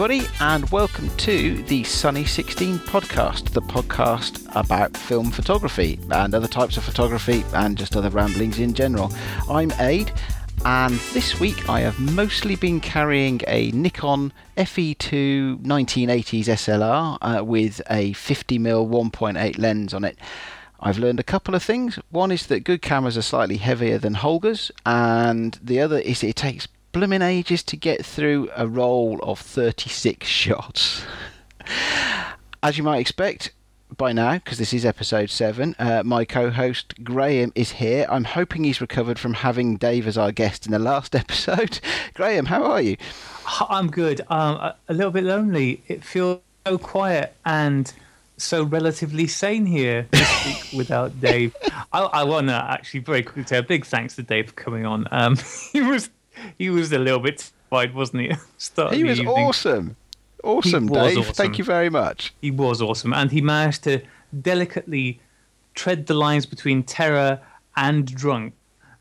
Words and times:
everybody, 0.00 0.28
and 0.38 0.70
welcome 0.70 1.10
to 1.16 1.60
the 1.64 1.82
Sunny 1.82 2.24
16 2.24 2.78
podcast, 2.78 3.50
the 3.50 3.60
podcast 3.60 4.46
about 4.54 4.96
film 4.96 5.32
photography 5.32 5.98
and 6.12 6.36
other 6.36 6.46
types 6.46 6.76
of 6.76 6.84
photography 6.84 7.44
and 7.52 7.76
just 7.76 7.96
other 7.96 8.08
ramblings 8.10 8.60
in 8.60 8.74
general. 8.74 9.12
I'm 9.50 9.72
Ade, 9.80 10.12
and 10.64 10.94
this 11.14 11.40
week 11.40 11.68
I 11.68 11.80
have 11.80 11.98
mostly 11.98 12.54
been 12.54 12.78
carrying 12.78 13.40
a 13.48 13.72
Nikon 13.72 14.32
FE2 14.56 15.64
1980s 15.64 16.44
SLR 16.44 17.18
uh, 17.20 17.44
with 17.44 17.82
a 17.90 18.12
50mm 18.12 19.10
1.8 19.10 19.58
lens 19.58 19.92
on 19.92 20.04
it. 20.04 20.16
I've 20.78 20.98
learned 20.98 21.18
a 21.18 21.24
couple 21.24 21.56
of 21.56 21.62
things. 21.64 21.98
One 22.10 22.30
is 22.30 22.46
that 22.46 22.60
good 22.60 22.82
cameras 22.82 23.18
are 23.18 23.22
slightly 23.22 23.56
heavier 23.56 23.98
than 23.98 24.14
Holgas, 24.14 24.70
and 24.86 25.58
the 25.60 25.80
other 25.80 25.98
is 25.98 26.22
it 26.22 26.36
takes 26.36 26.68
blooming 26.98 27.22
ages 27.22 27.62
to 27.62 27.76
get 27.76 28.04
through 28.04 28.50
a 28.56 28.66
roll 28.66 29.20
of 29.22 29.38
36 29.38 30.26
shots. 30.26 31.04
As 32.60 32.76
you 32.76 32.82
might 32.82 32.98
expect 32.98 33.52
by 33.96 34.12
now, 34.12 34.34
because 34.34 34.58
this 34.58 34.74
is 34.74 34.84
episode 34.84 35.30
7, 35.30 35.76
uh, 35.78 36.02
my 36.04 36.24
co 36.24 36.50
host 36.50 36.94
Graeme 37.04 37.52
is 37.54 37.70
here. 37.70 38.04
I'm 38.10 38.24
hoping 38.24 38.64
he's 38.64 38.80
recovered 38.80 39.16
from 39.16 39.34
having 39.34 39.76
Dave 39.76 40.08
as 40.08 40.18
our 40.18 40.32
guest 40.32 40.66
in 40.66 40.72
the 40.72 40.80
last 40.80 41.14
episode. 41.22 41.78
Graeme, 42.14 42.46
how 42.46 42.64
are 42.64 42.82
you? 42.82 42.96
I'm 43.68 43.92
good. 43.92 44.20
Um, 44.28 44.56
a 44.88 44.92
little 44.92 45.12
bit 45.12 45.22
lonely. 45.22 45.84
It 45.86 46.02
feels 46.02 46.40
so 46.66 46.78
quiet 46.78 47.32
and 47.46 47.92
so 48.38 48.64
relatively 48.64 49.28
sane 49.28 49.66
here 49.66 50.08
this 50.10 50.44
week 50.46 50.76
without 50.76 51.20
Dave. 51.20 51.54
I, 51.92 52.00
I 52.00 52.24
want 52.24 52.48
to 52.48 52.54
actually 52.54 53.00
very 53.00 53.22
quickly 53.22 53.44
say 53.44 53.58
a 53.58 53.62
big 53.62 53.86
thanks 53.86 54.16
to 54.16 54.24
Dave 54.24 54.48
for 54.48 54.54
coming 54.54 54.84
on. 54.84 55.06
Um, 55.12 55.36
he 55.72 55.80
was 55.80 56.10
he 56.56 56.70
was 56.70 56.92
a 56.92 56.98
little 56.98 57.20
bit 57.20 57.50
wide, 57.70 57.94
wasn't 57.94 58.22
he? 58.22 58.32
Start 58.58 58.94
he 58.94 59.04
was 59.04 59.20
evening. 59.20 59.34
awesome. 59.34 59.96
Awesome, 60.44 60.86
Dave. 60.86 61.18
Awesome. 61.18 61.34
Thank 61.34 61.58
you 61.58 61.64
very 61.64 61.90
much. 61.90 62.32
He 62.40 62.50
was 62.50 62.80
awesome. 62.80 63.12
And 63.12 63.30
he 63.30 63.40
managed 63.40 63.84
to 63.84 64.00
delicately 64.40 65.20
tread 65.74 66.06
the 66.06 66.14
lines 66.14 66.46
between 66.46 66.82
terror 66.82 67.40
and 67.76 68.06
drunk 68.06 68.54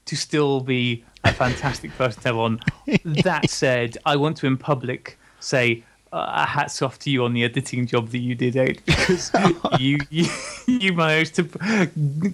to 0.06 0.16
still 0.16 0.62
be 0.62 1.04
a 1.24 1.34
fantastic 1.34 1.92
person 1.98 2.22
to 2.24 2.30
have 2.30 2.38
on. 2.38 2.60
that 3.06 3.50
said, 3.50 3.98
I 4.06 4.16
want 4.16 4.38
to 4.38 4.48
in 4.48 4.58
public 4.58 5.18
say 5.40 5.84
uh, 6.12 6.46
hats 6.46 6.82
off 6.82 7.00
to 7.00 7.10
you 7.10 7.24
on 7.24 7.34
the 7.34 7.44
editing 7.44 7.88
job 7.88 8.10
that 8.10 8.20
you 8.20 8.36
did, 8.36 8.56
Ed, 8.56 8.82
because 8.86 9.32
you, 9.80 10.00
you 10.10 10.28
you 10.68 10.94
managed 10.94 11.36
to 11.36 11.44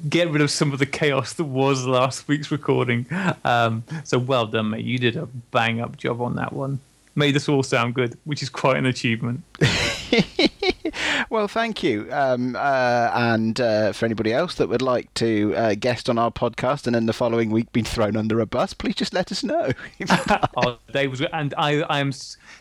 get 0.10 0.30
rid 0.30 0.42
of 0.42 0.52
some 0.52 0.74
of 0.74 0.80
the 0.80 0.86
chaos 0.86 1.34
that 1.34 1.46
was 1.46 1.86
last 1.86 2.28
week's 2.28 2.52
recording. 2.52 3.06
Um, 3.44 3.84
so 4.04 4.20
well 4.20 4.46
done, 4.46 4.72
mate. 4.72 4.86
You 4.86 4.98
did 5.00 5.16
a 5.16 5.28
bang 5.52 5.82
up 5.82 5.98
job 5.98 6.22
on 6.22 6.36
that 6.36 6.54
one. 6.54 6.80
Made 7.16 7.36
us 7.36 7.48
all 7.48 7.62
sound 7.62 7.94
good, 7.94 8.18
which 8.24 8.42
is 8.42 8.50
quite 8.50 8.78
an 8.78 8.88
achievement. 8.88 9.44
well, 11.30 11.48
thank 11.48 11.84
you. 11.84 12.08
Um, 12.12 12.56
uh, 12.56 13.12
and 13.14 13.60
uh, 13.62 13.92
for 13.92 14.06
anybody 14.06 14.34
else 14.34 14.56
that 14.56 14.68
would 14.68 14.82
like 14.82 15.14
to 15.16 15.54
uh, 15.56 15.76
guest 15.76 16.10
on 16.10 16.18
our 16.18 16.32
podcast 16.32 16.88
and 16.88 16.96
in 16.96 17.06
the 17.06 17.14
following 17.14 17.52
week 17.52 17.72
be 17.72 17.84
thrown 17.84 18.18
under 18.18 18.40
a 18.40 18.48
bus, 18.48 18.74
please 18.74 18.96
just 18.96 19.14
let 19.14 19.32
us 19.32 19.44
know. 19.44 19.70
oh, 20.58 20.80
Dave 20.92 21.12
was, 21.12 21.22
and 21.22 21.54
I, 21.56 21.82
I 21.82 22.00
am 22.00 22.12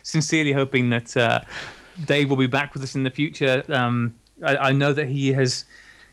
sincerely 0.03 0.51
hoping 0.51 0.91
that 0.91 1.17
uh, 1.17 1.41
Dave 2.05 2.29
will 2.29 2.37
be 2.37 2.47
back 2.47 2.73
with 2.73 2.83
us 2.83 2.93
in 2.93 3.03
the 3.03 3.11
future. 3.11 3.63
Um, 3.69 4.13
I, 4.43 4.57
I, 4.57 4.71
know 4.71 4.93
that 4.93 5.07
he 5.07 5.33
has. 5.33 5.65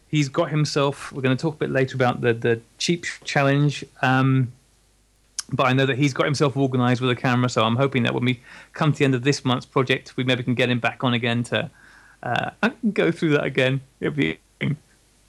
He's 0.08 0.28
got 0.28 0.50
himself. 0.50 1.12
We're 1.12 1.22
going 1.22 1.36
to 1.36 1.40
talk 1.40 1.54
a 1.54 1.58
bit 1.58 1.70
later 1.70 1.94
about 1.94 2.20
the 2.20 2.32
the 2.32 2.60
cheap 2.78 3.04
challenge. 3.24 3.84
Um, 4.02 4.52
but 5.52 5.66
I 5.66 5.72
know 5.72 5.86
that 5.86 5.98
he's 5.98 6.12
got 6.12 6.24
himself 6.24 6.56
organised 6.56 7.00
with 7.00 7.10
a 7.10 7.16
camera, 7.16 7.48
so 7.48 7.64
I'm 7.64 7.76
hoping 7.76 8.02
that 8.04 8.14
when 8.14 8.24
we 8.24 8.40
come 8.72 8.92
to 8.92 8.98
the 8.98 9.04
end 9.04 9.14
of 9.14 9.22
this 9.22 9.44
month's 9.44 9.66
project, 9.66 10.16
we 10.16 10.24
maybe 10.24 10.42
can 10.42 10.54
get 10.54 10.70
him 10.70 10.80
back 10.80 11.04
on 11.04 11.14
again 11.14 11.42
to 11.44 11.70
uh, 12.22 12.50
go 12.92 13.10
through 13.10 13.30
that 13.30 13.44
again. 13.44 13.80
It'll 14.00 14.14
be. 14.14 14.38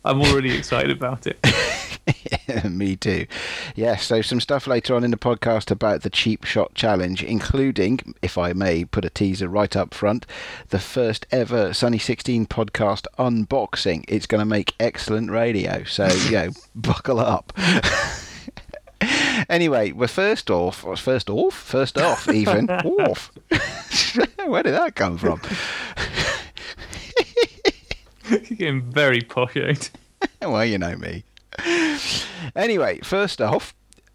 I'm 0.04 0.22
already 0.22 0.56
excited 0.58 0.92
about 0.92 1.28
it. 1.28 1.40
Me 2.70 2.96
too. 2.96 3.28
Yeah, 3.76 3.96
so 3.98 4.22
some 4.22 4.40
stuff 4.40 4.68
later 4.68 4.96
on 4.96 5.04
in 5.04 5.12
the 5.12 5.18
podcast 5.18 5.70
about 5.70 6.02
the 6.02 6.10
cheap 6.10 6.44
shot 6.44 6.74
challenge, 6.74 7.24
including, 7.24 8.00
if 8.22 8.38
I 8.38 8.54
may 8.54 8.84
put 8.84 9.06
a 9.06 9.10
teaser 9.10 9.48
right 9.48 9.76
up 9.76 9.94
front, 9.94 10.26
the 10.70 10.80
first 10.80 11.28
ever 11.32 11.74
Sunny 11.74 12.00
16 12.00 12.48
podcast 12.48 13.06
unboxing. 13.20 14.06
It's 14.08 14.26
going 14.26 14.40
to 14.40 14.46
make 14.46 14.74
excellent 14.80 15.30
radio. 15.30 15.84
So, 15.84 16.08
you 16.08 16.32
know, 16.32 16.50
buckle 16.76 17.20
up. 17.20 17.54
Anyway, 19.50 19.92
we're 19.92 20.08
first 20.08 20.50
off, 20.50 20.86
first 21.00 21.30
off, 21.30 21.54
first 21.54 21.98
off, 21.98 22.28
even 22.30 22.70
off. 22.70 23.32
Where 24.46 24.64
did 24.64 24.74
that 24.74 24.96
come 24.96 25.18
from? 25.18 25.42
You're 28.30 28.40
getting 28.40 28.82
very 28.82 29.22
posh, 29.22 29.56
well, 30.42 30.66
you 30.66 30.78
know 30.78 30.96
me. 30.96 31.24
Anyway, 32.56 33.00
first 33.04 33.42
off, 33.42 33.74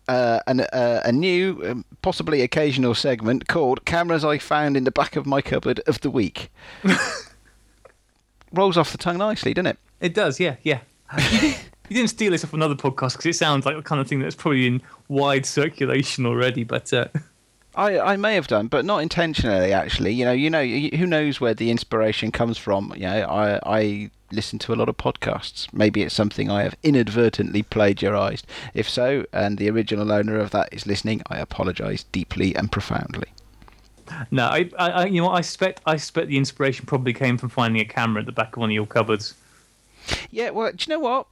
uh, 0.08 0.40
an, 0.46 0.60
uh, 0.60 1.02
a 1.04 1.12
new, 1.12 1.62
um, 1.64 1.84
possibly 2.02 2.40
occasional 2.42 2.94
segment 2.94 3.48
called 3.48 3.84
"Cameras 3.84 4.24
I 4.24 4.38
Found 4.38 4.76
in 4.76 4.84
the 4.84 4.90
Back 4.90 5.16
of 5.16 5.26
My 5.26 5.42
Cupboard 5.42 5.80
of 5.86 6.00
the 6.00 6.10
Week." 6.10 6.50
Rolls 8.52 8.76
off 8.76 8.92
the 8.92 8.98
tongue 8.98 9.18
nicely, 9.18 9.52
doesn't 9.52 9.66
it? 9.66 9.78
It 10.00 10.14
does, 10.14 10.40
yeah, 10.40 10.56
yeah. 10.62 10.80
You 11.88 11.96
didn't 11.96 12.10
steal 12.10 12.32
this 12.32 12.44
off 12.44 12.52
another 12.52 12.74
podcast 12.74 13.12
because 13.12 13.26
it 13.26 13.36
sounds 13.36 13.64
like 13.64 13.76
the 13.76 13.82
kind 13.82 14.00
of 14.00 14.08
thing 14.08 14.20
that's 14.20 14.34
probably 14.34 14.66
in 14.66 14.82
wide 15.08 15.46
circulation 15.46 16.26
already. 16.26 16.64
But 16.64 16.92
uh... 16.92 17.08
I 17.74 17.98
I 17.98 18.16
may 18.16 18.34
have 18.34 18.46
done, 18.46 18.68
but 18.68 18.84
not 18.84 18.98
intentionally. 18.98 19.72
Actually, 19.72 20.12
you 20.12 20.24
know, 20.24 20.32
you 20.32 20.50
know, 20.50 20.64
who 20.64 21.06
knows 21.06 21.40
where 21.40 21.54
the 21.54 21.70
inspiration 21.70 22.32
comes 22.32 22.58
from? 22.58 22.92
You 22.96 23.02
know, 23.02 23.26
I 23.26 23.60
I 23.64 24.10
listen 24.32 24.58
to 24.60 24.72
a 24.72 24.76
lot 24.76 24.88
of 24.88 24.96
podcasts. 24.96 25.72
Maybe 25.72 26.02
it's 26.02 26.14
something 26.14 26.50
I 26.50 26.62
have 26.62 26.76
inadvertently 26.82 27.62
plagiarized. 27.62 28.46
If 28.74 28.88
so, 28.88 29.24
and 29.32 29.58
the 29.58 29.70
original 29.70 30.10
owner 30.10 30.38
of 30.38 30.50
that 30.50 30.70
is 30.72 30.86
listening, 30.86 31.22
I 31.28 31.38
apologize 31.38 32.04
deeply 32.04 32.54
and 32.56 32.72
profoundly. 32.72 33.28
No, 34.30 34.46
I, 34.46 34.70
I, 34.78 35.06
you 35.06 35.20
know, 35.20 35.30
I 35.30 35.40
suspect, 35.40 35.80
I 35.84 35.96
suspect 35.96 36.28
the 36.28 36.36
inspiration 36.36 36.86
probably 36.86 37.12
came 37.12 37.38
from 37.38 37.48
finding 37.48 37.82
a 37.82 37.84
camera 37.84 38.20
at 38.20 38.26
the 38.26 38.32
back 38.32 38.56
of 38.56 38.60
one 38.60 38.70
of 38.70 38.74
your 38.74 38.86
cupboards. 38.86 39.34
Yeah, 40.30 40.50
well, 40.50 40.70
do 40.70 40.84
you 40.86 40.94
know 40.94 41.00
what? 41.00 41.26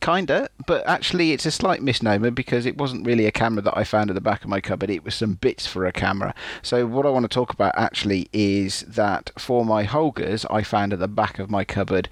Kinda, 0.00 0.48
but 0.66 0.86
actually 0.86 1.32
it's 1.32 1.44
a 1.44 1.50
slight 1.50 1.82
misnomer 1.82 2.30
because 2.30 2.66
it 2.66 2.78
wasn't 2.78 3.04
really 3.04 3.26
a 3.26 3.32
camera 3.32 3.62
that 3.62 3.76
I 3.76 3.84
found 3.84 4.10
at 4.10 4.14
the 4.14 4.20
back 4.20 4.42
of 4.42 4.48
my 4.48 4.60
cupboard. 4.60 4.90
It 4.90 5.04
was 5.04 5.14
some 5.14 5.34
bits 5.34 5.66
for 5.66 5.86
a 5.86 5.92
camera. 5.92 6.34
So 6.62 6.86
what 6.86 7.04
I 7.04 7.10
want 7.10 7.24
to 7.24 7.28
talk 7.28 7.52
about 7.52 7.72
actually 7.76 8.28
is 8.32 8.82
that 8.82 9.30
for 9.36 9.64
my 9.64 9.84
Holgas, 9.84 10.46
I 10.50 10.62
found 10.62 10.92
at 10.92 11.00
the 11.00 11.08
back 11.08 11.38
of 11.38 11.50
my 11.50 11.64
cupboard 11.64 12.08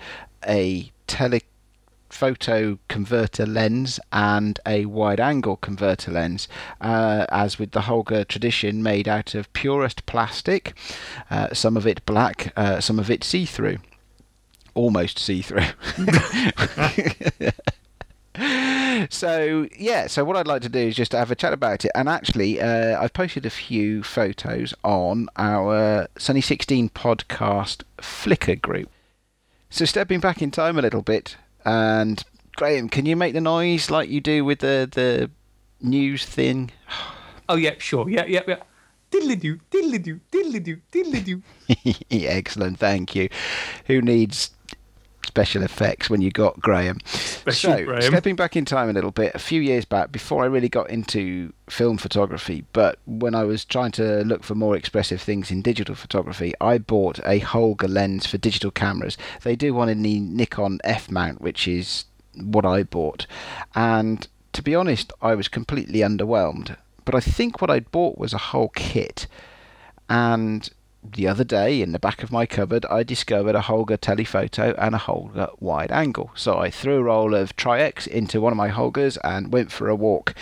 a 0.46 0.90
telephoto 1.06 2.78
converter 2.88 3.46
lens 3.46 4.00
and 4.12 4.58
a 4.66 4.86
wide 4.86 5.20
angle 5.20 5.56
converter 5.56 6.10
lens, 6.10 6.48
uh, 6.80 7.26
as 7.30 7.58
with 7.58 7.70
the 7.70 7.82
Holga 7.82 8.26
tradition, 8.26 8.82
made 8.82 9.06
out 9.06 9.34
of 9.34 9.52
purest 9.52 10.06
plastic, 10.06 10.74
uh, 11.30 11.54
some 11.54 11.76
of 11.76 11.86
it 11.86 12.04
black, 12.04 12.52
uh, 12.56 12.80
some 12.80 12.98
of 12.98 13.10
it 13.10 13.22
see 13.22 13.44
through 13.46 13.78
almost 14.76 15.18
see 15.18 15.42
through. 15.42 15.64
so 19.10 19.66
yeah, 19.76 20.06
so 20.06 20.24
what 20.24 20.36
I'd 20.36 20.46
like 20.46 20.62
to 20.62 20.68
do 20.68 20.78
is 20.78 20.94
just 20.94 21.10
to 21.12 21.18
have 21.18 21.30
a 21.30 21.34
chat 21.34 21.52
about 21.52 21.84
it. 21.84 21.90
And 21.94 22.08
actually, 22.08 22.60
uh, 22.60 23.00
I've 23.00 23.12
posted 23.12 23.46
a 23.46 23.50
few 23.50 24.02
photos 24.02 24.74
on 24.84 25.28
our 25.36 26.08
Sunny 26.18 26.40
16 26.40 26.90
podcast 26.90 27.82
Flickr 27.98 28.60
group. 28.60 28.90
So 29.70 29.84
stepping 29.84 30.20
back 30.20 30.42
in 30.42 30.50
time 30.50 30.78
a 30.78 30.82
little 30.82 31.02
bit, 31.02 31.36
and 31.64 32.22
Graeme, 32.56 32.88
can 32.88 33.06
you 33.06 33.16
make 33.16 33.34
the 33.34 33.40
noise 33.40 33.90
like 33.90 34.08
you 34.08 34.20
do 34.20 34.44
with 34.44 34.60
the 34.60 34.88
the 34.90 35.30
news 35.80 36.24
thing? 36.24 36.72
Oh 37.48 37.54
yeah, 37.54 37.74
sure, 37.78 38.10
yeah, 38.10 38.24
yeah, 38.26 38.42
yeah. 38.48 38.56
Diddly 39.08 39.38
do, 39.38 39.60
diddly 39.70 40.02
do, 40.02 40.18
diddly 40.32 40.60
do, 40.60 40.78
diddly 40.90 41.24
do. 41.24 41.42
Excellent, 42.10 42.80
thank 42.80 43.14
you. 43.14 43.28
Who 43.86 44.02
needs 44.02 44.50
special 45.26 45.62
effects 45.62 46.08
when 46.08 46.20
you 46.20 46.30
got 46.30 46.60
Graeme. 46.60 46.98
Special 47.04 47.72
so, 47.72 47.84
Graeme. 47.84 48.02
stepping 48.02 48.36
back 48.36 48.56
in 48.56 48.64
time 48.64 48.88
a 48.88 48.92
little 48.92 49.10
bit, 49.10 49.34
a 49.34 49.38
few 49.38 49.60
years 49.60 49.84
back, 49.84 50.12
before 50.12 50.42
I 50.42 50.46
really 50.46 50.68
got 50.68 50.88
into 50.90 51.52
film 51.68 51.98
photography, 51.98 52.64
but 52.72 52.98
when 53.06 53.34
I 53.34 53.44
was 53.44 53.64
trying 53.64 53.92
to 53.92 54.24
look 54.24 54.44
for 54.44 54.54
more 54.54 54.76
expressive 54.76 55.20
things 55.20 55.50
in 55.50 55.62
digital 55.62 55.94
photography, 55.94 56.54
I 56.60 56.78
bought 56.78 57.18
a 57.20 57.40
Holga 57.40 57.88
lens 57.88 58.26
for 58.26 58.38
digital 58.38 58.70
cameras. 58.70 59.18
They 59.42 59.56
do 59.56 59.74
one 59.74 59.88
in 59.88 60.02
the 60.02 60.20
Nikon 60.20 60.78
F 60.84 61.10
mount, 61.10 61.40
which 61.40 61.66
is 61.66 62.04
what 62.34 62.64
I 62.64 62.82
bought. 62.82 63.26
And 63.74 64.26
to 64.52 64.62
be 64.62 64.74
honest, 64.74 65.12
I 65.20 65.34
was 65.34 65.48
completely 65.48 66.00
underwhelmed. 66.00 66.76
But 67.04 67.14
I 67.14 67.20
think 67.20 67.60
what 67.60 67.70
I'd 67.70 67.90
bought 67.90 68.18
was 68.18 68.32
a 68.32 68.38
whole 68.38 68.68
kit. 68.70 69.26
And 70.08 70.68
the 71.12 71.28
other 71.28 71.44
day 71.44 71.80
in 71.80 71.92
the 71.92 71.98
back 71.98 72.22
of 72.22 72.32
my 72.32 72.46
cupboard, 72.46 72.84
I 72.86 73.02
discovered 73.02 73.54
a 73.54 73.60
Holga 73.60 73.98
telephoto 73.98 74.74
and 74.78 74.94
a 74.94 74.98
Holga 74.98 75.54
wide 75.60 75.90
angle. 75.90 76.30
So 76.34 76.58
I 76.58 76.70
threw 76.70 76.98
a 76.98 77.02
roll 77.02 77.34
of 77.34 77.56
Tri-X 77.56 78.06
into 78.06 78.40
one 78.40 78.52
of 78.52 78.56
my 78.56 78.70
Holgas 78.70 79.18
and 79.24 79.52
went 79.52 79.72
for 79.72 79.88
a 79.88 79.94
walk, 79.94 80.34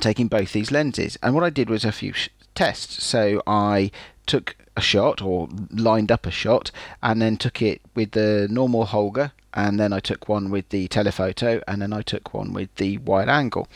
taking 0.00 0.28
both 0.28 0.52
these 0.52 0.70
lenses. 0.70 1.18
And 1.22 1.34
what 1.34 1.44
I 1.44 1.50
did 1.50 1.70
was 1.70 1.84
a 1.84 1.92
few 1.92 2.12
sh- 2.12 2.28
tests. 2.54 3.02
So 3.02 3.42
I 3.46 3.90
took 4.26 4.56
a 4.76 4.80
shot 4.80 5.20
or 5.20 5.48
lined 5.70 6.10
up 6.10 6.26
a 6.26 6.30
shot 6.30 6.70
and 7.02 7.20
then 7.20 7.36
took 7.36 7.60
it 7.60 7.80
with 7.94 8.12
the 8.12 8.48
normal 8.50 8.86
Holga 8.86 9.32
and 9.54 9.78
then 9.78 9.92
I 9.92 10.00
took 10.00 10.28
one 10.28 10.50
with 10.50 10.68
the 10.70 10.88
telephoto, 10.88 11.60
and 11.66 11.82
then 11.82 11.92
I 11.92 12.02
took 12.02 12.32
one 12.34 12.52
with 12.52 12.74
the 12.76 12.98
wide 12.98 13.28
angle. 13.28 13.68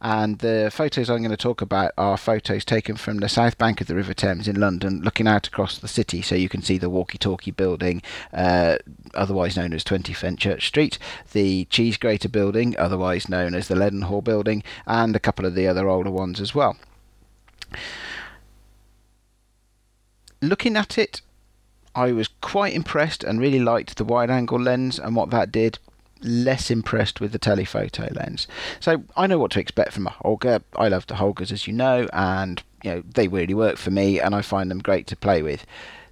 And 0.00 0.38
the 0.38 0.70
photos 0.72 1.08
I'm 1.08 1.18
going 1.18 1.30
to 1.30 1.36
talk 1.36 1.60
about 1.60 1.92
are 1.96 2.16
photos 2.16 2.64
taken 2.64 2.96
from 2.96 3.18
the 3.18 3.28
south 3.28 3.58
bank 3.58 3.80
of 3.80 3.86
the 3.86 3.94
River 3.94 4.14
Thames 4.14 4.48
in 4.48 4.58
London, 4.58 5.02
looking 5.02 5.26
out 5.26 5.46
across 5.46 5.78
the 5.78 5.88
city, 5.88 6.22
so 6.22 6.34
you 6.34 6.48
can 6.48 6.62
see 6.62 6.78
the 6.78 6.90
Walkie 6.90 7.18
Talkie 7.18 7.50
building, 7.50 8.02
uh, 8.32 8.76
otherwise 9.14 9.56
known 9.56 9.72
as 9.72 9.84
20 9.84 10.12
Fenchurch 10.12 10.62
Street, 10.62 10.98
the 11.32 11.64
Cheese 11.66 11.96
Grater 11.96 12.28
building, 12.28 12.76
otherwise 12.78 13.28
known 13.28 13.54
as 13.54 13.68
the 13.68 13.74
Leadenhall 13.74 14.24
building, 14.24 14.62
and 14.86 15.14
a 15.14 15.20
couple 15.20 15.46
of 15.46 15.54
the 15.54 15.66
other 15.66 15.88
older 15.88 16.10
ones 16.10 16.40
as 16.40 16.54
well. 16.54 16.76
Looking 20.42 20.76
at 20.76 20.96
it, 20.96 21.20
I 21.94 22.12
was 22.12 22.28
quite 22.40 22.74
impressed 22.74 23.24
and 23.24 23.40
really 23.40 23.60
liked 23.60 23.96
the 23.96 24.04
wide 24.04 24.30
angle 24.30 24.60
lens 24.60 24.98
and 24.98 25.16
what 25.16 25.30
that 25.30 25.50
did. 25.50 25.78
Less 26.22 26.70
impressed 26.70 27.20
with 27.20 27.32
the 27.32 27.38
telephoto 27.38 28.08
lens. 28.12 28.46
So 28.78 29.04
I 29.16 29.26
know 29.26 29.38
what 29.38 29.50
to 29.52 29.60
expect 29.60 29.92
from 29.92 30.06
a 30.06 30.10
Holga. 30.10 30.62
I 30.76 30.88
love 30.88 31.06
the 31.06 31.14
Holgas, 31.14 31.50
as 31.50 31.66
you 31.66 31.72
know, 31.72 32.08
and 32.12 32.62
you 32.84 32.90
know 32.90 33.02
they 33.14 33.26
really 33.26 33.54
work 33.54 33.78
for 33.78 33.90
me, 33.90 34.20
and 34.20 34.34
I 34.34 34.42
find 34.42 34.70
them 34.70 34.80
great 34.80 35.06
to 35.08 35.16
play 35.16 35.42
with. 35.42 35.64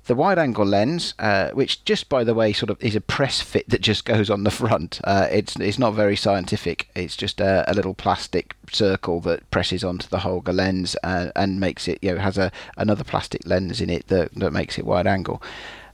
The 0.08 0.14
wide 0.14 0.38
angle 0.38 0.64
lens, 0.64 1.12
uh, 1.18 1.50
which 1.50 1.84
just 1.84 2.08
by 2.08 2.24
the 2.24 2.32
way, 2.32 2.54
sort 2.54 2.70
of 2.70 2.82
is 2.82 2.96
a 2.96 3.00
press 3.00 3.42
fit 3.42 3.68
that 3.68 3.82
just 3.82 4.06
goes 4.06 4.30
on 4.30 4.42
the 4.42 4.50
front. 4.50 5.02
Uh, 5.04 5.28
it's 5.30 5.54
it's 5.56 5.78
not 5.78 5.92
very 5.92 6.16
scientific. 6.16 6.88
It's 6.94 7.14
just 7.14 7.42
a, 7.42 7.70
a, 7.70 7.74
little 7.74 7.92
plastic 7.92 8.56
circle 8.72 9.20
that 9.20 9.48
presses 9.50 9.84
onto 9.84 10.08
the 10.08 10.16
Holga 10.16 10.54
lens 10.54 10.96
uh, 11.04 11.30
and 11.36 11.60
makes 11.60 11.86
it 11.88 11.98
you 12.00 12.14
know 12.14 12.20
has 12.22 12.38
a 12.38 12.50
another 12.78 13.04
plastic 13.04 13.46
lens 13.46 13.82
in 13.82 13.90
it 13.90 14.08
that 14.08 14.34
that 14.36 14.50
makes 14.50 14.78
it 14.78 14.86
wide 14.86 15.06
angle. 15.06 15.42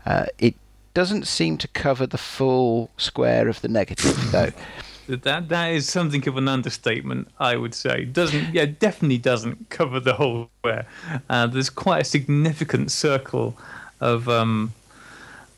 Uh, 0.07 0.27
it 0.39 0.55
doesn't 0.95 1.27
seem 1.27 1.59
to 1.59 1.67
cover 1.67 2.07
the 2.07 2.17
full 2.17 2.91
square 2.97 3.49
of 3.49 3.63
the 3.63 3.69
negative 3.69 4.17
though. 4.31 4.53
That 5.09 5.49
that 5.49 5.73
is 5.73 5.89
something 5.89 6.29
of 6.29 6.37
an 6.37 6.47
understatement, 6.47 7.27
I 7.41 7.57
would 7.57 7.75
say. 7.75 8.05
Doesn't 8.05 8.55
yeah, 8.55 8.67
definitely 8.67 9.19
doesn't 9.19 9.71
cover 9.71 9.99
the 9.99 10.15
whole 10.15 10.51
square. 10.61 10.87
Uh, 11.29 11.49
there's 11.49 11.69
quite 11.69 12.03
a 12.03 12.05
significant 12.05 12.93
circle 12.93 13.59
of 14.05 14.29
um, 14.29 14.73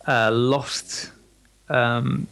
uh, 0.07 0.31
lost 0.31 1.11
um, 1.69 2.29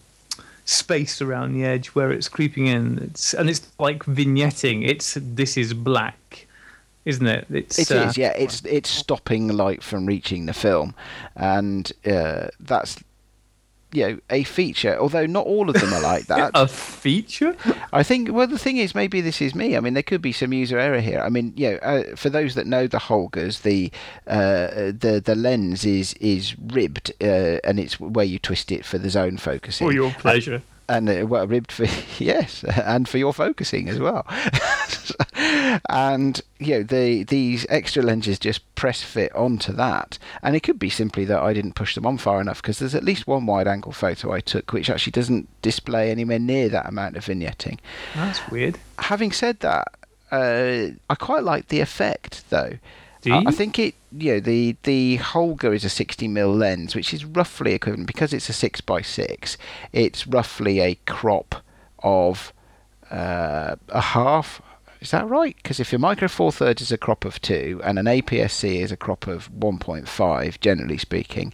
space 0.64 1.20
around 1.20 1.52
the 1.52 1.64
edge 1.64 1.88
where 1.88 2.12
it's 2.12 2.28
creeping 2.28 2.66
in. 2.69 2.99
It's, 2.99 3.34
and 3.34 3.50
it's 3.50 3.66
like 3.78 4.05
vignetting. 4.05 4.88
It's 4.88 5.19
this 5.20 5.56
is 5.56 5.75
black, 5.75 6.46
isn't 7.05 7.26
it? 7.26 7.46
It's, 7.50 7.78
it 7.78 7.90
uh, 7.90 8.05
is, 8.05 8.16
yeah. 8.16 8.32
It's 8.37 8.64
it's 8.64 8.88
stopping 8.88 9.49
light 9.49 9.82
from 9.82 10.06
reaching 10.06 10.46
the 10.46 10.55
film, 10.55 10.94
and 11.34 11.93
uh, 12.06 12.49
that's 12.60 13.02
you 13.94 14.08
know 14.08 14.19
a 14.31 14.44
feature. 14.44 14.99
Although 14.99 15.26
not 15.26 15.46
all 15.46 15.70
of 15.70 15.76
them 15.76 15.93
are 15.93 16.00
like 16.00 16.26
that. 16.26 16.50
a 16.55 16.67
feature? 16.69 17.56
I 17.93 18.02
think. 18.02 18.32
Well, 18.32 18.46
the 18.46 18.58
thing 18.58 18.76
is, 18.76 18.94
maybe 18.94 19.20
this 19.20 19.41
is 19.41 19.55
me. 19.55 19.76
I 19.76 19.81
mean, 19.81 19.94
there 19.94 20.02
could 20.02 20.23
be 20.23 20.32
some 20.32 20.52
user 20.52 20.79
error 20.79 21.00
here. 21.00 21.20
I 21.20 21.29
mean, 21.29 21.52
you 21.56 21.73
know, 21.73 21.76
uh, 21.79 22.17
for 22.17 22.31
those 22.31 22.55
that 22.55 22.67
know 22.67 22.87
the 22.87 22.99
Holgas, 22.99 23.62
the 23.62 23.91
uh, 24.26 24.93
the 24.93 25.23
the 25.25 25.35
lens 25.35 25.85
is 25.85 26.14
is 26.14 26.56
ribbed, 26.58 27.12
uh, 27.20 27.61
and 27.64 27.79
it's 27.79 27.99
where 28.00 28.26
you 28.26 28.38
twist 28.38 28.73
it 28.73 28.85
for 28.85 28.99
the 28.99 29.11
zone 29.11 29.37
focusing. 29.37 29.87
For 29.87 29.93
your 29.93 30.11
pleasure 30.12 30.62
and 30.88 31.08
uh, 31.08 31.26
well, 31.26 31.46
ribbed 31.46 31.73
for 31.73 31.85
yes, 32.23 32.64
and 32.64 33.08
for 33.08 33.19
your 33.19 33.32
focusing 33.32 33.88
as 33.88 33.99
well. 33.99 34.26
and 35.89 36.41
you 36.59 36.75
know, 36.75 36.83
the 36.83 37.25
these 37.25 37.67
extra 37.69 38.03
lenses 38.03 38.39
just 38.39 38.75
press 38.75 39.03
fit 39.03 39.35
onto 39.35 39.73
that, 39.73 40.19
and 40.43 40.56
it 40.56 40.61
could 40.61 40.79
be 40.79 40.91
simply 40.91 41.25
that 41.27 41.41
I 41.41 41.53
didn't 41.53 41.75
push 41.75 41.95
them 41.95 42.06
on 42.06 42.19
far 42.19 42.41
enough 42.41 42.62
because 42.62 42.79
there's 42.79 42.95
at 42.95 43.05
least 43.05 43.27
one 43.27 43.47
wide 43.47 43.69
angle 43.69 43.93
photo 43.93 44.33
I 44.33 44.41
took 44.41 44.73
which 44.73 44.91
actually 44.91 45.12
doesn't 45.12 45.49
display 45.62 46.11
anywhere 46.11 46.39
near 46.39 46.69
that 46.69 46.89
amount 46.89 47.17
of 47.17 47.25
vignetting. 47.25 47.79
That's 48.15 48.47
weird. 48.51 48.79
Having 48.99 49.33
said 49.33 49.61
that, 49.61 49.89
uh, 50.31 50.89
I 51.09 51.15
quite 51.15 51.45
like 51.45 51.69
the 51.69 51.81
effect 51.81 52.49
though. 52.51 52.79
I 53.27 53.53
think 53.53 53.79
it, 53.79 53.95
you 54.12 54.35
know, 54.35 54.41
the 54.41 54.77
the 54.83 55.19
Holga 55.19 55.75
is 55.75 55.85
a 55.85 55.89
60 55.89 56.29
mm 56.29 56.59
lens, 56.59 56.95
which 56.95 57.15
is 57.15 57.25
roughly 57.25 57.73
equivalent 57.73 58.06
because 58.06 58.33
it's 58.33 58.49
a 58.49 58.53
six 58.53 58.81
by 58.81 59.01
six. 59.01 59.56
It's 59.93 60.27
roughly 60.27 60.81
a 60.81 60.97
crop 61.06 61.62
of 62.03 62.53
uh, 63.11 63.77
a 63.89 64.01
half. 64.01 64.61
Is 65.05 65.11
that 65.11 65.29
right? 65.29 65.55
Because 65.56 65.81
if 65.81 65.93
your 65.93 65.99
micro 65.99 66.29
four 66.29 66.51
thirds 66.51 66.81
is 66.81 66.91
a 66.91 66.97
crop 66.97 67.27
of 67.27 67.39
two 67.43 67.79
and 67.85 67.99
an 67.99 68.06
APS-C 68.06 68.81
is 68.81 68.91
a 68.91 68.97
crop 68.97 69.27
of 69.27 69.53
1.5, 69.53 70.61
generally 70.61 70.97
speaking, 70.97 71.53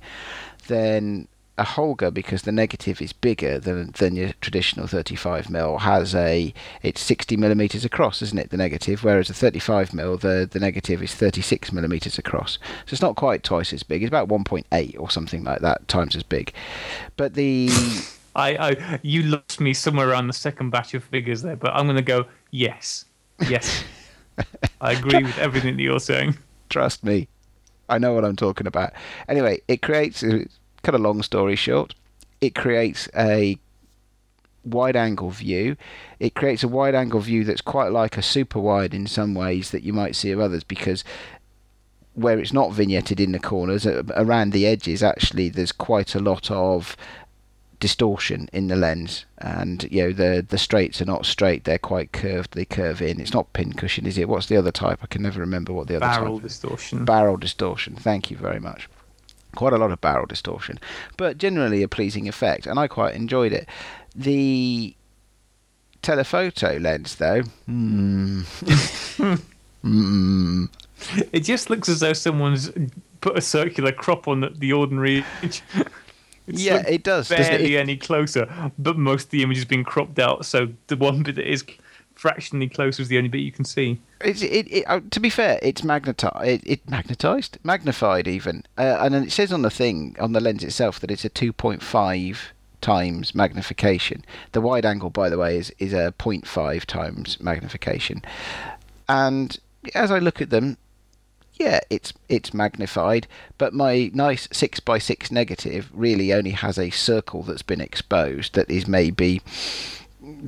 then 0.69 1.27
a 1.59 1.65
Holga 1.65 2.15
because 2.15 2.43
the 2.43 2.53
negative 2.53 3.03
is 3.03 3.13
bigger 3.13 3.59
than 3.59 3.91
than 3.99 4.15
your 4.15 4.31
traditional 4.41 4.87
35 4.87 5.49
mm 5.49 5.81
has 5.81 6.15
a 6.15 6.55
it's 6.83 7.01
60 7.01 7.37
millimeters 7.37 7.85
across, 7.85 8.23
isn't 8.23 8.39
it? 8.39 8.51
The 8.51 8.57
negative, 8.57 9.03
whereas 9.03 9.29
a 9.31 9.35
35 9.35 9.91
mm 9.91 10.21
the 10.21 10.49
the 10.49 10.61
negative 10.61 11.03
is 11.03 11.13
36 11.13 11.73
millimeters 11.73 12.19
across. 12.19 12.53
So 12.87 12.95
it's 12.95 13.03
not 13.03 13.17
quite 13.17 13.43
twice 13.43 13.73
as 13.73 13.83
big. 13.83 14.05
It's 14.05 14.09
about 14.09 14.29
1.8 14.29 15.01
or 15.01 15.11
something 15.11 15.43
like 15.43 15.61
that 15.61 15.89
times 15.89 16.15
as 16.15 16.23
big. 16.23 16.55
But 17.17 17.35
the 17.35 17.69
I, 18.37 18.57
I 18.57 19.01
you 19.03 19.25
lost 19.25 19.61
me 19.61 19.75
somewhere 19.75 20.09
around 20.09 20.29
the 20.29 20.35
second 20.35 20.71
batch 20.71 20.95
of 20.95 21.03
figures 21.03 21.43
there, 21.43 21.57
but 21.57 21.75
I'm 21.75 21.87
going 21.87 21.97
to 21.97 22.03
go 22.03 22.27
yes, 22.53 23.07
yes. 23.49 23.85
I 24.81 24.93
agree 24.93 25.23
with 25.23 25.39
everything 25.39 25.77
that 25.77 25.83
you're 25.83 26.01
saying. 26.01 26.37
Trust 26.69 27.05
me. 27.05 27.29
I 27.89 27.99
know 27.99 28.13
what 28.15 28.25
I'm 28.25 28.37
talking 28.37 28.67
about. 28.67 28.93
Anyway, 29.29 29.61
it 29.69 29.83
creates 29.83 30.23
uh, 30.23 30.45
cut 30.83 30.95
a 30.95 30.99
long 30.99 31.23
story 31.23 31.57
short, 31.57 31.95
it 32.41 32.55
creates 32.55 33.09
a 33.17 33.59
wide 34.65 34.97
angle 34.97 35.31
view. 35.31 35.77
It 36.19 36.35
creates 36.35 36.63
a 36.63 36.69
wide 36.69 36.95
angle 36.95 37.21
view 37.21 37.45
that's 37.45 37.61
quite 37.61 37.93
like 37.93 38.17
a 38.17 38.23
super 38.23 38.61
wide 38.61 38.95
in 38.95 39.07
some 39.07 39.35
ways 39.35 39.71
that 39.71 39.83
you 39.83 39.93
might 39.93 40.17
see 40.17 40.31
of 40.31 40.41
others 40.41 40.65
because 40.65 41.05
where 42.15 42.39
it's 42.39 42.53
not 42.53 42.71
vignetted 42.71 43.21
in 43.21 43.33
the 43.33 43.39
corners, 43.39 43.87
around 43.87 44.53
the 44.53 44.67
edges, 44.67 45.03
actually, 45.03 45.49
there's 45.49 45.73
quite 45.73 46.15
a 46.15 46.21
lot 46.21 46.51
of 46.51 46.97
distortion 47.81 48.49
in 48.53 48.69
the 48.69 48.77
lens. 48.77 49.25
And 49.39 49.87
you 49.91 50.05
know 50.05 50.13
the 50.13 50.47
the 50.47 50.59
straights 50.59 51.01
are 51.03 51.07
not 51.07 51.27
straight 51.27 51.65
they're 51.65 51.79
quite 51.79 52.13
curved 52.13 52.53
they 52.53 52.65
curve 52.65 53.03
in. 53.03 53.21
It's 53.21 53.35
not 53.35 53.53
pincushion 53.53 54.07
is 54.07 54.19
it? 54.19 54.29
What's 54.29 54.47
the 54.47 54.57
other 54.57 54.71
type? 54.71 55.01
I 55.03 55.07
can 55.07 55.23
never 55.23 55.41
remember 55.41 55.73
what 55.73 55.89
the 55.89 55.97
other 55.97 56.07
barrel 56.07 56.39
type 56.39 56.49
distortion. 56.49 57.05
Barrel 57.05 57.37
distortion. 57.37 57.97
Thank 57.97 58.31
you 58.31 58.37
very 58.37 58.61
much. 58.61 58.89
Quite 59.57 59.73
a 59.73 59.79
lot 59.79 59.91
of 59.91 60.01
barrel 60.01 60.27
distortion, 60.27 60.79
but 61.17 61.39
generally 61.39 61.83
a 61.83 61.89
pleasing 61.89 62.29
effect, 62.29 62.67
and 62.67 62.79
I 62.79 62.87
quite 62.87 63.17
enjoyed 63.17 63.53
it. 63.53 63.67
The 64.15 64.95
telephoto 66.03 66.79
lens, 66.79 67.17
though, 67.17 67.43
mm, 67.69 69.41
mm, 69.85 70.69
it 71.33 71.41
just 71.41 71.69
looks 71.69 71.89
as 71.89 71.99
though 71.99 72.13
someone's 72.13 72.71
put 73.21 73.37
a 73.37 73.41
circular 73.41 73.93
crop 73.93 74.29
on 74.29 74.41
the, 74.41 74.51
the 74.51 74.73
ordinary 74.73 75.25
image. 76.51 76.63
yeah, 76.63 76.85
it 76.87 77.03
does. 77.03 77.29
Barely 77.29 77.77
it? 77.77 77.81
any 77.81 77.97
closer, 77.97 78.73
but 78.79 78.99
most 78.99 79.25
of 79.25 79.31
the 79.31 79.43
image 79.43 79.57
has 79.57 79.65
been 79.65 79.85
cropped 79.85 80.19
out, 80.19 80.45
so 80.45 80.69
the 80.89 80.97
one 80.97 81.23
bit 81.23 81.37
that 81.37 81.51
is 81.51 81.65
fractionally 82.15 82.69
closer 82.69 83.01
is 83.01 83.09
the 83.09 83.17
only 83.17 83.29
bit 83.29 83.39
you 83.39 83.53
can 83.53 83.65
see. 83.65 83.99
It's, 84.21 84.43
it, 84.43 84.71
it, 84.71 84.85
uh, 84.87 85.01
to 85.11 85.21
be 85.21 85.31
fair, 85.31 85.59
it's 85.63 85.83
magnetized. 85.83 86.47
It, 86.47 86.63
it 86.67 86.91
magnetized, 86.91 87.59
magnified 87.65 88.29
even, 88.29 88.65
uh, 88.77 88.99
and 89.01 89.15
it 89.15 89.33
says 89.33 89.53
on 89.53 89.63
the 89.63 89.71
thing 89.71 90.17
on 90.21 90.33
the 90.33 90.41
lens 90.41 90.63
itself 90.63 91.01
that 91.01 91.11
it's 91.11 91.25
a 91.25 91.31
2.5 91.31 92.39
times 92.81 93.35
magnification. 93.35 94.25
The 94.53 94.61
wide 94.61 94.85
angle, 94.85 95.11
by 95.11 95.31
the 95.31 95.39
way, 95.39 95.57
is 95.57 95.73
is 95.79 95.93
a 95.93 96.13
0.5 96.19 96.85
times 96.85 97.41
magnification. 97.41 98.23
And 99.09 99.59
as 99.95 100.11
I 100.11 100.19
look 100.19 100.43
at 100.43 100.51
them, 100.51 100.77
yeah, 101.61 101.81
it's 101.91 102.15
it's 102.31 102.55
magnified, 102.55 103.27
but 103.59 103.75
my 103.75 104.11
nice 104.15 104.49
six 104.51 104.81
by 104.81 104.99
six 104.99 105.31
negative 105.31 105.91
really 105.93 106.33
only 106.33 106.53
has 106.53 106.79
a 106.79 106.89
circle 106.89 107.43
that's 107.43 107.63
been 107.63 107.83
exposed 107.83 108.55
that 108.55 108.71
is 108.71 108.89
maybe 108.89 109.43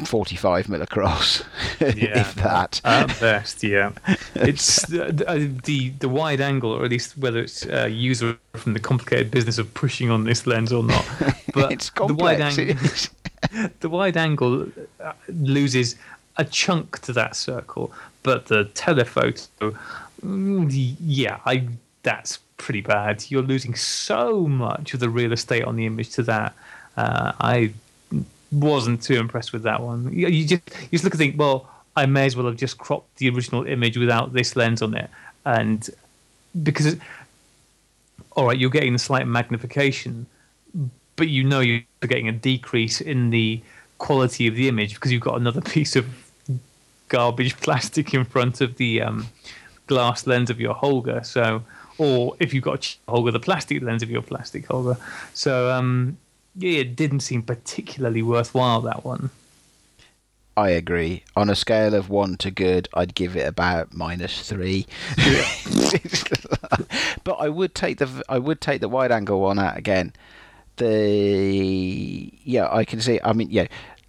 45 0.05 0.71
mil 0.71 0.81
across, 0.81 1.43
yeah, 1.81 2.21
if 2.21 2.35
that. 2.37 2.81
At 2.85 3.09
best, 3.21 3.63
yeah. 3.63 3.93
It's 4.35 4.87
the, 4.87 5.29
uh, 5.29 5.35
the, 5.65 5.91
the 5.99 6.09
wide 6.09 6.41
angle, 6.41 6.73
or 6.73 6.85
at 6.87 6.91
least 6.91 7.19
whether 7.19 7.41
it's 7.41 7.67
user 7.91 8.39
from 8.55 8.73
the 8.73 8.81
complicated 8.81 9.31
business 9.31 9.59
of 9.59 9.73
pushing 9.75 10.11
on 10.11 10.25
this 10.25 10.47
lens 10.47 10.73
or 10.73 10.83
not. 10.83 11.05
But 11.53 11.73
it's 11.73 11.91
complex. 11.91 12.57
The 12.57 12.65
wide, 12.65 12.75
angle, 12.75 13.71
the 13.81 13.89
wide 13.91 14.17
angle 14.17 14.67
uh, 14.99 15.13
loses 15.29 15.97
a 16.39 16.45
chunk 16.45 17.01
to 17.01 17.13
that 17.13 17.37
circle, 17.37 17.93
but 18.23 18.47
the 18.47 18.65
telephoto, 18.75 19.77
yeah, 20.23 21.41
I 21.45 21.69
that's 22.03 22.39
pretty 22.57 22.81
bad. 22.81 23.25
You're 23.29 23.43
losing 23.43 23.75
so 23.75 24.47
much 24.47 24.95
of 24.95 25.01
the 25.01 25.09
real 25.09 25.33
estate 25.33 25.65
on 25.65 25.77
the 25.77 25.87
image 25.87 26.11
to 26.11 26.23
that. 26.25 26.55
Uh, 26.97 27.33
I 27.41 27.73
wasn't 28.51 29.03
too 29.03 29.15
impressed 29.15 29.53
with 29.53 29.63
that 29.63 29.81
one. 29.81 30.13
You, 30.13 30.29
you 30.29 30.47
just 30.47 30.63
you 30.69 30.89
just 30.93 31.05
look 31.05 31.15
and 31.15 31.19
think, 31.19 31.39
well, 31.39 31.69
I 31.97 32.07
may 32.07 32.27
as 32.27 32.37
well 32.37 32.47
have 32.47 32.57
just 32.57 32.79
cropped 32.79 33.17
the 33.17 33.29
original 33.31 33.67
image 33.67 33.97
without 33.97 34.33
this 34.33 34.57
lens 34.57 34.83
on 34.83 34.95
it, 34.95 35.11
and 35.45 35.89
because 36.63 36.97
all 38.37 38.47
right, 38.47 38.59
you're 38.59 38.71
getting 38.71 38.95
a 38.95 38.99
slight 38.99 39.27
magnification, 39.27 40.27
but 41.17 41.29
you 41.29 41.45
know 41.45 41.61
you're 41.61 41.83
getting 42.03 42.29
a 42.29 42.33
decrease 42.33 43.01
in 43.01 43.31
the 43.31 43.61
quality 43.99 44.47
of 44.47 44.55
the 44.55 44.69
image 44.69 44.95
because 44.95 45.13
you've 45.13 45.23
got 45.23 45.37
another 45.37 45.61
piece 45.77 45.97
of 45.97 46.07
garbage 47.09 47.57
plastic 47.59 48.15
in 48.15 48.25
front 48.25 48.61
of 48.61 48.77
the 48.77 49.03
um, 49.03 49.27
glass 49.87 50.27
lens 50.27 50.51
of 50.51 50.61
your 50.61 50.75
Holga. 50.75 51.25
So, 51.25 51.63
or 51.99 52.37
if 52.41 52.55
you've 52.55 52.65
got 52.65 52.99
a 53.09 53.11
Holga, 53.11 53.33
the 53.33 53.41
plastic 53.41 53.83
lens 53.83 54.03
of 54.03 54.11
your 54.11 54.23
plastic 54.23 54.67
Holga. 54.67 54.99
So, 55.35 55.71
um, 55.71 56.19
yeah, 56.57 56.81
it 56.81 56.97
didn't 56.97 57.21
seem 57.21 57.43
particularly 57.43 58.23
worthwhile 58.23 58.81
that 58.83 59.05
one. 59.05 59.31
I 60.55 60.71
agree. 60.71 61.25
On 61.35 61.49
a 61.49 61.55
scale 61.55 61.95
of 61.95 62.11
one 62.11 62.37
to 62.39 62.51
good, 62.51 62.89
I'd 62.93 63.15
give 63.15 63.37
it 63.37 63.49
about 63.49 63.95
minus 63.95 64.49
three. 64.49 64.87
But 67.25 67.35
I 67.35 67.49
would 67.49 67.75
take 67.75 67.99
the 67.99 68.23
I 68.29 68.39
would 68.39 68.61
take 68.61 68.81
the 68.81 68.89
wide 68.89 69.13
angle 69.13 69.41
one 69.41 69.59
out 69.59 69.77
again. 69.77 70.13
The 70.77 72.33
yeah, 72.45 72.69
I 72.71 72.85
can 72.85 73.01
see. 73.01 73.21
I 73.23 73.33
mean, 73.33 73.51
yeah. 73.51 73.67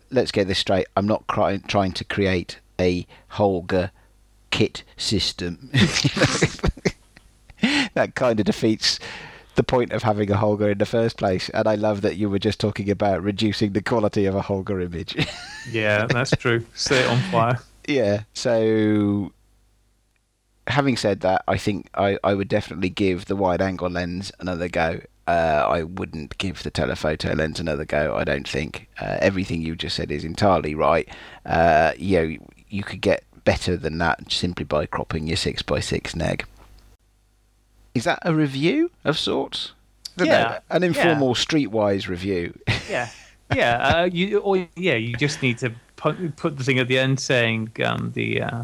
Let's 0.09 0.31
get 0.31 0.47
this 0.47 0.59
straight. 0.59 0.85
I'm 0.95 1.07
not 1.07 1.25
cry, 1.25 1.57
trying 1.57 1.91
to 1.93 2.03
create 2.03 2.59
a 2.79 3.07
Holga 3.31 3.89
kit 4.53 4.83
system. 4.97 5.71
that 7.95 8.13
kind 8.13 8.39
of 8.39 8.45
defeats 8.45 8.99
the 9.55 9.63
point 9.63 9.91
of 9.91 10.03
having 10.03 10.29
a 10.29 10.35
Holga 10.35 10.71
in 10.71 10.77
the 10.77 10.85
first 10.85 11.17
place. 11.17 11.49
And 11.49 11.67
I 11.67 11.73
love 11.73 12.01
that 12.01 12.17
you 12.17 12.29
were 12.29 12.37
just 12.37 12.59
talking 12.59 12.91
about 12.91 13.23
reducing 13.23 13.73
the 13.73 13.81
quality 13.81 14.27
of 14.27 14.35
a 14.35 14.41
Holga 14.41 14.85
image. 14.85 15.27
yeah, 15.71 16.05
that's 16.05 16.31
true. 16.31 16.63
Set 16.75 17.03
it 17.03 17.09
on 17.09 17.17
fire. 17.31 17.59
Yeah. 17.87 18.23
So, 18.35 19.33
having 20.67 20.97
said 20.97 21.21
that, 21.21 21.43
I 21.47 21.57
think 21.57 21.89
I, 21.95 22.19
I 22.23 22.35
would 22.35 22.47
definitely 22.47 22.89
give 22.89 23.25
the 23.25 23.35
wide 23.35 23.61
angle 23.61 23.89
lens 23.89 24.31
another 24.39 24.69
go. 24.69 25.01
Uh, 25.25 25.65
I 25.67 25.81
wouldn't 25.81 26.37
give 26.37 26.61
the 26.61 26.69
telephoto 26.69 27.33
lens 27.33 27.59
another 27.59 27.85
go. 27.85 28.15
I 28.15 28.23
don't 28.23 28.47
think 28.47 28.87
uh, 29.01 29.17
everything 29.19 29.63
you 29.63 29.75
just 29.75 29.95
said 29.95 30.11
is 30.11 30.23
entirely 30.23 30.75
right. 30.75 31.09
Uh, 31.43 31.93
you 31.97 32.19
know, 32.19 32.37
you 32.69 32.83
could 32.83 33.01
get 33.01 33.23
better 33.43 33.77
than 33.77 33.97
that 33.99 34.31
simply 34.31 34.65
by 34.65 34.85
cropping 34.85 35.27
your 35.27 35.37
six 35.37 35.63
x 35.71 35.87
six 35.87 36.15
neg. 36.15 36.45
Is 37.93 38.05
that 38.05 38.19
a 38.23 38.33
review 38.33 38.91
of 39.03 39.17
sorts? 39.17 39.73
Yeah, 40.17 40.25
know, 40.25 40.59
an 40.69 40.83
informal 40.83 41.29
yeah. 41.29 41.33
streetwise 41.33 42.07
review. 42.07 42.57
yeah, 42.89 43.09
yeah. 43.55 43.87
Uh, 43.87 44.03
you 44.05 44.39
or 44.39 44.67
yeah, 44.75 44.95
you 44.95 45.15
just 45.15 45.41
need 45.41 45.57
to 45.59 45.71
put, 45.95 46.35
put 46.35 46.57
the 46.57 46.63
thing 46.63 46.79
at 46.79 46.87
the 46.87 46.99
end 46.99 47.19
saying 47.19 47.71
um, 47.83 48.11
the 48.13 48.41
uh, 48.41 48.63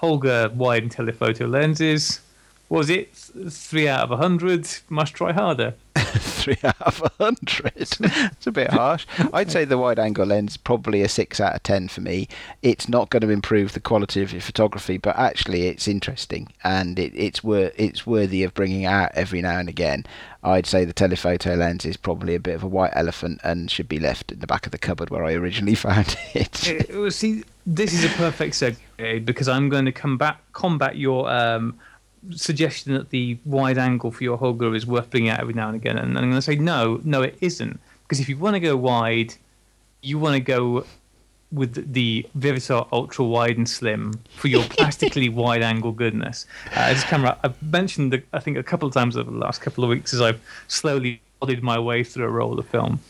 Holga 0.00 0.52
wide 0.54 0.90
telephoto 0.90 1.46
lenses. 1.46 2.20
Was 2.68 2.88
it 2.90 3.14
three 3.14 3.88
out 3.88 4.00
of 4.00 4.10
a 4.10 4.16
hundred? 4.16 4.68
Must 4.88 5.14
try 5.14 5.32
harder. 5.32 5.74
three 5.94 6.56
out 6.64 6.80
of 6.80 7.02
a 7.02 7.22
hundred. 7.22 7.72
it's 7.76 8.46
a 8.46 8.52
bit 8.52 8.70
harsh. 8.70 9.06
I'd 9.32 9.50
say 9.50 9.64
the 9.64 9.78
wide 9.78 9.98
angle 9.98 10.26
lens 10.26 10.56
probably 10.56 11.02
a 11.02 11.08
six 11.08 11.40
out 11.40 11.54
of 11.54 11.62
ten 11.62 11.88
for 11.88 12.00
me. 12.00 12.26
It's 12.62 12.88
not 12.88 13.10
going 13.10 13.20
to 13.20 13.30
improve 13.30 13.72
the 13.72 13.80
quality 13.80 14.22
of 14.22 14.32
your 14.32 14.40
photography, 14.40 14.96
but 14.96 15.16
actually 15.16 15.68
it's 15.68 15.86
interesting 15.86 16.52
and 16.62 16.98
it, 16.98 17.12
it's 17.14 17.44
wor- 17.44 17.72
it's 17.76 18.06
worthy 18.06 18.42
of 18.42 18.54
bringing 18.54 18.86
out 18.86 19.10
every 19.14 19.42
now 19.42 19.58
and 19.58 19.68
again. 19.68 20.04
I'd 20.42 20.66
say 20.66 20.84
the 20.84 20.92
telephoto 20.92 21.54
lens 21.54 21.84
is 21.84 21.96
probably 21.96 22.34
a 22.34 22.40
bit 22.40 22.54
of 22.54 22.62
a 22.62 22.68
white 22.68 22.92
elephant 22.94 23.40
and 23.44 23.70
should 23.70 23.88
be 23.88 23.98
left 23.98 24.32
in 24.32 24.40
the 24.40 24.46
back 24.46 24.66
of 24.66 24.72
the 24.72 24.78
cupboard 24.78 25.10
where 25.10 25.24
I 25.24 25.34
originally 25.34 25.74
found 25.74 26.16
it. 26.34 26.66
it 26.66 26.96
well, 26.96 27.10
see, 27.10 27.44
this 27.66 27.92
is 27.92 28.04
a 28.04 28.14
perfect 28.16 28.54
segue 28.54 29.24
because 29.24 29.48
I'm 29.48 29.68
going 29.68 29.84
to 29.84 29.92
combat 29.92 30.38
combat 30.52 30.96
your. 30.96 31.30
Um, 31.30 31.78
suggestion 32.30 32.94
that 32.94 33.10
the 33.10 33.38
wide 33.44 33.78
angle 33.78 34.10
for 34.10 34.24
your 34.24 34.38
Holga 34.38 34.74
is 34.76 34.86
worth 34.86 35.10
bringing 35.10 35.30
out 35.30 35.40
every 35.40 35.54
now 35.54 35.68
and 35.68 35.76
again. 35.76 35.98
And 35.98 36.16
I'm 36.16 36.24
going 36.24 36.34
to 36.34 36.42
say 36.42 36.56
no, 36.56 37.00
no, 37.04 37.22
it 37.22 37.36
isn't. 37.40 37.80
Because 38.02 38.20
if 38.20 38.28
you 38.28 38.36
want 38.36 38.54
to 38.54 38.60
go 38.60 38.76
wide, 38.76 39.34
you 40.02 40.18
want 40.18 40.34
to 40.34 40.40
go 40.40 40.84
with 41.52 41.92
the 41.92 42.26
Vivitar 42.36 42.88
Ultra 42.92 43.24
Wide 43.24 43.56
and 43.56 43.68
Slim 43.68 44.20
for 44.36 44.48
your 44.48 44.64
plastically 44.70 45.28
wide 45.28 45.62
angle 45.62 45.92
goodness. 45.92 46.46
Uh, 46.74 46.92
this 46.92 47.04
camera, 47.04 47.38
I've 47.42 47.60
mentioned, 47.62 48.12
the, 48.12 48.22
I 48.32 48.40
think, 48.40 48.58
a 48.58 48.62
couple 48.62 48.88
of 48.88 48.94
times 48.94 49.16
over 49.16 49.30
the 49.30 49.36
last 49.36 49.60
couple 49.60 49.84
of 49.84 49.90
weeks 49.90 50.12
as 50.12 50.20
I've 50.20 50.40
slowly 50.68 51.20
plodded 51.38 51.62
my 51.62 51.78
way 51.78 52.04
through 52.04 52.24
a 52.24 52.30
roll 52.30 52.58
of 52.58 52.66
film 52.66 53.00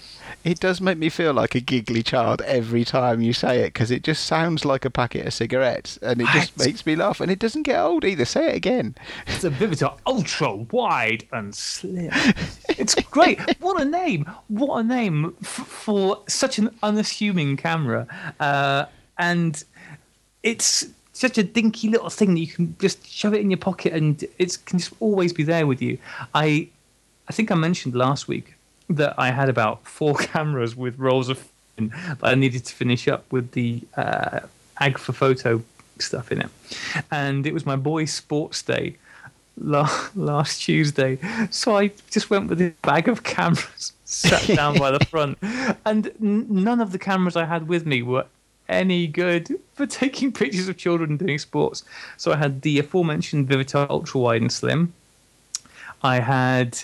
it 0.45 0.61
does 0.61 0.81
make 0.81 0.99
me 0.99 1.09
feel 1.09 1.33
like 1.33 1.55
a 1.55 1.61
giggly 1.61 2.03
child 2.03 2.43
every 2.43 2.85
time 2.85 3.23
you 3.23 3.33
say 3.33 3.61
it 3.61 3.73
because 3.73 3.91
it 3.91 4.03
just 4.03 4.27
sounds 4.27 4.67
like 4.67 4.85
a 4.85 4.91
packet 4.91 5.27
of 5.27 5.33
cigarettes 5.33 5.99
and 6.03 6.21
it 6.21 6.29
just 6.35 6.59
makes 6.59 6.85
me 6.85 6.95
laugh 6.95 7.21
and 7.21 7.31
it 7.31 7.39
doesn't 7.39 7.63
get 7.63 7.81
old 7.81 8.05
either. 8.05 8.27
Say 8.27 8.51
it 8.51 8.55
again. 8.55 8.95
It's 9.27 9.43
a 9.45 9.51
Vivitar 9.51 9.99
ultra 10.07 10.55
wide 10.55 11.27
and 11.33 11.55
slim. 11.55 12.11
it's 12.69 12.95
great. 12.95 13.41
What 13.61 13.81
a 13.81 13.87
name! 13.87 14.31
What 14.49 14.81
a 14.81 14.83
name 14.83 15.35
f- 15.41 15.49
for 15.49 16.23
such 16.29 16.59
an 16.59 16.71
unassuming 16.83 17.57
camera. 17.57 18.07
Uh, 18.39 18.85
and 19.19 19.65
it's 20.43 20.87
such 21.15 21.39
a 21.39 21.43
dinky 21.43 21.89
little 21.89 22.11
thing 22.11 22.35
that 22.35 22.41
you 22.41 22.49
can 22.49 22.77
just 22.79 23.07
shove 23.09 23.33
it 23.33 23.41
in 23.41 23.51
your 23.51 23.59
pocket 23.59 23.95
and 23.95 24.23
it 24.39 24.59
can 24.67 24.79
just 24.79 24.93
always 25.01 25.33
be 25.33 25.43
there 25.43 25.67
with 25.67 25.81
you. 25.81 25.97
I 26.35 26.69
I 27.29 27.33
think 27.33 27.51
I 27.51 27.55
mentioned 27.55 27.95
last 27.95 28.29
week 28.29 28.54
that 28.89 29.15
I 29.19 29.31
had 29.31 29.49
about 29.49 29.87
four 29.87 30.15
cameras 30.33 30.77
with 30.77 30.99
rolls 30.99 31.29
of 31.29 31.49
that 31.77 32.19
I 32.23 32.35
needed 32.35 32.65
to 32.67 32.75
finish 32.75 33.09
up 33.09 33.31
with 33.33 33.53
the 33.53 33.83
uh, 33.97 34.41
Agfa 34.81 35.15
photo 35.15 35.63
stuff 35.99 36.31
in 36.31 36.41
it. 36.41 36.51
And 37.11 37.47
it 37.47 37.55
was 37.55 37.67
my 37.67 37.77
boy's 37.77 38.13
sports 38.13 38.63
day 38.63 38.97
last 39.59 40.63
Tuesday. 40.63 41.19
So 41.51 41.77
I 41.77 41.91
just 42.11 42.31
went 42.31 42.49
with 42.49 42.61
a 42.61 42.73
bag 42.83 43.09
of 43.09 43.23
cameras, 43.23 43.93
sat 44.05 44.47
down 44.57 44.79
by 44.79 44.91
the 44.91 45.05
front. 45.07 45.39
And 45.85 46.13
n- 46.23 46.47
none 46.49 46.81
of 46.81 46.93
the 46.93 46.99
cameras 46.99 47.37
I 47.37 47.45
had 47.45 47.69
with 47.69 47.87
me 47.87 48.03
were 48.03 48.27
any 48.69 49.07
good 49.07 49.61
for 49.75 49.87
taking 49.87 50.33
pictures 50.33 50.69
of 50.69 50.77
children 50.77 51.17
doing 51.17 51.39
sports. 51.39 51.85
So 52.17 52.33
I 52.33 52.37
had 52.37 52.63
the 52.63 52.79
aforementioned 52.79 53.49
Vivitar 53.49 53.89
Ultra 53.91 54.21
Wide 54.21 54.43
and 54.43 54.53
Slim. 54.53 54.93
I 56.03 56.21
had 56.21 56.79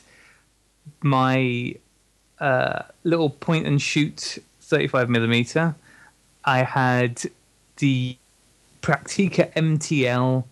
my 1.02 1.74
uh, 2.40 2.82
little 3.04 3.30
point 3.30 3.66
and 3.66 3.80
shoot 3.80 4.38
35 4.62 5.08
millimeter. 5.10 5.74
I 6.44 6.62
had 6.62 7.22
the 7.76 8.16
Praktica 8.82 9.52
MTL 9.52 10.44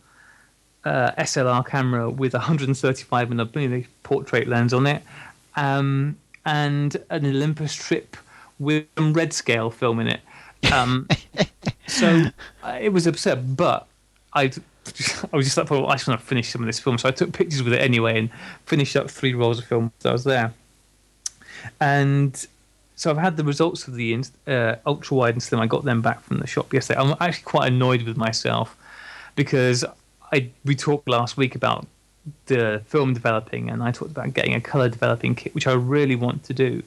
uh, 0.85 1.11
SLR 1.19 1.67
camera 1.67 2.11
with 2.11 2.35
135 2.35 3.31
millimeter 3.31 3.89
portrait 4.03 4.49
lens 4.49 4.73
on 4.73 4.87
it, 4.87 5.03
um, 5.57 6.17
and 6.45 6.97
an 7.11 7.27
Olympus 7.27 7.75
trip 7.75 8.17
with 8.59 8.87
some 8.97 9.13
red 9.13 9.33
scale 9.33 9.71
film 9.71 10.01
in 10.01 10.09
it. 10.09 10.21
Um, 10.73 11.09
so 11.87 12.25
uh, 12.63 12.79
it 12.81 12.91
was 12.91 13.07
absurd, 13.07 13.57
but 13.57 13.87
I 14.35 14.51
I 15.33 15.37
was 15.37 15.47
just 15.47 15.57
like, 15.57 15.71
well, 15.71 15.87
I 15.89 15.95
just 15.95 16.09
want 16.09 16.21
to 16.21 16.27
finish 16.27 16.51
some 16.51 16.63
of 16.63 16.67
this 16.67 16.81
film, 16.81 16.99
so 16.99 17.09
I 17.09 17.13
took 17.13 17.33
pictures 17.33 17.63
with 17.63 17.73
it 17.73 17.81
anyway 17.81 18.19
and 18.19 18.31
finished 18.67 18.97
up 18.97 19.11
three 19.11 19.35
rolls 19.35 19.59
of 19.59 19.67
film. 19.67 19.93
So 19.99 20.11
I 20.11 20.13
was 20.13 20.25
there. 20.25 20.53
And 21.81 22.47
so 22.97 23.11
I've 23.11 23.19
had 23.19 23.37
the 23.37 23.45
results 23.45 23.87
of 23.87 23.95
the 23.95 24.25
uh, 24.47 24.77
ultra 24.87 25.17
wide 25.17 25.35
and 25.35 25.43
slim. 25.43 25.61
I 25.61 25.67
got 25.67 25.85
them 25.85 26.03
back 26.03 26.21
from 26.23 26.39
the 26.39 26.47
shop 26.47 26.73
yesterday. 26.75 27.01
I'm 27.01 27.17
actually 27.21 27.45
quite 27.45 27.69
annoyed 27.69 28.03
with 28.03 28.17
myself 28.17 28.77
because 29.37 29.85
I 30.33 30.51
we 30.65 30.75
talked 30.75 31.09
last 31.09 31.37
week 31.37 31.55
about 31.55 31.87
the 32.47 32.83
film 32.87 33.15
developing, 33.15 33.71
and 33.71 33.83
I 33.83 33.93
talked 33.93 34.11
about 34.11 34.35
getting 34.35 34.55
a 34.55 34.61
color 34.61 34.89
developing 34.89 35.35
kit, 35.35 35.55
which 35.55 35.67
I 35.67 35.73
really 35.73 36.17
want 36.17 36.45
to 36.45 36.55
do, 36.55 36.83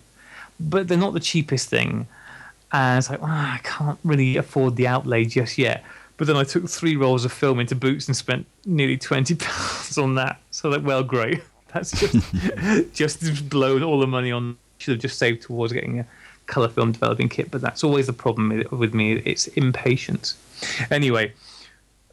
but 0.60 0.88
they're 0.88 0.98
not 0.98 1.14
the 1.14 1.20
cheapest 1.20 1.70
thing. 1.70 2.08
And 2.74 2.98
it's 3.00 3.10
like, 3.10 3.22
oh, 3.22 3.26
I 3.26 3.60
can't 3.64 4.00
really 4.04 4.38
afford 4.38 4.76
the 4.76 4.88
outlay 4.88 5.26
just 5.26 5.58
yet. 5.58 5.84
But 6.18 6.28
then 6.28 6.38
I 6.38 6.44
took 6.44 6.70
three 6.70 6.96
rolls 6.96 7.26
of 7.26 7.32
film 7.32 7.60
into 7.60 7.76
Boots 7.76 8.08
and 8.08 8.16
spent 8.16 8.46
nearly 8.66 8.98
twenty 8.98 9.36
pounds 9.46 9.98
on 9.98 10.16
that. 10.16 10.40
So 10.52 10.70
like, 10.70 10.84
well, 10.84 11.04
great. 11.04 11.42
That's 11.74 11.92
just 11.92 12.94
just 12.94 13.50
blown 13.50 13.82
all 13.82 14.00
the 14.00 14.08
money 14.08 14.32
on. 14.32 14.58
Should 14.82 14.94
have 14.94 15.02
just 15.02 15.20
saved 15.20 15.44
towards 15.44 15.74
getting 15.74 16.00
a 16.00 16.06
color 16.48 16.68
film 16.68 16.92
developing 16.92 17.30
kit, 17.30 17.52
but 17.52 17.62
that's 17.62 17.84
always 17.84 18.08
the 18.08 18.14
problem 18.14 18.64
with 18.72 18.96
me. 18.96 19.14
It's 19.14 19.46
impatience. 19.48 20.36
Anyway, 20.90 21.34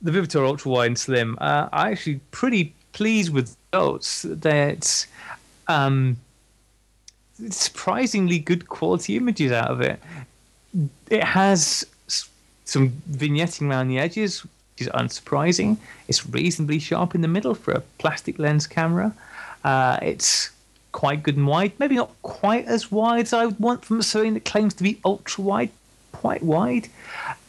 the 0.03 0.11
Vivitar 0.11 0.45
Ultra 0.45 0.71
Wide 0.71 0.87
and 0.89 0.99
Slim. 0.99 1.39
Uh, 1.41 1.69
I'm 1.73 1.93
actually 1.93 2.21
pretty 2.31 2.75
pleased 2.93 3.33
with 3.33 3.57
those. 3.71 4.27
That 4.29 5.07
um, 5.67 6.19
surprisingly 7.49 8.39
good 8.39 8.69
quality 8.69 9.17
images 9.17 9.51
out 9.51 9.71
of 9.71 9.81
it. 9.81 9.99
It 11.09 11.25
has 11.25 11.87
some 12.67 12.91
vignetting 13.11 13.71
around 13.71 13.89
the 13.89 13.99
edges, 13.99 14.45
which 14.45 14.87
is 14.87 14.89
unsurprising. 14.89 15.79
It's 16.07 16.27
reasonably 16.27 16.79
sharp 16.79 17.15
in 17.15 17.23
the 17.23 17.29
middle 17.29 17.55
for 17.55 17.73
a 17.73 17.81
plastic 17.99 18.39
lens 18.39 18.67
camera. 18.67 19.15
Uh, 19.65 19.99
it's 20.03 20.51
quite 20.99 21.23
good 21.23 21.37
and 21.37 21.47
wide. 21.47 21.71
Maybe 21.79 21.95
not 21.95 22.11
quite 22.23 22.65
as 22.65 22.91
wide 22.91 23.27
as 23.27 23.33
I 23.33 23.47
would 23.47 23.61
want 23.61 23.85
from 23.85 24.01
a 24.01 24.03
something 24.03 24.35
that 24.35 24.45
claims 24.45 24.75
to 24.75 24.83
be 24.83 24.99
ultra 25.05 25.45
wide, 25.45 25.71
quite 26.11 26.43
wide. 26.43 26.89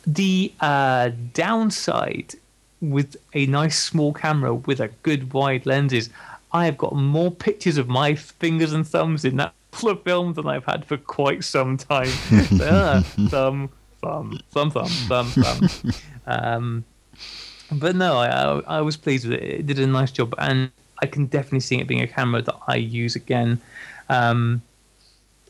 The 0.05 0.53
uh, 0.59 1.09
downside 1.33 2.35
with 2.79 3.17
a 3.33 3.47
nice 3.47 3.79
small 3.79 4.13
camera 4.13 4.53
with 4.53 4.79
a 4.79 4.89
good 5.01 5.33
wide 5.33 5.65
lens 5.65 5.93
is 5.93 6.11
I 6.53 6.65
have 6.65 6.77
got 6.77 6.93
more 6.95 7.31
pictures 7.31 7.79
of 7.79 7.87
my 7.87 8.13
fingers 8.13 8.71
and 8.71 8.87
thumbs 8.87 9.25
in 9.25 9.37
that 9.37 9.55
full 9.71 9.89
of 9.89 10.03
film 10.03 10.33
than 10.33 10.47
I've 10.47 10.65
had 10.65 10.85
for 10.85 10.97
quite 10.97 11.43
some 11.43 11.75
time. 11.75 12.11
uh, 12.61 13.01
thumb, 13.01 13.71
thumb, 13.99 14.39
thumb, 14.51 14.69
thumb, 14.69 14.89
thumb, 15.07 15.31
thumb. 15.31 15.69
Um, 16.27 16.85
but 17.71 17.95
no, 17.95 18.17
I, 18.17 18.27
I, 18.27 18.77
I 18.77 18.81
was 18.81 18.95
pleased 18.95 19.27
with 19.27 19.39
it. 19.39 19.43
It 19.43 19.65
did 19.65 19.79
a 19.79 19.87
nice 19.87 20.11
job, 20.11 20.35
and 20.37 20.69
I 21.01 21.05
can 21.05 21.25
definitely 21.27 21.61
see 21.61 21.79
it 21.79 21.87
being 21.87 22.01
a 22.01 22.07
camera 22.07 22.41
that 22.41 22.55
I 22.67 22.75
use 22.75 23.15
again. 23.15 23.61
Um, 24.09 24.61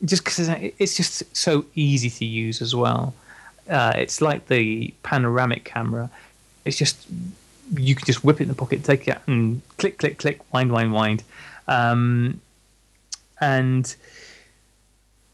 just 0.04 0.24
because 0.24 0.48
it's 0.78 0.96
just 0.96 1.36
so 1.36 1.64
easy 1.74 2.08
to 2.10 2.24
use 2.24 2.62
as 2.62 2.74
well. 2.74 3.14
Uh, 3.68 3.92
it's 3.96 4.20
like 4.20 4.46
the 4.48 4.94
panoramic 5.02 5.64
camera. 5.64 6.10
It's 6.64 6.76
just 6.76 7.06
you 7.76 7.94
can 7.94 8.06
just 8.06 8.24
whip 8.24 8.40
it 8.40 8.44
in 8.44 8.48
the 8.48 8.54
pocket, 8.54 8.82
take 8.82 9.06
it, 9.06 9.18
and 9.26 9.62
click, 9.76 9.98
click, 9.98 10.18
click, 10.18 10.40
wind, 10.52 10.72
wind, 10.72 10.92
wind. 10.92 11.22
Um, 11.68 12.40
and 13.40 13.94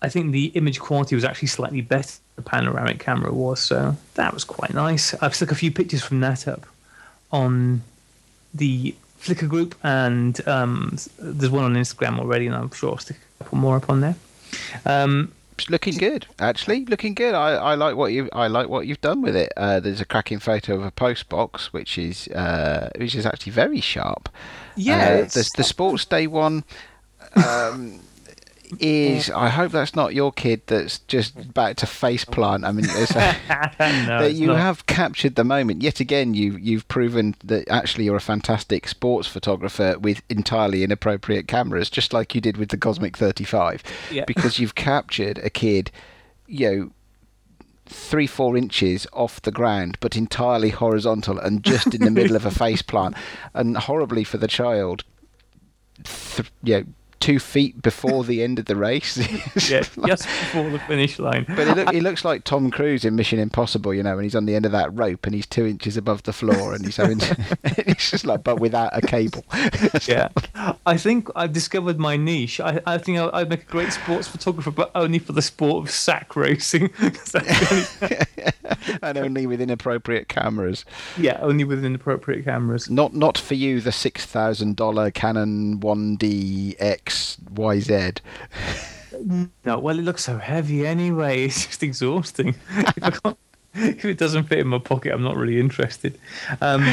I 0.02 0.08
think 0.08 0.32
the 0.32 0.46
image 0.46 0.80
quality 0.80 1.14
was 1.14 1.24
actually 1.24 1.48
slightly 1.48 1.80
better 1.80 2.18
the 2.36 2.42
panoramic 2.42 2.98
camera 2.98 3.32
was, 3.32 3.60
so 3.60 3.96
that 4.14 4.32
was 4.32 4.44
quite 4.44 4.74
nice. 4.74 5.14
I've 5.14 5.34
stuck 5.34 5.50
a 5.50 5.54
few 5.54 5.72
pictures 5.72 6.02
from 6.02 6.20
that 6.20 6.46
up 6.46 6.66
on 7.32 7.82
the 8.54 8.94
Flickr 9.20 9.48
group, 9.48 9.74
and 9.82 10.46
um, 10.48 10.96
there's 11.18 11.50
one 11.50 11.64
on 11.64 11.74
Instagram 11.74 12.18
already, 12.18 12.46
and 12.46 12.54
I'm 12.54 12.70
sure 12.70 12.90
I'll 12.90 12.98
stick 12.98 13.16
a 13.40 13.44
couple 13.44 13.58
more 13.58 13.76
up 13.76 13.90
on 13.90 14.00
there. 14.00 14.16
Um, 14.84 15.32
looking 15.68 15.94
good, 15.96 16.26
actually. 16.38 16.84
Looking 16.84 17.14
good. 17.14 17.34
I, 17.34 17.54
I 17.54 17.74
like 17.74 17.96
what 17.96 18.12
you 18.12 18.28
I 18.32 18.46
like 18.48 18.68
what 18.68 18.86
you've 18.86 19.00
done 19.00 19.22
with 19.22 19.36
it. 19.36 19.52
Uh, 19.56 19.80
there's 19.80 20.00
a 20.00 20.04
cracking 20.04 20.38
photo 20.38 20.74
of 20.74 20.84
a 20.84 20.90
post 20.90 21.28
box, 21.28 21.72
which 21.72 21.98
is 21.98 22.28
uh, 22.28 22.90
which 22.96 23.14
is 23.14 23.26
actually 23.26 23.52
very 23.52 23.80
sharp. 23.80 24.28
Yeah, 24.76 24.98
uh, 24.98 25.24
the 25.24 25.50
the 25.56 25.64
Sports 25.64 26.04
Day 26.04 26.26
one. 26.26 26.64
Um, 27.34 28.00
is 28.80 29.30
I 29.30 29.48
hope 29.48 29.72
that's 29.72 29.94
not 29.94 30.14
your 30.14 30.32
kid 30.32 30.62
that's 30.66 30.98
just 31.00 31.36
about 31.36 31.76
to 31.78 31.86
face 31.86 32.24
plant. 32.24 32.64
I 32.64 32.72
mean, 32.72 32.86
a, 32.90 33.36
no, 34.06 34.22
that 34.22 34.32
you 34.34 34.48
not. 34.48 34.58
have 34.58 34.86
captured 34.86 35.34
the 35.34 35.44
moment. 35.44 35.82
Yet 35.82 36.00
again, 36.00 36.34
you 36.34 36.56
you've 36.56 36.86
proven 36.88 37.34
that 37.44 37.68
actually 37.68 38.04
you're 38.04 38.16
a 38.16 38.20
fantastic 38.20 38.88
sports 38.88 39.28
photographer 39.28 39.98
with 39.98 40.22
entirely 40.28 40.82
inappropriate 40.84 41.48
cameras, 41.48 41.88
just 41.90 42.12
like 42.12 42.34
you 42.34 42.40
did 42.40 42.56
with 42.56 42.70
the 42.70 42.76
Cosmic 42.78 43.16
35, 43.16 43.82
Yeah. 44.10 44.24
because 44.26 44.58
you've 44.58 44.74
captured 44.74 45.38
a 45.38 45.50
kid, 45.50 45.90
you 46.46 46.70
know. 46.70 46.90
Three, 47.88 48.26
four 48.26 48.56
inches 48.56 49.06
off 49.12 49.40
the 49.42 49.52
ground, 49.52 49.96
but 50.00 50.16
entirely 50.16 50.70
horizontal 50.70 51.38
and 51.38 51.62
just 51.62 51.94
in 51.94 52.00
the 52.00 52.10
middle 52.10 52.34
of 52.34 52.44
a 52.44 52.50
face 52.64 52.82
plant, 52.82 53.14
and 53.54 53.76
horribly 53.76 54.24
for 54.24 54.38
the 54.38 54.48
child, 54.48 55.04
th- 56.02 56.50
you 56.64 56.80
know, 56.80 56.84
two 57.20 57.38
feet 57.38 57.80
before 57.82 58.24
the 58.24 58.42
end 58.42 58.58
of 58.58 58.66
the 58.66 58.76
race. 58.76 59.16
yeah, 59.70 59.82
just 60.06 60.24
before 60.24 60.70
the 60.70 60.78
finish 60.80 61.18
line. 61.18 61.44
But 61.56 61.68
he, 61.68 61.74
look, 61.74 61.94
he 61.94 62.00
looks 62.00 62.24
like 62.24 62.44
Tom 62.44 62.70
Cruise 62.70 63.04
in 63.04 63.16
Mission 63.16 63.38
Impossible, 63.38 63.94
you 63.94 64.02
know, 64.02 64.14
when 64.16 64.24
he's 64.24 64.34
on 64.34 64.44
the 64.44 64.54
end 64.54 64.66
of 64.66 64.72
that 64.72 64.92
rope 64.96 65.24
and 65.24 65.34
he's 65.34 65.46
two 65.46 65.64
inches 65.64 65.96
above 65.96 66.24
the 66.24 66.32
floor 66.32 66.74
and 66.74 66.84
he's 66.84 66.96
having, 66.96 67.18
it's 67.64 68.10
just 68.10 68.26
like, 68.26 68.44
but 68.44 68.60
without 68.60 68.90
a 68.92 69.00
cable. 69.00 69.44
yeah, 70.06 70.28
I 70.84 70.96
think 70.96 71.28
I've 71.34 71.52
discovered 71.52 71.98
my 71.98 72.16
niche. 72.16 72.60
I, 72.60 72.80
I 72.86 72.98
think 72.98 73.18
I'll, 73.18 73.30
I'd 73.32 73.48
make 73.48 73.62
a 73.62 73.70
great 73.70 73.92
sports 73.92 74.28
photographer, 74.28 74.70
but 74.70 74.90
only 74.94 75.18
for 75.18 75.32
the 75.32 75.42
sport 75.42 75.86
of 75.86 75.90
sack 75.90 76.36
racing. 76.36 76.90
and 79.02 79.18
only 79.18 79.46
with 79.46 79.60
inappropriate 79.60 80.28
cameras. 80.28 80.84
yeah, 81.16 81.38
only 81.40 81.64
with 81.64 81.84
inappropriate 81.84 82.44
cameras. 82.44 82.90
Not 82.90 83.14
not 83.14 83.38
for 83.38 83.54
you, 83.54 83.80
the 83.80 83.92
six 83.92 84.26
thousand 84.26 84.76
dollar 84.76 85.10
Canon 85.10 85.80
one 85.80 86.16
D 86.16 86.76
X 86.78 87.05
YZ. 87.54 88.18
No, 89.64 89.78
well, 89.78 89.98
it 89.98 90.02
looks 90.02 90.24
so 90.24 90.38
heavy 90.38 90.86
anyway. 90.86 91.44
It's 91.46 91.66
just 91.66 91.82
exhausting. 91.82 92.54
if, 92.76 93.20
if 93.74 94.04
it 94.04 94.18
doesn't 94.18 94.44
fit 94.44 94.58
in 94.58 94.68
my 94.68 94.78
pocket, 94.78 95.12
I'm 95.12 95.22
not 95.22 95.36
really 95.36 95.58
interested. 95.58 96.18
Um, 96.60 96.84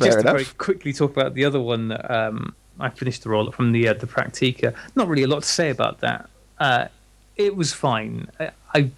just 0.00 0.18
to 0.18 0.24
very 0.24 0.44
quickly 0.44 0.92
talk 0.92 1.12
about 1.12 1.34
the 1.34 1.44
other 1.44 1.60
one 1.60 1.88
that 1.88 2.10
um, 2.10 2.54
I 2.78 2.88
finished 2.90 3.22
the 3.22 3.30
roll 3.30 3.48
up 3.48 3.54
from 3.54 3.72
the 3.72 3.88
uh, 3.88 3.94
the 3.94 4.06
Praktica. 4.06 4.74
Not 4.94 5.08
really 5.08 5.24
a 5.24 5.28
lot 5.28 5.42
to 5.42 5.48
say 5.48 5.70
about 5.70 6.00
that. 6.00 6.28
Uh, 6.58 6.88
it 7.36 7.56
was 7.56 7.72
fine. 7.72 8.28
I, 8.38 8.50
I 8.74 8.90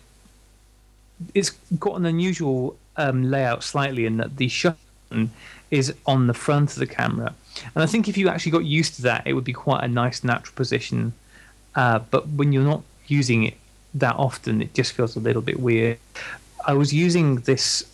it's 1.35 1.51
got 1.79 1.97
an 1.97 2.07
unusual 2.07 2.77
um, 2.97 3.23
layout 3.31 3.63
slightly 3.65 4.07
in 4.07 4.17
that 4.19 4.37
the 4.37 4.49
shutter 4.49 4.77
is 5.71 5.95
on 6.07 6.27
the 6.27 6.35
front 6.35 6.73
of 6.73 6.79
the 6.79 6.87
camera, 6.87 7.35
and 7.75 7.83
I 7.83 7.87
think 7.87 8.09
if 8.09 8.17
you 8.17 8.29
actually 8.29 8.53
got 8.53 8.65
used 8.65 8.97
to 8.97 9.03
that, 9.03 9.27
it 9.27 9.35
would 9.35 9.45
be 9.45 9.53
quite 9.53 9.85
a 9.85 9.89
nice 9.89 10.25
natural 10.25 10.55
position. 10.55 11.13
Uh, 11.75 12.01
but 12.11 12.29
when 12.29 12.53
you're 12.53 12.63
not 12.63 12.83
using 13.07 13.45
it 13.45 13.55
that 13.95 14.17
often, 14.17 14.63
it 14.63 14.75
just 14.75 14.93
feels 14.93 15.17
a 15.17 15.21
little 15.21 15.43
bit 15.43 15.61
weird. 15.61 15.99
I 16.67 16.75
was 16.75 16.93
using 16.93 17.37
this 17.41 17.85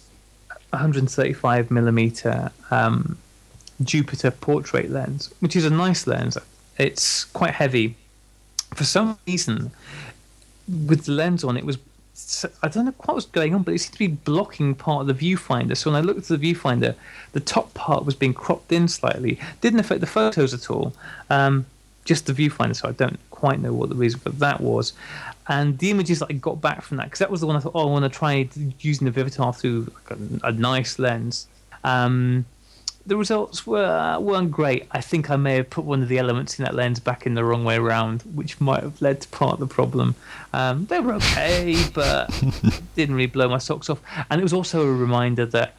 135 0.70 1.70
millimeter 1.70 2.52
um, 2.70 3.18
Jupiter 3.82 4.30
portrait 4.30 4.90
lens, 4.90 5.32
which 5.40 5.56
is 5.56 5.64
a 5.64 5.70
nice 5.70 6.06
lens. 6.06 6.36
It's 6.78 7.24
quite 7.24 7.54
heavy. 7.54 7.96
For 8.74 8.84
some 8.84 9.18
reason, 9.26 9.70
with 10.86 11.06
the 11.06 11.12
lens 11.12 11.42
on, 11.42 11.56
it 11.56 11.64
was 11.64 11.78
I 12.62 12.68
don't 12.68 12.84
know 12.84 12.92
quite 12.92 13.14
what's 13.14 13.26
going 13.26 13.54
on, 13.54 13.62
but 13.62 13.74
it 13.74 13.78
seemed 13.78 13.92
to 13.92 13.98
be 13.98 14.08
blocking 14.08 14.74
part 14.74 15.02
of 15.02 15.06
the 15.06 15.34
viewfinder. 15.34 15.76
So 15.76 15.90
when 15.90 16.02
I 16.02 16.04
looked 16.04 16.30
at 16.30 16.40
the 16.40 16.54
viewfinder, 16.54 16.94
the 17.32 17.40
top 17.40 17.74
part 17.74 18.04
was 18.04 18.14
being 18.14 18.34
cropped 18.34 18.72
in 18.72 18.88
slightly. 18.88 19.38
Didn't 19.60 19.80
affect 19.80 20.00
the 20.00 20.06
photos 20.06 20.52
at 20.52 20.70
all. 20.70 20.94
Um, 21.30 21.66
just 22.04 22.26
the 22.26 22.32
viewfinder, 22.32 22.74
so 22.74 22.88
I 22.88 22.92
don't 22.92 23.18
quite 23.30 23.60
know 23.60 23.72
what 23.72 23.90
the 23.90 23.94
reason 23.94 24.18
for 24.20 24.30
that 24.30 24.60
was. 24.60 24.94
And 25.46 25.78
the 25.78 25.90
images 25.90 26.18
that 26.18 26.28
I 26.30 26.32
got 26.34 26.60
back 26.60 26.82
from 26.82 26.96
that, 26.96 27.04
because 27.04 27.20
that 27.20 27.30
was 27.30 27.40
the 27.40 27.46
one 27.46 27.56
I 27.56 27.60
thought, 27.60 27.72
oh, 27.74 27.88
I 27.88 27.90
want 27.90 28.10
to 28.10 28.18
try 28.18 28.48
using 28.80 29.10
the 29.10 29.12
Vivitar 29.12 29.54
through 29.54 29.92
a, 30.10 30.48
a 30.48 30.52
nice 30.52 30.98
lens. 30.98 31.46
Um, 31.84 32.44
the 33.08 33.16
results 33.16 33.66
were 33.66 34.18
weren't 34.20 34.50
great. 34.50 34.86
I 34.92 35.00
think 35.00 35.30
I 35.30 35.36
may 35.36 35.56
have 35.56 35.70
put 35.70 35.84
one 35.84 36.02
of 36.02 36.08
the 36.08 36.18
elements 36.18 36.58
in 36.58 36.64
that 36.66 36.74
lens 36.74 37.00
back 37.00 37.24
in 37.24 37.34
the 37.34 37.42
wrong 37.42 37.64
way 37.64 37.76
around, 37.76 38.22
which 38.34 38.60
might 38.60 38.82
have 38.82 39.00
led 39.00 39.22
to 39.22 39.28
part 39.28 39.54
of 39.54 39.60
the 39.60 39.66
problem. 39.66 40.14
Um, 40.52 40.84
they 40.86 41.00
were 41.00 41.14
okay, 41.14 41.74
but 41.94 42.28
didn't 42.94 43.14
really 43.14 43.26
blow 43.26 43.48
my 43.48 43.58
socks 43.58 43.88
off. 43.88 44.00
And 44.30 44.40
it 44.40 44.44
was 44.44 44.52
also 44.52 44.86
a 44.86 44.92
reminder 44.92 45.46
that 45.46 45.74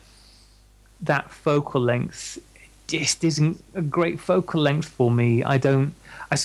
that 1.01 1.29
focal 1.29 1.79
length 1.79 2.39
just 2.87 3.23
isn't 3.23 3.63
a 3.75 3.81
great 3.83 4.19
focal 4.19 4.59
length 4.59 4.89
for 4.89 5.11
me. 5.11 5.43
I 5.43 5.59
don't. 5.59 5.93
I, 6.31 6.37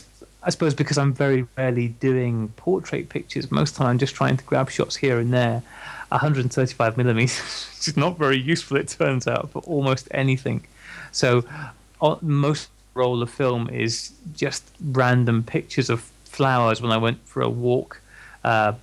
I 0.43 0.51
suppose 0.51 0.75
because 0.75 0.99
I'm 0.99 1.15
very 1.15 1.47
rarely 1.57 1.89
doing 1.89 2.49
portrait 2.57 3.09
pictures. 3.09 3.51
Most 3.51 3.71
of 3.71 3.77
the 3.77 3.85
time, 3.85 3.91
I'm 3.93 3.99
just 3.99 4.15
trying 4.15 4.37
to 4.37 4.45
grab 4.45 4.71
shots 4.71 4.97
here 4.97 5.19
and 5.19 5.33
there. 5.33 5.63
135 6.11 6.99
millimeters 6.99 7.71
is 7.87 7.97
not 7.97 8.19
very 8.19 8.39
useful. 8.39 8.77
It 8.77 8.89
turns 8.89 9.27
out 9.27 9.51
for 9.51 9.61
almost 9.63 10.09
anything. 10.11 10.67
So, 11.15 11.45
on, 12.01 12.19
most 12.21 12.69
roll 12.95 13.23
of 13.23 13.31
film 13.31 13.69
is 13.69 14.13
just 14.35 14.65
random 14.81 15.43
pictures 15.43 15.89
of 15.91 16.01
flowers. 16.25 16.83
When 16.83 16.93
I 16.93 16.97
went 16.97 17.27
for 17.27 17.43
a 17.43 17.49
walk 17.49 18.01
uh, 18.43 18.75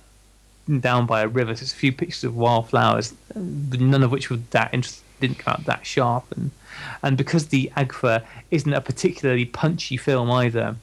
down 0.80 1.06
by 1.06 1.22
a 1.22 1.28
river, 1.28 1.54
so 1.54 1.62
it's 1.62 1.72
a 1.72 1.76
few 1.76 1.92
pictures 1.92 2.24
of 2.24 2.36
wildflowers, 2.36 3.14
none 3.34 4.02
of 4.02 4.10
which 4.10 4.30
were 4.30 4.38
that 4.50 4.72
interesting. 4.72 5.04
Didn't 5.20 5.38
come 5.38 5.52
out 5.52 5.64
that 5.66 5.86
sharp, 5.86 6.24
and 6.32 6.50
and 7.00 7.16
because 7.16 7.46
the 7.48 7.70
Agfa 7.76 8.24
isn't 8.50 8.72
a 8.72 8.80
particularly 8.80 9.44
punchy 9.44 9.96
film 9.96 10.32
either, 10.32 10.74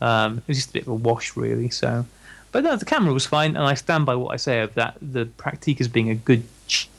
um, 0.00 0.38
it 0.38 0.46
was 0.46 0.58
just 0.58 0.70
a 0.70 0.72
bit 0.74 0.82
of 0.82 0.88
a 0.88 0.94
wash, 0.94 1.36
really. 1.36 1.70
So, 1.70 2.06
but 2.52 2.62
no, 2.62 2.76
the 2.76 2.84
camera 2.84 3.12
was 3.12 3.26
fine, 3.26 3.56
and 3.56 3.64
I 3.64 3.74
stand 3.74 4.06
by 4.06 4.14
what 4.14 4.32
I 4.32 4.36
say 4.36 4.60
of 4.60 4.74
that. 4.74 4.96
The 5.02 5.24
Praktica 5.24 5.80
as 5.80 5.88
being 5.88 6.08
a 6.08 6.14
good 6.14 6.44
cheap 6.68 6.90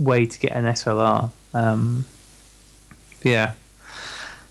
way 0.00 0.26
to 0.26 0.38
get 0.40 0.52
an 0.52 0.64
SLR. 0.64 1.30
Um, 1.54 2.04
yeah, 3.24 3.52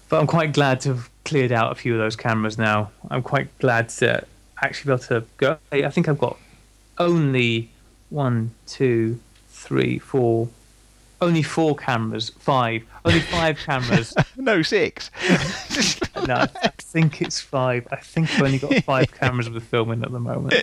but 0.09 0.19
I'm 0.19 0.27
quite 0.27 0.53
glad 0.53 0.81
to 0.81 0.89
have 0.89 1.09
cleared 1.25 1.51
out 1.51 1.71
a 1.71 1.75
few 1.75 1.93
of 1.93 1.99
those 1.99 2.15
cameras 2.15 2.57
now. 2.57 2.91
I'm 3.09 3.21
quite 3.21 3.55
glad 3.59 3.89
to 3.89 4.25
actually 4.61 4.89
be 4.89 4.93
able 4.93 5.03
to 5.03 5.25
go. 5.37 5.57
I 5.71 5.89
think 5.89 6.07
I've 6.07 6.19
got 6.19 6.37
only 6.97 7.69
one, 8.09 8.51
two, 8.67 9.19
three, 9.49 9.99
four. 9.99 10.49
Only 11.21 11.43
four 11.43 11.75
cameras, 11.75 12.31
five. 12.39 12.83
Only 13.05 13.19
five 13.19 13.57
cameras 13.65 14.15
no, 14.41 14.61
six. 14.61 15.11
no, 16.27 16.33
I 16.63 16.71
think 16.79 17.21
it's 17.21 17.39
five. 17.39 17.87
I 17.91 17.97
think 17.97 18.33
I've 18.33 18.41
only 18.41 18.57
got 18.57 18.83
five 18.83 19.11
cameras 19.11 19.49
with 19.49 19.63
filming 19.63 20.03
at 20.03 20.11
the 20.11 20.19
moment. 20.19 20.53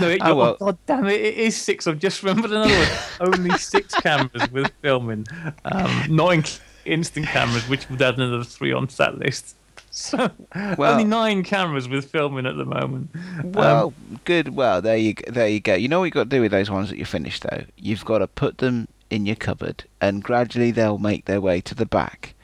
No, 0.00 0.08
it, 0.08 0.20
Oh, 0.24 0.40
oh. 0.40 0.56
God 0.58 0.78
damn 0.86 1.06
it, 1.06 1.20
it 1.20 1.34
is 1.34 1.56
six. 1.56 1.86
I've 1.86 1.98
just 1.98 2.22
remembered 2.22 2.52
another 2.52 2.74
one. 2.74 3.32
Only 3.32 3.58
six 3.58 3.94
cameras 3.94 4.50
with 4.52 4.70
filming, 4.82 5.26
um, 5.64 6.04
not 6.08 6.30
including 6.34 6.62
instant 6.88 7.26
cameras, 7.26 7.68
which 7.68 7.88
would 7.90 8.00
add 8.02 8.16
another 8.18 8.44
three 8.44 8.72
onto 8.72 8.96
that 8.96 9.18
list. 9.18 9.54
So 9.90 10.30
Well- 10.76 10.92
only 10.92 11.04
nine 11.04 11.42
cameras 11.42 11.88
with 11.88 12.10
filming 12.10 12.46
at 12.46 12.56
the 12.56 12.64
moment. 12.64 13.10
Well, 13.42 13.86
um, 14.10 14.20
good. 14.24 14.54
Well, 14.54 14.80
there 14.82 14.96
you 14.98 15.14
there 15.26 15.48
you 15.48 15.60
go. 15.60 15.74
You 15.74 15.88
know 15.88 15.98
what 16.00 16.04
you've 16.04 16.14
got 16.14 16.24
to 16.30 16.36
do 16.36 16.42
with 16.42 16.52
those 16.52 16.70
ones 16.70 16.90
that 16.90 16.98
you 16.98 17.04
finished 17.04 17.42
though. 17.42 17.64
You've 17.76 18.04
got 18.04 18.18
to 18.18 18.26
put 18.28 18.58
them 18.58 18.86
in 19.10 19.24
your 19.26 19.34
cupboard, 19.34 19.84
and 20.00 20.22
gradually 20.22 20.70
they'll 20.70 20.98
make 20.98 21.24
their 21.24 21.40
way 21.40 21.60
to 21.62 21.74
the 21.74 21.86
back. 21.86 22.34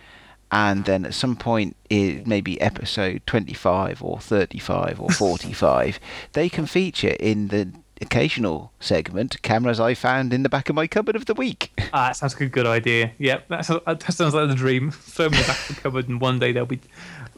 and 0.50 0.85
then 0.87 1.04
at 1.04 1.14
some 1.14 1.37
point, 1.37 1.76
in 1.90 2.22
maybe 2.26 2.61
episode 2.61 3.20
25 3.26 4.02
or 4.02 4.18
35 4.20 5.00
or 5.00 5.11
45, 5.11 6.00
they 6.33 6.48
can 6.48 6.66
feature 6.66 7.14
in 7.20 7.48
the 7.48 7.68
occasional 8.00 8.72
segment 8.80 9.40
cameras 9.42 9.78
I 9.80 9.94
found 9.94 10.33
in 10.35 10.42
the 10.42 10.48
back 10.48 10.68
of 10.68 10.74
my 10.74 10.87
cupboard 10.87 11.16
of 11.16 11.26
the 11.26 11.35
week. 11.35 11.70
Ah, 11.92 12.09
that 12.09 12.16
sounds 12.16 12.35
like 12.35 12.40
a 12.42 12.48
good 12.48 12.66
idea. 12.66 13.12
Yep, 13.18 13.48
that 13.48 13.64
sounds, 13.64 13.83
that 13.87 14.02
sounds 14.12 14.35
like 14.35 14.48
the 14.48 14.54
dream. 14.57 14.90
Throw 14.92 15.28
the 15.28 15.37
back 15.46 15.70
of 15.70 15.76
the 15.76 15.80
cupboard, 15.83 16.09
and 16.09 16.20
one 16.20 16.40
day 16.40 16.50
there'll 16.50 16.66
be 16.66 16.80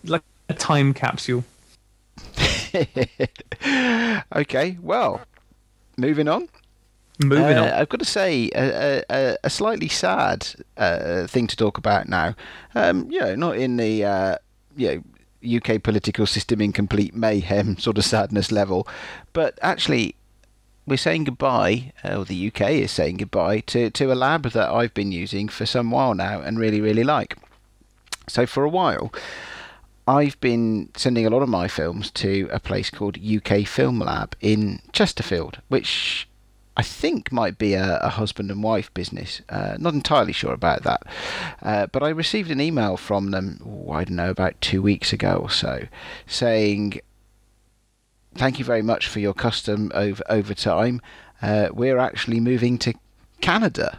like 0.04 0.22
a 0.48 0.54
time 0.54 0.94
capsule. 0.94 1.44
okay, 4.34 4.78
well, 4.82 5.20
moving 5.96 6.28
on. 6.28 6.48
Moving 7.22 7.56
Uh, 7.58 7.62
on. 7.64 7.68
I've 7.70 7.88
got 7.88 8.00
to 8.00 8.06
say, 8.06 8.50
a, 8.54 9.02
a, 9.10 9.36
a 9.44 9.50
slightly 9.50 9.88
sad 9.88 10.48
uh, 10.76 11.26
thing 11.26 11.46
to 11.48 11.56
talk 11.56 11.78
about 11.78 12.08
now. 12.08 12.34
Um, 12.74 13.10
you 13.10 13.20
know, 13.20 13.34
not 13.34 13.56
in 13.56 13.76
the 13.76 14.04
uh, 14.04 14.36
you 14.76 15.02
know 15.42 15.58
UK 15.58 15.82
political 15.82 16.26
system 16.26 16.60
in 16.60 16.72
complete 16.72 17.14
mayhem 17.14 17.78
sort 17.78 17.98
of 17.98 18.04
sadness 18.04 18.50
level, 18.50 18.86
but 19.32 19.58
actually, 19.62 20.15
we're 20.86 20.96
saying 20.96 21.24
goodbye, 21.24 21.92
uh, 22.04 22.18
or 22.18 22.24
the 22.24 22.48
UK 22.48 22.70
is 22.70 22.92
saying 22.92 23.18
goodbye 23.18 23.60
to 23.60 23.90
to 23.90 24.12
a 24.12 24.14
lab 24.14 24.44
that 24.50 24.70
I've 24.70 24.94
been 24.94 25.12
using 25.12 25.48
for 25.48 25.66
some 25.66 25.90
while 25.90 26.14
now 26.14 26.40
and 26.40 26.58
really 26.58 26.80
really 26.80 27.04
like. 27.04 27.36
So 28.28 28.46
for 28.46 28.64
a 28.64 28.70
while. 28.70 29.12
I've 30.08 30.40
been 30.40 30.90
sending 30.94 31.26
a 31.26 31.30
lot 31.30 31.42
of 31.42 31.48
my 31.48 31.66
films 31.66 32.12
to 32.12 32.48
a 32.52 32.60
place 32.60 32.90
called 32.90 33.18
UK 33.18 33.66
Film 33.66 33.98
Lab 33.98 34.36
in 34.40 34.80
Chesterfield, 34.92 35.58
which 35.66 36.28
I 36.76 36.82
think 36.82 37.32
might 37.32 37.58
be 37.58 37.74
a, 37.74 37.98
a 37.98 38.10
husband 38.10 38.50
and 38.50 38.62
wife 38.62 38.92
business. 38.92 39.40
Uh, 39.48 39.76
not 39.78 39.94
entirely 39.94 40.32
sure 40.32 40.52
about 40.52 40.82
that. 40.82 41.02
Uh, 41.62 41.86
but 41.86 42.02
I 42.02 42.10
received 42.10 42.50
an 42.50 42.60
email 42.60 42.96
from 42.96 43.30
them, 43.30 43.60
oh, 43.64 43.92
I 43.92 44.04
don't 44.04 44.16
know, 44.16 44.30
about 44.30 44.60
two 44.60 44.82
weeks 44.82 45.12
ago 45.12 45.38
or 45.42 45.50
so, 45.50 45.86
saying, 46.26 47.00
Thank 48.36 48.58
you 48.58 48.64
very 48.64 48.82
much 48.82 49.08
for 49.08 49.18
your 49.18 49.32
custom 49.32 49.90
over, 49.94 50.22
over 50.28 50.54
time. 50.54 51.00
Uh, 51.40 51.68
we're 51.72 51.98
actually 51.98 52.38
moving 52.38 52.78
to 52.78 52.94
Canada. 53.40 53.98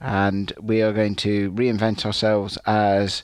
And 0.00 0.52
we 0.60 0.82
are 0.82 0.92
going 0.92 1.16
to 1.16 1.50
reinvent 1.52 2.04
ourselves 2.04 2.56
as 2.66 3.22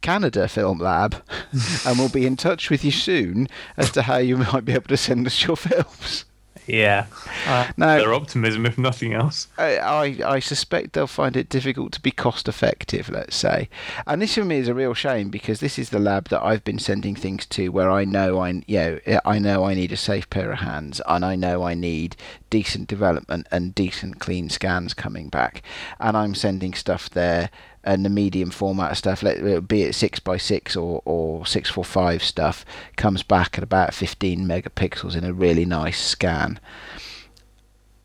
Canada 0.00 0.48
Film 0.48 0.78
Lab. 0.78 1.22
and 1.86 1.98
we'll 1.98 2.08
be 2.08 2.26
in 2.26 2.36
touch 2.36 2.70
with 2.70 2.84
you 2.84 2.92
soon 2.92 3.48
as 3.76 3.90
to 3.92 4.02
how 4.02 4.18
you 4.18 4.36
might 4.36 4.64
be 4.64 4.72
able 4.72 4.88
to 4.88 4.96
send 4.96 5.26
us 5.26 5.44
your 5.44 5.56
films. 5.56 6.24
Yeah. 6.66 7.06
Uh, 7.46 7.70
Now- 7.76 7.98
their 7.98 8.14
optimism, 8.14 8.66
if 8.66 8.78
nothing 8.78 9.12
else. 9.12 9.48
I, 9.58 9.78
I, 9.78 10.04
I 10.26 10.38
suspect 10.38 10.92
they'll 10.92 11.06
find 11.06 11.36
it 11.36 11.48
difficult 11.48 11.92
to 11.92 12.00
be 12.00 12.10
cost 12.10 12.48
effective, 12.48 13.08
let's 13.08 13.36
say. 13.36 13.68
And 14.06 14.22
this 14.22 14.34
for 14.34 14.44
me 14.44 14.56
is 14.58 14.68
a 14.68 14.74
real 14.74 14.94
shame 14.94 15.30
because 15.30 15.60
this 15.60 15.78
is 15.78 15.90
the 15.90 15.98
lab 15.98 16.28
that 16.28 16.42
I've 16.42 16.64
been 16.64 16.78
sending 16.78 17.14
things 17.14 17.46
to 17.46 17.68
where 17.68 17.90
I 17.90 18.04
know 18.04 18.38
I 18.40 18.62
you 18.66 18.78
know, 19.06 19.20
I 19.24 19.38
know 19.38 19.64
I 19.64 19.74
need 19.74 19.92
a 19.92 19.96
safe 19.96 20.28
pair 20.30 20.52
of 20.52 20.58
hands 20.60 21.00
and 21.06 21.24
I 21.24 21.36
know 21.36 21.62
I 21.62 21.74
need 21.74 22.16
decent 22.50 22.88
development 22.88 23.46
and 23.50 23.74
decent 23.74 24.20
clean 24.20 24.48
scans 24.48 24.94
coming 24.94 25.28
back. 25.28 25.62
And 26.00 26.16
I'm 26.16 26.34
sending 26.34 26.74
stuff 26.74 27.10
there 27.10 27.50
and 27.84 28.04
the 28.04 28.10
medium 28.10 28.50
format 28.50 28.96
stuff, 28.96 29.22
let 29.22 29.42
uh, 29.44 29.60
be 29.60 29.82
it 29.82 29.94
six 29.94 30.18
by 30.18 30.36
six 30.36 30.74
or, 30.76 31.02
or 31.04 31.46
six 31.46 31.70
four 31.70 31.84
five 31.84 32.22
stuff, 32.22 32.64
comes 32.96 33.22
back 33.22 33.56
at 33.58 33.64
about 33.64 33.94
15 33.94 34.40
megapixels 34.46 35.16
in 35.16 35.24
a 35.24 35.32
really 35.32 35.64
nice 35.64 36.00
scan 36.00 36.58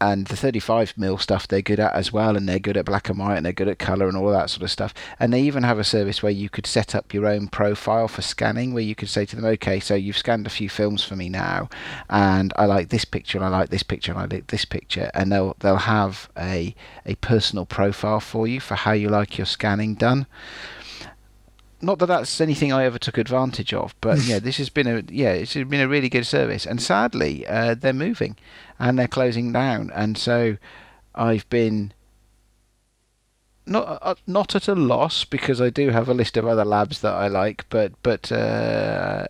and 0.02 0.28
the 0.28 0.36
35 0.36 0.94
mil 0.98 1.18
stuff 1.18 1.48
they're 1.48 1.62
good 1.62 1.80
at 1.80 1.94
as 1.94 2.12
well 2.14 2.38
and 2.38 2.48
they're 2.48 2.60
good 2.60 2.78
at 2.78 2.86
black 2.86 3.10
and 3.10 3.20
white 3.20 3.38
and 3.38 3.46
they're 3.46 3.54
good 3.54 3.68
at 3.68 3.80
color 3.80 4.08
and 4.08 4.18
all 4.18 4.32
that 4.32 4.50
sort 4.50 4.64
of 4.64 4.72
stuff. 4.72 4.94
And 5.20 5.34
they 5.34 5.42
even 5.42 5.64
have 5.64 5.80
a 5.80 5.84
service 5.84 6.24
where 6.24 6.32
you 6.32 6.50
could 6.50 6.66
set 6.66 6.96
up 6.96 7.14
your 7.14 7.28
own 7.28 7.48
profile 7.48 8.08
for 8.08 8.22
scanning 8.22 8.74
where 8.74 8.84
you 8.84 8.96
could 8.96 9.10
say 9.10 9.26
to 9.26 9.36
them 9.36 9.46
okay 9.46 9.80
so 9.80 9.96
you've 9.96 10.18
scanned 10.18 10.48
a 10.48 10.50
few 10.50 10.70
films 10.70 11.04
for 11.04 11.16
me 11.16 11.30
now 11.30 11.70
and 12.10 12.54
I 12.56 12.66
like 12.66 12.90
this 12.90 13.06
picture 13.06 13.38
and 13.38 13.46
I 13.46 13.50
like 13.50 13.70
this 13.70 13.84
picture 13.84 14.12
and 14.12 14.20
I 14.20 14.26
like 14.26 14.48
this 14.48 14.66
picture 14.66 15.12
and 15.14 15.32
they'll 15.32 15.56
they'll 15.60 15.78
have 15.78 16.30
a 16.38 16.76
a 17.06 17.16
personal 17.16 17.66
profile 17.66 18.20
for 18.20 18.48
you 18.48 18.60
for 18.60 18.76
how 18.76 18.92
you 18.92 19.10
like 19.10 19.38
your 19.38 19.46
scanning 19.46 19.96
done 19.96 20.28
not 21.82 22.00
that 22.00 22.08
that's 22.08 22.42
anything 22.42 22.74
I 22.74 22.86
ever 22.86 23.00
took 23.00 23.18
advantage 23.18 23.74
of, 23.74 23.96
but 24.02 24.20
yeah, 24.24 24.40
this 24.40 24.58
has 24.58 24.70
been 24.70 24.88
a 24.88 25.04
yeah, 25.10 25.32
it's 25.32 25.54
been 25.54 25.82
a 25.82 25.88
really 25.88 26.10
good 26.10 26.26
service. 26.26 26.66
And 26.66 26.82
sadly, 26.82 27.46
uh, 27.48 27.76
they're 27.76 27.94
moving, 27.94 28.38
and 28.78 28.98
they're 28.98 29.08
closing 29.08 29.52
down, 29.52 29.92
and 29.94 30.18
so 30.18 30.58
I've 31.16 31.50
been 31.50 31.94
not 33.66 34.00
uh, 34.02 34.16
not 34.28 34.56
at 34.56 34.68
a 34.68 34.76
loss 34.76 35.26
because 35.26 35.62
I 35.62 35.70
do 35.70 35.90
have 35.90 36.10
a 36.10 36.14
list 36.14 36.38
of 36.38 36.48
other 36.48 36.66
labs 36.66 37.02
that 37.02 37.14
I 37.14 37.28
like, 37.28 37.66
but 37.70 37.94
but 38.04 38.32
uh, 38.32 39.28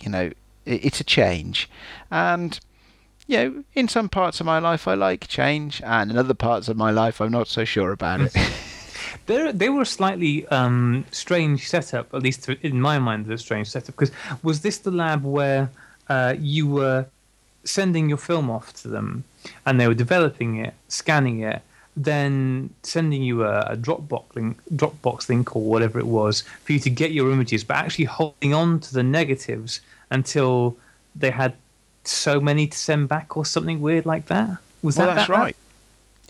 you 0.00 0.10
know, 0.10 0.30
it, 0.64 0.84
it's 0.84 1.00
a 1.00 1.04
change, 1.04 1.68
and 2.10 2.58
you 3.26 3.36
know, 3.36 3.64
in 3.74 3.88
some 3.88 4.08
parts 4.08 4.40
of 4.40 4.46
my 4.46 4.58
life 4.58 4.86
I 4.86 4.94
like 4.94 5.28
change, 5.28 5.80
and 5.82 6.10
in 6.10 6.18
other 6.18 6.34
parts 6.34 6.68
of 6.68 6.76
my 6.76 6.90
life 6.90 7.20
I'm 7.20 7.32
not 7.32 7.48
so 7.48 7.64
sure 7.64 7.92
about 7.92 8.20
it. 8.20 8.36
They 9.26 9.52
they 9.52 9.68
were 9.68 9.82
a 9.82 9.86
slightly 9.86 10.46
um, 10.48 11.04
strange 11.10 11.68
setup, 11.68 12.12
at 12.14 12.22
least 12.22 12.48
in 12.48 12.80
my 12.80 12.98
mind, 12.98 13.30
a 13.30 13.38
strange 13.38 13.70
setup. 13.70 13.94
Because 13.96 14.12
was 14.42 14.60
this 14.62 14.78
the 14.78 14.90
lab 14.90 15.24
where 15.24 15.70
uh, 16.08 16.34
you 16.38 16.66
were 16.66 17.06
sending 17.64 18.08
your 18.08 18.18
film 18.18 18.50
off 18.50 18.72
to 18.82 18.88
them, 18.88 19.24
and 19.66 19.80
they 19.80 19.86
were 19.86 19.94
developing 19.94 20.56
it, 20.56 20.74
scanning 20.88 21.40
it, 21.40 21.62
then 21.96 22.70
sending 22.82 23.22
you 23.22 23.44
a, 23.44 23.60
a 23.60 23.76
Dropbox 23.76 24.34
link, 24.34 24.58
Dropbox 24.74 25.28
link 25.28 25.54
or 25.54 25.62
whatever 25.62 25.98
it 25.98 26.06
was 26.06 26.42
for 26.64 26.72
you 26.72 26.78
to 26.80 26.90
get 26.90 27.10
your 27.12 27.30
images, 27.30 27.64
but 27.64 27.76
actually 27.76 28.06
holding 28.06 28.54
on 28.54 28.80
to 28.80 28.94
the 28.94 29.02
negatives 29.02 29.80
until 30.10 30.76
they 31.14 31.30
had 31.30 31.54
so 32.04 32.40
many 32.40 32.66
to 32.66 32.76
send 32.76 33.08
back 33.08 33.36
or 33.36 33.44
something 33.44 33.80
weird 33.80 34.06
like 34.06 34.26
that? 34.26 34.50
Was 34.82 34.96
well, 34.96 35.08
that 35.08 35.14
that's 35.16 35.28
that- 35.28 35.38
right. 35.38 35.56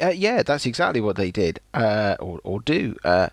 Uh, 0.01 0.09
yeah, 0.09 0.43
that's 0.43 0.67
exactly 0.67 1.01
what 1.01 1.17
they 1.17 1.31
did, 1.31 1.61
uh, 1.75 2.17
or 2.21 2.41
or 2.43 2.61
do. 2.61 2.97
Uh, 3.05 3.29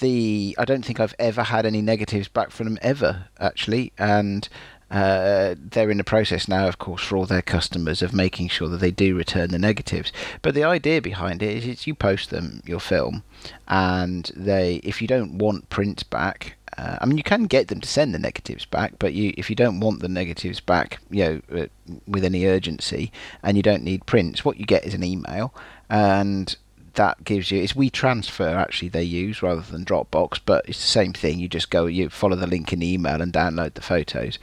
the 0.00 0.54
I 0.58 0.64
don't 0.64 0.84
think 0.84 1.00
I've 1.00 1.14
ever 1.18 1.42
had 1.42 1.66
any 1.66 1.82
negatives 1.82 2.28
back 2.28 2.50
from 2.50 2.66
them 2.66 2.78
ever, 2.80 3.26
actually, 3.40 3.92
and 3.98 4.48
uh, 4.90 5.54
they're 5.58 5.90
in 5.90 5.96
the 5.96 6.04
process 6.04 6.46
now, 6.46 6.68
of 6.68 6.78
course, 6.78 7.02
for 7.02 7.16
all 7.16 7.26
their 7.26 7.42
customers 7.42 8.02
of 8.02 8.12
making 8.12 8.48
sure 8.48 8.68
that 8.68 8.76
they 8.78 8.90
do 8.90 9.16
return 9.16 9.50
the 9.50 9.58
negatives. 9.58 10.12
But 10.42 10.54
the 10.54 10.64
idea 10.64 11.00
behind 11.00 11.42
it 11.42 11.64
is, 11.64 11.86
you 11.86 11.94
post 11.94 12.30
them 12.30 12.62
your 12.66 12.80
film, 12.80 13.24
and 13.66 14.30
they, 14.36 14.76
if 14.84 15.00
you 15.00 15.08
don't 15.08 15.38
want 15.38 15.70
prints 15.70 16.02
back, 16.02 16.56
uh, 16.78 16.98
I 17.00 17.06
mean, 17.06 17.18
you 17.18 17.22
can 17.22 17.44
get 17.44 17.68
them 17.68 17.80
to 17.80 17.88
send 17.88 18.14
the 18.14 18.18
negatives 18.18 18.64
back, 18.64 18.94
but 18.98 19.12
you, 19.12 19.34
if 19.36 19.50
you 19.50 19.56
don't 19.56 19.80
want 19.80 20.00
the 20.00 20.08
negatives 20.08 20.60
back, 20.60 21.00
you 21.10 21.24
know, 21.24 21.60
uh, 21.60 21.66
with 22.06 22.24
any 22.24 22.46
urgency, 22.46 23.12
and 23.42 23.56
you 23.56 23.62
don't 23.62 23.82
need 23.82 24.06
prints, 24.06 24.44
what 24.44 24.58
you 24.58 24.64
get 24.64 24.84
is 24.84 24.94
an 24.94 25.04
email, 25.04 25.54
and 25.90 26.56
that 26.94 27.24
gives 27.24 27.50
you 27.50 27.62
it's 27.62 27.72
WeTransfer 27.72 28.54
actually 28.54 28.88
they 28.88 29.02
use 29.02 29.42
rather 29.42 29.60
than 29.60 29.84
Dropbox, 29.84 30.40
but 30.44 30.64
it's 30.68 30.80
the 30.80 30.86
same 30.86 31.12
thing. 31.12 31.38
You 31.38 31.48
just 31.48 31.70
go, 31.70 31.86
you 31.86 32.08
follow 32.10 32.36
the 32.36 32.46
link 32.46 32.72
in 32.72 32.80
the 32.80 32.92
email 32.92 33.20
and 33.20 33.32
download 33.32 33.74
the 33.74 33.82
photos, 33.82 34.38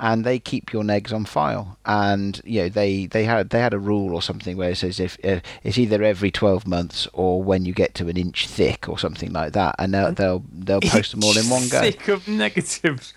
and 0.00 0.24
they 0.24 0.38
keep 0.38 0.72
your 0.72 0.82
negs 0.82 1.12
on 1.12 1.24
file. 1.24 1.78
And 1.84 2.40
you 2.44 2.62
know 2.62 2.68
they 2.68 3.06
they 3.06 3.24
had 3.24 3.50
they 3.50 3.60
had 3.60 3.74
a 3.74 3.78
rule 3.78 4.14
or 4.14 4.22
something 4.22 4.56
where 4.56 4.70
it 4.70 4.76
says 4.76 5.00
if 5.00 5.16
uh, 5.24 5.40
it's 5.62 5.78
either 5.78 6.02
every 6.02 6.30
twelve 6.30 6.66
months 6.66 7.08
or 7.12 7.42
when 7.42 7.64
you 7.64 7.72
get 7.72 7.94
to 7.96 8.08
an 8.08 8.16
inch 8.16 8.46
thick 8.46 8.88
or 8.88 8.98
something 8.98 9.32
like 9.32 9.52
that, 9.52 9.74
and 9.78 9.94
they'll 9.94 10.12
they'll, 10.12 10.44
they'll 10.52 10.80
post 10.82 11.12
them 11.12 11.24
all 11.24 11.36
in 11.36 11.48
one 11.48 11.68
go. 11.68 11.80
Thick 11.80 12.08
of 12.08 12.26
negatives. 12.28 13.14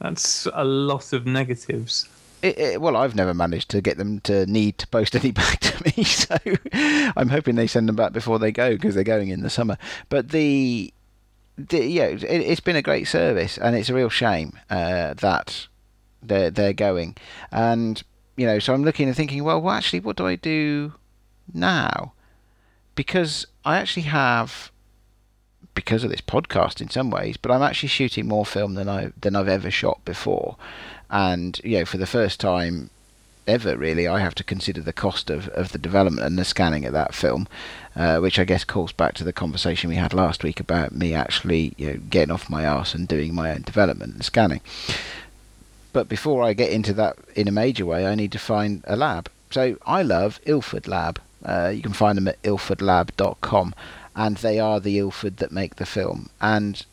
That's 0.00 0.46
a 0.52 0.64
lot 0.64 1.12
of 1.12 1.26
negatives. 1.26 2.08
It, 2.40 2.58
it, 2.58 2.80
well, 2.80 2.96
I've 2.96 3.16
never 3.16 3.34
managed 3.34 3.68
to 3.70 3.80
get 3.80 3.98
them 3.98 4.20
to 4.20 4.46
need 4.46 4.78
to 4.78 4.86
post 4.86 5.16
any 5.16 5.32
back 5.32 5.60
to 5.60 5.84
me, 5.84 6.04
so 6.04 6.36
I'm 6.72 7.28
hoping 7.28 7.56
they 7.56 7.66
send 7.66 7.88
them 7.88 7.96
back 7.96 8.12
before 8.12 8.38
they 8.38 8.52
go 8.52 8.72
because 8.74 8.94
they're 8.94 9.04
going 9.04 9.28
in 9.28 9.42
the 9.42 9.50
summer. 9.50 9.76
But 10.08 10.30
the, 10.30 10.92
the 11.56 11.84
yeah, 11.84 12.06
it, 12.06 12.22
it's 12.22 12.60
been 12.60 12.76
a 12.76 12.82
great 12.82 13.08
service, 13.08 13.58
and 13.58 13.74
it's 13.74 13.88
a 13.88 13.94
real 13.94 14.08
shame 14.08 14.58
uh, 14.70 15.14
that 15.14 15.66
they're 16.22 16.50
they're 16.50 16.72
going. 16.72 17.16
And 17.50 18.02
you 18.36 18.46
know, 18.46 18.58
so 18.58 18.72
I'm 18.72 18.84
looking 18.84 19.08
and 19.08 19.16
thinking, 19.16 19.42
well, 19.42 19.60
well, 19.60 19.74
actually, 19.74 20.00
what 20.00 20.16
do 20.16 20.26
I 20.26 20.36
do 20.36 20.94
now? 21.52 22.12
Because 22.94 23.46
I 23.64 23.78
actually 23.78 24.02
have 24.02 24.70
because 25.74 26.02
of 26.02 26.10
this 26.10 26.20
podcast 26.20 26.80
in 26.80 26.90
some 26.90 27.08
ways, 27.08 27.36
but 27.36 27.52
I'm 27.52 27.62
actually 27.62 27.88
shooting 27.88 28.26
more 28.26 28.44
film 28.44 28.74
than 28.74 28.88
I 28.88 29.12
than 29.20 29.36
I've 29.36 29.48
ever 29.48 29.70
shot 29.70 30.04
before, 30.04 30.56
and 31.10 31.60
you 31.64 31.78
know 31.78 31.84
for 31.84 31.98
the 31.98 32.06
first 32.06 32.40
time 32.40 32.90
ever 33.46 33.76
really 33.76 34.06
I 34.06 34.20
have 34.20 34.34
to 34.36 34.44
consider 34.44 34.82
the 34.82 34.92
cost 34.92 35.30
of, 35.30 35.48
of 35.48 35.72
the 35.72 35.78
development 35.78 36.26
and 36.26 36.38
the 36.38 36.44
scanning 36.44 36.84
of 36.84 36.92
that 36.92 37.14
film, 37.14 37.48
uh, 37.96 38.18
which 38.18 38.38
I 38.38 38.44
guess 38.44 38.62
calls 38.62 38.92
back 38.92 39.14
to 39.14 39.24
the 39.24 39.32
conversation 39.32 39.88
we 39.88 39.96
had 39.96 40.12
last 40.12 40.44
week 40.44 40.60
about 40.60 40.92
me 40.92 41.14
actually 41.14 41.72
you 41.76 41.86
know 41.86 42.00
getting 42.10 42.30
off 42.32 42.50
my 42.50 42.66
arse 42.66 42.94
and 42.94 43.08
doing 43.08 43.34
my 43.34 43.50
own 43.50 43.62
development 43.62 44.14
and 44.14 44.24
scanning. 44.24 44.60
But 45.92 46.08
before 46.08 46.42
I 46.42 46.52
get 46.52 46.70
into 46.70 46.92
that 46.94 47.16
in 47.34 47.48
a 47.48 47.52
major 47.52 47.86
way, 47.86 48.06
I 48.06 48.14
need 48.14 48.32
to 48.32 48.38
find 48.38 48.84
a 48.86 48.94
lab. 48.94 49.30
So 49.50 49.78
I 49.86 50.02
love 50.02 50.38
Ilford 50.44 50.86
Lab. 50.86 51.20
Uh, 51.42 51.72
you 51.74 51.82
can 51.82 51.94
find 51.94 52.18
them 52.18 52.28
at 52.28 52.40
ilfordlab.com 52.42 53.74
and 54.14 54.36
they 54.38 54.58
are 54.58 54.80
the 54.80 54.98
Ilford 54.98 55.38
that 55.38 55.52
make 55.52 55.76
the 55.76 55.86
film. 55.86 56.28
And 56.40 56.84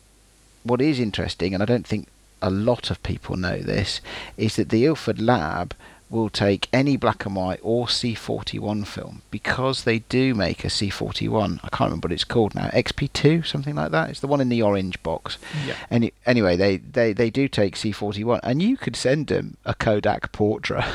what 0.62 0.80
is 0.80 0.98
interesting, 0.98 1.52
and 1.54 1.62
I 1.62 1.66
don't 1.66 1.86
think 1.86 2.08
a 2.42 2.50
lot 2.50 2.90
of 2.90 3.02
people 3.02 3.36
know 3.36 3.58
this, 3.58 4.00
is 4.36 4.56
that 4.56 4.68
the 4.68 4.84
Ilford 4.84 5.20
Lab 5.20 5.74
will 6.08 6.28
take 6.28 6.68
any 6.72 6.96
black 6.96 7.26
and 7.26 7.34
white 7.34 7.58
or 7.62 7.86
C41 7.86 8.86
film 8.86 9.22
because 9.30 9.84
they 9.84 10.00
do 10.00 10.34
make 10.34 10.64
a 10.64 10.68
C41. 10.68 11.58
I 11.64 11.68
can't 11.68 11.88
remember 11.90 12.06
what 12.06 12.12
it's 12.12 12.24
called 12.24 12.54
now. 12.54 12.68
XP2, 12.68 13.44
something 13.44 13.74
like 13.74 13.90
that. 13.90 14.10
It's 14.10 14.20
the 14.20 14.28
one 14.28 14.40
in 14.40 14.48
the 14.48 14.62
orange 14.62 15.02
box. 15.02 15.38
Yeah. 15.66 15.74
Any, 15.90 16.12
anyway, 16.24 16.56
they, 16.56 16.76
they, 16.76 17.12
they 17.12 17.30
do 17.30 17.48
take 17.48 17.74
C41, 17.74 18.40
and 18.42 18.62
you 18.62 18.76
could 18.76 18.96
send 18.96 19.26
them 19.26 19.56
a 19.64 19.74
Kodak 19.74 20.30
Portra, 20.32 20.86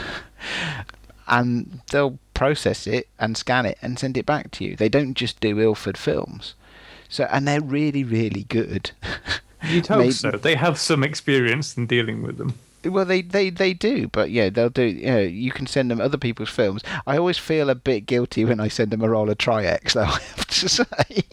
and 1.28 1.82
they'll 1.92 2.18
process 2.34 2.88
it 2.88 3.08
and 3.20 3.38
scan 3.38 3.66
it 3.66 3.78
and 3.82 4.00
send 4.00 4.18
it 4.18 4.26
back 4.26 4.52
to 4.52 4.64
you. 4.64 4.76
They 4.76 4.90
don't 4.90 5.14
just 5.14 5.40
do 5.42 5.60
Ilford 5.60 5.98
films. 5.98 6.56
So, 7.10 7.26
and 7.26 7.46
they're 7.46 7.62
really, 7.62 8.06
really 8.06 8.44
good. 8.44 8.92
You'd 9.68 9.88
hope 9.88 10.00
Maybe- 10.00 10.12
so. 10.12 10.32
They 10.32 10.56
have 10.56 10.80
some 10.80 11.04
experience 11.04 11.78
in 11.78 11.88
dealing 11.88 12.22
with 12.24 12.38
them. 12.38 12.56
Well, 12.84 13.06
they, 13.06 13.22
they, 13.22 13.52
they 13.52 13.76
do, 13.76 14.08
but 14.08 14.32
yeah, 14.32 14.50
they'll 14.50 14.70
do. 14.72 14.82
You 14.84 15.06
know, 15.06 15.20
you 15.20 15.52
can 15.52 15.68
send 15.68 15.92
them 15.92 16.02
other 16.02 16.18
people's 16.18 16.50
films. 16.50 16.82
I 17.06 17.16
always 17.16 17.38
feel 17.38 17.70
a 17.70 17.76
bit 17.76 18.08
guilty 18.08 18.44
when 18.44 18.60
I 18.60 18.70
send 18.70 18.90
them 18.90 19.04
a 19.04 19.10
roll 19.10 19.30
of 19.30 19.38
Tri-X, 19.38 19.94
though. 19.94 20.02
I 20.06 20.20
have 20.20 20.48
to 20.48 20.68
say, 20.68 21.24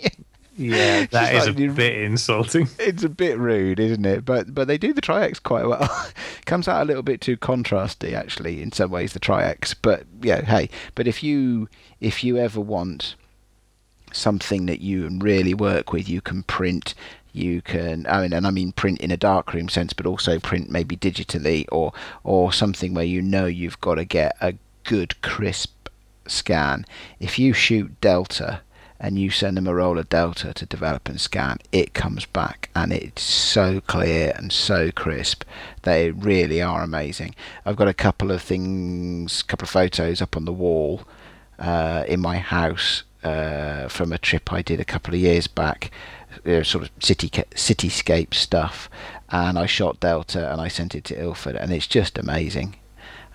Yeah, 0.59 1.07
that 1.11 1.35
is 1.35 1.47
like 1.47 1.59
a 1.59 1.69
bit 1.73 2.03
insulting. 2.03 2.69
it's 2.79 3.03
a 3.03 3.09
bit 3.09 3.39
rude, 3.39 3.81
isn't 3.81 4.05
it? 4.05 4.27
But 4.27 4.55
but 4.55 4.69
they 4.69 4.77
do 4.77 4.93
the 4.93 5.01
Tri-X 5.01 5.39
quite 5.41 5.65
well. 5.67 5.89
Comes 6.45 6.69
out 6.69 6.83
a 6.83 6.85
little 6.85 7.03
bit 7.03 7.23
too 7.23 7.39
contrasty, 7.39 8.13
actually, 8.13 8.61
in 8.61 8.71
some 8.71 8.91
ways, 8.91 9.15
the 9.15 9.19
Tri-X. 9.19 9.73
But 9.73 10.05
yeah, 10.21 10.43
hey, 10.43 10.69
but 10.95 11.07
if 11.09 11.23
you 11.23 11.71
if 12.01 12.23
you 12.23 12.37
ever 12.37 12.61
want 12.61 13.15
something 14.13 14.67
that 14.67 14.81
you 14.81 15.09
really 15.19 15.55
work 15.55 15.93
with, 15.95 16.11
you 16.11 16.21
can 16.21 16.43
print. 16.43 16.95
You 17.33 17.63
can, 17.63 18.07
I 18.09 18.23
mean, 18.23 18.33
and 18.33 18.47
I 18.47 18.51
mean 18.51 18.73
print 18.73 19.01
in 19.01 19.11
a 19.11 19.17
darkroom 19.17 19.69
sense, 19.69 19.93
but 19.93 20.07
also 20.07 20.39
print 20.39 20.71
maybe 20.71 20.97
digitally 20.97 21.67
or 21.71 21.93
or 22.25 22.53
something 22.53 22.95
where 22.95 23.05
you 23.05 23.23
know 23.23 23.47
you've 23.47 23.81
got 23.81 23.97
to 23.97 24.05
get 24.05 24.37
a 24.41 24.55
good 24.85 25.21
crisp 25.23 25.89
scan. 26.27 26.85
If 27.21 27.39
you 27.39 27.53
shoot 27.53 28.01
Delta 28.01 28.61
and 29.01 29.19
you 29.19 29.31
send 29.31 29.57
them 29.57 29.67
a 29.67 29.75
roll 29.75 29.99
of 29.99 30.09
Delta 30.09 30.53
to 30.53 30.67
develop 30.67 31.09
and 31.09 31.21
scan, 31.21 31.59
it 31.71 31.95
comes 31.95 32.25
back 32.25 32.71
and 32.75 32.93
it's 32.93 33.23
so 33.23 33.81
clear 33.81 34.33
and 34.37 34.53
so 34.53 34.91
crisp. 34.91 35.45
They 35.83 36.11
really 36.11 36.61
are 36.61 36.83
amazing. 36.83 37.35
I've 37.65 37.77
got 37.77 37.89
a 37.89 37.95
couple 37.95 38.33
of 38.33 38.43
things, 38.43 39.43
couple 39.43 39.67
of 39.67 39.71
photos 39.71 40.21
up 40.21 40.37
on 40.37 40.45
the 40.45 40.53
wall 40.53 41.03
uh, 41.59 42.05
in 42.09 42.21
my 42.21 42.39
house 42.39 43.05
uh, 43.23 43.89
from 43.89 44.13
a 44.13 44.19
trip 44.19 44.53
I 44.53 44.63
did 44.63 44.81
a 44.81 44.85
couple 44.85 45.15
of 45.15 45.21
years 45.21 45.47
back, 45.47 45.91
uh, 46.47 46.63
sort 46.63 46.85
of 46.85 46.91
city 47.01 47.29
cityscape 47.29 48.35
stuff, 48.35 48.89
and 49.31 49.59
I 49.59 49.67
shot 49.67 50.01
Delta 50.01 50.51
and 50.51 50.61
I 50.61 50.69
sent 50.69 50.95
it 50.95 51.05
to 51.05 51.21
Ilford, 51.21 51.57
and 51.57 51.73
it's 51.73 51.87
just 51.87 52.19
amazing. 52.19 52.77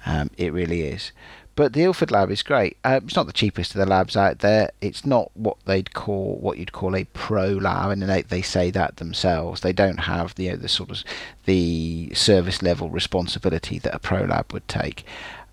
Um, 0.06 0.30
it 0.38 0.54
really 0.54 0.82
is. 0.82 1.12
But 1.56 1.74
the 1.74 1.84
Ilford 1.84 2.10
lab 2.10 2.32
is 2.32 2.42
great. 2.42 2.78
Uh, 2.84 3.00
it's 3.04 3.16
not 3.16 3.28
the 3.28 3.34
cheapest 3.34 3.76
of 3.76 3.80
the 3.80 3.86
labs 3.86 4.18
out 4.18 4.40
there. 4.40 4.72
It's 4.82 5.06
not 5.06 5.30
what 5.36 5.58
they'd 5.66 5.94
call 5.94 6.38
what 6.38 6.58
you'd 6.58 6.72
call 6.72 6.96
a 6.96 7.04
pro 7.06 7.48
lab, 7.48 7.92
and 7.92 8.02
they, 8.02 8.24
they 8.24 8.42
say 8.42 8.72
that 8.72 8.98
themselves. 8.98 9.62
They 9.62 9.74
don't 9.74 10.00
have 10.00 10.34
the 10.34 10.46
you 10.46 10.52
know, 10.52 10.58
the 10.58 10.68
sort 10.68 10.90
of 10.90 11.04
the 11.46 12.12
service 12.16 12.64
level 12.64 12.90
responsibility 12.90 13.78
that 13.80 13.94
a 13.94 14.00
pro 14.00 14.24
lab 14.24 14.52
would 14.52 14.68
take. 14.68 15.06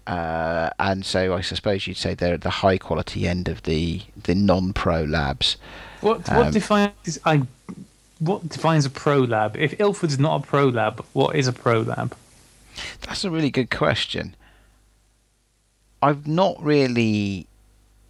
Uh, 0.06 0.70
and 0.78 1.04
so 1.04 1.34
I 1.34 1.42
suppose 1.42 1.86
you'd 1.86 1.98
say 1.98 2.14
they're 2.14 2.34
at 2.34 2.40
the 2.40 2.50
high 2.50 2.78
quality 2.78 3.28
end 3.28 3.48
of 3.48 3.64
the 3.64 4.00
the 4.24 4.34
non 4.34 4.72
pro 4.72 5.04
labs. 5.04 5.58
What 6.00 6.28
what 6.28 6.46
Um, 6.46 6.52
defines 6.52 7.18
I 7.24 7.42
what 8.18 8.48
defines 8.48 8.84
a 8.84 8.90
pro 8.90 9.20
lab? 9.20 9.56
If 9.56 9.78
Ilford's 9.80 10.18
not 10.18 10.42
a 10.42 10.46
pro 10.46 10.68
lab, 10.68 11.04
what 11.12 11.34
is 11.36 11.48
a 11.48 11.52
pro 11.52 11.80
lab? 11.80 12.14
That's 13.02 13.24
a 13.24 13.30
really 13.30 13.50
good 13.50 13.70
question. 13.70 14.34
I've 16.02 16.26
not 16.26 16.62
really 16.62 17.46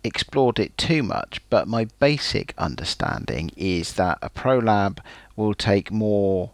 explored 0.05 0.59
it 0.59 0.77
too 0.79 1.03
much, 1.03 1.41
but 1.51 1.69
my 1.69 1.87
basic 1.99 2.55
understanding 2.57 3.51
is 3.57 3.95
that 3.95 4.19
a 4.23 4.31
pro 4.31 4.59
lab 4.59 5.03
will 5.37 5.55
take 5.55 5.91
more 5.91 6.51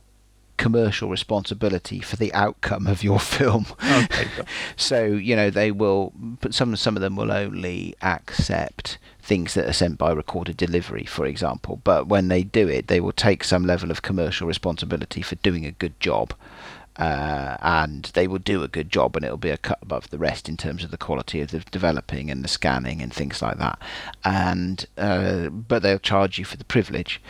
commercial 0.57 1.11
responsibility 1.11 2.01
for 2.01 2.16
the 2.16 2.33
outcome 2.33 2.87
of 2.87 3.05
your 3.05 3.20
film. 3.37 3.66
Okay, 3.83 4.27
So 4.77 5.05
you 5.05 5.37
know 5.37 5.51
they 5.51 5.70
will, 5.70 6.12
but 6.16 6.55
some 6.55 6.75
some 6.77 6.96
of 6.96 7.03
them 7.03 7.16
will 7.16 7.31
only 7.33 7.94
accept 8.03 8.99
things 9.27 9.55
that 9.55 9.69
are 9.69 9.73
sent 9.73 9.99
by 9.99 10.12
recorded 10.12 10.57
delivery, 10.57 11.05
for 11.05 11.27
example. 11.27 11.81
But 11.83 12.07
when 12.07 12.29
they 12.29 12.45
do 12.45 12.69
it, 12.69 12.87
they 12.87 13.01
will 13.01 13.12
take 13.12 13.43
some 13.43 13.67
level 13.67 13.91
of 13.91 14.03
commercial 14.03 14.47
responsibility 14.47 15.21
for 15.21 15.35
doing 15.37 15.67
a 15.67 15.73
good 15.73 15.99
job. 15.99 16.33
Uh, 16.99 17.57
and 17.61 18.05
they 18.15 18.27
will 18.27 18.39
do 18.39 18.63
a 18.63 18.69
good 18.69 18.91
job, 18.91 19.17
and 19.17 19.25
it'll 19.25 19.37
be 19.37 19.51
a 19.51 19.59
cut 19.59 19.79
above 19.83 20.11
the 20.11 20.19
rest 20.19 20.49
in 20.49 20.57
terms 20.57 20.83
of 20.83 20.91
the 20.91 20.97
quality 20.97 21.41
of 21.41 21.51
the 21.51 21.61
developing 21.71 22.31
and 22.31 22.43
the 22.43 22.49
scanning 22.49 23.03
and 23.03 23.13
things 23.13 23.43
like 23.43 23.59
that. 23.59 23.79
And 24.25 24.87
uh, 24.97 25.49
but 25.49 25.83
they'll 25.83 25.99
charge 25.99 26.39
you 26.39 26.45
for 26.45 26.57
the 26.57 26.65
privilege. 26.65 27.21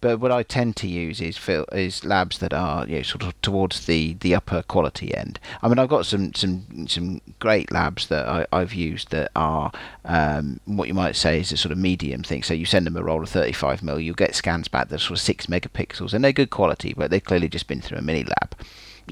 But 0.00 0.18
what 0.18 0.32
I 0.32 0.42
tend 0.42 0.76
to 0.76 0.88
use 0.88 1.20
is 1.20 1.38
is 1.72 2.04
labs 2.04 2.38
that 2.38 2.52
are 2.52 2.86
you 2.86 2.96
know, 2.96 3.02
sort 3.02 3.22
of 3.22 3.40
towards 3.42 3.86
the, 3.86 4.14
the 4.20 4.34
upper 4.34 4.62
quality 4.62 5.14
end. 5.14 5.38
I 5.62 5.68
mean, 5.68 5.78
I've 5.78 5.88
got 5.88 6.06
some 6.06 6.34
some 6.34 6.88
some 6.88 7.20
great 7.38 7.70
labs 7.70 8.08
that 8.08 8.28
I, 8.28 8.46
I've 8.52 8.74
used 8.74 9.10
that 9.10 9.30
are 9.36 9.70
um, 10.04 10.60
what 10.64 10.88
you 10.88 10.94
might 10.94 11.16
say 11.16 11.40
is 11.40 11.52
a 11.52 11.56
sort 11.56 11.72
of 11.72 11.78
medium 11.78 12.22
thing. 12.22 12.42
So 12.42 12.54
you 12.54 12.66
send 12.66 12.86
them 12.86 12.96
a 12.96 13.02
roll 13.02 13.22
of 13.22 13.28
35 13.28 13.82
mil, 13.82 14.00
you 14.00 14.14
get 14.14 14.34
scans 14.34 14.68
back 14.68 14.88
that 14.88 14.96
are 14.96 14.98
sort 14.98 15.18
of 15.18 15.20
six 15.20 15.46
megapixels, 15.46 16.12
and 16.12 16.24
they're 16.24 16.32
good 16.32 16.50
quality, 16.50 16.94
but 16.96 17.10
they've 17.10 17.22
clearly 17.22 17.48
just 17.48 17.68
been 17.68 17.80
through 17.80 17.98
a 17.98 18.02
mini 18.02 18.24
lab. 18.24 18.56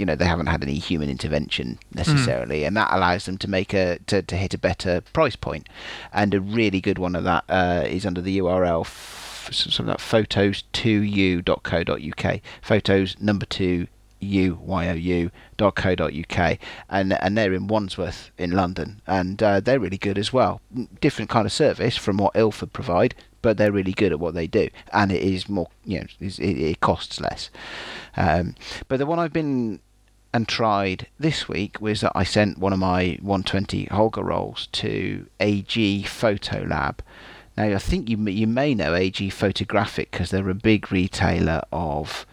You 0.00 0.06
know, 0.06 0.16
they 0.16 0.24
haven't 0.24 0.46
had 0.46 0.62
any 0.62 0.78
human 0.78 1.10
intervention 1.10 1.78
necessarily, 1.94 2.64
and 2.64 2.74
that 2.76 2.88
allows 2.90 3.26
them 3.26 3.36
to 3.38 3.48
make 3.48 3.74
a 3.74 3.98
to, 4.06 4.22
to 4.22 4.36
hit 4.36 4.54
a 4.54 4.58
better 4.58 5.02
price 5.12 5.36
point. 5.36 5.68
And 6.12 6.32
a 6.32 6.40
really 6.40 6.80
good 6.80 6.98
one 6.98 7.14
of 7.14 7.24
that 7.24 7.44
uh, 7.48 7.84
is 7.86 8.06
under 8.06 8.22
the 8.22 8.38
URL 8.38 8.80
f- 8.80 9.50
something 9.52 9.86
like 9.86 9.98
photos2u.co.uk. 9.98 12.40
Photos 12.62 13.20
number 13.20 13.46
two 13.46 13.86
uyou.co.uk 14.22 15.30
and 16.90 17.12
and 17.12 17.38
they're 17.38 17.54
in 17.54 17.66
Wandsworth 17.66 18.30
in 18.36 18.50
London 18.50 19.00
and 19.06 19.42
uh, 19.42 19.60
they're 19.60 19.80
really 19.80 19.98
good 19.98 20.18
as 20.18 20.32
well 20.32 20.60
different 21.00 21.30
kind 21.30 21.46
of 21.46 21.52
service 21.52 21.96
from 21.96 22.18
what 22.18 22.36
Ilford 22.36 22.72
provide 22.72 23.14
but 23.42 23.56
they're 23.56 23.72
really 23.72 23.92
good 23.92 24.12
at 24.12 24.20
what 24.20 24.34
they 24.34 24.46
do 24.46 24.68
and 24.92 25.10
it 25.10 25.22
is 25.22 25.48
more 25.48 25.68
you 25.84 26.00
know 26.00 26.06
it, 26.20 26.38
it 26.38 26.80
costs 26.80 27.20
less 27.20 27.50
um, 28.16 28.54
but 28.88 28.98
the 28.98 29.06
one 29.06 29.18
I've 29.18 29.32
been 29.32 29.80
and 30.32 30.46
tried 30.48 31.06
this 31.18 31.48
week 31.48 31.80
was 31.80 32.02
that 32.02 32.12
I 32.14 32.24
sent 32.24 32.58
one 32.58 32.72
of 32.72 32.78
my 32.78 33.18
120 33.20 33.86
Holga 33.86 34.22
rolls 34.24 34.68
to 34.72 35.26
AG 35.40 36.02
Photo 36.04 36.64
Lab. 36.64 37.02
Now 37.56 37.64
I 37.64 37.78
think 37.78 38.08
you 38.08 38.16
may- 38.16 38.32
you 38.32 38.46
may 38.46 38.74
know 38.74 38.94
AG 38.94 39.28
Photographic 39.30 40.10
because 40.12 40.30
they're 40.30 40.48
a 40.48 40.54
big 40.54 40.92
retailer 40.92 41.62
of 41.72 42.26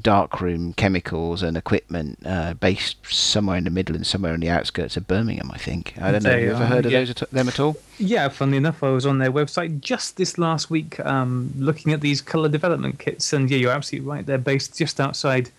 darkroom 0.00 0.72
chemicals 0.74 1.42
and 1.42 1.56
equipment 1.56 2.18
uh, 2.24 2.54
based 2.54 2.96
somewhere 3.06 3.56
in 3.56 3.64
the 3.64 3.70
Midlands, 3.70 4.08
somewhere 4.08 4.32
on 4.32 4.40
the 4.40 4.48
outskirts 4.48 4.96
of 4.96 5.06
Birmingham. 5.08 5.50
I 5.52 5.58
think. 5.58 5.94
I 6.00 6.12
don't 6.12 6.22
know. 6.22 6.30
Have 6.30 6.38
They 6.38 6.44
you 6.44 6.50
ever 6.52 6.66
heard 6.66 6.86
of 6.86 6.92
yeah. 6.92 7.00
those 7.00 7.10
at, 7.10 7.30
them 7.30 7.48
at 7.48 7.58
all? 7.58 7.76
Yeah, 7.98 8.28
funnily 8.28 8.58
enough, 8.58 8.82
I 8.82 8.90
was 8.90 9.04
on 9.04 9.18
their 9.18 9.32
website 9.32 9.80
just 9.80 10.16
this 10.16 10.38
last 10.38 10.70
week 10.70 11.00
um, 11.00 11.52
looking 11.56 11.92
at 11.92 12.00
these 12.00 12.20
color 12.20 12.48
development 12.48 12.98
kits, 12.98 13.32
and 13.32 13.50
yeah, 13.50 13.58
you're 13.58 13.72
absolutely 13.72 14.08
right. 14.08 14.24
They're 14.24 14.38
based 14.38 14.78
just 14.78 15.00
outside 15.00 15.50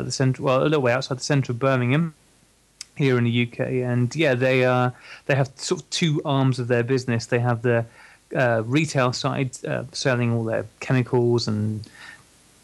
the 0.00 0.12
centre, 0.12 0.42
well, 0.42 0.62
a 0.62 0.64
little 0.64 0.80
way 0.80 0.92
outside 0.92 1.18
the 1.18 1.24
centre 1.24 1.52
of 1.52 1.58
Birmingham, 1.58 2.14
here 2.96 3.18
in 3.18 3.24
the 3.24 3.48
UK. 3.48 3.60
And 3.60 4.14
yeah, 4.14 4.34
they 4.34 4.64
uh, 4.64 4.90
they 5.26 5.34
have 5.34 5.50
sort 5.56 5.82
of 5.82 5.90
two 5.90 6.22
arms 6.24 6.58
of 6.58 6.68
their 6.68 6.82
business. 6.82 7.26
They 7.26 7.38
have 7.38 7.62
the 7.62 7.84
uh, 8.34 8.62
retail 8.64 9.12
side, 9.12 9.50
uh, 9.66 9.84
selling 9.92 10.32
all 10.32 10.44
their 10.44 10.66
chemicals 10.80 11.48
and 11.48 11.86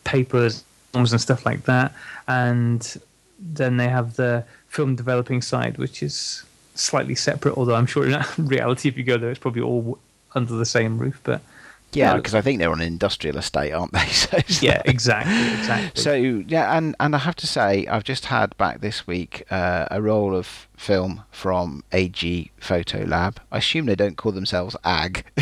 papers 0.04 0.64
and 0.94 1.20
stuff 1.20 1.44
like 1.44 1.64
that, 1.64 1.92
and 2.26 2.96
then 3.38 3.76
they 3.76 3.88
have 3.88 4.16
the 4.16 4.44
film 4.68 4.96
developing 4.96 5.42
side, 5.42 5.78
which 5.78 6.02
is 6.02 6.44
slightly 6.74 7.14
separate. 7.14 7.56
Although 7.56 7.74
I'm 7.74 7.86
sure 7.86 8.06
in 8.06 8.22
reality, 8.38 8.88
if 8.88 8.96
you 8.96 9.04
go 9.04 9.18
there, 9.18 9.30
it's 9.30 9.38
probably 9.38 9.62
all 9.62 9.98
under 10.34 10.54
the 10.54 10.66
same 10.66 10.98
roof. 10.98 11.20
But 11.24 11.42
Yeah, 11.92 12.16
because 12.16 12.34
I 12.34 12.42
think 12.42 12.58
they're 12.58 12.70
on 12.70 12.80
an 12.80 12.86
industrial 12.86 13.38
estate, 13.38 13.72
aren't 13.72 13.92
they? 13.92 14.06
So 14.08 14.38
yeah, 14.64 14.78
like- 14.78 14.88
exactly, 14.88 15.58
exactly. 15.58 16.02
So 16.02 16.14
yeah, 16.14 16.76
and 16.76 16.94
and 17.00 17.14
I 17.14 17.18
have 17.18 17.36
to 17.36 17.46
say, 17.46 17.86
I've 17.86 18.04
just 18.04 18.26
had 18.26 18.56
back 18.58 18.80
this 18.80 19.06
week 19.06 19.44
uh, 19.50 19.86
a 19.90 20.02
roll 20.02 20.34
of 20.34 20.68
film 20.76 21.22
from 21.30 21.82
AG 21.92 22.50
Photo 22.60 23.04
Lab. 23.04 23.40
I 23.50 23.58
assume 23.58 23.86
they 23.86 23.96
don't 23.96 24.16
call 24.16 24.32
themselves 24.32 24.76
AG. 24.84 25.22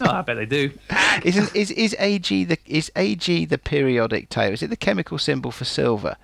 oh, 0.00 0.10
I 0.10 0.22
bet 0.22 0.36
they 0.36 0.46
do. 0.46 0.72
Isn't 1.24 1.54
is 1.54 1.70
is 1.70 1.94
AG 1.98 2.44
the 2.44 2.58
is 2.66 2.90
AG 2.96 3.44
the 3.44 3.58
periodic 3.58 4.28
table? 4.30 4.54
Is 4.54 4.62
it 4.62 4.70
the 4.70 4.76
chemical 4.76 5.18
symbol 5.18 5.50
for 5.52 5.64
silver? 5.64 6.16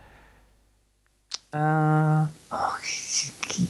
Uh, 1.53 2.27
oh, 2.53 2.79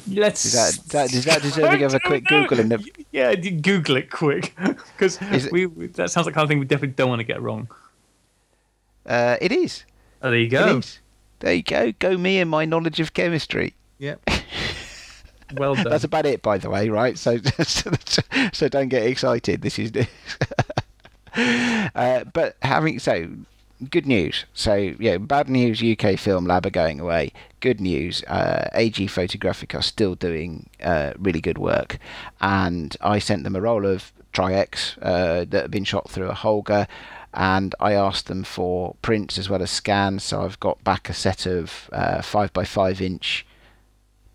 let's. 0.08 0.44
Is 0.44 0.52
that, 0.52 0.78
that 0.90 1.14
is 1.14 1.24
that 1.24 1.42
deserving 1.42 1.82
of 1.82 1.94
a 1.94 2.00
quick 2.00 2.24
Google? 2.26 2.60
In 2.60 2.68
the, 2.68 2.99
Yeah, 3.12 3.34
Google 3.34 3.96
it 3.96 4.10
quick 4.10 4.54
because 4.96 5.20
Is 5.32 5.46
it- 5.46 5.52
we, 5.52 5.66
we 5.66 5.86
that 5.88 6.10
sounds 6.10 6.26
like 6.26 6.34
the 6.34 6.38
kind 6.38 6.44
of 6.44 6.48
thing 6.48 6.58
we 6.60 6.64
definitely 6.64 6.94
don't 6.94 7.08
want 7.08 7.20
to 7.20 7.24
get 7.24 7.42
wrong. 7.42 7.68
uh, 9.06 9.36
it 9.40 9.50
is. 9.52 9.84
Oh, 10.22 10.30
there 10.30 10.38
you 10.38 10.48
go. 10.48 10.80
There 11.40 11.54
you 11.54 11.62
go. 11.62 11.92
Go 11.98 12.16
me 12.18 12.38
and 12.38 12.50
my 12.50 12.64
knowledge 12.66 13.00
of 13.00 13.14
chemistry. 13.14 13.74
Yep. 13.98 14.20
well 15.56 15.74
done. 15.74 15.84
That's 15.88 16.04
about 16.04 16.26
it, 16.26 16.42
by 16.42 16.58
the 16.58 16.68
way, 16.70 16.88
right? 16.90 17.16
So, 17.18 17.38
so, 17.62 17.90
so 18.52 18.68
don't 18.68 18.88
get 18.88 19.04
excited. 19.04 19.62
This 19.62 19.78
is. 19.78 19.90
uh, 21.34 22.24
but 22.32 22.56
having 22.62 22.98
so 22.98 23.28
good 23.88 24.06
news. 24.06 24.44
So 24.54 24.74
yeah, 24.74 25.18
bad 25.18 25.48
news. 25.48 25.82
UK 25.82 26.18
Film 26.18 26.46
Lab 26.46 26.66
are 26.66 26.70
going 26.70 27.00
away. 27.00 27.32
Good 27.60 27.80
news. 27.80 28.22
Uh, 28.24 28.68
AG 28.74 29.06
Photographic 29.06 29.74
are 29.74 29.82
still 29.82 30.14
doing 30.14 30.68
uh, 30.82 31.12
really 31.18 31.40
good 31.40 31.58
work, 31.58 31.98
and 32.40 32.96
I 33.00 33.18
sent 33.18 33.44
them 33.44 33.56
a 33.56 33.60
roll 33.60 33.86
of 33.86 34.12
Tri-X 34.32 34.96
uh, 35.02 35.44
that 35.48 35.62
had 35.62 35.70
been 35.70 35.84
shot 35.84 36.10
through 36.10 36.28
a 36.28 36.34
Holga. 36.34 36.86
And 37.32 37.76
I 37.78 37.92
asked 37.92 38.26
them 38.26 38.42
for 38.42 38.96
prints 39.02 39.38
as 39.38 39.48
well 39.48 39.62
as 39.62 39.70
scans, 39.70 40.24
so 40.24 40.42
I've 40.42 40.58
got 40.58 40.82
back 40.82 41.08
a 41.08 41.14
set 41.14 41.46
of 41.46 41.88
uh, 41.92 42.22
five 42.22 42.52
by 42.52 42.64
five 42.64 43.00
inch 43.00 43.46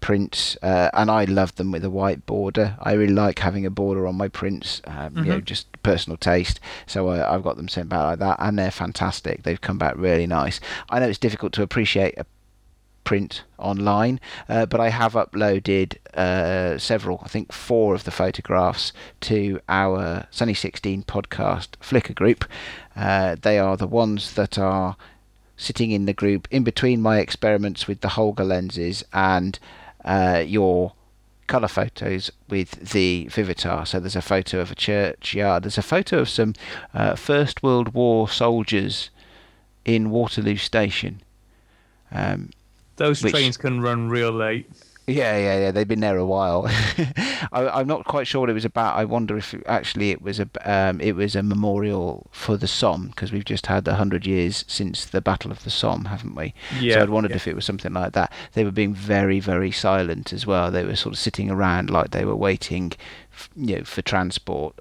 prints, 0.02 0.58
uh, 0.62 0.90
and 0.94 1.10
I 1.10 1.26
love 1.26 1.56
them 1.56 1.72
with 1.72 1.84
a 1.84 1.90
white 1.90 2.26
border. 2.26 2.78
I 2.80 2.94
really 2.94 3.14
like 3.14 3.40
having 3.40 3.66
a 3.66 3.72
border 3.72 4.06
on 4.06 4.16
my 4.16 4.28
prints, 4.28 4.82
um, 4.86 4.94
mm-hmm. 4.94 5.18
you 5.18 5.26
know, 5.26 5.38
mm-hmm. 5.38 5.46
just 5.46 5.82
personal 5.84 6.18
taste. 6.18 6.60
So 6.86 7.10
I, 7.10 7.18
have 7.18 7.44
got 7.44 7.58
them 7.58 7.68
sent 7.68 7.90
back 7.90 8.04
like 8.04 8.20
that, 8.20 8.38
and 8.40 8.58
they're 8.60 8.72
fantastic. 8.72 9.44
They've 9.44 9.60
come 9.60 9.78
back 9.78 9.96
really 9.98 10.28
nice. 10.28 10.60
I 10.90 11.00
know 11.00 11.08
it's 11.08 11.18
difficult 11.18 11.54
to 11.54 11.64
appreciate 11.64 12.18
a 12.18 12.26
print 13.04 13.44
online, 13.58 14.20
uh, 14.50 14.66
but 14.66 14.82
I 14.82 14.90
have 14.90 15.14
uploaded 15.14 15.98
uh, 16.14 16.78
several, 16.78 17.22
I 17.24 17.28
think 17.28 17.54
four 17.54 17.96
of 17.96 18.04
the 18.04 18.12
photographs 18.12 18.92
to 19.22 19.60
our 19.70 20.28
Sunny 20.32 20.54
16 20.54 21.04
podcast 21.04 21.70
Flickr 21.82 22.14
group. 22.14 22.46
Uh, 22.96 23.38
they 23.42 23.58
are 23.58 23.78
the 23.78 23.88
ones 23.88 24.34
that 24.34 24.58
are 24.58 24.98
sitting 25.58 25.92
in 25.92 26.06
the 26.06 26.14
group 26.14 26.48
in 26.52 26.64
between 26.64 27.02
my 27.02 27.20
experiments 27.20 27.88
with 27.88 28.02
the 28.02 28.10
Holga 28.10 28.46
lenses 28.46 29.04
and 29.14 29.58
uh, 30.06 30.44
your 30.46 30.94
colour 31.48 31.68
photos 31.68 32.32
with 32.50 32.72
the 32.92 33.28
Vivitar. 33.30 33.86
So 33.88 34.00
there's 34.00 34.16
a 34.16 34.22
photo 34.22 34.60
of 34.60 34.72
a 34.72 34.76
churchyard. 34.76 35.64
There's 35.64 35.78
a 35.78 35.84
photo 35.84 36.20
of 36.20 36.30
some 36.30 36.54
uh, 36.94 37.16
First 37.16 37.62
World 37.62 37.94
War 37.94 38.30
soldiers 38.30 39.10
in 39.84 40.10
Waterloo 40.10 40.58
Station. 40.58 41.22
Um, 42.12 42.52
Those 42.96 43.24
which, 43.24 43.34
trains 43.34 43.58
can 43.58 43.82
run 43.82 44.10
real 44.10 44.32
late. 44.32 44.70
Yeah, 45.08 45.38
yeah, 45.38 45.60
yeah. 45.60 45.72
They've 45.72 45.88
been 45.88 46.00
there 46.00 46.18
a 46.18 46.26
while. 46.26 46.66
I, 47.52 47.80
am 47.80 47.88
not 47.88 48.06
quite 48.06 48.26
sure 48.26 48.42
what 48.42 48.50
it 48.50 48.54
was 48.54 48.66
about. 48.66 48.96
I 48.96 49.06
wonder 49.06 49.38
if 49.38 49.54
actually 49.68 50.10
it 50.10 50.22
was 50.22 50.40
a 50.40 50.50
um, 50.66 51.00
it 51.00 51.16
was 51.16 51.36
a 51.36 51.44
memorial 51.44 52.26
for 52.32 52.58
the 52.58 52.68
Somme 52.68 53.08
because 53.08 53.32
we've 53.32 53.46
just 53.46 53.68
had 53.68 53.88
a 53.88 53.96
hundred 53.96 54.26
years 54.26 54.66
since 54.68 55.06
the 55.06 55.22
Battle 55.22 55.52
of 55.52 55.64
the 55.64 55.70
Somme, 55.70 56.06
haven't 56.06 56.36
we? 56.36 56.56
Yeah. 56.80 56.96
So 56.96 57.02
I'd 57.02 57.10
wondered 57.12 57.32
yeah. 57.32 57.38
if 57.38 57.48
it 57.48 57.56
was 57.56 57.66
something 57.66 57.94
like 57.94 58.14
that. 58.14 58.34
They 58.54 58.64
were 58.64 58.72
being 58.72 58.96
very, 58.96 59.40
very 59.40 59.72
silent 59.72 60.34
as 60.34 60.48
well. 60.48 60.72
They 60.72 60.84
were 60.84 60.96
sort 60.96 61.14
of 61.14 61.20
sitting 61.20 61.52
around 61.52 61.92
like 61.92 62.10
they 62.10 62.26
were 62.26 62.36
waiting, 62.36 62.94
you 63.56 63.78
know, 63.78 63.84
for 63.84 64.02
transport. 64.02 64.80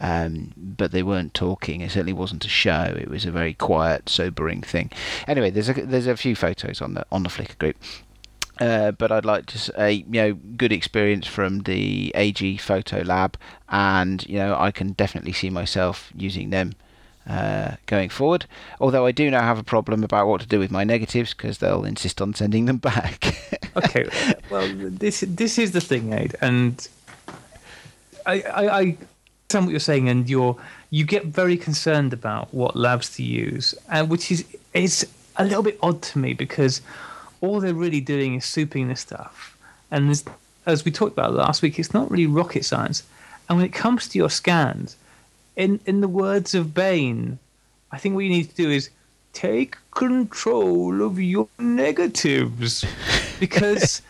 Um, 0.00 0.54
but 0.56 0.92
they 0.92 1.02
weren't 1.02 1.34
talking. 1.34 1.82
It 1.82 1.90
certainly 1.90 2.12
wasn't 2.14 2.44
a 2.44 2.48
show. 2.48 2.94
It 2.98 3.08
was 3.08 3.26
a 3.26 3.30
very 3.30 3.52
quiet, 3.52 4.08
sobering 4.08 4.62
thing. 4.62 4.90
Anyway, 5.26 5.50
there's 5.50 5.68
a 5.68 5.74
there's 5.74 6.06
a 6.06 6.16
few 6.16 6.34
photos 6.34 6.80
on 6.80 6.94
the 6.94 7.04
on 7.12 7.24
the 7.24 7.28
Flickr 7.28 7.58
group. 7.58 7.76
Uh, 8.58 8.90
but 8.92 9.12
I'd 9.12 9.24
like 9.24 9.46
to 9.46 9.58
say, 9.58 10.04
you 10.10 10.22
know, 10.22 10.34
good 10.56 10.72
experience 10.72 11.26
from 11.26 11.60
the 11.60 12.10
AG 12.14 12.56
Photo 12.56 13.02
Lab, 13.02 13.36
and 13.68 14.26
you 14.26 14.38
know, 14.38 14.56
I 14.58 14.70
can 14.70 14.92
definitely 14.92 15.32
see 15.32 15.50
myself 15.50 16.10
using 16.16 16.50
them 16.50 16.74
uh, 17.28 17.72
going 17.86 18.08
forward. 18.08 18.46
Although 18.80 19.04
I 19.04 19.12
do 19.12 19.30
now 19.30 19.42
have 19.42 19.58
a 19.58 19.64
problem 19.64 20.02
about 20.04 20.26
what 20.26 20.40
to 20.40 20.46
do 20.46 20.58
with 20.58 20.70
my 20.70 20.84
negatives 20.84 21.34
because 21.34 21.58
they'll 21.58 21.84
insist 21.84 22.22
on 22.22 22.34
sending 22.34 22.64
them 22.64 22.76
back. 22.92 23.60
okay, 23.76 24.06
well, 24.50 24.72
this 24.74 25.20
this 25.26 25.58
is 25.58 25.72
the 25.72 25.80
thing, 25.80 26.12
Ade, 26.12 26.36
and 26.40 26.88
I, 28.24 28.40
I, 28.40 28.68
I 28.68 28.80
understand 28.80 29.66
what 29.66 29.70
you're 29.70 29.80
saying, 29.80 30.08
and 30.08 30.30
you're 30.30 30.56
you 30.90 31.04
get 31.04 31.26
very 31.26 31.56
concerned 31.56 32.12
about 32.12 32.54
what 32.54 32.74
labs 32.74 33.14
to 33.16 33.22
use, 33.22 33.74
and 33.90 34.08
which 34.08 34.30
is 34.30 34.46
is 34.72 35.06
a 35.36 35.44
little 35.44 35.62
bit 35.62 35.78
odd 35.82 36.00
to 36.00 36.18
me 36.18 36.32
because 36.32 36.80
all 37.40 37.60
they're 37.60 37.74
really 37.74 38.00
doing 38.00 38.34
is 38.34 38.44
souping 38.44 38.88
this 38.88 39.00
stuff. 39.00 39.56
And 39.90 40.22
as 40.66 40.84
we 40.84 40.90
talked 40.90 41.12
about 41.12 41.34
last 41.34 41.62
week, 41.62 41.78
it's 41.78 41.94
not 41.94 42.10
really 42.10 42.26
rocket 42.26 42.64
science. 42.64 43.02
And 43.48 43.58
when 43.58 43.66
it 43.66 43.72
comes 43.72 44.08
to 44.08 44.18
your 44.18 44.30
scans, 44.30 44.96
in 45.54 45.80
in 45.86 46.00
the 46.00 46.08
words 46.08 46.54
of 46.54 46.74
Bain, 46.74 47.38
I 47.90 47.98
think 47.98 48.14
what 48.14 48.24
you 48.24 48.30
need 48.30 48.50
to 48.50 48.56
do 48.56 48.70
is 48.70 48.90
take 49.32 49.76
control 49.90 51.02
of 51.02 51.20
your 51.20 51.48
negatives 51.58 52.84
because 53.38 54.02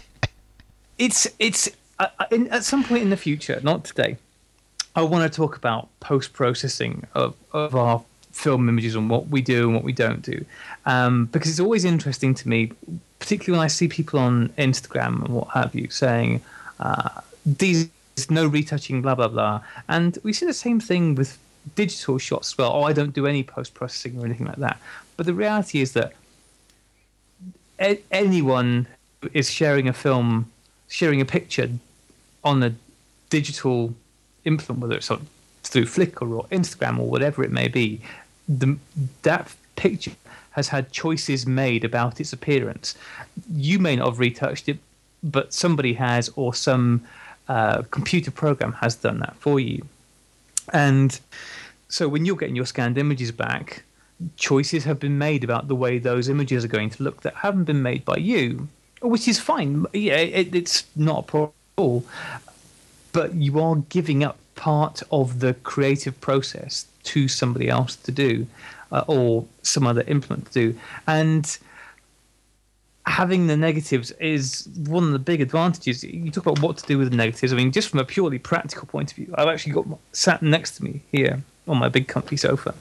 it's 0.98 1.26
it's 1.38 1.70
uh, 1.98 2.06
uh, 2.18 2.24
in, 2.30 2.48
at 2.48 2.64
some 2.64 2.82
point 2.82 3.02
in 3.02 3.10
the 3.10 3.16
future, 3.16 3.60
not 3.62 3.84
today. 3.84 4.16
I 4.96 5.02
want 5.02 5.30
to 5.30 5.34
talk 5.34 5.56
about 5.56 5.88
post 6.00 6.32
processing 6.32 7.06
of, 7.14 7.36
of 7.52 7.76
our 7.76 8.02
film 8.32 8.68
images 8.68 8.94
and 8.96 9.08
what 9.08 9.28
we 9.28 9.40
do 9.40 9.66
and 9.66 9.74
what 9.74 9.84
we 9.84 9.92
don't 9.92 10.22
do. 10.22 10.44
Um, 10.90 11.26
because 11.26 11.50
it's 11.52 11.60
always 11.60 11.84
interesting 11.84 12.34
to 12.34 12.48
me, 12.48 12.72
particularly 13.20 13.58
when 13.58 13.64
I 13.64 13.68
see 13.68 13.86
people 13.86 14.18
on 14.18 14.48
Instagram 14.58 15.24
and 15.24 15.28
what 15.28 15.48
have 15.50 15.72
you 15.72 15.88
saying, 15.88 16.40
uh, 16.80 17.20
these 17.46 17.88
no 18.28 18.46
retouching, 18.46 19.00
blah, 19.00 19.14
blah, 19.14 19.28
blah. 19.28 19.62
And 19.88 20.18
we 20.24 20.32
see 20.32 20.46
the 20.46 20.60
same 20.66 20.80
thing 20.80 21.14
with 21.14 21.38
digital 21.74 22.18
shots 22.18 22.52
as 22.52 22.58
well. 22.58 22.72
Oh, 22.74 22.82
I 22.82 22.92
don't 22.92 23.14
do 23.14 23.26
any 23.26 23.42
post 23.42 23.72
processing 23.72 24.18
or 24.18 24.24
anything 24.26 24.46
like 24.46 24.56
that. 24.56 24.78
But 25.16 25.26
the 25.26 25.32
reality 25.32 25.80
is 25.80 25.92
that 25.92 26.12
a- 27.80 28.02
anyone 28.10 28.88
is 29.32 29.48
sharing 29.48 29.88
a 29.88 29.92
film, 29.92 30.50
sharing 30.88 31.20
a 31.20 31.24
picture 31.24 31.70
on 32.42 32.62
a 32.62 32.74
digital 33.30 33.94
implement, 34.44 34.82
whether 34.82 34.96
it's 34.96 35.10
on 35.10 35.26
through 35.62 35.84
Flickr 35.84 36.28
or 36.36 36.44
Instagram 36.48 36.98
or 36.98 37.08
whatever 37.08 37.44
it 37.44 37.52
may 37.52 37.68
be, 37.68 38.00
the, 38.48 38.76
that 39.22 39.54
picture 39.76 40.12
has 40.50 40.68
had 40.68 40.90
choices 40.90 41.46
made 41.46 41.84
about 41.84 42.20
its 42.20 42.32
appearance. 42.32 42.94
You 43.52 43.78
may 43.78 43.96
not 43.96 44.08
have 44.08 44.18
retouched 44.18 44.68
it, 44.68 44.78
but 45.22 45.52
somebody 45.52 45.94
has, 45.94 46.30
or 46.36 46.54
some 46.54 47.02
uh, 47.48 47.82
computer 47.90 48.30
program 48.30 48.72
has 48.74 48.94
done 48.94 49.20
that 49.20 49.36
for 49.36 49.60
you. 49.60 49.86
And 50.72 51.18
so 51.88 52.08
when 52.08 52.24
you're 52.24 52.36
getting 52.36 52.56
your 52.56 52.66
scanned 52.66 52.98
images 52.98 53.32
back, 53.32 53.84
choices 54.36 54.84
have 54.84 55.00
been 55.00 55.18
made 55.18 55.44
about 55.44 55.68
the 55.68 55.74
way 55.74 55.98
those 55.98 56.28
images 56.28 56.64
are 56.64 56.68
going 56.68 56.90
to 56.90 57.02
look 57.02 57.22
that 57.22 57.34
haven't 57.36 57.64
been 57.64 57.82
made 57.82 58.04
by 58.04 58.16
you, 58.16 58.68
which 59.02 59.26
is 59.26 59.40
fine. 59.40 59.86
Yeah, 59.92 60.16
it, 60.16 60.54
it's 60.54 60.84
not 60.94 61.20
a 61.20 61.22
problem 61.22 61.52
at 61.78 61.82
all. 61.82 62.04
But 63.12 63.34
you 63.34 63.58
are 63.60 63.76
giving 63.88 64.22
up 64.22 64.38
part 64.54 65.02
of 65.10 65.40
the 65.40 65.54
creative 65.54 66.20
process 66.20 66.86
to 67.02 67.28
somebody 67.28 67.68
else 67.68 67.96
to 67.96 68.12
do 68.12 68.46
uh, 68.92 69.04
or 69.06 69.46
some 69.62 69.86
other 69.86 70.02
implement 70.06 70.46
to 70.46 70.52
do. 70.52 70.78
And 71.06 71.58
having 73.06 73.46
the 73.46 73.56
negatives 73.56 74.12
is 74.12 74.68
one 74.86 75.04
of 75.04 75.12
the 75.12 75.18
big 75.18 75.40
advantages. 75.40 76.04
You 76.04 76.30
talk 76.30 76.46
about 76.46 76.62
what 76.62 76.78
to 76.78 76.86
do 76.86 76.98
with 76.98 77.10
the 77.10 77.16
negatives. 77.16 77.52
I 77.52 77.56
mean, 77.56 77.72
just 77.72 77.88
from 77.88 77.98
a 77.98 78.04
purely 78.04 78.38
practical 78.38 78.86
point 78.86 79.10
of 79.10 79.16
view, 79.16 79.34
I've 79.36 79.48
actually 79.48 79.72
got 79.72 79.86
sat 80.12 80.42
next 80.42 80.76
to 80.76 80.84
me 80.84 81.02
here 81.10 81.42
on 81.66 81.78
my 81.78 81.88
big 81.88 82.08
comfy 82.08 82.36
sofa. 82.36 82.74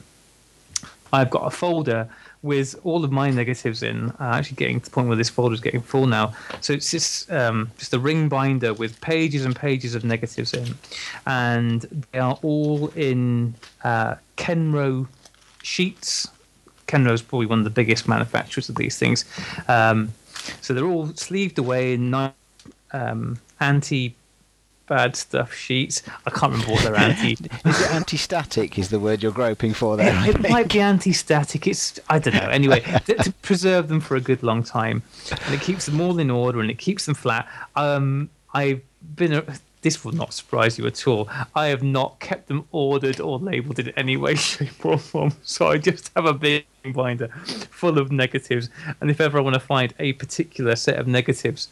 I've 1.12 1.32
got 1.32 1.48
a 1.48 1.50
folder 1.50 2.08
with 2.42 2.80
all 2.84 3.04
of 3.04 3.12
my 3.12 3.32
negatives 3.32 3.82
in. 3.82 4.12
Uh, 4.12 4.34
actually, 4.36 4.56
getting 4.56 4.80
to 4.80 4.86
the 4.86 4.92
point 4.92 5.08
where 5.08 5.18
this 5.18 5.30
folder 5.30 5.54
is 5.54 5.62
getting 5.62 5.82
full 5.82 6.06
now. 6.06 6.34
So 6.62 6.74
it's 6.74 6.92
just 6.92 7.32
um, 7.32 7.72
just 7.78 7.94
a 7.94 8.00
ring 8.00 8.30
binder 8.30 8.74
with 8.74 9.02
pages 9.02 9.46
and 9.46 9.56
pages 9.56 9.96
of 9.96 10.04
negatives 10.04 10.54
in, 10.54 10.76
and 11.26 11.82
they 12.12 12.20
are 12.20 12.38
all 12.44 12.90
in 12.90 13.56
uh, 13.84 14.16
Kenro 14.38 15.08
sheets. 15.64 16.28
Kenro 16.88 17.12
is 17.12 17.22
probably 17.22 17.46
one 17.46 17.60
of 17.60 17.64
the 17.64 17.70
biggest 17.70 18.08
manufacturers 18.08 18.68
of 18.70 18.76
these 18.76 18.98
things. 18.98 19.26
Um, 19.68 20.14
so 20.62 20.74
they're 20.74 20.86
all 20.86 21.08
sleeved 21.14 21.60
away 21.60 21.94
in 21.94 22.10
nice 22.10 22.34
um, 22.92 23.40
anti 23.60 24.16
bad 24.90 25.16
stuff 25.16 25.54
sheets. 25.54 26.02
I 26.26 26.32
can't 26.32 26.52
remember 26.52 26.74
what 26.74 26.84
they're 26.84 26.96
anti. 26.98 27.34
is 27.34 27.82
it 27.82 27.92
anti-static? 27.92 28.78
Is 28.78 28.90
the 28.90 29.00
word 29.00 29.24
you're 29.24 29.32
groping 29.32 29.74
for 29.74 29.96
there? 29.96 30.14
It, 30.28 30.36
it 30.46 30.50
might 30.50 30.74
be 30.74 30.82
anti-static. 30.82 31.68
It's 31.68 32.00
I 32.10 32.20
don't 32.20 32.34
know. 32.34 32.50
Anyway, 32.50 32.82
to, 33.06 33.16
to, 33.16 33.32
preserve 33.44 33.88
them 33.88 34.02
for 34.02 34.18
a 34.18 34.22
good 34.22 34.44
long 34.44 34.64
time, 34.64 35.04
and 35.46 35.54
it 35.54 35.62
keeps 35.62 35.86
them 35.86 36.02
all 36.02 36.20
in 36.20 36.30
order 36.30 36.60
and 36.60 36.70
it 36.70 36.80
keeps 36.80 37.06
them 37.06 37.16
flat. 37.16 37.48
Um, 37.78 38.30
I've 38.54 38.82
been. 39.16 39.44
This 39.82 40.04
will 40.04 40.12
not 40.12 40.34
surprise 40.34 40.78
you 40.78 40.86
at 40.88 41.08
all. 41.08 41.30
I 41.56 41.68
have 41.68 41.84
not 41.84 42.20
kept 42.20 42.48
them 42.48 42.66
ordered 42.72 43.20
or 43.22 43.40
labelled 43.40 43.80
in 43.80 43.90
any 43.90 44.18
way, 44.18 44.36
shape, 44.50 44.86
or 44.86 44.98
form. 44.98 45.34
So 45.44 45.68
I 45.68 45.78
just 45.78 46.12
have 46.16 46.26
a 46.26 46.34
big 46.34 46.66
binder 46.94 47.30
full 47.72 47.98
of 47.98 48.12
negatives. 48.12 48.70
And 49.00 49.10
if 49.10 49.22
ever 49.22 49.38
I 49.38 49.42
want 49.42 49.54
to 49.54 49.60
find 49.60 49.94
a 50.00 50.14
particular 50.14 50.76
set 50.76 50.98
of 51.00 51.08
negatives 51.08 51.70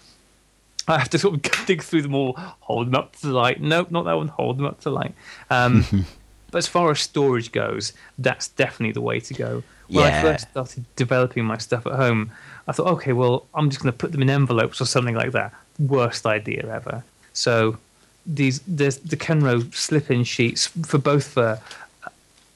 I 0.87 0.97
have 0.97 1.09
to 1.09 1.19
sort 1.19 1.35
of 1.45 1.65
dig 1.65 1.83
through 1.83 2.03
them 2.03 2.15
all, 2.15 2.33
hold 2.37 2.87
them 2.87 2.95
up 2.95 3.15
to 3.17 3.27
the 3.27 3.33
light. 3.33 3.59
Nope, 3.61 3.91
not 3.91 4.05
that 4.05 4.13
one. 4.13 4.29
Hold 4.29 4.57
them 4.57 4.65
up 4.65 4.79
to 4.79 4.83
the 4.85 4.91
light. 4.91 5.13
Um, 5.49 5.85
but 6.51 6.59
as 6.59 6.67
far 6.67 6.91
as 6.91 6.99
storage 7.01 7.51
goes, 7.51 7.93
that's 8.17 8.47
definitely 8.47 8.93
the 8.93 9.01
way 9.01 9.19
to 9.19 9.33
go. 9.33 9.63
when 9.89 10.05
Yeah. 10.05 10.19
I 10.19 10.21
first 10.21 10.49
started 10.49 10.85
developing 10.95 11.43
my 11.45 11.57
stuff 11.57 11.85
at 11.85 11.93
home, 11.93 12.31
I 12.67 12.71
thought, 12.71 12.87
okay, 12.93 13.13
well, 13.13 13.45
I'm 13.53 13.69
just 13.69 13.81
going 13.81 13.91
to 13.91 13.97
put 13.97 14.11
them 14.13 14.21
in 14.21 14.29
envelopes 14.29 14.79
or 14.79 14.85
something 14.85 15.15
like 15.15 15.33
that. 15.33 15.53
Worst 15.77 16.25
idea 16.25 16.65
ever. 16.73 17.03
So 17.33 17.77
these 18.27 18.59
the 18.59 19.17
Kenro 19.17 19.73
slip-in 19.73 20.23
sheets 20.23 20.67
for 20.67 20.97
both 20.97 21.27
for 21.29 21.59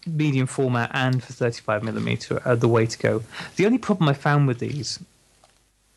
medium 0.06 0.48
format 0.48 0.92
and 0.94 1.24
for 1.24 1.32
35 1.32 1.84
millimeter 1.84 2.42
are 2.44 2.56
the 2.56 2.68
way 2.68 2.86
to 2.86 2.98
go. 2.98 3.24
The 3.56 3.66
only 3.66 3.78
problem 3.78 4.10
I 4.10 4.14
found 4.14 4.48
with 4.48 4.60
these, 4.60 5.00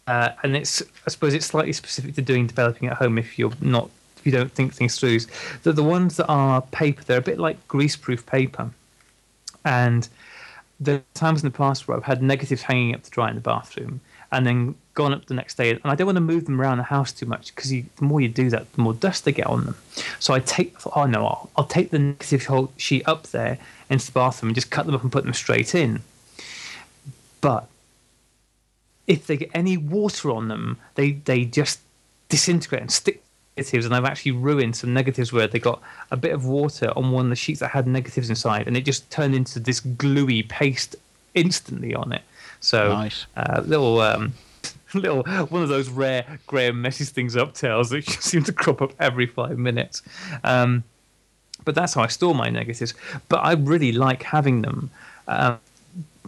uh, 0.07 0.31
and 0.43 0.57
it's 0.57 0.83
I 1.07 1.11
suppose 1.11 1.35
it's 1.35 1.47
slightly 1.47 1.72
specific 1.72 2.14
to 2.14 2.22
doing 2.22 2.47
developing 2.47 2.89
at 2.89 2.99
home 2.99 3.18
if 3.18 3.39
you're 3.39 3.53
not 3.61 3.91
if 4.18 4.27
you 4.27 4.33
don't 4.33 4.53
think 4.53 4.72
things 4.72 4.99
through, 4.99 5.16
is 5.16 5.27
that 5.64 5.72
the 5.72 5.83
ones 5.83 6.16
that 6.16 6.27
are 6.27 6.62
paper 6.62 7.03
they're 7.05 7.18
a 7.18 7.22
bit 7.22 7.39
like 7.39 7.66
greaseproof 7.68 8.25
paper, 8.27 8.70
and 9.64 10.09
there 10.79 11.03
times 11.14 11.43
in 11.43 11.51
the 11.51 11.57
past 11.57 11.89
where 11.89 11.97
I've 11.97 12.05
had 12.05 12.22
negatives 12.22 12.62
hanging 12.62 12.95
up 12.95 13.03
to 13.03 13.11
dry 13.11 13.29
in 13.29 13.35
the 13.35 13.41
bathroom 13.41 14.01
and 14.35 14.47
then 14.47 14.75
gone 14.95 15.12
up 15.12 15.26
the 15.26 15.34
next 15.34 15.57
day 15.57 15.70
and 15.70 15.80
I 15.84 15.95
don't 15.95 16.07
want 16.07 16.16
to 16.16 16.20
move 16.20 16.45
them 16.45 16.61
around 16.61 16.78
the 16.78 16.84
house 16.84 17.12
too 17.12 17.26
much 17.26 17.55
because 17.55 17.70
the 17.70 17.84
more 18.01 18.20
you 18.20 18.28
do 18.28 18.49
that 18.51 18.72
the 18.72 18.80
more 18.80 18.95
dust 18.95 19.24
they 19.24 19.32
get 19.32 19.47
on 19.47 19.64
them. 19.64 19.76
So 20.20 20.32
I 20.32 20.40
take 20.40 20.74
oh 20.97 21.05
no 21.07 21.26
I'll, 21.26 21.51
I'll 21.57 21.64
take 21.66 21.90
the 21.90 21.99
negative 21.99 22.47
whole 22.47 22.72
sheet 22.76 23.07
up 23.07 23.24
there 23.28 23.59
into 23.90 24.07
the 24.07 24.12
bathroom 24.12 24.51
and 24.51 24.55
just 24.55 24.70
cut 24.70 24.86
them 24.86 24.95
up 24.95 25.03
and 25.03 25.12
put 25.12 25.24
them 25.24 25.34
straight 25.34 25.74
in. 25.74 26.01
But 27.40 27.68
if 29.07 29.26
they 29.26 29.36
get 29.36 29.51
any 29.53 29.76
water 29.76 30.30
on 30.30 30.49
them 30.49 30.78
they 30.95 31.12
they 31.12 31.45
just 31.45 31.80
disintegrate 32.28 32.82
and 32.82 32.90
stick 32.90 33.22
negatives 33.57 33.86
and 33.86 33.95
I've 33.95 34.05
actually 34.05 34.32
ruined 34.32 34.76
some 34.76 34.92
negatives 34.95 35.32
where 35.32 35.47
they 35.47 35.59
got 35.59 35.80
a 36.11 36.16
bit 36.16 36.32
of 36.32 36.47
water 36.47 36.92
on 36.97 37.12
one 37.12 37.26
of 37.26 37.30
the 37.30 37.36
sheets 37.36 37.61
that 37.61 37.70
had 37.70 37.86
negatives 37.86 38.28
inside 38.28 38.66
and 38.66 38.76
it 38.76 38.84
just 38.84 39.11
turned 39.11 39.34
into 39.34 39.61
this 39.61 39.80
gluey 39.80 40.42
paste 40.42 40.97
instantly 41.34 41.95
on 41.95 42.12
it. 42.12 42.22
So 42.61 42.92
Nice. 42.92 43.26
uh, 43.36 43.62
little 43.64 44.01
um, 44.01 44.32
little 45.01 45.22
one 45.24 45.62
of 45.62 45.68
those 45.68 45.88
rare 45.88 46.38
Graeme 46.47 46.80
messes 46.80 47.11
things 47.11 47.36
up 47.36 47.55
tales 47.55 47.90
that 47.90 48.05
seem 48.09 48.42
to 48.45 48.53
crop 48.53 48.82
up 48.82 48.92
every 49.01 49.26
five 49.26 49.59
minutes. 49.59 50.03
Um, 50.42 50.84
but 51.64 51.74
that's 51.74 51.95
how 51.95 52.03
I 52.03 52.09
store 52.09 52.34
my 52.34 52.51
negatives. 52.51 52.95
But 53.28 53.38
I 53.38 53.53
really 53.53 53.92
like 53.92 54.22
having 54.22 54.62
them. 54.62 54.90
Um, 55.28 55.59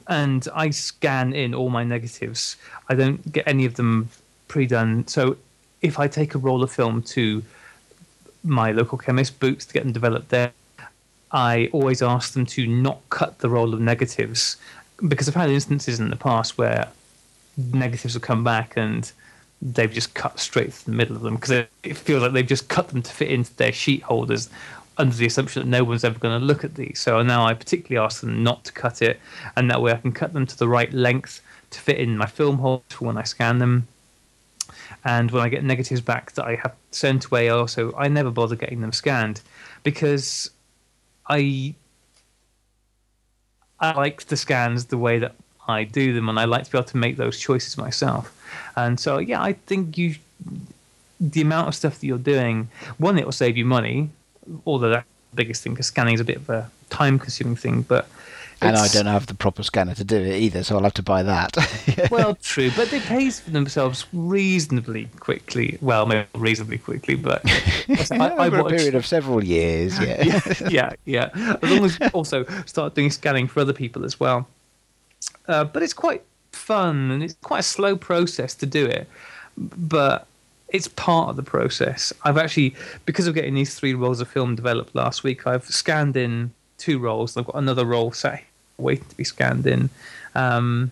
and 0.08 0.46
I 0.54 0.70
scan 0.70 1.32
in 1.32 1.54
all 1.54 1.68
my 1.68 1.84
negatives. 1.84 2.56
I 2.88 2.94
don't 2.94 3.32
get 3.32 3.46
any 3.46 3.64
of 3.64 3.74
them 3.74 4.08
pre-done. 4.48 5.06
So 5.08 5.36
if 5.82 5.98
I 5.98 6.08
take 6.08 6.34
a 6.34 6.38
roll 6.38 6.62
of 6.62 6.70
film 6.70 7.02
to 7.02 7.42
my 8.44 8.70
local 8.72 8.98
chemist, 8.98 9.40
Boots, 9.40 9.66
to 9.66 9.74
get 9.74 9.82
them 9.82 9.92
developed 9.92 10.28
there, 10.28 10.52
I 11.32 11.68
always 11.72 12.02
ask 12.02 12.32
them 12.34 12.46
to 12.46 12.66
not 12.66 13.00
cut 13.10 13.40
the 13.40 13.48
roll 13.48 13.74
of 13.74 13.80
negatives 13.80 14.56
because 15.08 15.28
I've 15.28 15.34
had 15.34 15.50
instances 15.50 16.00
in 16.00 16.10
the 16.10 16.16
past 16.16 16.56
where 16.56 16.88
negatives 17.56 18.14
have 18.14 18.22
come 18.22 18.44
back 18.44 18.74
and 18.76 19.12
they've 19.62 19.92
just 19.92 20.14
cut 20.14 20.38
straight 20.38 20.72
through 20.72 20.92
the 20.92 20.96
middle 20.96 21.16
of 21.16 21.22
them 21.22 21.36
because 21.36 21.66
it, 21.82 21.96
feels 21.96 22.22
like 22.22 22.32
they've 22.32 22.46
just 22.46 22.68
cut 22.68 22.88
them 22.88 23.02
to 23.02 23.10
fit 23.10 23.30
into 23.30 23.54
their 23.56 23.72
sheet 23.72 24.02
holders 24.02 24.50
under 24.98 25.14
the 25.14 25.26
assumption 25.26 25.62
that 25.62 25.68
no 25.68 25.84
one's 25.84 26.04
ever 26.04 26.18
going 26.18 26.38
to 26.38 26.44
look 26.44 26.64
at 26.64 26.74
these. 26.74 27.00
So 27.00 27.20
now 27.22 27.46
I 27.46 27.54
particularly 27.54 28.04
ask 28.04 28.20
them 28.20 28.42
not 28.42 28.64
to 28.64 28.72
cut 28.72 29.02
it, 29.02 29.20
and 29.56 29.70
that 29.70 29.82
way 29.82 29.92
I 29.92 29.96
can 29.96 30.12
cut 30.12 30.32
them 30.32 30.46
to 30.46 30.58
the 30.58 30.68
right 30.68 30.92
length 30.92 31.42
to 31.70 31.80
fit 31.80 31.98
in 31.98 32.16
my 32.16 32.26
film 32.26 32.58
holders 32.58 32.84
for 32.90 33.06
when 33.06 33.18
I 33.18 33.24
scan 33.24 33.58
them. 33.58 33.88
And 35.04 35.30
when 35.30 35.42
I 35.42 35.48
get 35.48 35.64
negatives 35.64 36.00
back 36.00 36.32
that 36.32 36.46
I 36.46 36.56
have 36.56 36.74
sent 36.90 37.26
away, 37.26 37.48
also 37.48 37.92
I 37.96 38.08
never 38.08 38.30
bother 38.30 38.56
getting 38.56 38.80
them 38.80 38.92
scanned 38.92 39.40
because 39.82 40.50
I 41.28 41.74
I 43.78 43.92
like 43.92 44.24
the 44.24 44.36
scans 44.36 44.86
the 44.86 44.98
way 44.98 45.18
that 45.18 45.34
I 45.68 45.84
do 45.84 46.12
them, 46.12 46.28
and 46.28 46.38
I 46.38 46.44
like 46.44 46.64
to 46.64 46.70
be 46.70 46.78
able 46.78 46.88
to 46.88 46.96
make 46.96 47.16
those 47.16 47.38
choices 47.38 47.76
myself. 47.76 48.32
And 48.76 48.98
so, 49.00 49.18
yeah, 49.18 49.42
I 49.42 49.54
think 49.54 49.98
you, 49.98 50.16
the 51.20 51.40
amount 51.40 51.68
of 51.68 51.74
stuff 51.74 51.98
that 52.00 52.06
you're 52.06 52.18
doing, 52.18 52.68
one, 52.98 53.18
it 53.18 53.24
will 53.24 53.32
save 53.32 53.56
you 53.56 53.64
money, 53.64 54.10
although 54.64 54.90
that's 54.90 55.06
the 55.30 55.36
biggest 55.36 55.62
thing 55.62 55.72
because 55.72 55.86
scanning 55.86 56.14
is 56.14 56.20
a 56.20 56.24
bit 56.24 56.36
of 56.36 56.48
a 56.50 56.70
time-consuming 56.90 57.56
thing. 57.56 57.82
But 57.82 58.08
And 58.60 58.76
I 58.76 58.88
don't 58.88 59.06
have 59.06 59.26
the 59.26 59.34
proper 59.34 59.62
scanner 59.62 59.94
to 59.94 60.04
do 60.04 60.16
it 60.16 60.40
either, 60.40 60.62
so 60.62 60.76
I'll 60.76 60.84
have 60.84 60.94
to 60.94 61.02
buy 61.02 61.22
that. 61.22 61.56
well, 62.10 62.36
true, 62.36 62.70
but 62.76 62.90
they 62.90 63.00
pay 63.00 63.28
for 63.30 63.50
themselves 63.50 64.06
reasonably 64.12 65.08
quickly. 65.20 65.78
Well, 65.80 66.06
maybe 66.06 66.26
reasonably 66.34 66.78
quickly, 66.78 67.16
but 67.16 67.42
I, 68.10 68.16
I 68.16 68.46
Over 68.46 68.60
a 68.60 68.64
period 68.64 68.94
of 68.94 69.04
several 69.04 69.42
years, 69.44 69.98
yeah. 69.98 70.22
yeah, 70.22 70.68
yeah, 70.70 70.92
yeah. 71.04 71.58
As 71.62 71.70
long 71.70 71.84
as 71.84 71.98
you 71.98 72.06
also 72.08 72.44
start 72.66 72.94
doing 72.94 73.10
scanning 73.10 73.46
for 73.48 73.60
other 73.60 73.74
people 73.74 74.04
as 74.04 74.20
well. 74.20 74.46
Uh, 75.48 75.64
but 75.64 75.82
it's 75.82 75.92
quite 75.92 76.22
fun 76.52 77.10
and 77.10 77.22
it's 77.22 77.34
quite 77.42 77.60
a 77.60 77.64
slow 77.64 77.96
process 77.96 78.54
to 78.56 78.66
do 78.66 78.86
it. 78.86 79.08
But 79.56 80.26
it's 80.68 80.88
part 80.88 81.30
of 81.30 81.36
the 81.36 81.42
process. 81.42 82.12
I've 82.24 82.36
actually, 82.38 82.74
because 83.04 83.26
of 83.26 83.34
getting 83.34 83.54
these 83.54 83.74
three 83.74 83.94
rolls 83.94 84.20
of 84.20 84.28
film 84.28 84.56
developed 84.56 84.94
last 84.94 85.22
week, 85.22 85.46
I've 85.46 85.64
scanned 85.64 86.16
in 86.16 86.52
two 86.78 86.98
rolls. 86.98 87.36
I've 87.36 87.46
got 87.46 87.56
another 87.56 87.84
roll 87.84 88.12
sat 88.12 88.42
waiting 88.78 89.06
to 89.08 89.16
be 89.16 89.24
scanned 89.24 89.66
in. 89.66 89.88
Um, 90.34 90.90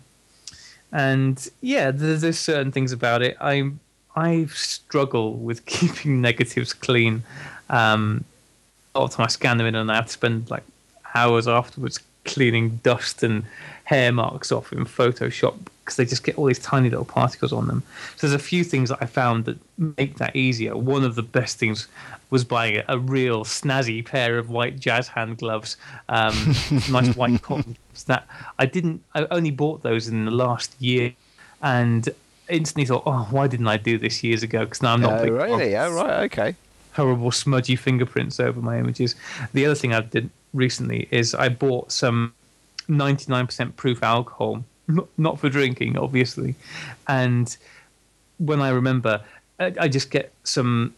and 0.92 1.48
yeah, 1.60 1.90
there's, 1.90 2.20
there's 2.22 2.38
certain 2.38 2.70
things 2.70 2.92
about 2.92 3.22
it. 3.22 3.36
I 3.40 3.72
I 4.16 4.46
struggle 4.46 5.34
with 5.34 5.66
keeping 5.66 6.20
negatives 6.20 6.72
clean. 6.72 7.24
Um, 7.68 8.24
a 8.94 9.00
lot 9.00 9.06
of 9.06 9.10
time 9.16 9.24
I 9.24 9.28
scan 9.28 9.58
them 9.58 9.66
in 9.66 9.74
and 9.74 9.90
I 9.90 9.96
have 9.96 10.06
to 10.06 10.12
spend 10.12 10.50
like 10.50 10.62
hours 11.14 11.48
afterwards 11.48 11.98
cleaning 12.24 12.80
dust 12.82 13.22
and 13.22 13.44
hair 13.84 14.12
marks 14.12 14.50
off 14.50 14.72
in 14.72 14.84
Photoshop 14.84 15.56
because 15.84 15.96
they 15.96 16.04
just 16.06 16.24
get 16.24 16.38
all 16.38 16.46
these 16.46 16.58
tiny 16.58 16.88
little 16.88 17.04
particles 17.04 17.52
on 17.52 17.66
them. 17.66 17.82
So 18.16 18.26
there's 18.26 18.40
a 18.40 18.42
few 18.42 18.64
things 18.64 18.88
that 18.88 18.98
I 19.02 19.06
found 19.06 19.44
that 19.44 19.58
make 19.76 20.16
that 20.16 20.34
easier. 20.34 20.76
One 20.76 21.04
of 21.04 21.14
the 21.14 21.22
best 21.22 21.58
things 21.58 21.88
was 22.30 22.42
buying 22.42 22.78
a, 22.78 22.84
a 22.88 22.98
real 22.98 23.44
snazzy 23.44 24.04
pair 24.04 24.38
of 24.38 24.48
white 24.48 24.80
jazz 24.80 25.08
hand 25.08 25.38
gloves, 25.38 25.76
um, 26.08 26.34
nice 26.90 27.14
white 27.14 27.42
cotton 27.42 27.76
gloves 27.76 28.04
that 28.04 28.26
I 28.58 28.64
didn't. 28.66 29.02
I 29.14 29.26
only 29.30 29.50
bought 29.50 29.82
those 29.82 30.08
in 30.08 30.24
the 30.24 30.30
last 30.30 30.74
year, 30.80 31.12
and 31.62 32.08
instantly 32.48 32.86
thought, 32.86 33.02
oh, 33.06 33.26
why 33.30 33.46
didn't 33.46 33.68
I 33.68 33.76
do 33.76 33.98
this 33.98 34.24
years 34.24 34.42
ago? 34.42 34.60
Because 34.60 34.82
now 34.82 34.94
I'm 34.94 35.00
not. 35.00 35.20
Oh, 35.20 35.28
really? 35.28 35.76
on 35.76 35.92
Oh, 35.92 35.94
right, 35.94 36.24
okay. 36.24 36.56
horrible 36.94 37.30
smudgy 37.30 37.76
fingerprints 37.76 38.40
over 38.40 38.60
my 38.60 38.78
images. 38.78 39.14
The 39.52 39.66
other 39.66 39.74
thing 39.74 39.92
I 39.92 40.00
did 40.00 40.30
recently 40.54 41.08
is 41.10 41.34
I 41.34 41.50
bought 41.50 41.92
some 41.92 42.32
99% 42.88 43.76
proof 43.76 44.02
alcohol, 44.02 44.64
not, 44.88 45.08
not 45.16 45.38
for 45.38 45.48
drinking, 45.48 45.98
obviously. 45.98 46.54
And 47.08 47.54
when 48.38 48.60
I 48.60 48.70
remember, 48.70 49.22
I, 49.58 49.72
I 49.80 49.88
just 49.88 50.10
get 50.10 50.32
some 50.44 50.94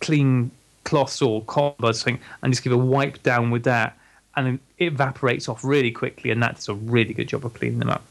clean 0.00 0.50
cloths 0.84 1.20
or 1.22 1.42
cotton 1.42 1.76
buds 1.78 2.02
thing 2.02 2.20
and 2.42 2.52
just 2.52 2.62
give 2.62 2.72
a 2.72 2.76
wipe 2.76 3.22
down 3.22 3.50
with 3.50 3.64
that. 3.64 3.98
And 4.36 4.58
it 4.78 4.92
evaporates 4.92 5.48
off 5.48 5.64
really 5.64 5.90
quickly, 5.90 6.30
and 6.30 6.42
that 6.42 6.56
does 6.56 6.68
a 6.68 6.74
really 6.74 7.14
good 7.14 7.28
job 7.28 7.46
of 7.46 7.54
cleaning 7.54 7.78
them 7.78 7.88
up. 7.88 8.04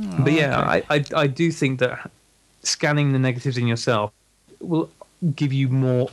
Oh, 0.00 0.16
but 0.20 0.32
yeah, 0.32 0.60
I, 0.60 0.82
I, 0.88 1.04
I 1.14 1.26
do 1.26 1.50
think 1.50 1.80
that 1.80 2.10
scanning 2.62 3.12
the 3.12 3.18
negatives 3.18 3.58
in 3.58 3.66
yourself 3.66 4.12
will 4.60 4.90
give 5.34 5.52
you 5.52 5.68
more 5.68 6.10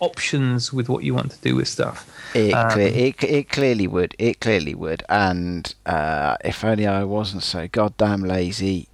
options 0.00 0.72
with 0.72 0.88
what 0.88 1.04
you 1.04 1.14
want 1.14 1.30
to 1.32 1.38
do 1.38 1.56
with 1.56 1.68
stuff. 1.68 2.10
It, 2.34 2.52
Um, 2.52 2.70
cle- 2.70 2.80
it, 2.82 3.22
it 3.22 3.48
clearly 3.48 3.86
would. 3.86 4.14
It 4.18 4.40
clearly 4.40 4.74
would. 4.74 5.02
And 5.08 5.74
uh, 5.86 6.36
if 6.44 6.64
only 6.64 6.86
I 6.86 7.04
wasn't 7.04 7.42
so 7.42 7.68
goddamn 7.68 8.22
lazy, 8.22 8.88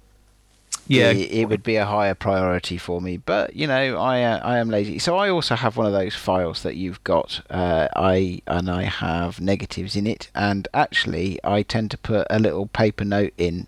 Yeah, 0.87 1.11
it, 1.11 1.31
it 1.31 1.49
would 1.49 1.63
be 1.63 1.77
a 1.77 1.85
higher 1.85 2.15
priority 2.15 2.77
for 2.77 3.01
me. 3.01 3.17
But 3.17 3.55
you 3.55 3.67
know, 3.67 3.97
I 3.97 4.23
uh, 4.23 4.39
I 4.43 4.57
am 4.57 4.69
lazy, 4.69 4.99
so 4.99 5.15
I 5.17 5.29
also 5.29 5.55
have 5.55 5.77
one 5.77 5.87
of 5.87 5.93
those 5.93 6.15
files 6.15 6.63
that 6.63 6.75
you've 6.75 7.03
got. 7.03 7.41
Uh, 7.49 7.87
I 7.95 8.41
and 8.47 8.69
I 8.69 8.83
have 8.83 9.39
negatives 9.41 9.95
in 9.95 10.05
it, 10.07 10.29
and 10.35 10.67
actually, 10.73 11.39
I 11.43 11.63
tend 11.63 11.91
to 11.91 11.97
put 11.97 12.27
a 12.29 12.39
little 12.39 12.67
paper 12.67 13.05
note 13.05 13.33
in 13.37 13.67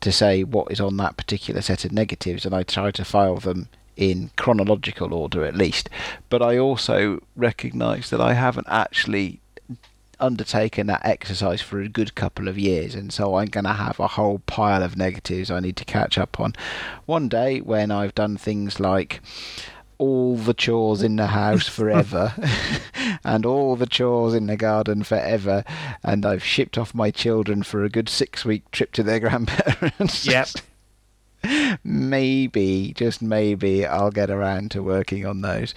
to 0.00 0.12
say 0.12 0.44
what 0.44 0.70
is 0.70 0.80
on 0.80 0.96
that 0.98 1.16
particular 1.16 1.62
set 1.62 1.84
of 1.84 1.92
negatives, 1.92 2.44
and 2.46 2.54
I 2.54 2.62
try 2.62 2.90
to 2.90 3.04
file 3.04 3.36
them 3.36 3.68
in 4.00 4.30
chronological 4.36 5.12
order 5.12 5.44
at 5.44 5.54
least. 5.54 5.90
But 6.30 6.42
I 6.42 6.56
also 6.58 7.22
recognise 7.36 8.08
that 8.10 8.20
I 8.20 8.32
haven't 8.32 8.66
actually 8.68 9.40
undertaken 10.18 10.86
that 10.86 11.04
exercise 11.04 11.60
for 11.60 11.80
a 11.80 11.88
good 11.88 12.14
couple 12.14 12.48
of 12.48 12.58
years, 12.58 12.94
and 12.94 13.12
so 13.12 13.36
I'm 13.36 13.48
going 13.48 13.64
to 13.64 13.74
have 13.74 14.00
a 14.00 14.08
whole 14.08 14.40
pile 14.40 14.82
of 14.82 14.96
negatives 14.96 15.50
I 15.50 15.60
need 15.60 15.76
to 15.76 15.84
catch 15.84 16.16
up 16.16 16.40
on. 16.40 16.54
One 17.04 17.28
day 17.28 17.60
when 17.60 17.90
I've 17.90 18.14
done 18.14 18.38
things 18.38 18.80
like 18.80 19.20
all 19.98 20.34
the 20.36 20.54
chores 20.54 21.02
in 21.02 21.16
the 21.16 21.26
house 21.26 21.68
forever 21.78 22.32
and 23.24 23.44
all 23.44 23.76
the 23.76 23.86
chores 23.86 24.32
in 24.32 24.46
the 24.46 24.56
garden 24.56 25.02
forever 25.02 25.62
and 26.02 26.24
I've 26.24 26.42
shipped 26.42 26.78
off 26.78 26.94
my 26.94 27.10
children 27.10 27.62
for 27.62 27.84
a 27.84 27.90
good 27.90 28.08
six 28.08 28.42
week 28.42 28.70
trip 28.70 28.92
to 28.92 29.02
their 29.02 29.20
grandparents. 29.20 30.24
Yep. 30.24 30.48
Maybe, 31.84 32.92
just 32.94 33.22
maybe, 33.22 33.86
I'll 33.86 34.10
get 34.10 34.30
around 34.30 34.70
to 34.72 34.82
working 34.82 35.26
on 35.26 35.40
those. 35.40 35.74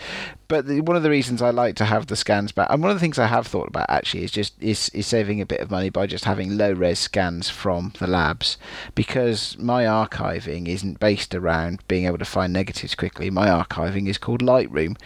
But 0.47 0.68
the, 0.68 0.82
one 0.82 0.95
of 0.95 1.03
the 1.03 1.09
reasons 1.09 1.41
I 1.41 1.49
like 1.49 1.76
to 1.78 1.86
have 1.86 2.07
the 2.07 2.16
scans 2.16 2.51
back, 2.51 2.68
and 2.70 2.82
one 2.82 2.91
of 2.91 2.95
the 2.95 3.01
things 3.01 3.18
I 3.18 3.28
have 3.28 3.47
thought 3.47 3.70
about 3.70 3.89
actually 3.89 4.24
is 4.24 4.32
just 4.32 4.53
is, 4.61 4.89
is 4.89 5.07
saving 5.07 5.41
a 5.41 5.45
bit 5.45 5.61
of 5.61 5.72
money 5.72 5.89
by 5.89 6.05
just 6.05 6.26
having 6.26 6.57
low 6.57 6.74
res 6.74 6.99
scans 6.99 7.49
from 7.49 7.93
the 7.99 8.07
labs, 8.07 8.57
because 8.93 9.57
my 9.57 9.86
archiving 9.86 10.68
isn't 10.68 10.99
based 10.99 11.34
around 11.34 11.82
being 11.88 12.05
able 12.05 12.20
to 12.20 12.26
find 12.26 12.53
negatives 12.53 12.93
quickly. 12.95 13.30
My 13.30 13.47
archiving 13.47 14.07
is 14.07 14.18
called 14.18 14.41
Lightroom, 14.41 14.97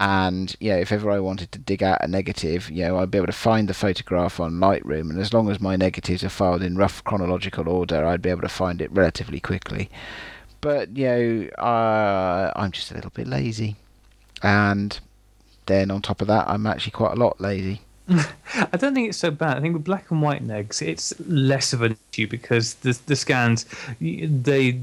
and 0.00 0.56
you 0.60 0.72
know 0.72 0.78
if 0.78 0.90
ever 0.92 1.10
I 1.10 1.20
wanted 1.20 1.52
to 1.52 1.58
dig 1.58 1.82
out 1.82 2.02
a 2.02 2.08
negative, 2.08 2.70
you 2.70 2.82
know 2.84 2.98
I'd 2.98 3.10
be 3.10 3.18
able 3.18 3.26
to 3.26 3.32
find 3.32 3.68
the 3.68 3.74
photograph 3.74 4.40
on 4.40 4.54
Lightroom, 4.54 5.10
and 5.10 5.20
as 5.20 5.34
long 5.34 5.50
as 5.50 5.60
my 5.60 5.76
negatives 5.76 6.24
are 6.24 6.30
filed 6.30 6.62
in 6.62 6.76
rough 6.76 7.04
chronological 7.04 7.68
order, 7.68 8.04
I'd 8.04 8.22
be 8.22 8.30
able 8.30 8.40
to 8.40 8.48
find 8.48 8.80
it 8.80 8.90
relatively 8.90 9.40
quickly. 9.40 9.90
But 10.62 10.96
you 10.96 11.06
know 11.06 11.62
uh, 11.62 12.50
I'm 12.56 12.72
just 12.72 12.90
a 12.90 12.94
little 12.94 13.10
bit 13.10 13.28
lazy, 13.28 13.76
and 14.42 14.98
then 15.66 15.90
on 15.90 16.00
top 16.00 16.22
of 16.22 16.28
that, 16.28 16.48
I'm 16.48 16.66
actually 16.66 16.92
quite 16.92 17.12
a 17.12 17.20
lot 17.20 17.38
lazy. 17.38 17.82
I 18.08 18.76
don't 18.78 18.94
think 18.94 19.10
it's 19.10 19.18
so 19.18 19.30
bad. 19.30 19.58
I 19.58 19.60
think 19.60 19.74
with 19.74 19.84
black 19.84 20.10
and 20.10 20.22
white 20.22 20.44
negs, 20.44 20.80
it's 20.80 21.12
less 21.20 21.74
of 21.74 21.82
an 21.82 21.98
issue 22.10 22.26
because 22.26 22.74
the 22.76 22.98
the 23.04 23.16
scans 23.16 23.66
they 24.00 24.80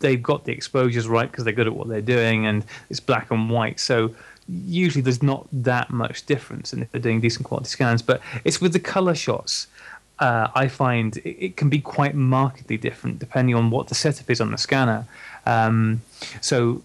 they've 0.00 0.22
got 0.22 0.44
the 0.44 0.52
exposures 0.52 1.08
right 1.08 1.30
because 1.30 1.44
they're 1.44 1.52
good 1.52 1.66
at 1.66 1.74
what 1.74 1.88
they're 1.88 2.00
doing 2.00 2.46
and 2.46 2.64
it's 2.90 3.00
black 3.00 3.30
and 3.30 3.50
white. 3.50 3.80
So 3.80 4.14
usually 4.48 5.02
there's 5.02 5.22
not 5.22 5.46
that 5.52 5.90
much 5.90 6.26
difference 6.26 6.72
and 6.72 6.82
if 6.82 6.90
they're 6.92 7.00
doing 7.00 7.20
decent 7.20 7.46
quality 7.46 7.68
scans. 7.68 8.02
But 8.02 8.20
it's 8.44 8.60
with 8.60 8.72
the 8.72 8.80
color 8.80 9.14
shots. 9.14 9.66
Uh, 10.18 10.48
I 10.54 10.68
find 10.68 11.18
it, 11.18 11.44
it, 11.44 11.56
can 11.58 11.68
be 11.68 11.78
quite 11.78 12.14
markedly 12.14 12.78
different 12.78 13.18
depending 13.18 13.54
on 13.54 13.70
what 13.70 13.88
the 13.88 13.94
setup 13.94 14.30
is 14.30 14.40
on 14.40 14.50
the 14.50 14.56
scanner. 14.56 15.04
Um, 15.44 16.00
so 16.40 16.82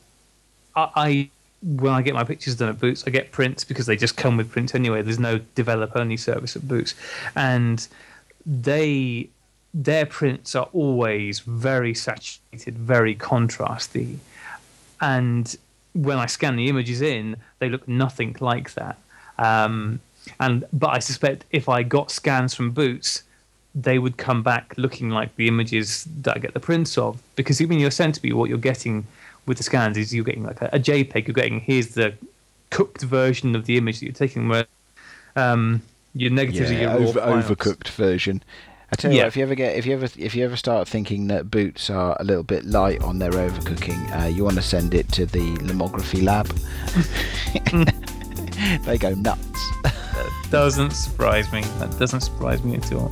I, 0.76 0.90
I 0.96 1.30
when 1.64 1.94
I 1.94 2.02
get 2.02 2.14
my 2.14 2.24
pictures 2.24 2.56
done 2.56 2.70
at 2.70 2.80
Boots, 2.80 3.04
I 3.06 3.12
get 3.12 3.32
prints 3.32 3.64
because 3.64 3.86
they 3.86 3.96
just 3.96 4.18
come 4.18 4.36
with 4.36 4.52
prints 4.52 4.74
anyway. 4.74 5.02
There's 5.02 5.20
no 5.20 5.40
develop 5.56 5.92
only 5.96 6.18
service 6.18 6.56
at 6.56 6.68
Boots, 6.68 6.96
and 7.36 7.88
they 8.46 9.30
their 9.74 10.06
prints 10.06 10.56
are 10.56 10.68
always 10.74 11.40
very 11.40 11.94
saturated, 11.94 12.78
very 12.78 13.16
contrasty. 13.16 14.18
And 15.00 15.56
when 15.94 16.18
I 16.18 16.26
scan 16.26 16.56
the 16.56 16.68
images 16.68 17.02
in, 17.02 17.38
they 17.60 17.70
look 17.70 17.88
nothing 17.88 18.36
like 18.40 18.74
that. 18.74 18.98
Um, 19.38 20.00
and 20.40 20.66
but 20.72 20.92
I 20.92 21.00
suspect 21.00 21.46
if 21.52 21.68
I 21.70 21.84
got 21.84 22.12
scans 22.12 22.54
from 22.54 22.72
Boots, 22.72 23.24
they 23.74 23.98
would 23.98 24.18
come 24.18 24.44
back 24.44 24.74
looking 24.78 25.10
like 25.10 25.36
the 25.36 25.48
images 25.48 26.06
that 26.22 26.36
I 26.36 26.40
get 26.40 26.54
the 26.54 26.60
prints 26.60 26.98
of. 26.98 27.22
Because 27.36 27.62
even 27.62 27.80
you're 27.80 27.92
sent 27.92 28.16
to 28.16 28.22
me, 28.24 28.34
what 28.34 28.50
you're 28.50 28.58
getting 28.58 29.08
with 29.46 29.58
the 29.58 29.64
scans 29.64 29.98
is 29.98 30.14
you're 30.14 30.26
getting 30.26 30.44
like 30.44 30.62
a, 30.62 30.70
a 30.74 30.80
JPEG. 30.80 31.28
You're 31.28 31.34
getting 31.34 31.62
here's 31.62 31.90
the 31.90 32.14
cooked 32.70 33.02
version 33.02 33.56
of 33.56 33.66
the 33.66 33.78
image 33.78 34.00
that 34.00 34.06
you're 34.06 34.14
taking. 34.14 34.50
Where 34.50 34.66
um, 35.36 35.82
your 36.14 36.32
negatives 36.32 36.72
yeah, 36.72 36.96
are 36.96 37.00
your 37.00 37.10
over, 37.10 37.20
overcooked 37.20 37.88
version. 37.90 38.44
I 38.92 38.96
tell 38.98 39.12
you 39.12 39.18
Yeah. 39.18 39.24
what, 39.24 39.28
if 39.30 39.38
you 39.38 39.44
ever 39.44 39.56
get, 39.56 39.76
if 39.78 39.86
you 39.86 39.94
ever, 39.94 40.10
if 40.18 40.36
you 40.36 40.44
ever 40.44 40.58
start 40.58 40.88
thinking 40.88 41.28
that 41.28 41.50
boots 41.50 41.90
are 41.90 42.18
a 42.20 42.24
little 42.24 42.44
bit 42.44 42.66
light 42.66 43.02
on 43.02 43.20
their 43.20 43.32
overcooking, 43.32 44.00
uh, 44.22 44.28
you 44.28 44.44
want 44.44 44.58
to 44.58 44.62
send 44.62 44.94
it 44.94 45.10
to 45.14 45.26
the 45.26 45.56
lomography 45.58 46.22
lab. 46.24 46.48
they 48.86 48.98
go 48.98 49.14
nuts. 49.14 49.72
doesn't 50.52 50.92
surprise 50.92 51.52
me. 51.54 51.62
That 51.80 51.98
doesn't 51.98 52.22
surprise 52.22 52.64
me 52.64 52.76
at 52.76 52.92
all. 52.92 53.10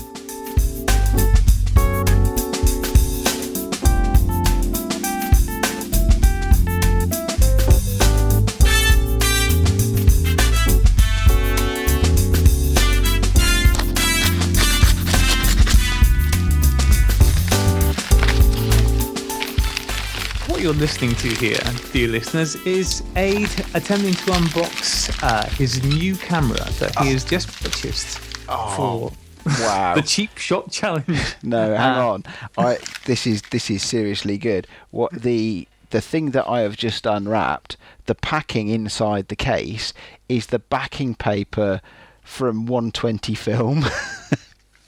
What 20.60 20.66
you're 20.66 20.74
listening 20.74 21.16
to 21.16 21.30
here, 21.30 21.58
dear 21.94 22.10
listeners, 22.10 22.56
is 22.66 23.02
Ade 23.16 23.48
attempting 23.76 24.14
to 24.14 24.32
unbox 24.32 25.10
uh, 25.24 25.48
his 25.52 25.82
new 25.86 26.18
camera 26.18 26.60
that 26.80 27.00
he 27.00 27.14
has 27.14 27.24
just 27.24 27.48
purchased 27.64 28.18
for 28.20 29.10
Wow. 29.46 29.94
the 29.96 30.02
cheap 30.02 30.38
shot 30.38 30.70
challenge. 30.70 31.08
No, 31.44 31.74
hang 31.78 31.98
Uh, 31.98 32.08
on. 32.10 32.24
I 32.58 32.78
this 33.06 33.26
is 33.26 33.42
this 33.52 33.70
is 33.72 33.84
seriously 33.84 34.38
good. 34.38 34.68
What 34.92 35.14
the 35.14 35.66
the 35.92 36.02
thing 36.02 36.32
that 36.32 36.46
I 36.46 36.60
have 36.60 36.76
just 36.76 37.06
unwrapped, 37.06 37.78
the 38.08 38.16
packing 38.16 38.68
inside 38.68 39.30
the 39.30 39.38
case 39.38 39.94
is 40.28 40.48
the 40.48 40.60
backing 40.60 41.16
paper 41.16 41.80
from 42.22 42.66
120 42.66 43.34
film. 43.34 43.86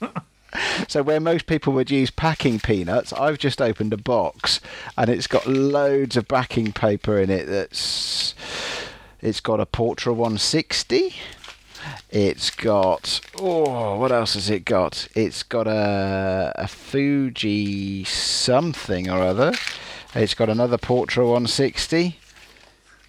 so 0.88 1.02
where 1.02 1.20
most 1.20 1.46
people 1.46 1.72
would 1.72 1.90
use 1.90 2.10
packing 2.10 2.60
peanuts, 2.60 3.12
I've 3.12 3.38
just 3.38 3.60
opened 3.60 3.92
a 3.92 3.96
box 3.96 4.60
and 4.96 5.10
it's 5.10 5.26
got 5.26 5.46
loads 5.46 6.16
of 6.16 6.28
backing 6.28 6.72
paper 6.72 7.18
in 7.18 7.30
it 7.30 7.46
that's 7.46 8.34
it's 9.20 9.40
got 9.40 9.60
a 9.60 9.66
Portra 9.66 10.08
160. 10.08 11.14
It's 12.10 12.50
got 12.50 13.20
oh, 13.38 13.98
what 13.98 14.12
else 14.12 14.34
has 14.34 14.50
it 14.50 14.64
got? 14.64 15.08
It's 15.14 15.42
got 15.42 15.66
a 15.66 16.52
a 16.56 16.68
Fuji 16.68 18.04
something 18.04 19.08
or 19.08 19.22
other. 19.22 19.52
It's 20.14 20.34
got 20.34 20.48
another 20.48 20.76
Portra 20.76 21.24
160. 21.24 22.18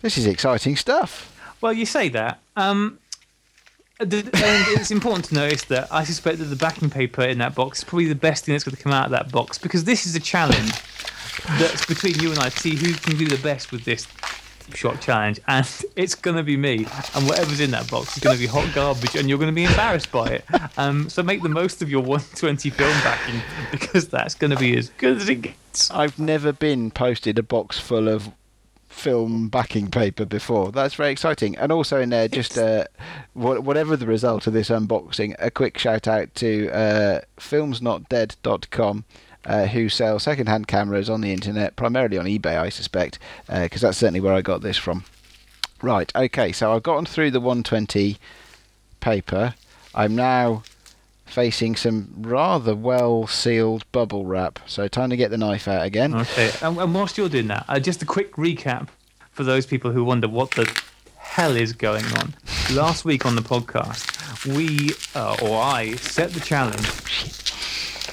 This 0.02 0.18
is 0.18 0.26
exciting 0.26 0.76
stuff. 0.76 1.30
Well, 1.62 1.74
you 1.74 1.86
say 1.86 2.10
that. 2.10 2.40
Um, 2.56 3.00
and 4.12 4.32
it's 4.34 4.92
important 4.92 5.26
to 5.26 5.36
notice 5.36 5.64
that 5.66 5.88
I 5.92 6.04
suspect 6.04 6.40
that 6.40 6.46
the 6.46 6.56
backing 6.56 6.90
paper 6.90 7.22
in 7.22 7.38
that 7.38 7.56
box 7.56 7.80
is 7.80 7.84
probably 7.84 8.08
the 8.08 8.16
best 8.16 8.46
thing 8.46 8.54
that's 8.54 8.64
going 8.64 8.76
to 8.76 8.82
come 8.82 8.92
out 8.92 9.06
of 9.06 9.12
that 9.12 9.32
box 9.32 9.58
because 9.58 9.84
this 9.84 10.06
is 10.06 10.16
a 10.16 10.20
challenge 10.20 10.74
that's 11.60 11.86
between 11.86 12.20
you 12.20 12.32
and 12.32 12.40
I 12.40 12.50
to 12.50 12.60
see 12.60 12.76
who 12.76 12.94
can 12.94 13.18
do 13.18 13.28
the 13.28 13.42
best 13.42 13.72
with 13.72 13.86
this 13.86 14.08
shot 14.74 15.02
challenge, 15.02 15.40
and 15.48 15.68
it's 15.96 16.16
going 16.16 16.38
to 16.38 16.44
be 16.44 16.58
me. 16.58 16.86
And 17.16 17.28
whatever's 17.28 17.60
in 17.60 17.72
that 17.72 17.90
box 17.90 18.18
is 18.18 18.24
going 18.24 18.36
to 18.36 18.42
be 18.42 18.48
hot 18.48 18.70
garbage, 18.74 19.16
and 19.16 19.30
you're 19.30 19.38
going 19.38 19.52
to 19.52 19.56
be 19.56 19.66
embarrassed 19.66 20.12
by 20.12 20.28
it. 20.28 20.46
Um, 20.78 21.10
so 21.10 21.24
make 21.24 21.42
the 21.44 21.50
most 21.50 21.82
of 21.82 21.90
your 21.90 22.02
120 22.04 22.70
film 22.70 22.92
backing 23.04 23.42
because 23.72 24.08
that's 24.08 24.36
going 24.36 24.52
to 24.52 24.58
be 24.58 24.78
as 24.78 24.90
good 24.90 25.18
as 25.18 25.30
it 25.30 25.42
gets. 25.42 25.92
I've 25.92 26.20
never 26.20 26.54
been 26.54 26.92
posted 26.92 27.38
a 27.40 27.44
box 27.44 27.80
full 27.80 28.08
of 28.08 28.32
film 28.94 29.50
backing 29.50 29.90
paper 29.90 30.26
before. 30.26 30.72
That's 30.72 30.96
very 30.96 31.12
exciting. 31.12 31.58
And 31.58 31.72
also 31.72 32.00
in 32.00 32.10
there, 32.10 32.28
just 32.28 32.58
uh, 32.58 32.86
whatever 33.34 33.98
the 33.98 34.08
result 34.08 34.48
of 34.48 34.54
this 34.54 34.70
unboxing, 34.70 35.36
a 35.40 35.52
quick 35.52 35.78
shout 35.78 36.08
out 36.08 36.34
to 36.36 36.70
uh, 36.70 37.22
filmsnotdead.com. 37.38 39.06
Uh, 39.46 39.66
who 39.66 39.90
sell 39.90 40.20
second-hand 40.20 40.70
cameras 40.70 41.10
on 41.10 41.20
the 41.20 41.34
internet, 41.34 41.76
primarily 41.76 42.18
on 42.18 42.24
eBay, 42.26 42.58
I 42.58 42.70
suspect, 42.70 43.20
because 43.50 43.82
that's 43.82 43.98
certainly 43.98 44.22
where 44.22 44.34
I 44.34 44.42
got 44.42 44.62
this 44.62 44.78
from. 44.78 45.04
Right, 45.82 46.10
okay, 46.16 46.54
so 46.54 46.74
I've 46.74 46.84
gotten 46.84 47.06
through 47.06 47.32
the 47.32 47.42
120 47.42 48.18
paper. 49.02 49.54
I'm 49.94 50.16
now 50.16 50.64
facing 51.26 51.76
some 51.76 52.10
rather 52.18 52.76
well 52.76 53.28
sealed 53.28 53.90
bubble 53.92 54.26
wrap, 54.26 54.60
so 54.66 54.88
time 54.88 55.10
to 55.10 55.18
get 55.18 55.32
the 55.32 55.38
knife 55.38 55.68
out 55.68 55.86
again. 55.86 56.14
Okay, 56.16 56.52
and, 56.62 56.78
and 56.78 56.94
whilst 56.94 57.18
you're 57.18 57.30
doing 57.30 57.48
that, 57.48 57.66
uh, 57.68 57.80
just 57.80 58.02
a 58.02 58.06
quick 58.06 58.34
recap 58.34 58.90
for 59.32 59.44
those 59.44 59.66
people 59.66 59.92
who 59.92 60.04
wonder 60.04 60.28
what 60.28 60.52
the 60.52 60.70
hell 61.18 61.56
is 61.56 61.74
going 61.74 62.06
on. 62.18 62.36
Last 62.74 63.06
week 63.06 63.26
on 63.26 63.36
the 63.36 63.42
podcast, 63.42 64.56
we, 64.56 64.92
uh, 65.16 65.36
or 65.42 65.62
I, 65.62 65.96
set 65.96 66.32
the 66.32 66.40
challenge 66.40 66.88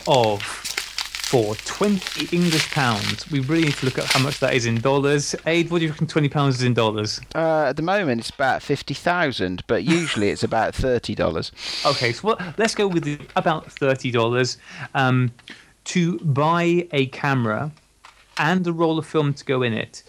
of 0.06 0.69
for 1.30 1.54
20 1.54 2.36
English 2.36 2.72
pounds. 2.72 3.30
We 3.30 3.38
really 3.38 3.66
need 3.66 3.74
to 3.74 3.84
look 3.84 3.98
at 4.00 4.04
how 4.06 4.20
much 4.20 4.40
that 4.40 4.52
is 4.52 4.66
in 4.66 4.80
dollars. 4.80 5.36
Ade, 5.46 5.70
what 5.70 5.78
do 5.78 5.84
you 5.84 5.92
reckon 5.92 6.08
20 6.08 6.28
pounds 6.28 6.56
is 6.56 6.64
in 6.64 6.74
dollars? 6.74 7.20
Uh, 7.36 7.66
at 7.66 7.76
the 7.76 7.82
moment, 7.82 8.18
it's 8.18 8.30
about 8.30 8.64
50,000, 8.64 9.62
but 9.68 9.84
usually 9.84 10.30
it's 10.30 10.42
about 10.42 10.74
$30. 10.74 11.86
Okay, 11.86 12.12
so 12.12 12.26
what, 12.26 12.58
let's 12.58 12.74
go 12.74 12.88
with 12.88 13.04
the, 13.04 13.20
about 13.36 13.68
$30 13.68 14.56
um, 14.96 15.30
to 15.84 16.18
buy 16.18 16.88
a 16.90 17.06
camera 17.06 17.70
and 18.38 18.66
a 18.66 18.72
roll 18.72 18.98
of 18.98 19.06
film 19.06 19.32
to 19.32 19.44
go 19.44 19.62
in 19.62 19.72
it 19.72 20.02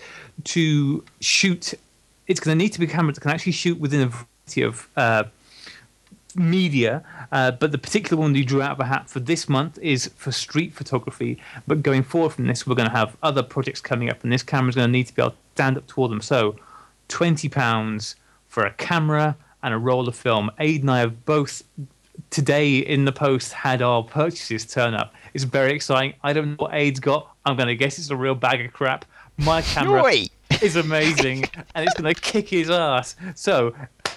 to 0.45 1.03
shoot. 1.19 1.75
It's 2.25 2.39
going 2.39 2.57
to 2.57 2.63
need 2.63 2.73
to 2.73 2.79
be 2.79 2.87
a 2.87 2.89
camera 2.89 3.13
that 3.13 3.21
can 3.21 3.29
actually 3.29 3.51
shoot 3.51 3.79
within 3.79 4.01
a 4.01 4.07
variety 4.07 4.63
of 4.63 4.89
uh, 4.97 5.25
media, 6.35 7.03
uh, 7.31 7.51
but 7.51 7.71
the 7.71 7.77
particular 7.77 8.21
one 8.21 8.33
we 8.33 8.43
drew 8.43 8.61
out 8.61 8.71
of 8.71 8.79
a 8.79 8.85
hat 8.85 9.09
for 9.09 9.19
this 9.19 9.47
month 9.49 9.77
is 9.79 10.07
for 10.15 10.31
street 10.31 10.73
photography. 10.73 11.37
But 11.67 11.83
going 11.83 12.03
forward 12.03 12.33
from 12.33 12.47
this, 12.47 12.65
we're 12.65 12.75
going 12.75 12.89
to 12.89 12.95
have 12.95 13.17
other 13.23 13.43
projects 13.43 13.81
coming 13.81 14.09
up, 14.09 14.23
and 14.23 14.31
this 14.31 14.43
camera's 14.43 14.75
going 14.75 14.87
to 14.87 14.91
need 14.91 15.07
to 15.07 15.15
be 15.15 15.21
able 15.21 15.31
to 15.31 15.37
stand 15.55 15.77
up 15.77 15.87
toward 15.87 16.11
them. 16.11 16.21
So, 16.21 16.55
twenty 17.07 17.49
pounds 17.49 18.15
for 18.47 18.65
a 18.65 18.71
camera 18.71 19.37
and 19.63 19.73
a 19.73 19.77
roll 19.77 20.07
of 20.07 20.15
film. 20.15 20.51
Ade 20.59 20.81
and 20.81 20.91
I 20.91 20.99
have 20.99 21.25
both 21.25 21.63
today 22.29 22.77
in 22.77 23.05
the 23.05 23.11
post 23.11 23.53
had 23.53 23.81
our 23.81 24.03
purchases 24.03 24.65
turn 24.65 24.93
up. 24.93 25.13
It's 25.33 25.43
very 25.43 25.73
exciting. 25.73 26.13
I 26.23 26.33
don't 26.33 26.51
know 26.51 26.55
what 26.57 26.73
Ade's 26.73 26.99
got. 26.99 27.33
I'm 27.45 27.55
going 27.55 27.67
to 27.67 27.75
guess 27.75 27.97
it's 27.97 28.09
a 28.09 28.15
real 28.15 28.35
bag 28.35 28.65
of 28.65 28.73
crap. 28.73 29.05
My 29.37 29.61
camera 29.61 30.03
Oi! 30.03 30.25
is 30.61 30.75
amazing, 30.75 31.45
and 31.75 31.85
it's 31.85 31.99
going 31.99 32.13
to 32.13 32.19
kick 32.19 32.49
his 32.49 32.69
ass. 32.69 33.15
So, 33.35 33.73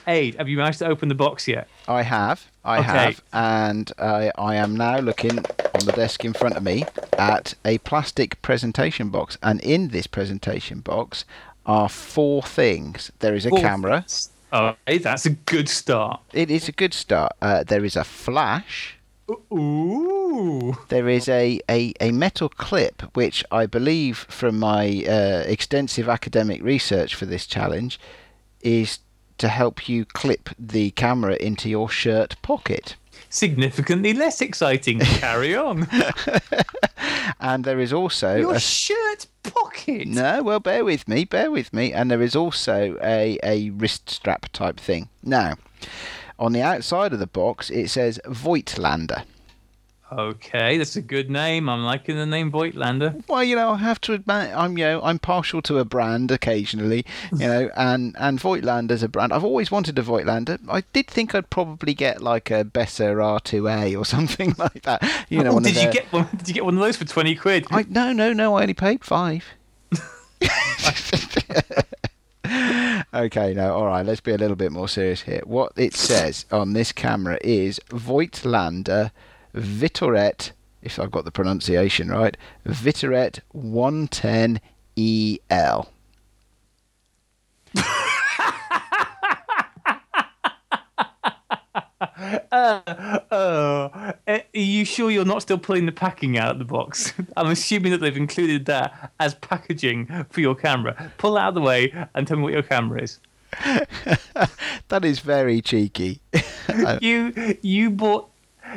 Ade, 0.06 0.34
have 0.36 0.48
you 0.48 0.56
managed 0.58 0.80
to 0.80 0.86
open 0.86 1.08
the 1.08 1.14
box 1.14 1.48
yet? 1.48 1.68
I 1.88 2.02
have, 2.02 2.50
I 2.64 2.78
Okay. 2.78 2.86
have, 2.88 3.22
and 3.32 3.90
I, 3.98 4.30
I 4.36 4.56
am 4.56 4.76
now 4.76 4.98
looking 4.98 5.38
on 5.38 5.84
the 5.86 5.92
desk 5.92 6.24
in 6.24 6.32
front 6.32 6.56
of 6.56 6.62
me 6.62 6.84
at 7.18 7.54
a 7.64 7.78
plastic 7.78 8.40
presentation 8.42 9.08
box, 9.08 9.38
and 9.42 9.60
in 9.60 9.88
this 9.88 10.06
presentation 10.06 10.80
box 10.80 11.24
are 11.66 11.88
four 11.88 12.42
things. 12.42 13.10
There 13.20 13.34
is 13.34 13.46
a 13.46 13.50
Four 13.50 13.60
camera. 13.60 14.04
Oh, 14.52 14.76
hey, 14.86 14.98
that's 14.98 15.26
a 15.26 15.30
good 15.30 15.68
start. 15.68 16.20
It 16.32 16.50
is 16.50 16.68
a 16.68 16.72
good 16.72 16.94
start. 16.94 17.32
Uh, 17.40 17.64
there 17.64 17.84
is 17.84 17.96
a 17.96 18.04
flash. 18.04 18.96
Ooh. 19.52 20.76
There 20.90 21.08
is 21.08 21.28
a, 21.28 21.58
a, 21.68 21.94
a 22.00 22.12
metal 22.12 22.50
clip, 22.50 23.02
which 23.16 23.42
I 23.50 23.64
believe 23.66 24.18
from 24.28 24.58
my 24.58 25.02
uh, 25.08 25.44
extensive 25.46 26.08
academic 26.10 26.62
research 26.62 27.14
for 27.14 27.24
this 27.24 27.46
challenge 27.46 27.98
is 28.60 28.98
to 29.38 29.48
help 29.48 29.88
you 29.88 30.04
clip 30.04 30.50
the 30.58 30.90
camera 30.92 31.36
into 31.36 31.68
your 31.68 31.88
shirt 31.88 32.36
pocket. 32.42 32.96
Significantly 33.28 34.12
less 34.12 34.40
exciting. 34.40 34.98
Carry 35.00 35.54
on. 35.56 35.88
And 37.40 37.64
there 37.64 37.78
is 37.78 37.92
also 37.92 38.36
Your 38.36 38.54
a 38.54 38.60
shirt 38.60 39.26
pocket. 39.42 40.08
No, 40.08 40.42
well, 40.42 40.60
bear 40.60 40.82
with 40.82 41.06
me, 41.06 41.24
bear 41.24 41.50
with 41.50 41.74
me. 41.74 41.92
And 41.92 42.10
there 42.10 42.22
is 42.22 42.34
also 42.34 42.96
a, 43.02 43.38
a 43.42 43.70
wrist 43.70 44.08
strap 44.08 44.50
type 44.52 44.78
thing. 44.80 45.10
Now, 45.22 45.56
on 46.38 46.52
the 46.52 46.62
outside 46.62 47.12
of 47.12 47.18
the 47.18 47.26
box, 47.26 47.68
it 47.68 47.90
says 47.90 48.18
Voigtlander. 48.24 49.24
Okay, 50.16 50.78
that's 50.78 50.94
a 50.94 51.02
good 51.02 51.28
name. 51.28 51.68
I'm 51.68 51.82
liking 51.82 52.16
the 52.16 52.24
name 52.24 52.52
Voigtlander. 52.52 53.26
Well, 53.26 53.42
you 53.42 53.56
know, 53.56 53.70
I 53.70 53.78
have 53.78 54.00
to 54.02 54.12
admit, 54.12 54.52
I'm 54.54 54.78
you 54.78 54.84
know, 54.84 55.02
I'm 55.02 55.18
partial 55.18 55.60
to 55.62 55.78
a 55.78 55.84
brand 55.84 56.30
occasionally, 56.30 57.04
you 57.32 57.38
know, 57.48 57.68
and 57.76 58.14
and 58.18 58.38
Voigtlander's 58.38 59.02
a 59.02 59.08
brand. 59.08 59.32
I've 59.32 59.42
always 59.42 59.72
wanted 59.72 59.98
a 59.98 60.02
Voigtlander. 60.02 60.60
I 60.68 60.84
did 60.92 61.08
think 61.08 61.34
I'd 61.34 61.50
probably 61.50 61.94
get 61.94 62.22
like 62.22 62.52
a 62.52 62.64
Bessa 62.64 63.12
R2A 63.12 63.98
or 63.98 64.04
something 64.04 64.54
like 64.56 64.82
that. 64.82 65.02
You 65.28 65.42
know, 65.42 65.56
oh, 65.56 65.60
did 65.60 65.74
you 65.74 65.90
get 65.90 66.04
one? 66.12 66.28
Did 66.36 66.46
you 66.46 66.54
get 66.54 66.64
one 66.64 66.74
of 66.74 66.80
those 66.80 66.96
for 66.96 67.06
twenty 67.06 67.34
quid? 67.34 67.66
I 67.72 67.84
no 67.88 68.12
no 68.12 68.32
no. 68.32 68.54
I 68.54 68.62
only 68.62 68.74
paid 68.74 69.04
five. 69.04 69.44
okay, 73.14 73.54
no, 73.54 73.74
all 73.74 73.86
right. 73.86 74.06
Let's 74.06 74.20
be 74.20 74.32
a 74.32 74.38
little 74.38 74.56
bit 74.56 74.70
more 74.70 74.88
serious 74.88 75.22
here. 75.22 75.42
What 75.44 75.72
it 75.76 75.94
says 75.94 76.46
on 76.52 76.72
this 76.72 76.92
camera 76.92 77.38
is 77.42 77.80
Voigtlander 77.88 79.10
Vitoret, 79.54 80.52
if 80.82 80.98
I've 80.98 81.10
got 81.10 81.24
the 81.24 81.30
pronunciation 81.30 82.10
right, 82.10 82.36
Vitoret 82.66 83.40
110 83.52 84.60
EL. 84.96 85.90
Uh, 92.54 94.12
are 94.28 94.42
you 94.52 94.84
sure 94.84 95.10
you're 95.10 95.24
not 95.24 95.42
still 95.42 95.58
pulling 95.58 95.86
the 95.86 95.92
packing 95.92 96.38
out 96.38 96.52
of 96.52 96.58
the 96.58 96.64
box? 96.64 97.12
I'm 97.36 97.48
assuming 97.50 97.90
that 97.92 97.98
they've 97.98 98.16
included 98.16 98.66
that 98.66 99.12
as 99.20 99.34
packaging 99.34 100.06
for 100.30 100.40
your 100.40 100.54
camera. 100.54 101.12
Pull 101.18 101.36
out 101.36 101.48
of 101.48 101.54
the 101.54 101.60
way 101.60 101.92
and 102.14 102.26
tell 102.26 102.36
me 102.36 102.44
what 102.44 102.52
your 102.52 102.62
camera 102.62 103.02
is. 103.02 103.18
That 104.88 105.04
is 105.04 105.20
very 105.20 105.62
cheeky. 105.62 106.20
You 107.00 107.56
you 107.62 107.90
bought 107.90 108.28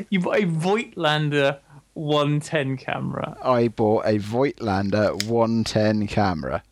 you 0.10 0.20
bought 0.20 0.38
a 0.38 0.46
Voigtlander 0.46 1.60
110 1.94 2.78
camera. 2.78 3.38
I 3.44 3.68
bought 3.70 4.06
a 4.06 4.20
Voigtlander 4.20 5.24
110 5.26 6.08
camera. 6.08 6.64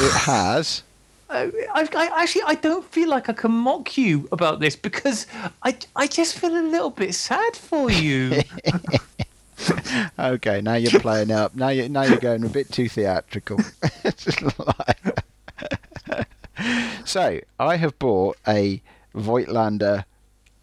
It 0.00 0.12
has. 0.22 0.82
I, 1.28 1.50
I, 1.74 1.88
I 1.94 2.22
actually 2.22 2.42
I 2.46 2.54
don't 2.54 2.84
feel 2.84 3.08
like 3.08 3.28
I 3.28 3.32
can 3.32 3.50
mock 3.50 3.98
you 3.98 4.28
about 4.30 4.60
this 4.60 4.76
because 4.76 5.26
I 5.64 5.76
I 5.96 6.06
just 6.06 6.38
feel 6.38 6.56
a 6.56 6.62
little 6.62 6.90
bit 6.90 7.14
sad 7.14 7.56
for 7.56 7.90
you. 7.90 8.42
Okay, 10.18 10.60
now 10.60 10.74
you're 10.74 11.00
playing 11.00 11.30
up. 11.30 11.56
Now 11.56 11.70
you 11.70 11.88
now 11.88 12.02
you're 12.02 12.18
going 12.18 12.44
a 12.44 12.48
bit 12.48 12.70
too 12.70 12.88
theatrical. 12.88 13.58
So 17.06 17.40
I 17.60 17.76
have 17.76 17.98
bought 18.00 18.36
a 18.48 18.82
Voigtlander 19.14 20.04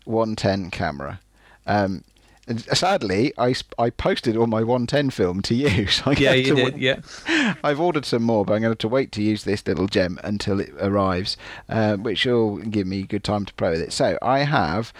110 0.03 0.71
camera. 0.71 1.21
Um, 1.66 2.03
and 2.47 2.59
sadly, 2.61 3.32
I, 3.38 3.55
I 3.80 3.89
posted 3.89 4.36
all 4.36 4.47
my 4.47 4.64
110 4.64 5.11
film 5.11 5.41
to 5.43 5.55
you. 5.55 5.88
So 5.89 6.11
I 6.11 6.14
yeah, 6.16 6.34
you 6.34 6.55
did. 6.55 6.64
wait- 6.74 6.78
Yeah. 6.78 7.53
I've 7.64 7.80
ordered 7.80 8.05
some 8.05 8.24
more, 8.24 8.43
but 8.43 8.53
I'm 8.53 8.61
going 8.61 8.72
to 8.72 8.74
have 8.74 8.78
to 8.80 8.88
wait 8.89 9.11
to 9.14 9.24
use 9.24 9.45
this 9.45 9.66
little 9.66 9.88
gem 9.88 10.20
until 10.24 10.59
it 10.59 10.72
arrives, 10.80 11.38
uh, 11.70 11.95
which 11.95 12.26
will 12.26 12.57
give 12.57 12.86
me 12.86 13.03
good 13.03 13.24
time 13.24 13.45
to 13.45 13.53
play 13.53 13.70
with 13.72 13.82
it. 13.82 13.93
So 13.93 14.18
I 14.22 14.39
have 14.39 14.91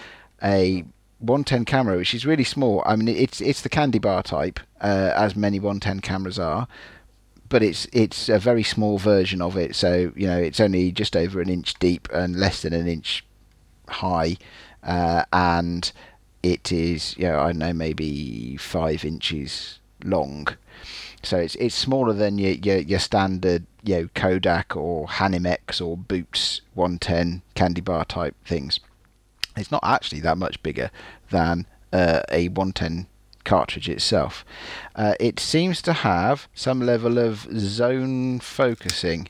a 0.42 0.86
110 1.20 1.66
camera, 1.66 1.98
which 1.98 2.14
is 2.14 2.26
really 2.26 2.44
small. 2.46 2.82
I 2.86 2.96
mean, 2.96 3.10
it's 3.10 3.42
it's 3.42 3.62
the 3.62 3.70
candy 3.70 4.00
bar 4.00 4.24
type, 4.24 4.60
uh, 4.82 5.12
as 5.16 5.36
many 5.36 5.60
110 5.60 6.00
cameras 6.00 6.40
are, 6.40 6.68
but 7.50 7.62
it's 7.62 7.88
it's 7.92 8.30
a 8.30 8.40
very 8.40 8.64
small 8.64 8.98
version 8.98 9.42
of 9.42 9.58
it. 9.58 9.76
So 9.76 10.14
you 10.16 10.28
know, 10.28 10.38
it's 10.38 10.60
only 10.62 10.92
just 10.94 11.16
over 11.18 11.42
an 11.42 11.50
inch 11.50 11.74
deep 11.76 12.08
and 12.14 12.38
less 12.38 12.62
than 12.62 12.72
an 12.74 12.88
inch 12.88 13.26
high, 13.90 14.38
uh, 14.82 15.24
and 15.34 15.92
it 16.44 16.72
is 16.72 17.18
you 17.18 17.24
know 17.24 17.40
I 17.40 17.48
don't 17.48 17.60
know 17.60 17.74
maybe 17.74 18.58
five 18.58 19.04
inches 19.04 19.80
long. 20.04 20.48
So 21.24 21.38
it's 21.38 21.56
it's 21.56 21.74
smaller 21.74 22.14
than 22.14 22.38
your 22.38 22.52
your, 22.52 22.78
your 22.78 23.00
standard 23.00 23.66
you 23.84 23.96
know 23.96 24.10
Kodak 24.14 24.76
or 24.76 25.08
Hanimex 25.08 25.82
or 25.86 25.98
Boots 25.98 26.62
110 26.74 27.42
candy 27.56 27.82
bar 27.82 28.06
type 28.06 28.36
things. 28.46 28.80
It's 29.56 29.72
not 29.72 29.84
actually 29.84 30.20
that 30.22 30.38
much 30.38 30.62
bigger 30.64 30.92
than 31.30 31.68
uh, 31.94 32.22
a 32.30 32.50
110 32.50 33.08
cartridge 33.44 33.88
itself. 33.90 34.44
Uh, 34.96 35.14
it 35.20 35.40
seems 35.40 35.82
to 35.84 35.94
have 35.94 36.48
some 36.54 36.82
level 36.82 37.18
of 37.18 37.48
zone 37.58 38.40
focusing. 38.40 39.28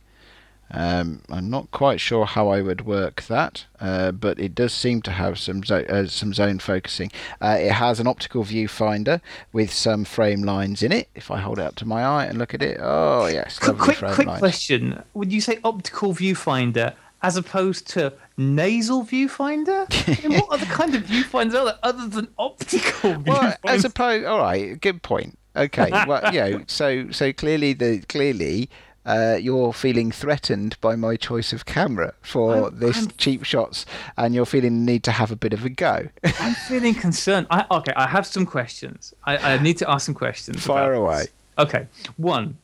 Um, 0.75 1.21
I'm 1.29 1.49
not 1.51 1.69
quite 1.69 1.99
sure 1.99 2.25
how 2.25 2.47
I 2.49 2.61
would 2.61 2.85
work 2.85 3.21
that, 3.23 3.65
uh, 3.79 4.11
but 4.11 4.39
it 4.39 4.55
does 4.55 4.73
seem 4.73 5.03
to 5.03 5.11
have 5.11 5.37
some 5.37 5.63
zo- 5.63 5.85
uh, 5.87 6.07
some 6.07 6.33
zone 6.33 6.57
focusing. 6.57 7.11
Uh, 7.39 7.57
it 7.59 7.73
has 7.73 7.99
an 7.99 8.07
optical 8.07 8.43
viewfinder 8.43 9.21
with 9.51 9.71
some 9.71 10.03
frame 10.03 10.41
lines 10.41 10.81
in 10.81 10.91
it. 10.91 11.09
If 11.13 11.29
I 11.29 11.39
hold 11.39 11.59
it 11.59 11.65
up 11.65 11.75
to 11.75 11.85
my 11.85 12.03
eye 12.03 12.25
and 12.25 12.39
look 12.39 12.53
at 12.55 12.63
it, 12.63 12.79
oh 12.81 13.27
yes, 13.27 13.59
Quick, 13.59 13.77
quick, 13.77 13.97
frame 13.97 14.13
quick 14.15 14.27
lines. 14.27 14.39
question: 14.39 15.03
Would 15.13 15.31
you 15.31 15.41
say 15.41 15.59
optical 15.63 16.13
viewfinder 16.13 16.95
as 17.21 17.37
opposed 17.37 17.87
to 17.91 18.11
nasal 18.35 19.05
viewfinder? 19.05 19.85
I 20.25 20.27
mean, 20.27 20.39
what 20.39 20.49
other 20.53 20.65
kind 20.65 20.95
of 20.95 21.03
viewfinders 21.03 21.53
are 21.53 21.65
there 21.65 21.79
other 21.83 22.07
than 22.07 22.27
optical 22.39 23.17
Well, 23.27 23.55
as 23.65 23.85
opposed, 23.85 24.25
all 24.25 24.39
right, 24.39 24.81
good 24.81 25.03
point. 25.03 25.37
Okay, 25.55 25.91
well, 26.07 26.33
you 26.33 26.39
know, 26.41 26.63
so 26.65 27.11
so 27.11 27.31
clearly 27.31 27.73
the 27.73 27.99
clearly. 28.09 28.71
Uh, 29.05 29.37
you're 29.39 29.73
feeling 29.73 30.11
threatened 30.11 30.77
by 30.79 30.95
my 30.95 31.17
choice 31.17 31.51
of 31.51 31.65
camera 31.65 32.13
for 32.21 32.53
I'm- 32.65 32.79
this 32.79 32.97
I'm- 32.97 33.11
cheap 33.17 33.43
shots, 33.43 33.85
and 34.17 34.33
you're 34.33 34.45
feeling 34.45 34.85
the 34.85 34.91
need 34.91 35.03
to 35.03 35.11
have 35.11 35.29
a 35.31 35.35
bit 35.35 35.51
of 35.53 35.65
a 35.65 35.69
go. 35.69 36.07
I'm 36.39 36.53
feeling 36.69 36.95
concerned. 36.95 37.47
I, 37.49 37.65
okay, 37.69 37.91
I 37.97 38.07
have 38.07 38.25
some 38.25 38.45
questions. 38.45 39.13
I, 39.25 39.37
I 39.37 39.57
need 39.61 39.77
to 39.79 39.89
ask 39.89 40.05
some 40.05 40.15
questions. 40.15 40.65
Fire 40.65 40.93
away. 40.93 41.17
this. 41.19 41.29
Okay, 41.59 41.87
one. 42.17 42.57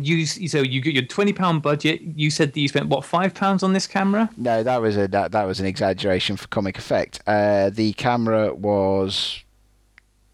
You 0.00 0.26
so 0.26 0.58
you 0.62 0.80
get 0.80 0.94
your 0.94 1.06
twenty 1.06 1.32
pound 1.32 1.62
budget. 1.62 2.00
You 2.02 2.30
said 2.30 2.52
that 2.52 2.60
you 2.60 2.68
spent 2.68 2.88
what 2.88 3.04
five 3.04 3.34
pounds 3.34 3.62
on 3.64 3.72
this 3.72 3.86
camera? 3.86 4.30
No, 4.36 4.62
that 4.62 4.80
was 4.80 4.96
a 4.96 5.08
that, 5.08 5.32
that 5.32 5.44
was 5.44 5.58
an 5.60 5.66
exaggeration 5.66 6.36
for 6.36 6.46
comic 6.48 6.78
effect. 6.78 7.20
Uh, 7.26 7.70
the 7.70 7.94
camera 7.94 8.54
was 8.54 9.42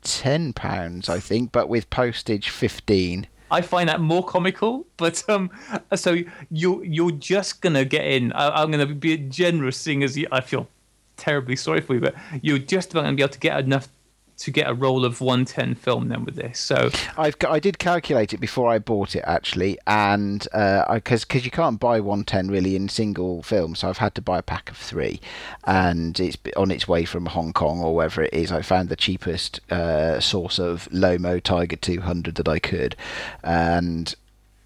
ten 0.03 0.53
pounds, 0.53 1.09
I 1.09 1.18
think, 1.20 1.53
but 1.53 1.68
with 1.68 1.88
postage 1.88 2.51
fifteen. 2.51 3.26
I 3.51 3.61
find 3.61 3.88
that 3.88 4.01
more 4.01 4.24
comical. 4.24 4.86
But 4.97 5.22
um, 5.28 5.51
so 5.95 6.16
you 6.51 6.82
you're 6.82 7.11
just 7.11 7.61
gonna 7.61 7.84
get 7.84 8.07
in. 8.07 8.32
I, 8.32 8.62
I'm 8.62 8.70
gonna 8.70 8.86
be 8.86 9.16
generous, 9.16 9.76
seeing 9.76 10.03
as 10.03 10.16
you, 10.16 10.26
I 10.30 10.40
feel 10.40 10.68
terribly 11.16 11.57
sorry 11.57 11.80
for 11.80 11.95
you, 11.95 12.01
but 12.01 12.14
you're 12.42 12.59
just 12.59 12.92
about 12.92 13.03
gonna 13.05 13.16
be 13.16 13.22
able 13.22 13.32
to 13.32 13.38
get 13.38 13.59
enough 13.61 13.88
to 14.37 14.51
get 14.51 14.68
a 14.68 14.74
roll 14.74 15.05
of 15.05 15.20
110 15.20 15.74
film 15.76 16.09
then 16.09 16.24
with 16.24 16.37
this. 16.37 16.59
So 16.59 16.91
I've 17.16 17.37
I 17.49 17.61
did 17.61 17.78
calculate 17.78 18.32
it 18.32 18.39
before 18.39 18.68
I 18.70 18.78
bought 18.78 19.14
it 19.14 19.24
actually, 19.26 19.78
and 19.87 20.47
because 20.53 21.24
because 21.24 21.45
you 21.45 21.51
can't 21.51 21.78
buy 21.78 22.01
110 22.01 22.49
really 22.49 22.76
in 22.76 22.89
single 22.89 23.43
film, 23.43 23.74
so 23.74 23.89
I've 23.89 23.99
had 23.99 24.14
to 24.16 24.22
buy 24.22 24.39
a 24.39 24.43
pack 24.43 24.70
of 24.70 24.76
three, 24.76 25.20
and 25.64 26.18
it's 26.18 26.37
on 26.57 26.70
its 26.70 26.89
way 26.89 27.05
from 27.05 27.26
Hong 27.26 27.53
Kong 27.53 27.80
or 27.80 27.95
wherever 27.95 28.22
it 28.22 28.35
is. 28.35 28.51
I 28.51 28.62
found 28.62 28.89
the 28.89 28.97
cheapest 28.97 29.61
uh, 29.70 30.20
source 30.20 30.59
of 30.59 30.89
Lomo 30.91 31.43
Tiger 31.43 31.76
200 31.76 32.35
that 32.37 32.49
I 32.49 32.59
could, 32.59 32.97
and 33.43 34.14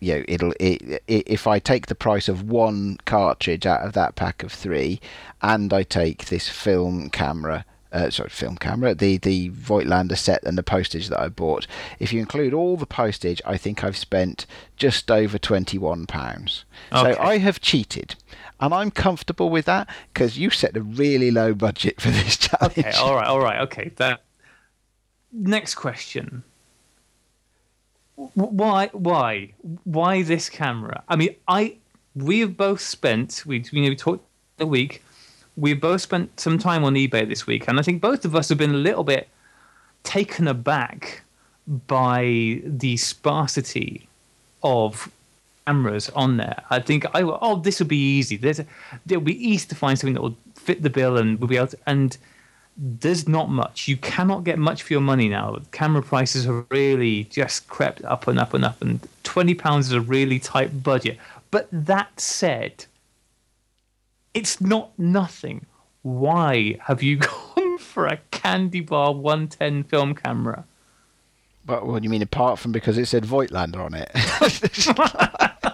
you 0.00 0.14
know 0.14 0.24
it'll 0.28 0.54
it, 0.60 1.02
it, 1.06 1.24
if 1.26 1.46
I 1.46 1.58
take 1.58 1.86
the 1.86 1.94
price 1.94 2.28
of 2.28 2.48
one 2.48 2.98
cartridge 3.04 3.66
out 3.66 3.82
of 3.82 3.92
that 3.92 4.16
pack 4.16 4.42
of 4.42 4.52
three, 4.52 5.00
and 5.42 5.72
I 5.72 5.82
take 5.82 6.26
this 6.26 6.48
film 6.48 7.10
camera. 7.10 7.64
Uh, 7.92 8.10
sorry, 8.10 8.30
film 8.30 8.56
camera, 8.56 8.94
the 8.94 9.18
the 9.18 9.50
Voigtlander 9.50 10.16
set 10.16 10.42
and 10.44 10.58
the 10.58 10.62
postage 10.62 11.08
that 11.08 11.20
I 11.20 11.28
bought. 11.28 11.66
If 11.98 12.12
you 12.12 12.20
include 12.20 12.52
all 12.52 12.76
the 12.76 12.86
postage, 12.86 13.40
I 13.44 13.56
think 13.56 13.82
I've 13.82 13.96
spent 13.96 14.46
just 14.76 15.10
over 15.10 15.38
twenty 15.38 15.78
one 15.78 16.06
pounds. 16.06 16.64
Okay. 16.92 17.14
So 17.14 17.20
I 17.20 17.38
have 17.38 17.60
cheated, 17.60 18.16
and 18.60 18.74
I'm 18.74 18.90
comfortable 18.90 19.50
with 19.50 19.64
that 19.66 19.88
because 20.12 20.38
you 20.38 20.50
set 20.50 20.76
a 20.76 20.82
really 20.82 21.30
low 21.30 21.54
budget 21.54 22.00
for 22.00 22.10
this 22.10 22.36
challenge. 22.38 22.78
Okay, 22.78 22.92
all 22.92 23.14
right, 23.14 23.26
all 23.26 23.40
right, 23.40 23.60
okay. 23.62 23.92
That 23.96 24.22
next 25.32 25.74
question. 25.74 26.44
Why, 28.34 28.90
why, 28.92 29.52
why 29.84 30.22
this 30.22 30.48
camera? 30.48 31.04
I 31.08 31.14
mean, 31.14 31.36
I 31.46 31.76
we 32.16 32.40
have 32.40 32.56
both 32.56 32.80
spent 32.80 33.44
we 33.46 33.64
you 33.70 33.82
know 33.82 33.88
we 33.90 33.96
talked 33.96 34.26
a 34.58 34.66
week. 34.66 35.02
We've 35.58 35.80
both 35.80 36.02
spent 36.02 36.38
some 36.38 36.58
time 36.58 36.84
on 36.84 36.94
eBay 36.94 37.28
this 37.28 37.46
week, 37.46 37.66
and 37.68 37.78
I 37.78 37.82
think 37.82 38.00
both 38.00 38.24
of 38.24 38.36
us 38.36 38.48
have 38.48 38.58
been 38.58 38.74
a 38.74 38.84
little 38.88 39.04
bit 39.04 39.28
taken 40.04 40.46
aback 40.46 41.22
by 41.86 42.60
the 42.64 42.96
sparsity 42.96 44.08
of 44.62 45.10
cameras 45.66 46.08
on 46.10 46.36
there. 46.36 46.62
I 46.70 46.78
think 46.80 47.04
I 47.14 47.22
oh 47.22 47.56
this 47.56 47.80
will 47.80 47.88
be 47.88 48.18
easy. 48.18 48.36
There's 48.36 48.60
it'll 49.06 49.20
be 49.20 49.46
easy 49.46 49.66
to 49.68 49.74
find 49.74 49.98
something 49.98 50.14
that 50.14 50.22
will 50.22 50.36
fit 50.54 50.82
the 50.82 50.90
bill 50.90 51.18
and 51.18 51.38
we'll 51.38 51.48
be 51.48 51.56
able 51.56 51.68
to 51.68 51.78
and 51.86 52.16
there's 52.78 53.26
not 53.26 53.50
much. 53.50 53.88
You 53.88 53.96
cannot 53.96 54.44
get 54.44 54.58
much 54.58 54.82
for 54.84 54.92
your 54.92 55.02
money 55.02 55.28
now. 55.28 55.58
Camera 55.72 56.02
prices 56.02 56.44
have 56.44 56.64
really 56.70 57.24
just 57.24 57.68
crept 57.68 58.04
up 58.04 58.28
and 58.28 58.38
up 58.38 58.54
and 58.54 58.64
up, 58.64 58.80
and 58.80 59.06
twenty 59.24 59.54
pounds 59.54 59.88
is 59.88 59.92
a 59.92 60.00
really 60.00 60.38
tight 60.38 60.82
budget. 60.82 61.18
But 61.50 61.68
that 61.72 62.20
said, 62.20 62.86
it's 64.38 64.60
not 64.60 64.96
nothing. 64.96 65.66
Why 66.02 66.78
have 66.80 67.02
you 67.02 67.16
gone 67.56 67.78
for 67.78 68.06
a 68.06 68.18
Candy 68.30 68.80
Bar 68.80 69.12
110 69.12 69.82
film 69.84 70.14
camera? 70.14 70.64
But 71.66 71.86
what 71.86 72.00
do 72.00 72.04
you 72.04 72.10
mean 72.10 72.22
apart 72.22 72.60
from 72.60 72.70
because 72.72 72.96
it 72.96 73.06
said 73.06 73.24
Voigtlander 73.24 73.84
on 73.84 73.94
it? 73.94 74.10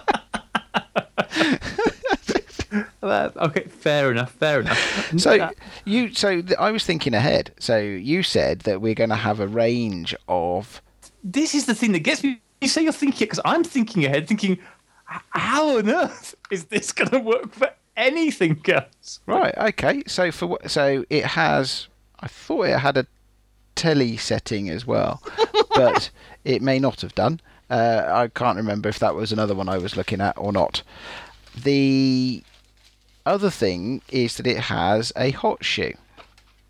Okay, 3.37 3.65
fair 3.65 4.11
enough, 4.11 4.31
fair 4.31 4.61
enough. 4.61 5.13
so 5.19 5.51
you 5.85 6.11
so 6.11 6.41
th- 6.41 6.57
I 6.57 6.71
was 6.71 6.83
thinking 6.83 7.13
ahead. 7.13 7.51
So 7.59 7.77
you 7.77 8.23
said 8.23 8.61
that 8.61 8.81
we're 8.81 8.95
going 8.95 9.11
to 9.11 9.15
have 9.15 9.39
a 9.39 9.47
range 9.47 10.15
of 10.27 10.81
this 11.23 11.53
is 11.53 11.67
the 11.67 11.75
thing 11.75 11.91
that 11.91 11.99
gets 11.99 12.23
me. 12.23 12.41
You 12.61 12.67
say 12.67 12.81
you're 12.81 12.91
thinking 12.91 13.27
because 13.27 13.39
I'm 13.45 13.63
thinking 13.63 14.05
ahead, 14.05 14.27
thinking, 14.27 14.57
how 15.05 15.77
on 15.77 15.87
earth 15.87 16.33
is 16.49 16.65
this 16.65 16.91
going 16.91 17.11
to 17.11 17.19
work 17.19 17.53
for 17.53 17.69
anything 17.97 18.61
else? 18.67 19.19
right. 19.25 19.53
Okay. 19.57 20.03
So 20.07 20.31
for 20.31 20.47
what? 20.47 20.69
So 20.71 21.05
it 21.09 21.25
has. 21.25 21.87
I 22.19 22.27
thought 22.27 22.63
it 22.63 22.79
had 22.79 22.97
a 22.97 23.07
tele 23.75 24.17
setting 24.17 24.69
as 24.69 24.85
well, 24.87 25.21
but 25.75 26.09
it 26.43 26.61
may 26.61 26.79
not 26.79 27.01
have 27.01 27.13
done. 27.15 27.41
Uh, 27.69 28.03
I 28.07 28.27
can't 28.27 28.57
remember 28.57 28.89
if 28.89 28.99
that 28.99 29.15
was 29.15 29.31
another 29.31 29.55
one 29.55 29.67
I 29.67 29.77
was 29.77 29.97
looking 29.97 30.21
at 30.21 30.37
or 30.37 30.51
not. 30.53 30.81
The 31.63 32.43
other 33.25 33.49
thing 33.49 34.01
is 34.09 34.37
that 34.37 34.47
it 34.47 34.57
has 34.59 35.11
a 35.15 35.31
hot 35.31 35.65
shoe. 35.65 35.93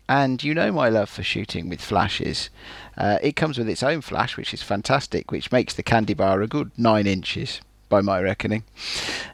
And 0.08 0.42
you 0.42 0.54
know 0.54 0.70
my 0.70 0.88
love 0.88 1.08
for 1.10 1.22
shooting 1.24 1.68
with 1.68 1.80
flashes. 1.80 2.48
Uh, 2.96 3.18
it 3.22 3.34
comes 3.36 3.58
with 3.58 3.68
its 3.68 3.82
own 3.82 4.00
flash, 4.00 4.36
which 4.36 4.54
is 4.54 4.62
fantastic, 4.62 5.30
which 5.32 5.50
makes 5.50 5.74
the 5.74 5.82
candy 5.82 6.14
bar 6.14 6.40
a 6.42 6.46
good 6.46 6.70
nine 6.78 7.06
inches, 7.06 7.60
by 7.88 8.00
my 8.00 8.20
reckoning. 8.20 8.62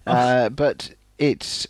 Uh, 0.06 0.48
but 0.48 0.90
it's 1.18 1.66
a 1.66 1.68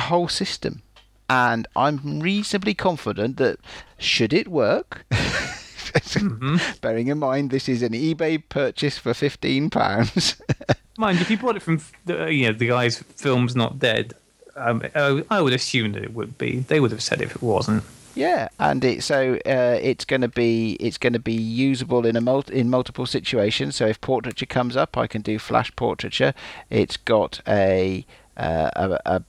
whole 0.00 0.28
system. 0.28 0.82
And 1.28 1.66
I'm 1.76 2.20
reasonably 2.20 2.74
confident 2.74 3.36
that 3.38 3.58
should 3.98 4.32
it 4.32 4.48
work, 4.48 5.04
bearing 6.80 7.08
in 7.08 7.18
mind 7.18 7.50
this 7.50 7.68
is 7.68 7.82
an 7.82 7.92
eBay 7.92 8.42
purchase 8.48 8.98
for 8.98 9.12
£15. 9.12 10.40
Mind 10.98 11.20
if 11.20 11.30
you 11.30 11.38
bought 11.38 11.56
it 11.56 11.62
from 11.62 11.80
the, 12.04 12.26
you 12.26 12.46
know 12.46 12.52
the 12.52 12.68
guy's 12.68 12.98
film's 12.98 13.56
not 13.56 13.78
dead. 13.78 14.12
Um, 14.56 14.82
I 14.94 15.24
I 15.30 15.40
would 15.40 15.54
assume 15.54 15.92
that 15.92 16.04
it 16.04 16.12
would 16.12 16.36
be. 16.36 16.60
They 16.60 16.80
would 16.80 16.90
have 16.90 17.02
said 17.02 17.22
if 17.22 17.34
it 17.34 17.42
wasn't. 17.42 17.82
Yeah, 18.14 18.48
and 18.58 18.84
it 18.84 19.02
so 19.02 19.38
uh, 19.46 19.78
it's 19.80 20.04
going 20.04 20.20
to 20.20 20.28
be 20.28 20.74
it's 20.74 20.98
going 20.98 21.14
to 21.14 21.18
be 21.18 21.32
usable 21.32 22.04
in 22.04 22.14
a 22.14 22.20
mul- 22.20 22.44
in 22.52 22.68
multiple 22.68 23.06
situations. 23.06 23.76
So 23.76 23.86
if 23.86 24.00
portraiture 24.02 24.46
comes 24.46 24.76
up, 24.76 24.98
I 24.98 25.06
can 25.06 25.22
do 25.22 25.38
flash 25.38 25.74
portraiture. 25.76 26.34
It's 26.68 26.98
got 26.98 27.40
a, 27.48 28.04
uh, 28.36 28.70
a, 28.76 29.00
a 29.06 29.22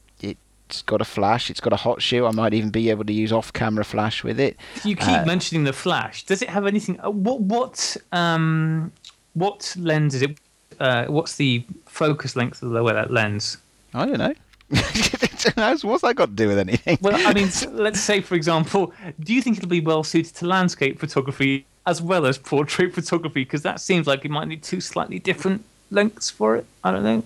it's 0.74 0.82
got 0.82 1.02
a 1.02 1.06
flash. 1.06 1.50
It's 1.50 1.60
got 1.60 1.74
a 1.74 1.78
hot 1.78 2.02
shoe. 2.02 2.26
I 2.26 2.32
might 2.32 2.54
even 2.54 2.70
be 2.70 2.90
able 2.90 3.04
to 3.06 3.14
use 3.14 3.32
off-camera 3.32 3.86
flash 3.86 4.24
with 4.24 4.40
it. 4.40 4.58
You 4.84 4.96
keep 4.96 5.08
Uh, 5.08 5.26
mentioning 5.26 5.64
the 5.64 5.74
flash. 5.74 6.24
Does 6.24 6.42
it 6.42 6.50
have 6.50 6.66
anything? 6.66 7.00
Uh, 7.00 7.10
what 7.10 7.42
what 7.42 7.98
um 8.12 8.92
what 9.34 9.76
lens 9.78 10.16
is 10.16 10.22
it? 10.24 10.38
Uh, 10.80 11.06
what's 11.06 11.36
the 11.36 11.64
focus 11.86 12.36
length 12.36 12.62
of 12.64 12.72
the 12.72 12.84
that 12.94 13.12
lens? 13.12 13.58
I 13.94 14.06
don't 14.06 14.18
know. 14.18 14.34
What's 14.70 16.02
that 16.02 16.14
got 16.16 16.26
to 16.30 16.32
do 16.32 16.48
with 16.48 16.58
anything? 16.58 16.98
Well, 17.02 17.16
I 17.28 17.34
mean, 17.34 17.50
let's 17.74 18.00
say, 18.00 18.22
for 18.22 18.34
example, 18.34 18.92
do 19.20 19.34
you 19.34 19.42
think 19.42 19.58
it'll 19.58 19.70
be 19.70 19.82
well 19.82 20.04
suited 20.04 20.34
to 20.36 20.48
landscape 20.48 21.00
photography 21.00 21.66
as 21.86 22.02
well 22.02 22.26
as 22.26 22.38
portrait 22.40 22.94
photography? 22.96 23.44
Because 23.44 23.62
that 23.62 23.82
seems 23.82 24.08
like 24.08 24.26
it 24.26 24.32
might 24.32 24.48
need 24.48 24.64
two 24.64 24.82
slightly 24.82 25.20
different 25.20 25.64
lengths 25.92 26.30
for 26.32 26.56
it. 26.56 26.66
I 26.84 26.92
don't 26.92 27.04
know. 27.04 27.24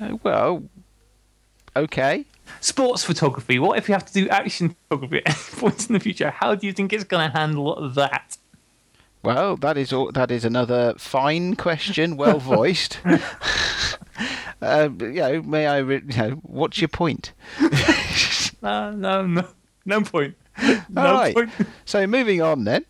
Uh, 0.00 0.16
well, 0.24 0.64
okay. 1.76 2.24
Sports 2.60 3.04
photography. 3.04 3.58
What 3.58 3.78
if 3.78 3.88
you 3.88 3.94
have 3.94 4.04
to 4.06 4.12
do 4.12 4.28
action 4.28 4.76
photography 4.88 5.22
at 5.24 5.28
any 5.28 5.36
point 5.60 5.86
in 5.88 5.94
the 5.94 6.00
future? 6.00 6.30
How 6.30 6.54
do 6.54 6.66
you 6.66 6.72
think 6.72 6.92
it's 6.92 7.04
going 7.04 7.30
to 7.30 7.36
handle 7.36 7.90
that? 7.90 8.36
Well, 9.22 9.56
that 9.58 9.76
is 9.76 9.92
all, 9.92 10.10
that 10.12 10.30
is 10.30 10.44
another 10.44 10.94
fine 10.98 11.54
question, 11.56 12.16
well 12.16 12.38
voiced. 12.40 12.98
uh, 14.62 14.88
you 14.98 15.12
know, 15.12 15.42
may 15.42 15.66
I? 15.66 15.78
Re- 15.78 16.02
you 16.06 16.16
know, 16.16 16.30
what's 16.42 16.80
your 16.80 16.88
point? 16.88 17.32
No, 18.62 18.92
no, 18.92 19.26
no, 19.26 19.46
no 19.84 20.00
point. 20.02 20.36
No 20.60 20.82
All 20.96 21.14
right. 21.14 21.34
point. 21.34 21.50
So 21.84 22.06
moving 22.06 22.42
on 22.42 22.64
then. 22.64 22.84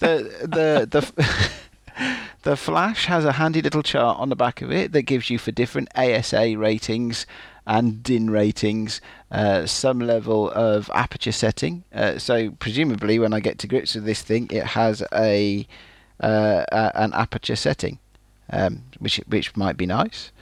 the 0.00 0.28
the 0.42 0.88
the 0.90 1.50
the 2.42 2.56
Flash 2.56 3.06
has 3.06 3.24
a 3.24 3.32
handy 3.32 3.60
little 3.60 3.82
chart 3.82 4.18
on 4.18 4.28
the 4.28 4.36
back 4.36 4.62
of 4.62 4.70
it 4.70 4.92
that 4.92 5.02
gives 5.02 5.30
you 5.30 5.38
for 5.38 5.50
different 5.50 5.88
ASA 5.96 6.56
ratings 6.56 7.26
and 7.66 8.02
DIN 8.02 8.30
ratings 8.30 9.00
uh, 9.30 9.66
some 9.66 10.00
level 10.00 10.50
of 10.50 10.90
aperture 10.94 11.32
setting. 11.32 11.84
Uh, 11.92 12.18
so 12.18 12.50
presumably, 12.52 13.18
when 13.18 13.34
I 13.34 13.40
get 13.40 13.58
to 13.58 13.66
grips 13.66 13.94
with 13.94 14.04
this 14.04 14.22
thing, 14.22 14.48
it 14.50 14.64
has 14.64 15.02
a, 15.12 15.66
uh, 16.20 16.64
a 16.72 16.92
an 16.94 17.12
aperture 17.12 17.56
setting. 17.56 17.98
Um, 18.50 18.84
which 18.98 19.18
which 19.28 19.54
might 19.56 19.76
be 19.76 19.84
nice. 19.84 20.32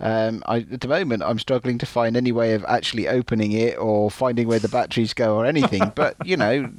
Um, 0.00 0.42
I, 0.46 0.60
at 0.60 0.80
the 0.80 0.88
moment, 0.88 1.22
I'm 1.22 1.38
struggling 1.38 1.76
to 1.76 1.84
find 1.84 2.16
any 2.16 2.32
way 2.32 2.54
of 2.54 2.64
actually 2.66 3.06
opening 3.06 3.52
it 3.52 3.76
or 3.76 4.10
finding 4.10 4.48
where 4.48 4.58
the 4.58 4.68
batteries 4.68 5.12
go 5.12 5.36
or 5.36 5.44
anything. 5.44 5.92
but 5.94 6.16
you 6.24 6.38
know, 6.38 6.70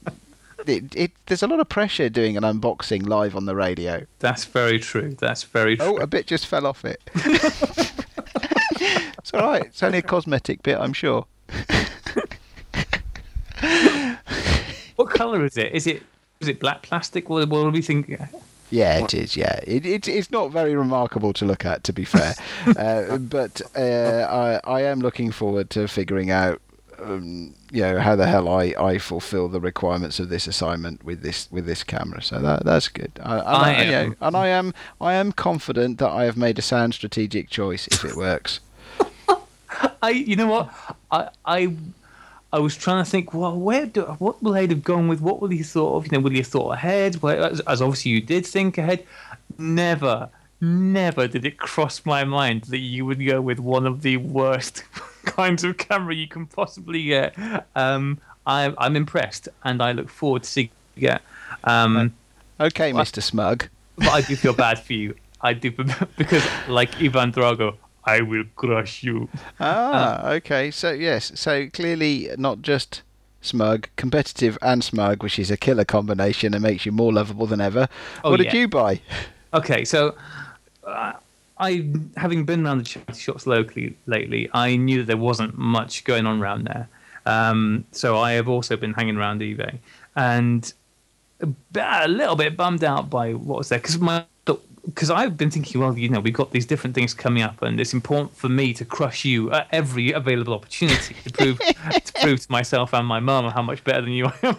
it, 0.69 0.95
it 0.95 1.11
there's 1.25 1.43
a 1.43 1.47
lot 1.47 1.59
of 1.59 1.67
pressure 1.69 2.09
doing 2.09 2.37
an 2.37 2.43
unboxing 2.43 3.07
live 3.07 3.35
on 3.35 3.45
the 3.45 3.55
radio. 3.55 4.05
That's 4.19 4.45
very 4.45 4.79
true. 4.79 5.15
That's 5.19 5.43
very 5.43 5.77
true. 5.77 5.85
Oh, 5.85 5.97
a 5.97 6.07
bit 6.07 6.27
just 6.27 6.47
fell 6.47 6.65
off 6.65 6.85
it. 6.85 7.01
it's 7.15 7.91
all 9.33 9.41
right. 9.41 9.65
It's 9.65 9.83
only 9.83 9.99
a 9.99 10.03
cosmetic 10.03 10.63
bit, 10.63 10.77
I'm 10.77 10.93
sure. 10.93 11.25
What 15.01 15.09
color 15.09 15.43
is 15.43 15.57
it? 15.57 15.73
Is 15.73 15.87
it 15.87 16.03
is 16.39 16.47
it 16.47 16.59
black 16.59 16.83
plastic? 16.83 17.27
What, 17.27 17.49
what 17.49 17.63
do 17.63 17.71
we 17.71 17.81
think? 17.81 18.07
Yeah, 18.69 18.99
it 18.99 19.15
is. 19.15 19.35
Yeah, 19.35 19.59
it, 19.65 19.83
it 19.83 20.07
it's 20.07 20.29
not 20.29 20.51
very 20.51 20.75
remarkable 20.75 21.33
to 21.33 21.45
look 21.45 21.65
at, 21.65 21.83
to 21.85 21.91
be 21.91 22.05
fair. 22.05 22.35
uh, 22.77 23.17
but 23.17 23.63
uh, 23.75 24.27
I 24.29 24.59
I 24.63 24.83
am 24.83 24.99
looking 24.99 25.31
forward 25.31 25.71
to 25.71 25.87
figuring 25.87 26.29
out. 26.29 26.61
Um, 27.01 27.55
you 27.71 27.81
know 27.81 27.99
how 27.99 28.15
the 28.15 28.27
hell 28.27 28.47
I, 28.47 28.73
I 28.79 28.97
fulfill 28.99 29.47
the 29.49 29.59
requirements 29.59 30.19
of 30.19 30.29
this 30.29 30.45
assignment 30.45 31.03
with 31.03 31.21
this 31.23 31.47
with 31.51 31.65
this 31.65 31.83
camera, 31.83 32.21
so 32.21 32.39
that 32.39 32.63
that's 32.63 32.87
good. 32.89 33.11
I, 33.23 33.37
and, 33.37 33.47
I 33.47 33.73
I, 33.73 33.81
you 33.83 33.91
know, 33.91 34.01
am- 34.01 34.15
and 34.21 34.35
I 34.37 34.47
am 34.47 34.73
I 34.99 35.13
am 35.13 35.31
confident 35.31 35.97
that 35.99 36.09
I 36.09 36.25
have 36.25 36.37
made 36.37 36.59
a 36.59 36.61
sound 36.61 36.93
strategic 36.93 37.49
choice 37.49 37.87
if 37.87 38.05
it 38.05 38.15
works. 38.15 38.59
I, 40.01 40.09
you 40.09 40.35
know 40.35 40.47
what? 40.47 40.73
I, 41.11 41.29
I, 41.45 41.75
I 42.53 42.59
was 42.59 42.75
trying 42.75 43.03
to 43.03 43.09
think. 43.09 43.33
Well, 43.33 43.57
where 43.57 43.85
do 43.85 44.01
what 44.19 44.43
will 44.43 44.55
Ade 44.55 44.71
have 44.71 44.83
gone 44.83 45.07
with? 45.07 45.21
What 45.21 45.41
will 45.41 45.49
he 45.49 45.63
thought 45.63 45.95
of? 45.97 46.05
You 46.05 46.17
know, 46.17 46.23
will 46.23 46.31
he 46.31 46.37
have 46.37 46.47
thought 46.47 46.71
ahead? 46.73 47.21
Well, 47.21 47.45
as, 47.45 47.61
as 47.61 47.81
obviously 47.81 48.11
you 48.11 48.21
did 48.21 48.45
think 48.45 48.77
ahead. 48.77 49.05
Never, 49.57 50.29
never 50.59 51.27
did 51.27 51.45
it 51.45 51.57
cross 51.57 52.05
my 52.05 52.23
mind 52.23 52.63
that 52.65 52.79
you 52.79 53.05
would 53.05 53.25
go 53.25 53.41
with 53.41 53.59
one 53.59 53.85
of 53.85 54.01
the 54.01 54.17
worst 54.17 54.83
kinds 55.25 55.63
of 55.63 55.77
camera 55.77 56.13
you 56.15 56.27
can 56.27 56.45
possibly 56.45 57.03
get. 57.05 57.35
Um, 57.75 58.19
I'm, 58.45 58.75
I'm 58.77 58.95
impressed, 58.95 59.47
and 59.63 59.81
I 59.81 59.91
look 59.91 60.09
forward 60.09 60.43
to 60.43 60.49
seeing 60.49 60.69
you 60.95 61.01
get. 61.01 61.21
Um, 61.63 62.13
Okay, 62.59 62.93
What? 62.93 63.07
Mr. 63.07 63.23
Smug. 63.23 63.67
but 63.97 64.09
I 64.09 64.21
do 64.21 64.35
feel 64.35 64.53
bad 64.53 64.77
for 64.79 64.93
you. 64.93 65.15
I 65.41 65.53
do 65.53 65.71
because, 66.17 66.45
like 66.67 67.01
Ivan 67.01 67.31
Drago, 67.31 67.75
I 68.05 68.21
will 68.21 68.43
crush 68.55 69.01
you. 69.03 69.29
Ah, 69.59 70.29
okay. 70.33 70.69
So 70.71 70.91
yes, 70.91 71.31
so 71.35 71.67
clearly 71.69 72.29
not 72.37 72.61
just 72.61 73.01
smug, 73.41 73.89
competitive 73.95 74.57
and 74.61 74.83
smug, 74.83 75.23
which 75.23 75.39
is 75.39 75.49
a 75.49 75.57
killer 75.57 75.85
combination 75.85 76.53
and 76.53 76.61
makes 76.61 76.85
you 76.85 76.91
more 76.91 77.11
lovable 77.11 77.47
than 77.47 77.59
ever. 77.61 77.87
Oh, 78.23 78.29
what 78.31 78.37
did 78.37 78.53
you 78.53 78.67
buy? 78.67 79.01
Okay, 79.53 79.83
so 79.83 80.15
uh, 80.83 81.13
I, 81.61 81.85
having 82.17 82.43
been 82.43 82.65
around 82.65 82.79
the 82.79 82.83
charity 82.83 83.19
shops 83.19 83.45
locally 83.45 83.95
lately, 84.07 84.49
I 84.53 84.75
knew 84.75 84.97
that 84.99 85.05
there 85.05 85.17
wasn't 85.17 85.57
much 85.57 86.03
going 86.03 86.25
on 86.25 86.41
around 86.41 86.65
there. 86.65 86.89
Um, 87.25 87.85
so 87.91 88.17
I 88.17 88.33
have 88.33 88.49
also 88.49 88.75
been 88.75 88.93
hanging 88.93 89.15
around 89.15 89.41
eBay 89.41 89.77
and 90.15 90.73
a 91.75 92.07
little 92.07 92.35
bit 92.35 92.57
bummed 92.57 92.83
out 92.83 93.09
by 93.09 93.33
what 93.33 93.59
was 93.59 93.69
there 93.69 93.79
because 93.79 93.99
my 93.99 94.25
because 94.85 95.11
I've 95.11 95.37
been 95.37 95.51
thinking, 95.51 95.79
well, 95.79 95.97
you 95.97 96.09
know, 96.09 96.19
we've 96.19 96.33
got 96.33 96.51
these 96.51 96.65
different 96.65 96.95
things 96.95 97.13
coming 97.13 97.43
up, 97.43 97.61
and 97.61 97.79
it's 97.79 97.93
important 97.93 98.35
for 98.35 98.49
me 98.49 98.73
to 98.73 98.85
crush 98.85 99.23
you 99.25 99.51
at 99.51 99.67
every 99.71 100.11
available 100.11 100.53
opportunity 100.53 101.15
to 101.23 101.31
prove 101.31 101.59
to 102.05 102.13
prove 102.21 102.39
to 102.41 102.51
myself 102.51 102.93
and 102.93 103.07
my 103.07 103.19
mum 103.19 103.49
how 103.51 103.61
much 103.61 103.83
better 103.83 104.01
than 104.01 104.11
you 104.11 104.25
I 104.43 104.47
am. 104.47 104.57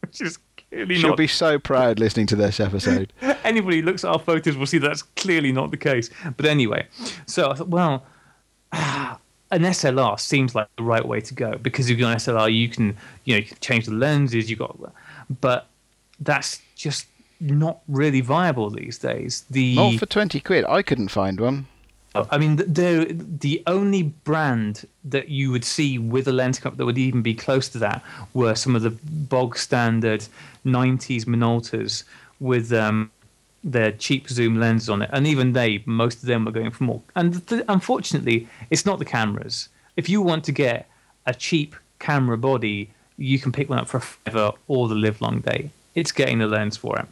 Which 0.00 0.20
is 0.20 0.38
clearly 0.72 0.94
She'll 0.96 1.10
not 1.10 1.18
be 1.18 1.26
so 1.26 1.58
proud 1.58 1.98
listening 1.98 2.26
to 2.28 2.36
this 2.36 2.60
episode. 2.60 3.12
anybody 3.44 3.80
who 3.80 3.86
looks 3.86 4.04
at 4.04 4.10
our 4.10 4.18
photos 4.18 4.56
will 4.56 4.66
see 4.66 4.78
that's 4.78 5.02
clearly 5.02 5.52
not 5.52 5.70
the 5.70 5.76
case. 5.76 6.10
But 6.36 6.46
anyway, 6.46 6.86
so 7.26 7.50
I 7.50 7.54
thought, 7.54 7.68
well, 7.68 8.04
an 8.72 9.18
SLR 9.50 10.18
seems 10.18 10.54
like 10.54 10.68
the 10.76 10.82
right 10.82 11.06
way 11.06 11.20
to 11.20 11.34
go 11.34 11.58
because 11.58 11.90
if 11.90 11.98
you're 11.98 12.10
an 12.10 12.16
SLR, 12.16 12.52
you 12.52 12.68
can 12.68 12.96
you 13.24 13.34
know 13.34 13.38
you 13.38 13.44
can 13.44 13.58
change 13.60 13.86
the 13.86 13.92
lenses. 13.92 14.50
You 14.50 14.56
got, 14.56 14.78
but 15.40 15.66
that's 16.20 16.60
just 16.74 17.06
not 17.40 17.80
really 17.88 18.20
viable 18.20 18.70
these 18.70 18.98
days. 18.98 19.44
The 19.50 19.74
Not 19.74 19.94
for 19.98 20.06
twenty 20.06 20.40
quid. 20.40 20.64
I 20.64 20.82
couldn't 20.82 21.08
find 21.08 21.40
one. 21.40 21.66
Oh, 22.14 22.28
I 22.30 22.36
mean, 22.36 22.56
the 22.56 23.06
the 23.08 23.62
only 23.66 24.02
brand 24.02 24.86
that 25.04 25.28
you 25.28 25.50
would 25.50 25.64
see 25.64 25.98
with 25.98 26.28
a 26.28 26.32
lens 26.32 26.58
cup 26.58 26.76
that 26.76 26.84
would 26.84 26.98
even 26.98 27.22
be 27.22 27.34
close 27.34 27.68
to 27.70 27.78
that 27.78 28.02
were 28.34 28.54
some 28.54 28.76
of 28.76 28.82
the 28.82 28.90
bog 28.90 29.56
standard 29.56 30.24
'90s 30.64 31.24
Minoltas 31.24 32.04
with 32.40 32.72
um, 32.72 33.10
their 33.64 33.92
cheap 33.92 34.28
zoom 34.28 34.58
lenses 34.58 34.88
on 34.88 35.02
it, 35.02 35.10
and 35.12 35.26
even 35.26 35.52
they, 35.52 35.82
most 35.86 36.18
of 36.18 36.26
them 36.26 36.44
were 36.44 36.52
going 36.52 36.70
for 36.70 36.84
more. 36.84 37.02
And 37.14 37.46
th- 37.46 37.64
unfortunately, 37.68 38.48
it's 38.70 38.84
not 38.84 38.98
the 38.98 39.04
cameras. 39.04 39.68
If 39.96 40.08
you 40.08 40.20
want 40.22 40.44
to 40.44 40.52
get 40.52 40.88
a 41.26 41.34
cheap 41.34 41.76
camera 41.98 42.36
body, 42.36 42.90
you 43.16 43.38
can 43.38 43.52
pick 43.52 43.68
one 43.68 43.78
up 43.78 43.88
for 43.88 43.98
a 43.98 44.00
fiver 44.00 44.52
or 44.68 44.88
the 44.88 44.94
live 44.94 45.20
long 45.20 45.40
day. 45.40 45.70
It's 45.94 46.12
getting 46.12 46.38
the 46.38 46.46
lens 46.46 46.76
for 46.76 46.98
it. 46.98 47.06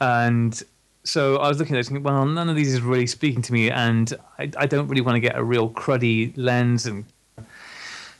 And 0.00 0.60
so 1.04 1.36
I 1.36 1.48
was 1.48 1.58
looking 1.58 1.76
at 1.76 1.78
this 1.78 1.88
thinking, 1.88 2.02
well, 2.02 2.26
none 2.26 2.48
of 2.48 2.56
these 2.56 2.74
is 2.74 2.80
really 2.80 3.06
speaking 3.06 3.42
to 3.42 3.52
me, 3.52 3.70
and 3.70 4.12
I, 4.38 4.50
I 4.56 4.66
don't 4.66 4.88
really 4.88 5.00
want 5.00 5.16
to 5.16 5.20
get 5.20 5.36
a 5.36 5.44
real 5.44 5.70
cruddy 5.70 6.32
lens. 6.36 6.86
And 6.86 7.04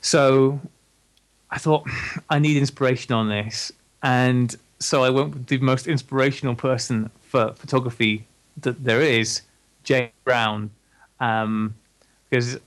so 0.01 0.61
I 1.51 1.59
thought, 1.59 1.87
I 2.31 2.39
need 2.39 2.57
inspiration 2.57 3.13
on 3.13 3.29
this. 3.29 3.73
And 4.03 4.55
so 4.79 5.05
I 5.05 5.11
went 5.11 5.31
with 5.31 5.47
the 5.47 5.59
most 5.59 5.87
inspirational 5.87 6.55
person 6.55 7.11
for 7.23 7.53
photography 7.55 8.27
that 8.59 8.85
there 8.85 9.03
is, 9.03 9.43
James 9.85 10.13
Brown. 10.25 10.71
Um, 11.21 11.75
because 12.31 12.59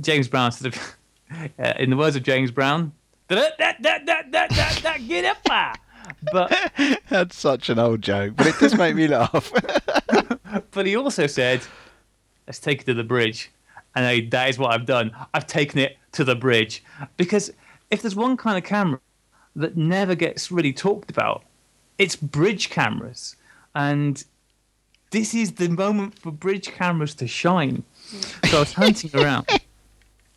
James 0.00 0.28
Brown 0.28 0.52
sort 0.52 0.74
of, 0.74 0.96
uh, 1.58 1.74
in 1.78 1.90
the 1.90 1.96
words 1.96 2.16
of 2.16 2.22
James 2.22 2.50
Brown, 2.50 2.92
that, 3.28 3.58
that, 3.58 3.82
that, 3.82 4.06
that, 4.06 4.30
that, 4.30 4.50
that, 4.50 4.80
that, 4.82 5.08
get 5.08 5.24
up 5.24 5.42
there. 5.44 5.72
But 6.32 7.00
That's 7.08 7.36
such 7.36 7.70
an 7.70 7.78
old 7.78 8.02
joke, 8.02 8.34
but 8.36 8.46
it 8.46 8.58
does 8.58 8.76
make 8.76 8.94
me 8.94 9.08
laugh. 9.08 9.52
But 10.70 10.86
he 10.86 10.94
also 10.94 11.26
said, 11.26 11.62
let's 12.46 12.60
take 12.60 12.82
it 12.82 12.84
to 12.84 12.94
the 12.94 13.02
bridge. 13.02 13.50
And 13.96 14.04
I, 14.04 14.20
that 14.30 14.50
is 14.50 14.58
what 14.58 14.72
I've 14.72 14.86
done. 14.86 15.10
I've 15.32 15.46
taken 15.46 15.80
it 15.80 15.96
to 16.12 16.24
the 16.24 16.36
bridge. 16.36 16.84
Because 17.16 17.52
if 17.90 18.02
there's 18.02 18.14
one 18.14 18.36
kind 18.36 18.56
of 18.56 18.64
camera 18.64 19.00
that 19.56 19.76
never 19.76 20.14
gets 20.14 20.50
really 20.50 20.72
talked 20.72 21.10
about, 21.10 21.44
it's 21.98 22.16
bridge 22.16 22.70
cameras. 22.70 23.36
And 23.74 24.22
this 25.10 25.34
is 25.34 25.52
the 25.52 25.68
moment 25.68 26.18
for 26.18 26.30
bridge 26.32 26.72
cameras 26.72 27.14
to 27.16 27.26
shine. 27.26 27.84
So 28.46 28.56
I 28.56 28.60
was 28.60 28.72
hunting 28.72 29.10
around. 29.14 29.48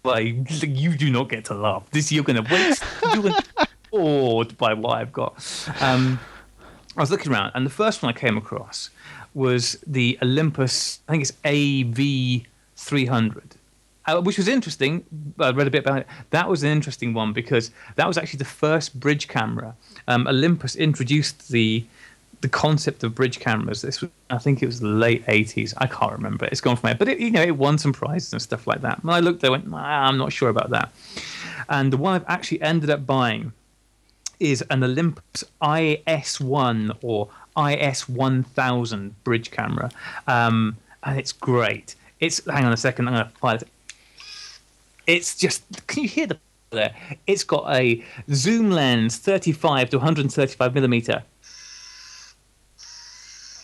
Like, 0.04 0.36
you 0.64 0.96
do 0.96 1.10
not 1.10 1.30
get 1.30 1.46
to 1.46 1.56
laugh. 1.56 1.90
This 1.92 2.12
you're 2.12 2.24
going 2.24 2.44
to 2.44 2.54
wait. 2.54 2.80
You're 3.14 3.24
gonna, 3.24 3.68
awed 3.92 4.58
by 4.58 4.74
what 4.74 5.00
I've 5.00 5.12
got. 5.12 5.36
Um, 5.82 6.20
I 6.96 7.02
was 7.02 7.12
looking 7.12 7.32
around, 7.32 7.52
and 7.56 7.66
the 7.66 7.72
first 7.72 8.02
one 8.02 8.14
I 8.14 8.18
came 8.18 8.38
across 8.38 8.90
was 9.34 9.78
the 9.86 10.18
Olympus. 10.22 11.00
I 11.08 11.12
think 11.12 11.24
it's 11.24 11.34
AV 11.46 12.48
300. 12.76 13.57
Uh, 14.08 14.22
which 14.22 14.38
was 14.38 14.48
interesting. 14.48 15.04
I 15.38 15.52
read 15.52 15.68
a 15.68 15.72
bit 15.72 15.86
about 15.86 16.00
it. 16.00 16.08
That 16.30 16.48
was 16.50 16.64
an 16.64 16.70
interesting 16.70 17.14
one 17.14 17.34
because 17.34 17.72
that 17.96 18.08
was 18.08 18.18
actually 18.18 18.38
the 18.38 18.46
first 18.46 18.98
bridge 18.98 19.28
camera. 19.28 19.76
Um, 20.08 20.28
Olympus 20.28 20.76
introduced 20.78 21.50
the 21.50 21.86
the 22.42 22.48
concept 22.48 23.04
of 23.04 23.16
bridge 23.16 23.40
cameras. 23.40 23.82
This 23.82 24.00
was, 24.00 24.12
I 24.30 24.38
think 24.38 24.62
it 24.62 24.68
was 24.68 24.80
the 24.80 24.88
late 24.88 25.26
80s. 25.26 25.74
I 25.78 25.88
can't 25.88 26.12
remember. 26.12 26.46
It's 26.46 26.62
gone 26.62 26.76
from 26.76 26.92
it, 26.92 27.00
but 27.00 27.08
it, 27.08 27.20
you 27.20 27.32
know, 27.32 27.42
it 27.42 27.58
won 27.58 27.80
some 27.80 27.92
prizes 27.92 28.32
and 28.32 28.40
stuff 28.42 28.68
like 28.68 28.82
that. 28.82 29.04
When 29.04 29.16
I 29.16 29.20
looked, 29.20 29.44
I 29.44 29.50
went, 29.50 29.66
"Ah, 29.74 30.08
I'm 30.08 30.18
not 30.18 30.32
sure 30.32 30.50
about 30.50 30.70
that. 30.70 30.94
And 31.68 31.92
the 31.92 31.98
one 31.98 32.14
I've 32.14 32.26
actually 32.28 32.62
ended 32.62 32.90
up 32.90 33.06
buying 33.06 33.54
is 34.40 34.64
an 34.70 34.84
Olympus 34.84 35.44
IS1 35.62 36.96
or 37.02 37.28
IS1000 37.58 39.12
bridge 39.24 39.50
camera, 39.52 39.90
um, 40.28 40.78
and 41.04 41.20
it's 41.20 41.32
great. 41.32 41.96
It's 42.20 42.46
hang 42.46 42.66
on 42.66 42.72
a 42.72 42.78
second. 42.78 43.08
I'm 43.08 43.16
going 43.16 43.26
to 43.26 43.32
find 43.38 43.62
it. 43.62 43.68
It's 45.08 45.36
just 45.36 45.88
can 45.88 46.04
you 46.04 46.10
hear 46.10 46.28
the 46.28 46.38
there? 46.70 46.94
It's 47.26 47.44
got 47.44 47.74
a 47.74 48.04
zoom 48.34 48.72
lens, 48.72 49.18
35 49.18 49.90
to 49.92 49.98
135 49.98 50.74
millimeter. 50.74 51.24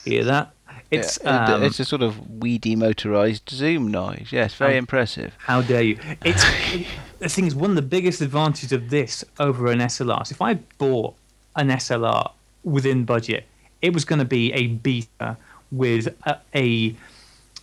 Hear 0.05 0.23
that? 0.25 0.53
It's 0.91 1.19
Yeah, 1.23 1.45
um, 1.55 1.63
it's 1.63 1.79
a 1.79 1.85
sort 1.85 2.01
of 2.01 2.39
weedy 2.39 2.75
motorized 2.75 3.49
zoom 3.49 3.89
noise. 3.89 4.27
Yes, 4.31 4.53
very 4.53 4.77
impressive. 4.77 5.33
How 5.39 5.61
dare 5.61 5.81
you? 5.81 5.99
It's 6.23 6.43
the 7.19 7.29
thing 7.29 7.45
is 7.45 7.55
one 7.55 7.71
of 7.71 7.75
the 7.75 7.81
biggest 7.81 8.21
advantages 8.21 8.71
of 8.71 8.89
this 8.89 9.23
over 9.39 9.71
an 9.71 9.79
SLR. 9.79 10.27
So 10.27 10.33
if 10.33 10.41
I 10.41 10.55
bought 10.77 11.15
an 11.55 11.69
SLR 11.69 12.31
within 12.63 13.05
budget, 13.05 13.45
it 13.81 13.93
was 13.93 14.05
going 14.05 14.19
to 14.19 14.25
be 14.25 14.53
a 14.53 14.67
beta 14.67 15.37
with 15.71 16.07
a, 16.25 16.37
a 16.53 16.95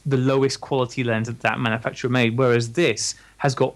the 0.06 0.16
lowest 0.16 0.60
quality 0.60 1.04
lens 1.04 1.28
that 1.28 1.40
that 1.40 1.60
manufacturer 1.60 2.10
made. 2.10 2.36
Whereas 2.36 2.72
this 2.72 3.14
has 3.40 3.54
got 3.54 3.74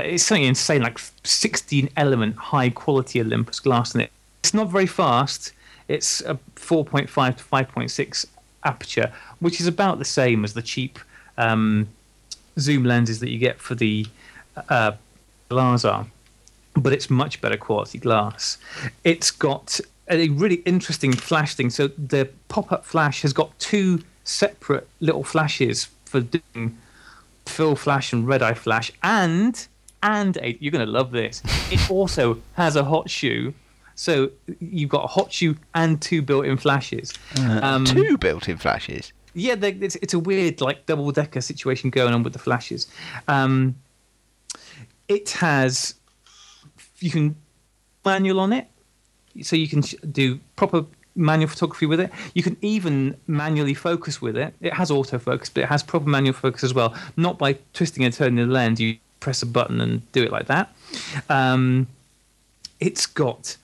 it's 0.00 0.24
something 0.24 0.44
insane 0.44 0.82
like 0.82 0.98
16 1.24 1.88
element 1.96 2.36
high 2.36 2.70
quality 2.70 3.20
Olympus 3.20 3.60
glass 3.60 3.94
in 3.94 4.00
it. 4.00 4.10
It's 4.40 4.54
not 4.54 4.68
very 4.68 4.86
fast. 4.86 5.52
It's 5.88 6.20
a 6.22 6.38
4.5 6.56 7.36
to 7.36 7.44
5.6 7.44 8.26
aperture, 8.64 9.12
which 9.40 9.60
is 9.60 9.66
about 9.66 9.98
the 9.98 10.04
same 10.04 10.44
as 10.44 10.54
the 10.54 10.62
cheap 10.62 10.98
um, 11.36 11.88
zoom 12.58 12.84
lenses 12.84 13.20
that 13.20 13.30
you 13.30 13.38
get 13.38 13.60
for 13.60 13.74
the 13.74 14.06
uh, 14.68 14.92
glass 15.48 15.84
are, 15.84 16.06
but 16.74 16.92
it's 16.92 17.10
much 17.10 17.40
better 17.40 17.56
quality 17.56 17.98
glass. 17.98 18.58
It's 19.04 19.30
got 19.30 19.80
a 20.08 20.28
really 20.30 20.62
interesting 20.66 21.12
flash 21.12 21.54
thing. 21.54 21.70
So 21.70 21.88
the 21.88 22.28
pop-up 22.48 22.84
flash 22.84 23.22
has 23.22 23.32
got 23.32 23.56
two 23.58 24.02
separate 24.24 24.88
little 25.00 25.24
flashes 25.24 25.88
for 26.04 26.20
doing 26.20 26.78
fill 27.46 27.76
flash 27.76 28.12
and 28.12 28.26
red 28.26 28.42
eye 28.42 28.54
flash, 28.54 28.90
and 29.02 29.66
and 30.02 30.36
a, 30.38 30.56
you're 30.60 30.72
going 30.72 30.84
to 30.86 30.90
love 30.90 31.10
this. 31.10 31.42
It 31.72 31.90
also 31.90 32.38
has 32.54 32.74
a 32.76 32.84
hot 32.84 33.08
shoe. 33.10 33.54
So 33.94 34.30
you've 34.60 34.88
got 34.88 35.04
a 35.04 35.08
hot 35.08 35.30
shoe 35.32 35.56
and 35.74 36.00
two 36.00 36.22
built-in 36.22 36.56
flashes. 36.56 37.12
Um, 37.38 37.84
Two 37.84 38.16
built-in 38.16 38.56
flashes. 38.56 39.12
yeah, 39.34 39.54
they, 39.56 39.72
it's, 39.72 39.94
it's 39.96 40.14
a 40.14 40.18
weird 40.18 40.60
like 40.62 40.86
double 40.86 41.12
decker 41.12 41.40
situation 41.42 41.90
going 41.90 42.14
on 42.14 42.22
with 42.22 42.32
the 42.32 42.38
flashes. 42.38 42.86
Um, 43.28 43.76
it 45.08 45.30
has 45.32 45.94
you 47.00 47.10
can 47.10 47.36
manual 48.04 48.40
on 48.40 48.52
it, 48.54 48.68
so 49.42 49.54
you 49.54 49.68
can 49.68 49.82
sh- 49.82 49.94
do 50.10 50.40
proper 50.56 50.86
manual 51.20 51.48
photography 51.48 51.86
with 51.86 52.00
it. 52.00 52.10
You 52.34 52.42
can 52.42 52.56
even 52.62 53.16
manually 53.26 53.74
focus 53.74 54.20
with 54.20 54.36
it. 54.36 54.54
It 54.60 54.72
has 54.72 54.90
autofocus, 54.90 55.52
but 55.52 55.62
it 55.64 55.68
has 55.68 55.82
proper 55.82 56.08
manual 56.08 56.34
focus 56.34 56.64
as 56.64 56.74
well. 56.74 56.94
Not 57.16 57.38
by 57.38 57.58
twisting 57.74 58.04
and 58.04 58.12
turning 58.12 58.36
the 58.36 58.52
lens. 58.52 58.80
You 58.80 58.96
press 59.20 59.42
a 59.42 59.46
button 59.46 59.80
and 59.80 60.10
do 60.12 60.22
it 60.22 60.32
like 60.32 60.46
that. 60.46 60.74
Um, 61.28 61.86
it's 62.80 63.06
got 63.06 63.56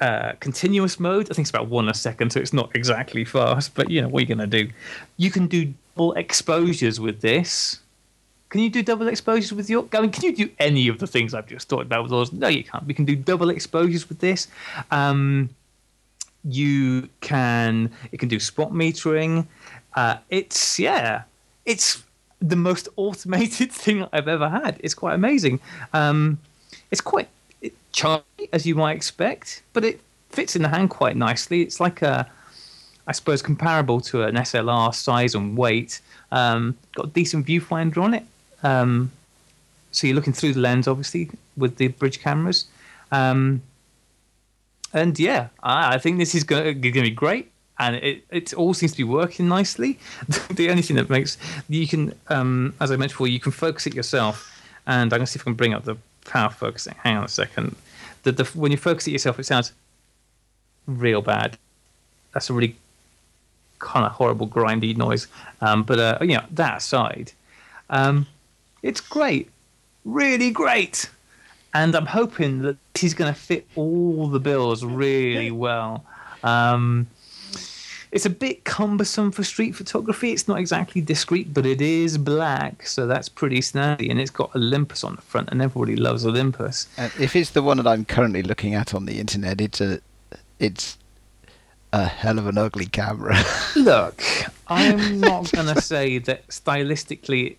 uh, 0.00 0.32
continuous 0.40 1.00
mode. 1.00 1.30
I 1.30 1.34
think 1.34 1.44
it's 1.44 1.50
about 1.50 1.68
one 1.68 1.88
a 1.88 1.94
second, 1.94 2.30
so 2.30 2.40
it's 2.40 2.52
not 2.52 2.70
exactly 2.74 3.24
fast. 3.24 3.74
But 3.74 3.90
you 3.90 4.02
know 4.02 4.08
what 4.08 4.20
are 4.20 4.26
you 4.26 4.34
going 4.34 4.50
to 4.50 4.64
do? 4.64 4.70
You 5.16 5.30
can 5.30 5.46
do 5.46 5.72
double 5.96 6.12
exposures 6.12 7.00
with 7.00 7.20
this. 7.20 7.80
Can 8.50 8.60
you 8.60 8.70
do 8.70 8.82
double 8.82 9.06
exposures 9.08 9.52
with 9.52 9.70
your? 9.70 9.86
I 9.92 10.00
mean, 10.00 10.10
can 10.10 10.24
you 10.24 10.34
do 10.34 10.50
any 10.58 10.88
of 10.88 10.98
the 10.98 11.06
things 11.06 11.34
I've 11.34 11.46
just 11.46 11.68
talked 11.68 11.86
about 11.86 12.02
with 12.02 12.12
yours? 12.12 12.32
No, 12.32 12.48
you 12.48 12.64
can't. 12.64 12.84
We 12.84 12.94
can 12.94 13.04
do 13.04 13.14
double 13.14 13.48
exposures 13.48 14.08
with 14.08 14.18
this. 14.18 14.48
Um, 14.90 15.50
you 16.44 17.08
can. 17.20 17.90
It 18.12 18.18
can 18.18 18.28
do 18.28 18.40
spot 18.40 18.72
metering. 18.72 19.46
Uh, 19.94 20.16
it's 20.28 20.78
yeah. 20.78 21.22
it's 21.64 22.02
the 22.40 22.56
most 22.56 22.88
automated 22.96 23.72
thing 23.72 24.06
I've 24.12 24.28
ever 24.28 24.48
had. 24.48 24.78
It's 24.80 24.94
quite 24.94 25.14
amazing. 25.14 25.60
Um, 25.92 26.38
it's 26.90 27.00
quite 27.00 27.28
charming, 27.92 28.24
as 28.52 28.66
you 28.66 28.74
might 28.74 28.96
expect, 28.96 29.62
but 29.72 29.84
it 29.84 30.00
fits 30.30 30.56
in 30.56 30.62
the 30.62 30.68
hand 30.68 30.90
quite 30.90 31.16
nicely. 31.16 31.62
It's 31.62 31.80
like 31.80 32.02
a, 32.02 32.28
I 33.06 33.12
suppose, 33.12 33.42
comparable 33.42 34.00
to 34.02 34.22
an 34.22 34.36
SLR 34.36 34.94
size 34.94 35.34
and 35.34 35.56
weight. 35.56 36.00
Um, 36.32 36.76
got 36.94 37.06
a 37.06 37.10
decent 37.10 37.46
viewfinder 37.46 37.98
on 37.98 38.14
it. 38.14 38.24
Um, 38.62 39.12
so 39.92 40.06
you're 40.06 40.16
looking 40.16 40.32
through 40.32 40.54
the 40.54 40.60
lens, 40.60 40.86
obviously, 40.86 41.30
with 41.56 41.76
the 41.76 41.88
bridge 41.88 42.20
cameras. 42.20 42.66
Um, 43.10 43.62
and 44.92 45.18
yeah, 45.18 45.48
I, 45.62 45.94
I, 45.94 45.98
think 45.98 46.18
this 46.18 46.34
is 46.34 46.44
going 46.44 46.80
to 46.80 46.90
be 46.92 47.10
great. 47.10 47.50
And 47.78 47.96
it, 47.96 48.24
it 48.30 48.52
all 48.52 48.74
seems 48.74 48.92
to 48.92 48.98
be 48.98 49.04
working 49.04 49.48
nicely. 49.48 49.98
the 50.50 50.68
only 50.68 50.82
thing 50.82 50.96
that 50.96 51.08
makes 51.08 51.38
you 51.68 51.88
can, 51.88 52.12
um, 52.28 52.74
as 52.78 52.90
I 52.90 52.96
mentioned 52.96 53.14
before, 53.14 53.28
you 53.28 53.40
can 53.40 53.52
focus 53.52 53.86
it 53.86 53.94
yourself. 53.94 54.62
And 54.86 55.12
I'm 55.12 55.18
going 55.18 55.22
to 55.22 55.26
see 55.26 55.38
if 55.38 55.42
I 55.42 55.44
can 55.44 55.54
bring 55.54 55.72
up 55.72 55.84
the 55.84 55.96
power 56.26 56.50
focusing. 56.50 56.94
Hang 57.02 57.16
on 57.16 57.24
a 57.24 57.28
second. 57.28 57.76
The, 58.24 58.32
the, 58.32 58.44
when 58.44 58.70
you 58.70 58.76
focus 58.76 59.08
it 59.08 59.12
yourself, 59.12 59.38
it 59.38 59.44
sounds 59.44 59.72
real 60.86 61.22
bad. 61.22 61.56
That's 62.32 62.50
a 62.50 62.52
really 62.52 62.76
kind 63.78 64.04
of 64.04 64.12
horrible 64.12 64.46
grindy 64.46 64.96
noise. 64.96 65.26
Um, 65.60 65.82
but 65.82 65.98
uh, 65.98 66.18
you 66.20 66.34
know 66.34 66.44
that 66.52 66.78
aside, 66.78 67.32
um, 67.88 68.26
it's 68.82 69.00
great, 69.00 69.50
really 70.04 70.50
great, 70.50 71.10
and 71.74 71.94
I'm 71.94 72.06
hoping 72.06 72.62
that 72.62 72.76
he's 72.94 73.14
going 73.14 73.32
to 73.32 73.38
fit 73.38 73.66
all 73.76 74.28
the 74.28 74.40
bills 74.40 74.84
really 74.84 75.50
well. 75.50 76.04
Um, 76.42 77.06
it's 78.12 78.26
a 78.26 78.30
bit 78.30 78.64
cumbersome 78.64 79.30
for 79.30 79.44
street 79.44 79.76
photography. 79.76 80.32
It's 80.32 80.48
not 80.48 80.58
exactly 80.58 81.00
discreet, 81.00 81.54
but 81.54 81.64
it 81.64 81.80
is 81.80 82.18
black, 82.18 82.84
so 82.86 83.06
that's 83.06 83.28
pretty 83.28 83.60
snazzy. 83.60 84.10
And 84.10 84.18
it's 84.18 84.32
got 84.32 84.54
Olympus 84.56 85.04
on 85.04 85.14
the 85.14 85.22
front, 85.22 85.48
and 85.50 85.62
everybody 85.62 85.94
loves 85.94 86.26
Olympus. 86.26 86.88
Uh, 86.98 87.08
if 87.20 87.36
it's 87.36 87.50
the 87.50 87.62
one 87.62 87.76
that 87.76 87.86
I'm 87.86 88.04
currently 88.04 88.42
looking 88.42 88.74
at 88.74 88.94
on 88.94 89.06
the 89.06 89.20
internet, 89.20 89.60
it's 89.60 89.80
a, 89.80 90.00
it's 90.58 90.98
a 91.92 92.06
hell 92.06 92.38
of 92.40 92.48
an 92.48 92.58
ugly 92.58 92.86
camera. 92.86 93.36
Look, 93.76 94.24
I'm 94.66 95.20
not 95.20 95.52
going 95.52 95.72
to 95.72 95.80
say 95.80 96.18
that 96.18 96.48
stylistically 96.48 97.56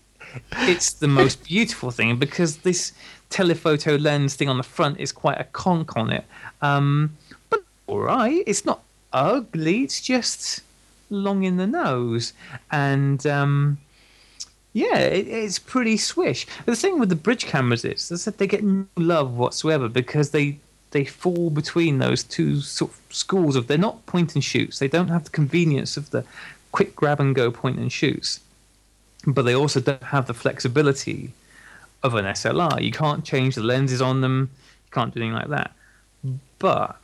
it's 0.53 0.93
the 0.93 1.07
most 1.07 1.43
beautiful 1.43 1.91
thing 1.91 2.17
because 2.17 2.57
this 2.57 2.93
telephoto 3.31 3.95
lens 3.95 4.35
thing 4.35 4.49
on 4.49 4.57
the 4.57 4.63
front 4.63 4.99
is 4.99 5.11
quite 5.11 5.39
a 5.39 5.45
conk 5.45 5.97
on 5.97 6.11
it. 6.11 6.25
Um, 6.61 7.17
but 7.49 7.63
all 7.87 8.01
right, 8.01 8.43
it's 8.45 8.65
not 8.65 8.83
ugly. 9.11 9.83
It's 9.83 10.01
just 10.01 10.61
long 11.09 11.43
in 11.43 11.57
the 11.57 11.67
nose, 11.67 12.33
and 12.71 13.25
um, 13.25 13.79
yeah, 14.73 14.97
it, 14.97 15.27
it's 15.27 15.59
pretty 15.59 15.97
swish. 15.97 16.45
The 16.65 16.75
thing 16.75 16.99
with 16.99 17.09
the 17.09 17.15
bridge 17.15 17.45
cameras 17.45 17.83
is, 17.83 18.11
is 18.11 18.25
that 18.25 18.37
they 18.37 18.47
get 18.47 18.63
no 18.63 18.85
love 18.97 19.35
whatsoever 19.37 19.89
because 19.89 20.31
they 20.31 20.59
they 20.91 21.05
fall 21.05 21.49
between 21.49 21.99
those 21.99 22.23
two 22.23 22.59
sort 22.59 22.91
of 22.91 22.99
schools 23.09 23.55
of 23.55 23.67
they're 23.67 23.77
not 23.77 24.05
point 24.05 24.35
and 24.35 24.43
shoots. 24.43 24.79
They 24.79 24.89
don't 24.89 25.07
have 25.07 25.23
the 25.23 25.29
convenience 25.29 25.97
of 25.97 26.11
the 26.11 26.25
quick 26.71 26.95
grab 26.95 27.19
and 27.19 27.33
go 27.33 27.49
point 27.49 27.79
and 27.79 27.91
shoots, 27.91 28.41
but 29.25 29.43
they 29.43 29.55
also 29.55 29.79
don't 29.79 30.03
have 30.03 30.27
the 30.27 30.33
flexibility 30.33 31.31
of 32.03 32.15
an 32.15 32.25
SLR. 32.25 32.81
You 32.81 32.91
can't 32.91 33.23
change 33.23 33.55
the 33.55 33.63
lenses 33.63 34.01
on 34.01 34.21
them. 34.21 34.49
You 34.87 34.91
can't 34.91 35.13
do 35.13 35.19
anything 35.19 35.35
like 35.35 35.49
that. 35.49 35.71
But 36.59 36.97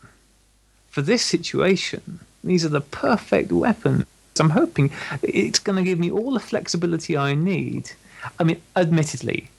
for 0.89 1.01
this 1.01 1.23
situation, 1.23 2.19
these 2.43 2.65
are 2.65 2.69
the 2.69 2.81
perfect 2.81 3.51
weapons. 3.51 4.05
I'm 4.39 4.51
hoping 4.51 4.91
it's 5.23 5.59
going 5.59 5.77
to 5.77 5.83
give 5.83 5.97
me 5.99 6.11
all 6.11 6.31
the 6.31 6.39
flexibility 6.39 7.17
I 7.17 7.33
need. 7.33 7.91
I 8.39 8.43
mean, 8.43 8.61
admittedly, 8.75 9.49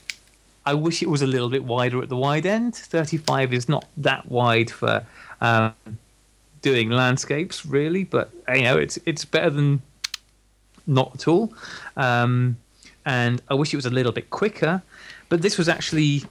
I 0.65 0.73
wish 0.73 1.01
it 1.01 1.09
was 1.09 1.21
a 1.21 1.27
little 1.27 1.49
bit 1.49 1.63
wider 1.63 2.01
at 2.01 2.09
the 2.09 2.15
wide 2.15 2.45
end. 2.45 2.75
35 2.75 3.53
is 3.53 3.67
not 3.67 3.85
that 3.97 4.29
wide 4.29 4.69
for 4.69 5.05
um, 5.41 5.73
doing 6.61 6.89
landscapes, 6.89 7.65
really, 7.65 8.03
but 8.03 8.29
you 8.53 8.63
know, 8.63 8.77
it's 8.77 8.99
it's 9.05 9.25
better 9.25 9.49
than 9.49 9.81
not 10.87 11.15
at 11.15 11.27
all. 11.27 11.53
Um, 11.97 12.57
and 13.05 13.41
I 13.49 13.53
wish 13.53 13.73
it 13.73 13.77
was 13.77 13.85
a 13.85 13.89
little 13.89 14.11
bit 14.11 14.29
quicker. 14.29 14.81
But 15.29 15.43
this 15.43 15.57
was 15.57 15.69
actually, 15.69 16.23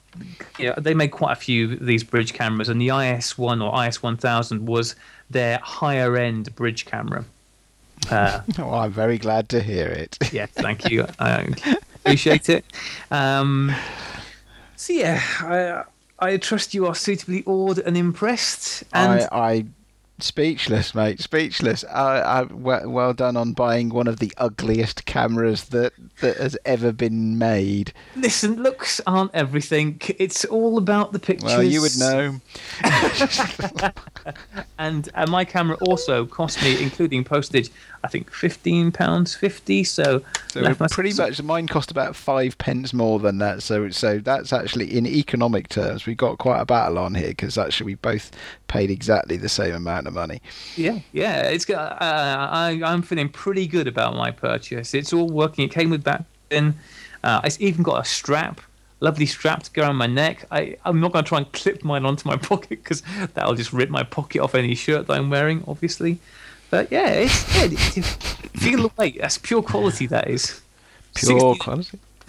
you 0.59 0.66
know, 0.66 0.74
they 0.76 0.92
made 0.92 1.12
quite 1.12 1.32
a 1.32 1.36
few 1.36 1.72
of 1.72 1.86
these 1.86 2.03
bridge 2.03 2.32
cameras, 2.32 2.68
and 2.68 2.80
the 2.80 2.88
IS1 2.88 3.64
or 3.64 3.72
IS1000 3.72 4.61
was 4.61 4.96
their 5.30 5.59
higher 5.59 6.16
end 6.16 6.55
bridge 6.57 6.84
camera. 6.84 7.24
Uh, 8.11 8.40
oh, 8.59 8.74
I'm 8.74 8.92
very 8.92 9.18
glad 9.18 9.49
to 9.51 9.62
hear 9.62 9.86
it. 9.86 10.18
yeah, 10.32 10.46
thank 10.46 10.90
you. 10.90 11.07
I 11.18 11.55
appreciate 11.96 12.49
it. 12.49 12.64
Um, 13.11 13.74
so 14.76 14.92
yeah, 14.92 15.22
I 15.40 15.84
I 16.18 16.36
trust 16.36 16.74
you 16.74 16.86
are 16.86 16.94
suitably 16.94 17.44
awed 17.46 17.78
and 17.78 17.96
impressed. 17.96 18.82
And 18.92 19.20
I, 19.20 19.28
I 19.30 19.64
speechless, 20.18 20.94
mate. 20.94 21.20
Speechless. 21.20 21.84
I, 21.84 22.20
I, 22.20 22.42
well, 22.42 22.88
well 22.88 23.12
done 23.14 23.36
on 23.36 23.52
buying 23.52 23.90
one 23.90 24.06
of 24.06 24.18
the 24.18 24.32
ugliest 24.36 25.04
cameras 25.04 25.64
that 25.66 25.92
that 26.20 26.36
has 26.36 26.56
ever 26.64 26.92
been 26.92 27.38
made. 27.38 27.92
Listen, 28.16 28.62
looks 28.62 29.00
aren't 29.06 29.34
everything. 29.34 30.00
It's 30.18 30.44
all 30.44 30.78
about 30.78 31.12
the 31.12 31.18
pictures. 31.18 31.48
Well, 31.48 31.62
you 31.62 31.80
would 31.80 31.98
know. 31.98 32.40
and 34.78 35.08
uh, 35.14 35.26
my 35.28 35.44
camera 35.44 35.76
also 35.80 36.26
cost 36.26 36.62
me, 36.62 36.82
including 36.82 37.24
postage, 37.24 37.70
I 38.05 38.09
think 38.09 38.32
fifteen 38.32 38.92
pounds 38.92 39.34
fifty. 39.34 39.84
So, 39.84 40.22
so 40.49 40.74
pretty 40.90 41.12
much 41.14 41.42
mine 41.42 41.66
cost 41.66 41.90
about 41.90 42.14
five 42.14 42.57
pence 42.59 42.92
more 42.92 43.18
than 43.18 43.38
that. 43.38 43.62
So 43.62 43.88
so 43.90 44.18
that's 44.18 44.53
actually 44.53 44.96
in 44.96 45.07
economic 45.07 45.68
terms 45.68 46.07
we 46.07 46.14
got 46.14 46.38
quite 46.38 46.61
a 46.61 46.64
battle 46.64 46.99
on 46.99 47.14
here 47.14 47.28
because 47.28 47.59
actually 47.59 47.86
we 47.86 47.94
both 47.96 48.30
paid 48.68 48.90
exactly 48.90 49.36
the 49.36 49.49
same 49.49 49.74
amount 49.74 50.07
of 50.07 50.14
money. 50.14 50.40
Yeah, 50.76 51.01
yeah. 51.12 51.42
It's 51.42 51.68
uh, 51.68 51.96
I 52.01 52.80
I'm 52.84 53.03
feeling 53.03 53.28
pretty 53.28 53.66
good 53.66 53.88
about 53.88 54.14
my 54.14 54.30
purchase. 54.30 54.94
It's 54.94 55.12
all 55.12 55.28
working. 55.28 55.64
It 55.64 55.72
came 55.72 55.90
with 55.90 56.05
that 56.05 56.24
in. 56.51 56.74
Uh, 57.24 57.40
it's 57.42 57.61
even 57.61 57.82
got 57.82 58.01
a 58.01 58.05
strap 58.05 58.61
lovely 59.01 59.26
strap 59.26 59.62
to 59.62 59.70
go 59.70 59.82
around 59.82 59.96
my 59.96 60.07
neck. 60.07 60.44
I, 60.51 60.76
I'm 60.84 61.01
not 61.01 61.12
going 61.12 61.24
to 61.24 61.28
try 61.28 61.38
and 61.38 61.53
clip 61.53 61.84
mine 61.84 62.05
onto 62.05 62.28
my 62.28 62.36
pocket 62.49 62.70
because 62.82 63.03
that'll 63.34 63.55
just 63.55 63.72
rip 63.72 63.90
my 63.90 64.03
pocket 64.03 64.40
off 64.40 64.55
any 64.55 64.74
shirt 64.74 65.07
that 65.07 65.14
I'm 65.14 65.30
wearing, 65.30 65.64
obviously. 65.66 66.18
But 66.70 66.92
yeah, 66.92 67.08
it's 67.08 67.96
yeah, 67.96 68.02
feel 68.02 68.82
the 68.82 68.90
weight. 68.96 69.18
That's 69.20 69.38
pure 69.38 69.62
quality. 69.62 70.06
That 70.06 70.28
is 70.28 70.60
pure 71.14 71.54
60, 71.54 71.58
quality. 71.58 71.98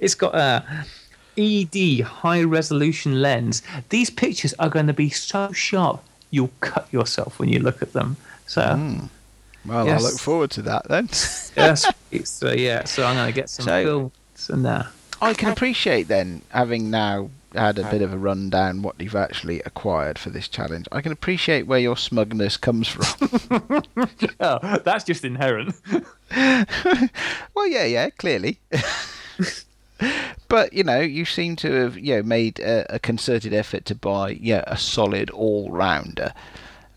it's 0.00 0.14
got 0.14 0.34
a 0.34 0.64
ED 1.38 2.00
high 2.02 2.42
resolution 2.42 3.22
lens. 3.22 3.62
These 3.88 4.10
pictures 4.10 4.54
are 4.58 4.68
going 4.68 4.86
to 4.86 4.92
be 4.92 5.10
so 5.10 5.52
sharp 5.52 6.02
you'll 6.30 6.50
cut 6.60 6.88
yourself 6.92 7.38
when 7.38 7.48
you 7.48 7.60
look 7.60 7.82
at 7.82 7.92
them. 7.92 8.16
So. 8.46 8.62
Mm. 8.62 9.08
Well, 9.64 9.86
yes. 9.86 10.00
I 10.00 10.04
look 10.04 10.18
forward 10.20 10.50
to 10.52 10.62
that 10.62 10.86
then. 10.88 11.06
yes, 11.56 11.86
so 12.24 12.52
yeah, 12.52 12.84
so 12.84 13.04
I'm 13.04 13.16
going 13.16 13.26
to 13.26 13.32
get 13.32 13.50
some 13.50 13.64
so, 13.64 13.84
films 13.84 14.50
and 14.50 14.64
uh, 14.64 14.84
I 15.20 15.34
can 15.34 15.50
appreciate 15.50 16.06
then 16.06 16.42
having 16.50 16.88
now 16.88 17.30
had 17.56 17.78
a 17.78 17.90
bit 17.90 18.02
of 18.02 18.12
a 18.12 18.18
rundown 18.18 18.82
what 18.82 19.00
you've 19.00 19.16
actually 19.16 19.60
acquired 19.62 20.18
for 20.18 20.30
this 20.30 20.48
challenge. 20.48 20.86
I 20.92 21.00
can 21.00 21.12
appreciate 21.12 21.66
where 21.66 21.78
your 21.78 21.96
smugness 21.96 22.56
comes 22.56 22.88
from. 22.88 23.04
oh, 24.40 24.78
that's 24.84 25.04
just 25.04 25.24
inherent. 25.24 25.74
well, 27.54 27.66
yeah, 27.66 27.84
yeah, 27.84 28.10
clearly. 28.10 28.58
but 30.48 30.72
you 30.72 30.84
know, 30.84 31.00
you 31.00 31.24
seem 31.24 31.56
to 31.56 31.72
have 31.72 31.98
you 31.98 32.16
know 32.16 32.22
made 32.22 32.58
a, 32.60 32.96
a 32.96 32.98
concerted 32.98 33.52
effort 33.52 33.84
to 33.86 33.94
buy 33.94 34.30
yeah 34.30 34.64
a 34.66 34.76
solid 34.76 35.30
all 35.30 35.70
rounder. 35.70 36.32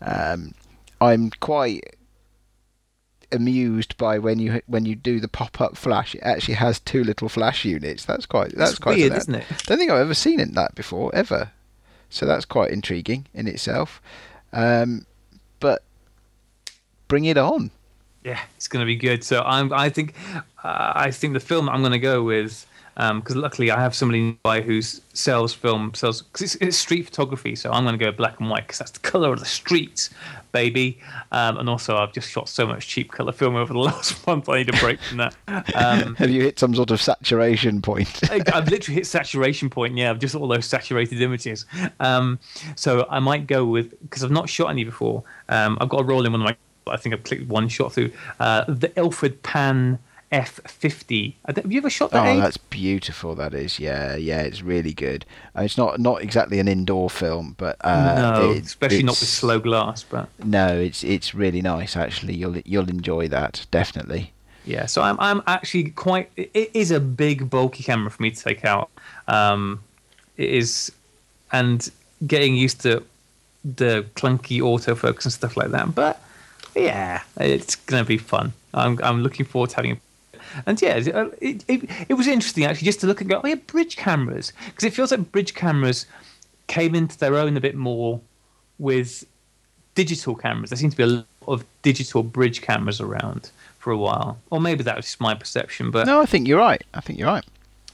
Um, 0.02 0.54
I'm 1.00 1.30
quite 1.40 1.96
amused 3.32 3.96
by 3.96 4.18
when 4.18 4.38
you 4.38 4.60
when 4.66 4.84
you 4.84 4.94
do 4.94 5.20
the 5.20 5.28
pop 5.28 5.60
up 5.60 5.76
flash. 5.76 6.14
It 6.14 6.22
actually 6.22 6.54
has 6.54 6.80
two 6.80 7.04
little 7.04 7.28
flash 7.28 7.64
units. 7.64 8.04
That's 8.04 8.26
quite 8.26 8.54
that's, 8.56 8.78
quite 8.78 8.96
weird, 8.96 9.14
isn't 9.14 9.34
it? 9.34 9.44
I 9.50 9.54
don't 9.66 9.78
think 9.78 9.90
I've 9.90 10.00
ever 10.00 10.14
seen 10.14 10.40
it 10.40 10.54
that 10.54 10.74
before 10.74 11.14
ever. 11.14 11.52
So 12.08 12.26
that's 12.26 12.44
quite 12.44 12.70
intriguing 12.70 13.26
in 13.32 13.46
itself. 13.46 14.02
Um, 14.52 15.06
but 15.60 15.82
bring 17.08 17.24
it 17.24 17.38
on. 17.38 17.70
Yeah, 18.24 18.40
it's 18.56 18.68
going 18.68 18.80
to 18.80 18.86
be 18.86 18.96
good. 18.96 19.24
So 19.24 19.42
I'm 19.42 19.72
I 19.72 19.88
think 19.88 20.14
uh, 20.62 20.92
I 20.94 21.10
think 21.10 21.34
the 21.34 21.40
film 21.40 21.68
I'm 21.68 21.80
going 21.80 21.92
to 21.92 21.98
go 21.98 22.22
with 22.22 22.66
because 23.00 23.34
um, 23.34 23.40
luckily 23.40 23.70
I 23.70 23.80
have 23.80 23.94
somebody 23.94 24.20
nearby 24.20 24.60
who 24.60 24.82
sells 24.82 25.54
film, 25.54 25.94
sells 25.94 26.20
because 26.20 26.42
it's, 26.42 26.54
it's, 26.56 26.76
street 26.76 27.06
photography. 27.06 27.56
So 27.56 27.70
I'm 27.72 27.84
going 27.84 27.98
to 27.98 28.04
go 28.04 28.12
black 28.12 28.38
and 28.38 28.50
white 28.50 28.66
because 28.66 28.78
that's 28.78 28.90
the 28.90 28.98
color 28.98 29.32
of 29.32 29.38
the 29.38 29.46
streets, 29.46 30.10
baby. 30.52 31.00
Um, 31.32 31.56
and 31.56 31.70
also 31.70 31.96
I've 31.96 32.12
just 32.12 32.28
shot 32.28 32.50
so 32.50 32.66
much 32.66 32.88
cheap 32.88 33.10
color 33.10 33.32
film 33.32 33.56
over 33.56 33.72
the 33.72 33.78
last 33.90 34.26
month. 34.26 34.50
I 34.50 34.58
need 34.58 34.74
a 34.74 34.78
break 34.78 35.00
from 35.00 35.16
that. 35.16 35.34
Um, 35.74 36.14
have 36.18 36.28
you 36.28 36.42
hit 36.42 36.58
some 36.58 36.74
sort 36.74 36.90
of 36.90 37.00
saturation 37.00 37.80
point? 37.80 38.30
I, 38.30 38.42
have 38.52 38.68
literally 38.68 38.96
hit 38.96 39.06
saturation 39.06 39.70
point. 39.70 39.96
Yeah, 39.96 40.10
of 40.10 40.18
just 40.18 40.34
all 40.34 40.46
those 40.46 40.66
saturated 40.66 41.22
images. 41.22 41.64
Um, 42.00 42.38
so 42.76 43.06
I 43.08 43.18
might 43.18 43.46
go 43.46 43.64
with 43.64 43.98
because 44.02 44.24
I've 44.24 44.30
not 44.30 44.50
shot 44.50 44.68
any 44.68 44.84
before. 44.84 45.24
Um, 45.48 45.78
I've 45.80 45.88
got 45.88 46.00
a 46.00 46.04
roll 46.04 46.26
in 46.26 46.32
one 46.32 46.42
of 46.42 46.44
my. 46.44 46.56
I 46.86 46.98
think 46.98 47.14
I've 47.14 47.22
clicked 47.22 47.46
one 47.46 47.68
shot 47.68 47.94
through 47.94 48.10
uh, 48.40 48.64
the 48.66 48.92
Ilford 48.96 49.42
Pan 49.42 49.98
F50. 50.32 51.34
Have 51.46 51.70
you 51.72 51.78
ever 51.78 51.90
shot 51.90 52.10
that? 52.12 52.24
Oh, 52.26 52.30
Abe? 52.30 52.40
that's 52.40 52.56
beautiful. 52.56 53.34
That 53.34 53.52
is, 53.54 53.78
yeah, 53.80 54.14
yeah, 54.14 54.40
it's 54.42 54.62
really 54.62 54.92
good. 54.92 55.24
Uh, 55.56 55.62
it's 55.62 55.76
not 55.76 55.98
not 55.98 56.22
exactly 56.22 56.60
an 56.60 56.68
indoor 56.68 57.10
film, 57.10 57.54
but 57.58 57.76
uh, 57.80 58.14
no, 58.16 58.50
it- 58.52 58.64
especially 58.64 59.02
not 59.02 59.18
with 59.20 59.28
slow 59.28 59.58
glass. 59.58 60.02
But 60.04 60.28
No, 60.44 60.78
it's 60.78 61.02
it's 61.02 61.34
really 61.34 61.60
nice. 61.62 61.96
Actually, 61.96 62.34
you'll 62.34 62.58
you'll 62.58 62.88
enjoy 62.88 63.26
that 63.28 63.66
definitely. 63.70 64.32
yeah, 64.64 64.86
so 64.86 65.02
I'm 65.02 65.18
I'm 65.18 65.42
actually 65.46 65.90
quite. 65.90 66.30
It 66.36 66.70
is 66.74 66.90
a 66.92 67.00
big 67.00 67.50
bulky 67.50 67.82
camera 67.82 68.10
for 68.10 68.22
me 68.22 68.30
to 68.30 68.40
take 68.42 68.64
out. 68.64 68.88
Um, 69.26 69.80
it 70.36 70.50
is, 70.50 70.92
and 71.52 71.90
getting 72.26 72.54
used 72.54 72.80
to 72.82 73.02
the 73.64 74.06
clunky 74.14 74.60
autofocus 74.60 75.24
and 75.24 75.32
stuff 75.32 75.56
like 75.56 75.70
that. 75.72 75.94
But 75.94 76.22
yeah, 76.76 77.22
it's 77.38 77.74
gonna 77.74 78.04
be 78.04 78.16
fun. 78.18 78.52
I'm 78.72 79.00
I'm 79.02 79.22
looking 79.24 79.44
forward 79.44 79.70
to 79.70 79.76
having. 79.76 80.00
And 80.66 80.80
yeah, 80.82 80.96
it, 80.96 81.08
it, 81.40 81.64
it, 81.68 81.90
it 82.10 82.14
was 82.14 82.26
interesting 82.26 82.64
actually 82.64 82.86
just 82.86 83.00
to 83.00 83.06
look 83.06 83.20
and 83.20 83.30
go, 83.30 83.40
oh 83.42 83.46
yeah, 83.46 83.54
bridge 83.56 83.96
cameras, 83.96 84.52
because 84.66 84.84
it 84.84 84.92
feels 84.92 85.10
like 85.10 85.30
bridge 85.32 85.54
cameras 85.54 86.06
came 86.66 86.94
into 86.94 87.18
their 87.18 87.36
own 87.36 87.56
a 87.56 87.60
bit 87.60 87.74
more 87.76 88.20
with 88.78 89.24
digital 89.94 90.34
cameras. 90.34 90.70
There 90.70 90.76
seems 90.76 90.94
to 90.94 90.96
be 90.96 91.02
a 91.02 91.06
lot 91.06 91.26
of 91.48 91.64
digital 91.82 92.22
bridge 92.22 92.62
cameras 92.62 93.00
around 93.00 93.50
for 93.78 93.90
a 93.92 93.96
while, 93.96 94.38
or 94.50 94.60
maybe 94.60 94.82
that 94.84 94.96
was 94.96 95.06
just 95.06 95.20
my 95.20 95.34
perception. 95.34 95.90
But 95.90 96.06
No, 96.06 96.20
I 96.20 96.26
think 96.26 96.46
you're 96.46 96.58
right. 96.58 96.82
I 96.94 97.00
think 97.00 97.18
you're 97.18 97.28
right. 97.28 97.44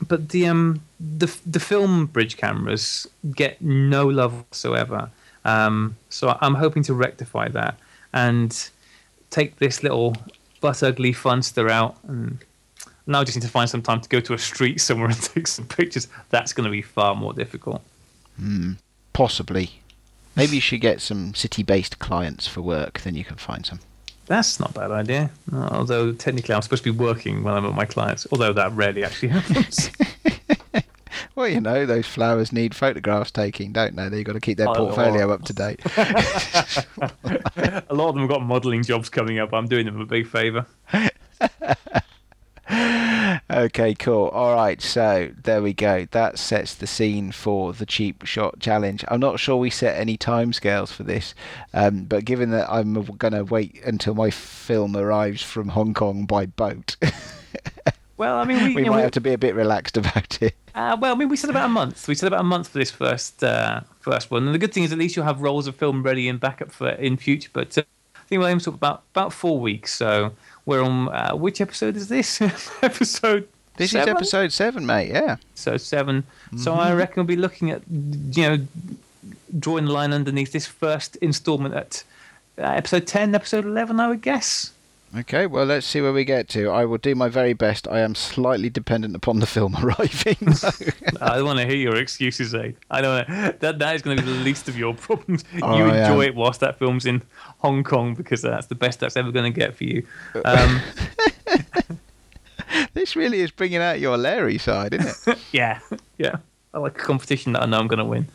but 0.09 0.29
the 0.31 0.47
um 0.47 0.81
the 1.01 1.35
the 1.47 1.61
film 1.61 2.07
bridge 2.07 2.37
cameras 2.37 3.07
get 3.35 3.61
no 3.63 4.07
love 4.07 4.33
whatsoever. 4.35 5.11
Um, 5.45 5.97
so 6.11 6.37
I'm 6.41 6.55
hoping 6.57 6.83
to 6.85 6.95
rectify 6.95 7.49
that 7.49 7.79
and 8.13 8.71
take 9.31 9.57
this 9.59 9.83
little 9.83 10.17
but 10.67 10.83
ugly 10.83 11.13
funster 11.13 11.71
out. 11.71 11.97
And 12.09 12.39
now 13.07 13.21
I 13.21 13.25
just 13.25 13.37
need 13.37 13.43
to 13.43 13.49
find 13.49 13.71
some 13.71 13.83
time 13.83 14.01
to 14.01 14.09
go 14.09 14.19
to 14.19 14.35
a 14.35 14.39
street 14.39 14.81
somewhere 14.81 15.09
and 15.11 15.23
take 15.23 15.47
some 15.47 15.67
pictures. 15.67 16.09
That's 16.31 16.53
going 16.53 16.65
to 16.65 16.71
be 16.71 16.83
far 16.83 17.15
more 17.15 17.33
difficult. 17.33 17.83
Hmm, 18.37 18.73
possibly. 19.13 19.81
Maybe 20.35 20.57
you 20.57 20.61
should 20.61 20.81
get 20.81 21.01
some 21.01 21.35
city-based 21.35 22.01
clients 22.01 22.49
for 22.49 22.63
work. 22.63 23.01
Then 23.03 23.15
you 23.15 23.25
can 23.25 23.37
find 23.37 23.65
some. 23.65 23.79
That's 24.27 24.59
not 24.59 24.73
a 24.73 24.75
bad 24.75 24.91
idea. 24.91 25.31
Although 25.53 26.13
technically 26.13 26.53
I'm 26.53 26.63
supposed 26.63 26.83
to 26.83 26.93
be 26.93 26.99
working 26.99 27.45
when 27.45 27.55
I'm 27.55 27.65
at 27.65 27.75
my 27.75 27.85
clients. 27.85 28.27
Although 28.33 28.53
that 28.55 28.73
rarely 28.73 29.05
actually 29.05 29.29
happens. 29.39 29.91
Well, 31.37 31.49
you 31.49 31.61
know, 31.61 31.85
those 31.85 32.07
flowers 32.07 32.51
need 32.51 32.75
photographs 32.75 33.31
taking, 33.31 33.73
don't 33.73 33.95
they? 33.95 34.09
They've 34.09 34.25
got 34.25 34.33
to 34.33 34.41
keep 34.41 34.57
their 34.57 34.69
portfolio 34.69 35.31
up 35.31 35.45
to 35.45 35.53
date. 35.53 35.81
a 35.97 37.85
lot 37.91 38.09
of 38.09 38.15
them 38.15 38.21
have 38.21 38.31
got 38.31 38.43
modelling 38.43 38.83
jobs 38.83 39.11
coming 39.11 39.39
up. 39.39 39.53
I'm 39.53 39.69
doing 39.69 39.85
them 39.85 40.01
a 40.01 40.07
big 40.07 40.27
favour. 40.27 40.65
okay, 43.51 43.95
cool. 43.95 44.29
All 44.29 44.55
right, 44.55 44.81
so 44.81 45.31
there 45.43 45.61
we 45.61 45.75
go. 45.75 46.07
That 46.13 46.39
sets 46.39 46.75
the 46.75 46.87
scene 46.87 47.33
for 47.33 47.75
the 47.75 47.85
cheap 47.85 48.25
shot 48.25 48.59
challenge. 48.59 49.05
I'm 49.09 49.21
not 49.21 49.39
sure 49.39 49.59
we 49.59 49.69
set 49.69 50.01
any 50.01 50.17
timescales 50.17 50.89
for 50.89 51.03
this, 51.03 51.35
um, 51.75 52.05
but 52.05 52.25
given 52.25 52.49
that 52.53 52.71
I'm 52.71 52.95
going 52.95 53.35
to 53.35 53.45
wait 53.45 53.83
until 53.85 54.15
my 54.15 54.31
film 54.31 54.97
arrives 54.97 55.43
from 55.43 55.69
Hong 55.69 55.93
Kong 55.93 56.25
by 56.25 56.47
boat, 56.47 56.97
Well, 58.17 58.37
I 58.39 58.45
mean, 58.45 58.63
we, 58.65 58.75
we 58.77 58.83
know, 58.83 58.91
might 58.93 58.97
we- 58.97 59.03
have 59.03 59.11
to 59.13 59.21
be 59.21 59.33
a 59.33 59.39
bit 59.39 59.55
relaxed 59.55 59.97
about 59.97 60.41
it. 60.43 60.55
Uh, 60.75 60.97
well, 61.01 61.15
I 61.15 61.17
mean, 61.19 61.29
we 61.29 61.37
said 61.37 61.51
about 61.51 61.67
a 61.67 61.69
month. 61.71 62.07
We 62.09 62.15
said 62.15 62.27
about 62.27 62.41
a 62.41 62.45
month 62.45 62.69
for 62.69 62.79
this 62.79 62.91
first 62.91 63.43
uh, 63.43 63.81
first 64.01 64.31
one. 64.31 64.45
And 64.47 64.55
the 64.55 64.59
good 64.59 64.73
thing 64.75 64.85
is, 64.85 64.93
at 64.93 64.99
least 64.99 65.17
you'll 65.17 65.25
have 65.25 65.41
rolls 65.41 65.67
of 65.67 65.75
film 65.77 66.03
ready 66.03 66.29
and 66.29 66.39
backup 66.39 66.71
for 66.71 66.89
in 66.91 67.17
future. 67.17 67.51
But 67.53 67.77
uh, 67.79 67.83
I 68.15 68.19
think 68.29 68.39
we'll 68.41 68.49
aim 68.49 68.61
for 68.61 68.71
about 68.71 69.03
about 69.15 69.33
four 69.33 69.59
weeks. 69.59 69.95
So 69.95 70.33
we're 70.67 70.83
on 70.83 71.09
uh, 71.09 71.33
which 71.35 71.61
episode 71.61 71.97
is 71.97 72.09
this? 72.09 72.41
episode. 72.83 73.49
This 73.79 73.91
seven? 73.91 74.09
is 74.09 74.15
episode 74.17 74.53
seven, 74.53 74.87
mate. 74.87 75.11
Yeah. 75.11 75.37
So 75.55 75.77
7 75.77 76.25
So 76.57 76.75
I 76.75 76.89
Mm-hmm. 76.89 76.97
reckon 76.99 77.15
we'll 77.17 77.27
be 77.27 77.37
looking 77.37 77.71
at 77.71 77.83
you 77.89 78.43
know 78.43 78.67
drawing 79.59 79.85
the 79.87 79.93
line 79.93 80.13
underneath 80.13 80.53
this 80.53 80.67
first 80.67 81.17
instalment 81.17 81.75
at 81.75 82.05
uh, 82.59 82.63
episode 82.63 83.07
ten, 83.07 83.35
episode 83.35 83.65
eleven. 83.65 83.99
I 84.01 84.09
would 84.09 84.23
guess. 84.23 84.73
Okay, 85.19 85.47
well, 85.47 85.65
let's 85.65 85.87
see 85.87 86.03
where 86.03 86.13
we 86.13 86.25
get 86.25 86.47
to. 86.51 86.69
I 86.69 86.85
will 86.85 86.99
do 86.99 87.15
my 87.15 87.29
very 87.29 87.55
best. 87.55 87.89
I 87.89 88.01
am 88.01 88.15
slightly 88.15 88.69
dependent 88.69 89.17
upon 89.17 89.41
the 89.41 89.47
film 89.47 89.75
arriving. 89.83 90.37
I 91.23 91.37
don't 91.37 91.47
want 91.47 91.59
to 91.59 91.67
hear 91.67 91.77
your 91.77 91.97
excuses, 91.97 92.55
eh? 92.55 92.73
I 92.91 93.01
don't 93.01 93.29
know. 93.29 93.53
That 93.61 93.79
that 93.79 93.97
is 93.97 94.03
going 94.03 94.19
to 94.19 94.23
be 94.23 94.31
the 94.31 94.39
least 94.41 94.69
of 94.69 94.77
your 94.77 94.95
problems. 95.07 95.45
Oh, 95.63 95.79
you 95.79 95.87
enjoy 95.87 96.27
it 96.27 96.35
whilst 96.35 96.61
that 96.61 96.79
film's 96.79 97.07
in 97.07 97.23
Hong 97.59 97.83
Kong 97.83 98.15
because 98.15 98.43
that's 98.43 98.67
the 98.67 98.75
best 98.75 99.01
that's 99.01 99.17
ever 99.17 99.33
going 99.33 99.51
to 99.51 99.59
get 99.59 99.75
for 99.75 99.85
you. 99.85 100.07
Um, 100.45 100.83
this 102.93 103.17
really 103.17 103.41
is 103.41 103.51
bringing 103.51 103.79
out 103.79 104.01
your 104.01 104.19
Larry 104.19 104.59
side, 104.59 104.93
isn't 104.93 105.35
it? 105.35 105.39
yeah, 105.53 105.81
yeah. 106.19 106.37
I 106.75 106.79
like 106.79 107.01
a 107.01 107.03
competition 107.05 107.55
that 107.55 107.63
I 107.63 107.67
know 107.67 107.79
I'm 107.79 107.87
going 107.87 108.01
to 108.01 108.05
win. 108.05 108.29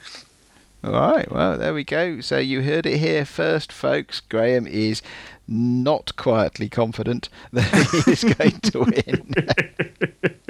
All 0.84 0.92
right, 0.92 1.32
well, 1.32 1.60
there 1.60 1.76
we 1.76 1.84
go. 1.84 2.22
So 2.22 2.40
you 2.40 2.64
heard 2.64 2.88
it 2.88 2.98
here 2.98 3.24
first, 3.24 3.72
folks. 3.72 4.20
Graeme 4.20 4.66
is 4.66 5.04
not 5.48 6.16
quietly 6.16 6.70
confident 6.70 7.30
that 7.54 7.72
he 7.92 8.12
is 8.12 8.24
going 8.24 8.60
to 8.62 8.80
win. 8.80 10.40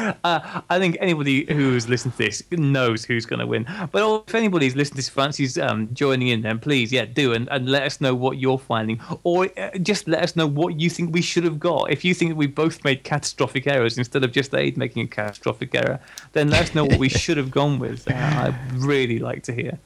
Uh, 0.22 0.60
I 0.68 0.78
think 0.78 0.96
anybody 1.00 1.46
who's 1.52 1.88
listened 1.88 2.12
to 2.16 2.18
this 2.18 2.42
knows 2.50 3.04
who's 3.04 3.24
going 3.24 3.40
to 3.40 3.46
win. 3.46 3.66
But 3.90 4.24
if 4.28 4.34
anybody's 4.34 4.76
listening 4.76 4.94
to 4.94 4.96
this 4.96 5.08
fancies 5.08 5.56
um, 5.56 5.92
joining 5.94 6.28
in, 6.28 6.42
then 6.42 6.58
please, 6.58 6.92
yeah, 6.92 7.06
do 7.06 7.32
and, 7.32 7.48
and 7.50 7.68
let 7.68 7.84
us 7.84 8.00
know 8.00 8.14
what 8.14 8.38
you're 8.38 8.58
finding, 8.58 9.00
or 9.22 9.48
uh, 9.58 9.70
just 9.78 10.08
let 10.08 10.22
us 10.22 10.36
know 10.36 10.46
what 10.46 10.78
you 10.78 10.90
think 10.90 11.14
we 11.14 11.22
should 11.22 11.44
have 11.44 11.58
got. 11.58 11.90
If 11.90 12.04
you 12.04 12.12
think 12.12 12.32
that 12.32 12.36
we 12.36 12.46
both 12.46 12.84
made 12.84 13.02
catastrophic 13.02 13.66
errors 13.66 13.98
instead 13.98 14.24
of 14.24 14.32
just 14.32 14.54
Ade 14.54 14.76
making 14.76 15.04
a 15.04 15.08
catastrophic 15.08 15.74
error, 15.74 16.00
then 16.32 16.50
let 16.50 16.62
us 16.62 16.74
know 16.74 16.84
what 16.84 16.98
we 16.98 17.08
should 17.22 17.36
have 17.36 17.50
gone 17.50 17.78
with. 17.78 18.08
Uh, 18.10 18.14
I'd 18.14 18.72
really 18.74 19.18
like 19.18 19.42
to 19.44 19.52
hear. 19.52 19.78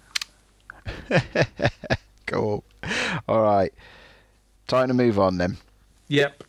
cool. 2.26 2.64
All 3.28 3.42
right. 3.42 3.72
Time 4.66 4.88
to 4.88 4.94
move 4.94 5.18
on 5.18 5.38
then. 5.38 5.56
Yep. 6.08 6.44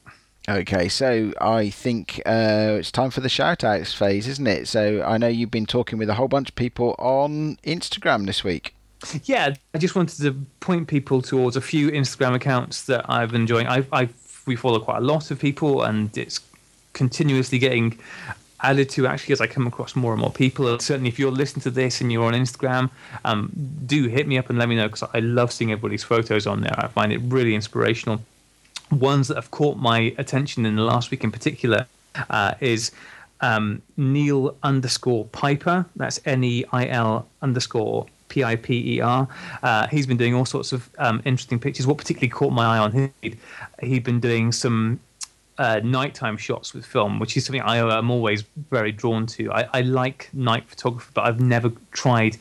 Okay, 0.47 0.89
so 0.89 1.33
I 1.41 1.71
think 1.71 2.21
uh, 2.25 2.77
it's 2.79 2.91
time 2.91 3.09
for 3.09 3.21
the 3.21 3.29
shout 3.29 3.63
outs 3.63 3.93
phase, 3.93 4.27
isn't 4.27 4.45
it? 4.45 4.67
So 4.67 5.01
I 5.01 5.17
know 5.17 5.27
you've 5.27 5.49
been 5.49 5.65
talking 5.65 5.97
with 5.97 6.09
a 6.09 6.13
whole 6.13 6.27
bunch 6.27 6.49
of 6.49 6.55
people 6.55 6.95
on 6.99 7.57
Instagram 7.63 8.27
this 8.27 8.43
week. 8.43 8.75
Yeah, 9.23 9.55
I 9.73 9.77
just 9.79 9.95
wanted 9.95 10.21
to 10.21 10.33
point 10.59 10.87
people 10.87 11.21
towards 11.21 11.55
a 11.55 11.61
few 11.61 11.89
Instagram 11.89 12.35
accounts 12.35 12.83
that 12.83 13.09
I've 13.09 13.31
been. 13.31 13.51
I, 13.51 13.85
I 13.91 14.09
we 14.45 14.55
follow 14.55 14.79
quite 14.79 14.97
a 14.97 15.01
lot 15.01 15.31
of 15.31 15.39
people, 15.39 15.81
and 15.81 16.15
it's 16.15 16.39
continuously 16.93 17.57
getting 17.57 17.97
added 18.61 18.89
to 18.89 19.05
actually 19.05 19.33
as 19.33 19.41
I 19.41 19.47
come 19.47 19.67
across 19.67 19.95
more 19.95 20.13
and 20.13 20.21
more 20.21 20.31
people. 20.31 20.67
And 20.67 20.81
certainly, 20.81 21.09
if 21.09 21.17
you're 21.17 21.31
listening 21.31 21.61
to 21.63 21.71
this 21.71 22.01
and 22.01 22.11
you're 22.11 22.23
on 22.23 22.33
Instagram, 22.33 22.91
um, 23.25 23.51
do 23.85 24.07
hit 24.07 24.27
me 24.27 24.37
up 24.37 24.49
and 24.49 24.59
let 24.59 24.69
me 24.69 24.75
know 24.75 24.87
because 24.87 25.09
I 25.13 25.19
love 25.19 25.51
seeing 25.51 25.71
everybody's 25.71 26.03
photos 26.03 26.45
on 26.45 26.61
there. 26.61 26.75
I 26.77 26.87
find 26.87 27.11
it 27.11 27.19
really 27.23 27.55
inspirational. 27.55 28.21
Ones 28.91 29.27
that 29.27 29.35
have 29.35 29.51
caught 29.51 29.77
my 29.77 30.13
attention 30.17 30.65
in 30.65 30.75
the 30.75 30.83
last 30.83 31.11
week 31.11 31.23
in 31.23 31.31
particular 31.31 31.87
uh, 32.29 32.53
is 32.59 32.91
um, 33.41 33.81
Neil 33.97 34.55
underscore 34.63 35.25
Piper. 35.25 35.85
That's 35.95 36.19
N 36.25 36.43
E 36.43 36.65
I 36.71 36.87
L 36.87 37.27
underscore 37.41 38.05
P 38.29 38.43
I 38.43 38.55
P 38.55 38.95
E 38.95 39.01
R. 39.01 39.27
Uh, 39.63 39.87
he's 39.87 40.07
been 40.07 40.17
doing 40.17 40.33
all 40.33 40.45
sorts 40.45 40.71
of 40.71 40.89
um, 40.97 41.21
interesting 41.25 41.59
pictures. 41.59 41.87
What 41.87 41.97
particularly 41.97 42.29
caught 42.29 42.53
my 42.53 42.75
eye 42.75 42.79
on 42.79 42.91
him, 42.91 43.13
he'd 43.81 44.03
been 44.03 44.19
doing 44.19 44.51
some 44.51 44.99
uh, 45.57 45.79
nighttime 45.83 46.37
shots 46.37 46.73
with 46.73 46.85
film, 46.85 47.19
which 47.19 47.35
is 47.37 47.45
something 47.45 47.61
I 47.61 47.77
am 47.77 48.11
always 48.11 48.43
very 48.69 48.91
drawn 48.91 49.25
to. 49.27 49.51
I, 49.51 49.67
I 49.73 49.81
like 49.81 50.29
night 50.33 50.65
photography, 50.67 51.11
but 51.13 51.25
I've 51.25 51.39
never 51.39 51.71
tried 51.91 52.37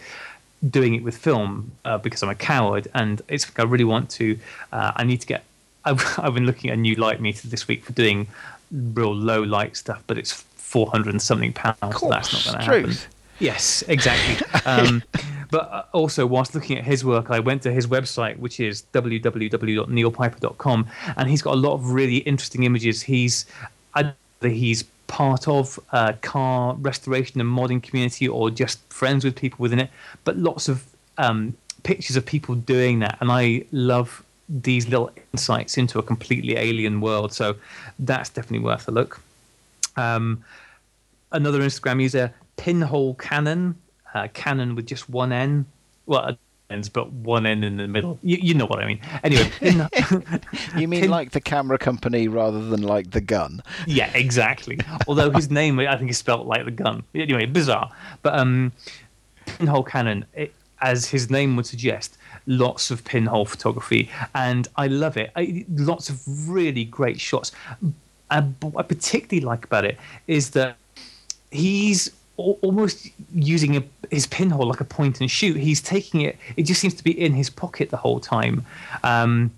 doing 0.70 0.94
it 0.94 1.02
with 1.02 1.16
film 1.16 1.72
uh, 1.84 1.98
because 1.98 2.22
I'm 2.22 2.30
a 2.30 2.34
coward, 2.34 2.88
and 2.94 3.22
it's 3.28 3.50
I 3.58 3.62
really 3.62 3.84
want 3.84 4.10
to. 4.10 4.38
Uh, 4.72 4.92
I 4.96 5.04
need 5.04 5.20
to 5.20 5.26
get. 5.26 5.44
I've, 5.84 6.18
I've 6.18 6.34
been 6.34 6.46
looking 6.46 6.70
at 6.70 6.74
a 6.74 6.80
new 6.80 6.94
light 6.94 7.20
meter 7.20 7.48
this 7.48 7.68
week 7.68 7.84
for 7.84 7.92
doing 7.92 8.26
real 8.70 9.14
low 9.14 9.42
light 9.42 9.76
stuff, 9.76 10.02
but 10.06 10.18
it's 10.18 10.32
400 10.32 11.10
and 11.10 11.22
something 11.22 11.52
pounds. 11.52 11.76
so 12.00 12.08
that's 12.08 12.32
not 12.32 12.44
going 12.44 12.58
to 12.58 12.64
happen. 12.64 12.82
truth. 12.84 13.08
Yes, 13.38 13.82
exactly. 13.88 14.46
um, 14.66 15.02
but 15.50 15.70
uh, 15.70 15.84
also, 15.92 16.26
whilst 16.26 16.54
looking 16.54 16.78
at 16.78 16.84
his 16.84 17.04
work, 17.04 17.30
I 17.30 17.40
went 17.40 17.62
to 17.62 17.72
his 17.72 17.86
website, 17.86 18.38
which 18.38 18.58
is 18.60 18.84
www.neilpiper.com, 18.92 20.86
and 21.16 21.30
he's 21.30 21.42
got 21.42 21.54
a 21.54 21.56
lot 21.56 21.74
of 21.74 21.90
really 21.90 22.16
interesting 22.18 22.64
images. 22.64 23.02
He's 23.02 23.46
either 23.94 24.14
he's 24.42 24.84
part 25.06 25.46
of 25.46 25.78
a 25.92 26.14
car 26.14 26.74
restoration 26.74 27.40
and 27.40 27.48
modding 27.48 27.82
community, 27.82 28.26
or 28.26 28.50
just 28.50 28.80
friends 28.92 29.24
with 29.24 29.36
people 29.36 29.58
within 29.62 29.78
it. 29.78 29.90
But 30.24 30.38
lots 30.38 30.68
of 30.68 30.84
um, 31.18 31.54
pictures 31.82 32.16
of 32.16 32.26
people 32.26 32.54
doing 32.54 33.00
that, 33.00 33.18
and 33.20 33.30
I 33.30 33.64
love 33.70 34.23
these 34.48 34.86
little 34.88 35.10
insights 35.32 35.78
into 35.78 35.98
a 35.98 36.02
completely 36.02 36.56
alien 36.56 37.00
world. 37.00 37.32
So 37.32 37.56
that's 37.98 38.28
definitely 38.30 38.64
worth 38.64 38.88
a 38.88 38.90
look. 38.90 39.20
Um, 39.96 40.44
another 41.32 41.60
Instagram 41.60 42.02
user, 42.02 42.32
Pinhole 42.56 43.14
Cannon, 43.14 43.76
uh, 44.14 44.28
Cannon 44.34 44.74
with 44.74 44.86
just 44.86 45.08
one 45.08 45.32
N. 45.32 45.66
Well, 46.06 46.36
ends, 46.70 46.88
but 46.88 47.10
one 47.12 47.46
end 47.46 47.64
in 47.64 47.76
the 47.76 47.88
middle. 47.88 48.18
You, 48.22 48.38
you 48.40 48.54
know 48.54 48.66
what 48.66 48.80
I 48.80 48.86
mean. 48.86 49.00
Anyway, 49.22 49.50
pin, 49.58 49.88
You 50.76 50.88
mean 50.88 51.02
Pin- 51.02 51.10
like 51.10 51.30
the 51.32 51.40
camera 51.40 51.78
company 51.78 52.28
rather 52.28 52.62
than 52.64 52.82
like 52.82 53.10
the 53.12 53.20
gun? 53.20 53.62
yeah, 53.86 54.10
exactly. 54.14 54.78
Although 55.06 55.30
his 55.30 55.50
name, 55.60 55.78
I 55.78 55.96
think, 55.96 56.10
is 56.10 56.18
spelt 56.18 56.46
like 56.46 56.64
the 56.64 56.70
gun. 56.70 57.02
Anyway, 57.14 57.46
bizarre. 57.46 57.90
But 58.22 58.38
um, 58.38 58.72
pinhole 59.46 59.84
cannon, 59.84 60.24
it, 60.34 60.52
as 60.80 61.06
his 61.06 61.30
name 61.30 61.56
would 61.56 61.66
suggest, 61.66 62.18
lots 62.46 62.90
of 62.90 63.04
pinhole 63.04 63.44
photography, 63.44 64.10
and 64.34 64.68
I 64.76 64.86
love 64.86 65.16
it. 65.16 65.30
I, 65.36 65.64
lots 65.70 66.08
of 66.08 66.48
really 66.48 66.84
great 66.84 67.20
shots. 67.20 67.52
And 68.30 68.54
what 68.60 68.84
I 68.84 68.88
particularly 68.88 69.44
like 69.44 69.64
about 69.64 69.84
it 69.84 69.98
is 70.26 70.50
that 70.50 70.76
he's 71.50 72.10
almost 72.36 73.10
using 73.32 73.76
a, 73.76 73.82
his 74.10 74.26
pinhole 74.26 74.66
like 74.66 74.80
a 74.80 74.84
point 74.84 75.20
and 75.20 75.30
shoot. 75.30 75.56
He's 75.56 75.80
taking 75.80 76.22
it; 76.22 76.36
it 76.56 76.64
just 76.64 76.80
seems 76.80 76.94
to 76.94 77.04
be 77.04 77.18
in 77.18 77.32
his 77.32 77.50
pocket 77.50 77.90
the 77.90 77.96
whole 77.96 78.20
time. 78.20 78.64
Um, 79.02 79.52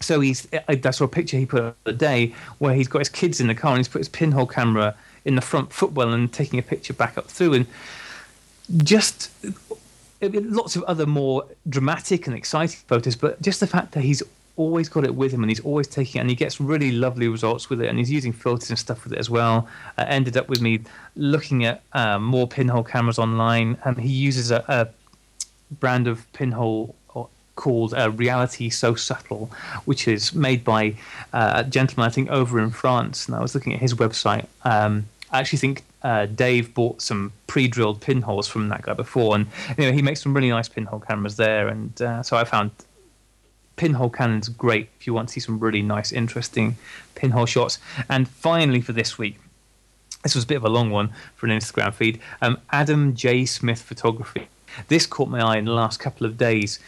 so 0.00 0.20
he's 0.20 0.46
I 0.68 0.90
saw 0.90 1.04
a 1.04 1.08
picture 1.08 1.36
he 1.36 1.46
put 1.46 1.62
up 1.62 1.76
the 1.84 1.92
day 1.92 2.34
where 2.58 2.74
he's 2.74 2.88
got 2.88 3.00
his 3.00 3.08
kids 3.08 3.40
in 3.40 3.46
the 3.46 3.54
car 3.54 3.72
and 3.72 3.78
he's 3.78 3.88
put 3.88 4.00
his 4.00 4.08
pinhole 4.08 4.46
camera 4.46 4.94
in 5.24 5.34
the 5.34 5.40
front 5.40 5.72
footwell 5.72 6.12
and 6.12 6.32
taking 6.32 6.58
a 6.58 6.62
picture 6.62 6.92
back 6.92 7.16
up 7.16 7.26
through 7.28 7.54
and 7.54 7.66
just 8.78 9.30
lots 10.28 10.76
of 10.76 10.82
other 10.84 11.06
more 11.06 11.44
dramatic 11.68 12.26
and 12.26 12.36
exciting 12.36 12.80
photos, 12.86 13.16
but 13.16 13.40
just 13.42 13.60
the 13.60 13.66
fact 13.66 13.92
that 13.92 14.02
he's 14.02 14.22
always 14.56 14.88
got 14.88 15.04
it 15.04 15.14
with 15.14 15.32
him 15.32 15.42
and 15.42 15.50
he's 15.50 15.60
always 15.60 15.88
taking 15.88 16.18
it 16.18 16.22
and 16.22 16.30
he 16.30 16.36
gets 16.36 16.60
really 16.60 16.92
lovely 16.92 17.26
results 17.26 17.68
with 17.68 17.80
it 17.80 17.88
and 17.88 17.98
he's 17.98 18.10
using 18.10 18.32
filters 18.32 18.70
and 18.70 18.78
stuff 18.78 19.02
with 19.04 19.12
it 19.12 19.18
as 19.18 19.28
well. 19.28 19.68
Uh, 19.98 20.04
ended 20.06 20.36
up 20.36 20.48
with 20.48 20.60
me 20.60 20.80
looking 21.16 21.64
at 21.64 21.82
uh, 21.92 22.18
more 22.18 22.46
pinhole 22.46 22.84
cameras 22.84 23.18
online 23.18 23.76
and 23.84 23.98
he 23.98 24.08
uses 24.08 24.50
a, 24.50 24.64
a 24.68 24.88
brand 25.74 26.06
of 26.06 26.32
pinhole 26.32 26.94
called 27.56 27.94
uh, 27.94 28.10
Reality 28.10 28.68
So 28.68 28.94
Subtle, 28.94 29.50
which 29.84 30.08
is 30.08 30.34
made 30.34 30.64
by 30.64 30.96
uh, 31.32 31.52
a 31.56 31.64
gentleman 31.64 32.08
I 32.08 32.12
think 32.12 32.30
over 32.30 32.60
in 32.60 32.70
France. 32.70 33.26
And 33.26 33.36
I 33.36 33.40
was 33.40 33.54
looking 33.54 33.72
at 33.72 33.80
his 33.80 33.94
website. 33.94 34.46
Um, 34.64 35.06
actually 35.40 35.58
think 35.58 35.84
uh, 36.02 36.26
Dave 36.26 36.74
bought 36.74 37.02
some 37.02 37.32
pre-drilled 37.46 38.00
pinholes 38.00 38.46
from 38.46 38.68
that 38.68 38.82
guy 38.82 38.94
before, 38.94 39.34
and 39.34 39.46
you 39.78 39.84
know 39.84 39.92
he 39.92 40.02
makes 40.02 40.22
some 40.22 40.34
really 40.34 40.50
nice 40.50 40.68
pinhole 40.68 41.00
cameras 41.00 41.36
there. 41.36 41.68
And 41.68 42.00
uh, 42.00 42.22
so 42.22 42.36
I 42.36 42.44
found 42.44 42.70
pinhole 43.76 44.10
cannon's 44.10 44.48
great 44.48 44.88
if 44.98 45.06
you 45.06 45.14
want 45.14 45.28
to 45.28 45.32
see 45.32 45.40
some 45.40 45.58
really 45.58 45.82
nice, 45.82 46.12
interesting 46.12 46.76
pinhole 47.14 47.46
shots. 47.46 47.78
And 48.08 48.28
finally, 48.28 48.80
for 48.80 48.92
this 48.92 49.18
week, 49.18 49.38
this 50.22 50.34
was 50.34 50.44
a 50.44 50.46
bit 50.46 50.56
of 50.56 50.64
a 50.64 50.68
long 50.68 50.90
one 50.90 51.10
for 51.36 51.46
an 51.46 51.52
Instagram 51.52 51.92
feed. 51.92 52.20
Um, 52.40 52.58
Adam 52.70 53.14
J. 53.14 53.44
Smith 53.44 53.82
Photography. 53.82 54.48
This 54.88 55.06
caught 55.06 55.28
my 55.28 55.40
eye 55.40 55.56
in 55.56 55.66
the 55.66 55.72
last 55.72 56.00
couple 56.00 56.26
of 56.26 56.36
days. 56.36 56.80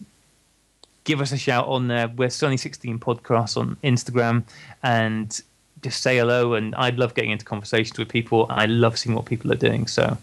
give 1.04 1.22
us 1.22 1.32
a 1.32 1.38
shout 1.38 1.68
on 1.68 1.90
there. 1.90 2.08
We're 2.08 2.32
Sunny 2.32 2.58
Sixteen 2.58 2.98
Podcast 2.98 3.56
on 3.56 3.78
Instagram, 3.84 4.42
and 4.82 5.40
just 5.84 6.02
say 6.02 6.18
hello. 6.18 6.56
And 6.56 6.74
I'd 6.74 6.98
love 6.98 7.14
getting 7.14 7.30
into 7.30 7.46
conversations 7.46 8.00
with 8.00 8.10
people. 8.10 8.48
I 8.50 8.66
love 8.66 8.98
seeing 8.98 9.16
what 9.16 9.26
people 9.26 9.52
are 9.52 9.62
doing. 9.68 9.86
So 9.86 10.18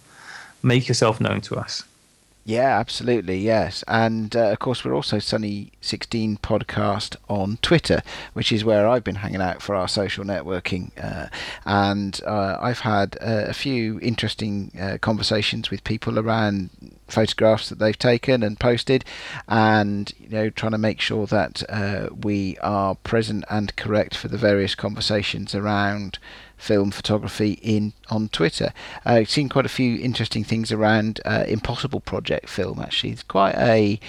make 0.65 0.89
yourself 0.89 1.21
known 1.21 1.43
to 1.43 1.55
us. 1.55 1.85
Yeah, 2.49 2.79
absolutely, 2.79 3.39
yes. 3.39 3.83
And 3.89 4.37
uh, 4.37 4.53
of 4.53 4.61
course, 4.61 4.85
we're 4.85 4.95
also 4.95 5.17
Sunny16 5.17 6.39
Podcast 6.39 7.17
on 7.29 7.59
Twitter, 7.61 8.03
which 8.35 8.53
is 8.53 8.65
where 8.65 8.87
I've 8.87 9.03
been 9.03 9.17
hanging 9.17 9.43
out 9.43 9.61
for 9.61 9.75
our 9.75 9.89
social 9.89 10.25
networking. 10.25 10.93
Uh, 10.97 11.27
and 11.65 12.21
uh, 12.25 12.57
I've 12.61 12.79
had 12.79 13.19
uh, 13.21 13.47
a 13.49 13.53
few 13.53 13.99
interesting 13.99 14.71
uh, 14.81 14.99
conversations 15.01 15.73
with 15.73 15.83
people 15.83 16.21
around 16.21 16.71
photographs 17.09 17.69
that 17.69 17.81
they've 17.81 17.99
taken 17.99 18.45
and 18.45 18.61
posted, 18.61 19.05
and 19.49 20.13
you 20.21 20.29
know, 20.29 20.49
trying 20.49 20.71
to 20.71 20.79
make 20.79 21.01
sure 21.01 21.27
that 21.27 21.65
uh, 21.69 22.11
we 22.23 22.59
are 22.59 22.95
present 22.95 23.45
and 23.51 23.75
correct 23.75 24.17
for 24.17 24.29
the 24.29 24.39
various 24.39 24.77
conversations 24.77 25.53
around 25.53 26.21
film 26.57 26.91
photography 26.91 27.59
in 27.63 27.93
on 28.11 28.29
Twitter. 28.29 28.73
Uh, 29.05 29.11
I've 29.11 29.31
seen 29.31 29.49
quite 29.49 29.67
a 29.67 29.71
few 29.71 29.99
interesting 29.99 30.45
things 30.45 30.73
around 30.73 31.21
uh, 31.25 31.45
Impossible 31.47 32.01
Project 32.01 32.49
film. 32.49 32.81
Actually, 32.81 33.11
it's 33.11 33.23
quite 33.23 33.55
a 33.57 34.01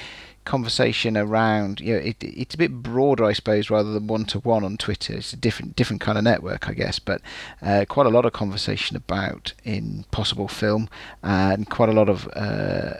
conversation 0.45 1.18
around. 1.18 1.80
You 1.82 1.94
know, 1.94 1.99
it, 1.99 2.15
it's 2.22 2.56
a 2.56 2.57
bit 2.57 2.82
broader, 2.82 3.26
I 3.26 3.34
suppose, 3.34 3.69
rather 3.69 3.91
than 3.91 4.07
one 4.07 4.26
to 4.26 4.40
one 4.40 4.64
on 4.64 4.78
Twitter. 4.78 5.14
It's 5.14 5.34
a 5.34 5.38
different 5.38 5.76
different 5.76 6.02
kind 6.02 6.18
of 6.18 6.24
network, 6.24 6.68
I 6.68 6.74
guess. 6.74 6.99
But 6.99 7.22
uh, 7.61 7.86
quite 7.88 8.07
a 8.07 8.10
lot 8.10 8.26
of 8.26 8.34
conversation 8.34 8.98
about 8.98 9.53
Impossible 9.64 10.48
film 10.48 10.90
and 11.22 11.69
quite 11.69 11.90
a 11.90 11.94
lot 11.94 12.10
of. 12.10 12.28
Uh, 12.34 12.95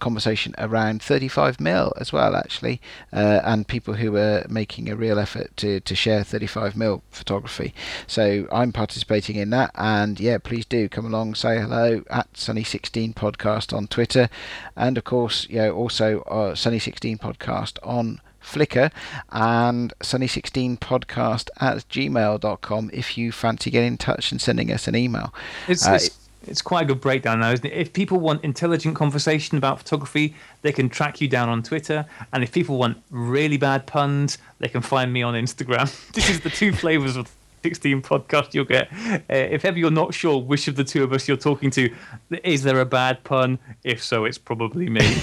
conversation 0.00 0.54
around 0.58 1.02
35 1.02 1.60
mil 1.60 1.92
as 1.98 2.12
well 2.12 2.34
actually 2.34 2.80
uh, 3.12 3.40
and 3.44 3.68
people 3.68 3.94
who 3.94 4.16
are 4.16 4.44
making 4.48 4.88
a 4.88 4.96
real 4.96 5.18
effort 5.18 5.56
to, 5.56 5.80
to 5.80 5.94
share 5.94 6.24
35 6.24 6.76
mil 6.76 7.02
photography 7.10 7.74
so 8.06 8.48
I'm 8.50 8.72
participating 8.72 9.36
in 9.36 9.50
that 9.50 9.70
and 9.74 10.18
yeah 10.18 10.38
please 10.38 10.64
do 10.64 10.88
come 10.88 11.06
along 11.06 11.34
say 11.34 11.58
hello 11.60 12.02
at 12.10 12.32
Sunny16 12.32 13.14
podcast 13.14 13.76
on 13.76 13.86
Twitter 13.86 14.28
and 14.76 14.98
of 14.98 15.04
course 15.04 15.46
you 15.48 15.58
know 15.58 15.72
also 15.72 16.20
uh, 16.22 16.54
Sunny16 16.54 17.18
podcast 17.18 17.78
on 17.82 18.20
Flickr 18.42 18.90
and 19.30 19.92
sunny16podcast 20.00 21.50
at 21.60 21.88
gmail.com 21.88 22.90
if 22.92 23.18
you 23.18 23.32
fancy 23.32 23.70
getting 23.70 23.88
in 23.88 23.98
touch 23.98 24.32
and 24.32 24.40
sending 24.40 24.72
us 24.72 24.88
an 24.88 24.96
email. 24.96 25.34
It's, 25.68 25.86
Uh, 25.86 25.92
it's, 25.92 26.19
it's 26.46 26.62
quite 26.62 26.82
a 26.82 26.86
good 26.86 27.00
breakdown 27.00 27.40
now, 27.40 27.52
isn't 27.52 27.66
it? 27.66 27.72
If 27.72 27.92
people 27.92 28.18
want 28.18 28.42
intelligent 28.44 28.96
conversation 28.96 29.58
about 29.58 29.78
photography, 29.78 30.34
they 30.62 30.72
can 30.72 30.88
track 30.88 31.20
you 31.20 31.28
down 31.28 31.48
on 31.48 31.62
Twitter. 31.62 32.06
And 32.32 32.42
if 32.42 32.52
people 32.52 32.78
want 32.78 33.02
really 33.10 33.56
bad 33.56 33.86
puns, 33.86 34.38
they 34.58 34.68
can 34.68 34.82
find 34.82 35.12
me 35.12 35.22
on 35.22 35.34
Instagram. 35.34 36.12
this 36.12 36.30
is 36.30 36.40
the 36.40 36.50
two 36.50 36.72
flavors 36.72 37.16
of 37.16 37.30
16 37.62 38.02
podcast 38.02 38.54
you'll 38.54 38.64
get. 38.64 38.90
Uh, 38.92 39.20
if 39.28 39.64
ever 39.64 39.78
you're 39.78 39.90
not 39.90 40.14
sure 40.14 40.40
which 40.40 40.66
of 40.68 40.76
the 40.76 40.84
two 40.84 41.04
of 41.04 41.12
us 41.12 41.28
you're 41.28 41.36
talking 41.36 41.70
to, 41.70 41.94
is 42.42 42.62
there 42.62 42.80
a 42.80 42.86
bad 42.86 43.22
pun? 43.24 43.58
If 43.84 44.02
so, 44.02 44.24
it's 44.24 44.38
probably 44.38 44.88
me. 44.88 45.16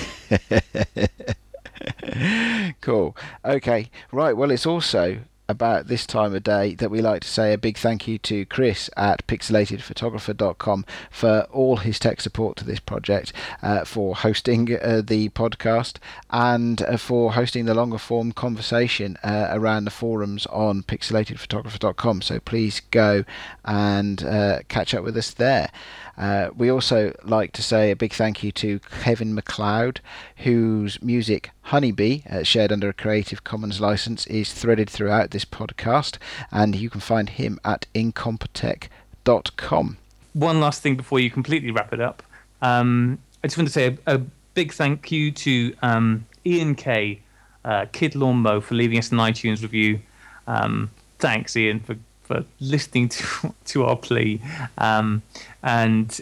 cool. 2.81 3.18
Okay. 3.44 3.89
Right. 4.11 4.38
Well, 4.38 4.52
it's 4.52 4.65
also 4.65 5.19
about 5.49 5.87
this 5.87 6.05
time 6.05 6.35
of 6.35 6.43
day 6.43 6.75
that 6.75 6.91
we 6.91 7.01
like 7.01 7.21
to 7.21 7.27
say 7.27 7.53
a 7.53 7.57
big 7.57 7.77
thank 7.77 8.07
you 8.07 8.17
to 8.19 8.45
Chris 8.45 8.89
at 8.97 9.25
pixelatedphotographer.com 9.27 10.85
for 11.09 11.47
all 11.51 11.77
his 11.77 11.99
tech 11.99 12.21
support 12.21 12.57
to 12.57 12.65
this 12.65 12.79
project, 12.79 13.33
uh, 13.61 13.85
for 13.85 14.15
hosting 14.15 14.77
uh, 14.81 15.01
the 15.05 15.29
podcast, 15.29 15.97
and 16.29 16.81
uh, 16.81 16.97
for 16.97 17.33
hosting 17.33 17.65
the 17.65 17.73
longer 17.73 17.97
form 17.97 18.31
conversation 18.31 19.17
uh, 19.23 19.47
around 19.51 19.85
the 19.85 19.91
forums 19.91 20.45
on 20.47 20.83
pixelatedphotographer.com. 20.83 22.21
So 22.21 22.39
please 22.39 22.81
go 22.91 23.23
and 23.65 24.23
uh, 24.23 24.59
catch 24.67 24.93
up 24.93 25.03
with 25.03 25.17
us 25.17 25.31
there. 25.31 25.71
Uh, 26.18 26.49
we 26.56 26.69
also 26.69 27.15
like 27.23 27.52
to 27.53 27.61
say 27.61 27.91
a 27.91 27.95
big 27.95 28.14
thank 28.14 28.44
you 28.44 28.52
to 28.52 28.80
Kevin 29.02 29.35
MacLeod, 29.35 30.02
whose 30.38 31.02
music 31.02 31.52
Honeybee, 31.64 32.22
uh, 32.30 32.44
shared 32.44 32.72
under 32.72 32.89
a 32.89 32.94
Creative 32.94 33.44
Commons 33.44 33.80
license, 33.80 34.26
is 34.27 34.52
threaded 34.52 34.89
throughout 34.89 35.31
this 35.31 35.45
podcast, 35.45 36.18
and 36.52 36.76
you 36.76 36.89
can 36.89 37.02
find 37.02 37.30
him 37.30 37.60
at 37.64 37.85
incompetech.com. 37.94 39.98
One 40.34 40.60
last 40.60 40.81
thing 40.81 40.95
before 40.95 41.19
you 41.19 41.30
completely 41.30 41.72
wrap 41.72 41.94
it 41.94 41.99
up. 41.99 42.23
Um, 42.61 43.19
I 43.44 43.48
just 43.48 43.57
want 43.57 43.68
to 43.68 43.73
say 43.73 43.98
a, 44.06 44.15
a 44.15 44.18
big 44.53 44.73
thank 44.73 45.11
you 45.11 45.31
to 45.31 45.76
um, 45.84 46.26
Ian 46.45 46.76
K, 46.76 47.22
uh, 47.64 47.85
Kid 47.91 48.15
Lawnmow, 48.15 48.61
for 48.61 48.76
leaving 48.76 48.98
us 48.98 49.11
an 49.11 49.19
iTunes 49.19 49.61
review. 49.61 49.99
Um, 50.48 50.89
thanks, 51.19 51.56
Ian, 51.56 51.80
for 51.80 51.95
for 52.27 52.43
listening 52.59 53.09
to 53.09 53.53
to 53.65 53.85
our 53.85 53.95
plea. 53.95 54.41
Um, 54.77 55.23
and 55.63 56.19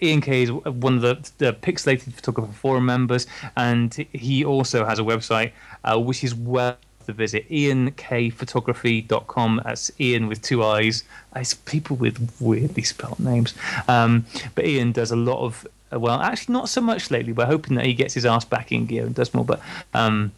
Ian 0.00 0.20
Kay 0.20 0.44
is 0.44 0.52
one 0.52 0.94
of 0.96 1.02
the, 1.02 1.30
the 1.38 1.52
Pixelated 1.52 2.12
Photographer 2.14 2.52
Forum 2.52 2.86
members, 2.86 3.26
and 3.56 3.92
he 4.12 4.44
also 4.44 4.84
has 4.84 4.98
a 4.98 5.02
website 5.02 5.52
uh, 5.84 5.96
which 5.98 6.24
is 6.24 6.34
worth 6.34 6.76
the 7.06 7.12
visit. 7.12 7.48
IanKphotography.com. 7.50 9.60
That's 9.64 9.90
Ian 10.00 10.28
with 10.28 10.40
two 10.42 10.64
eyes. 10.64 11.04
It's 11.34 11.54
people 11.54 11.96
with 11.96 12.36
weirdly 12.40 12.84
spelled 12.84 13.18
names. 13.18 13.54
Um, 13.88 14.26
but 14.54 14.66
Ian 14.66 14.92
does 14.92 15.10
a 15.10 15.16
lot 15.16 15.44
of, 15.44 15.66
well, 15.90 16.20
actually, 16.20 16.52
not 16.52 16.68
so 16.68 16.80
much 16.80 17.10
lately. 17.10 17.32
We're 17.32 17.46
hoping 17.46 17.74
that 17.76 17.86
he 17.86 17.94
gets 17.94 18.14
his 18.14 18.24
ass 18.24 18.44
back 18.44 18.70
in 18.72 18.86
gear 18.86 19.04
and 19.04 19.12
does 19.14 19.34
more, 19.34 19.44
but 19.44 19.60
um, 19.94 20.30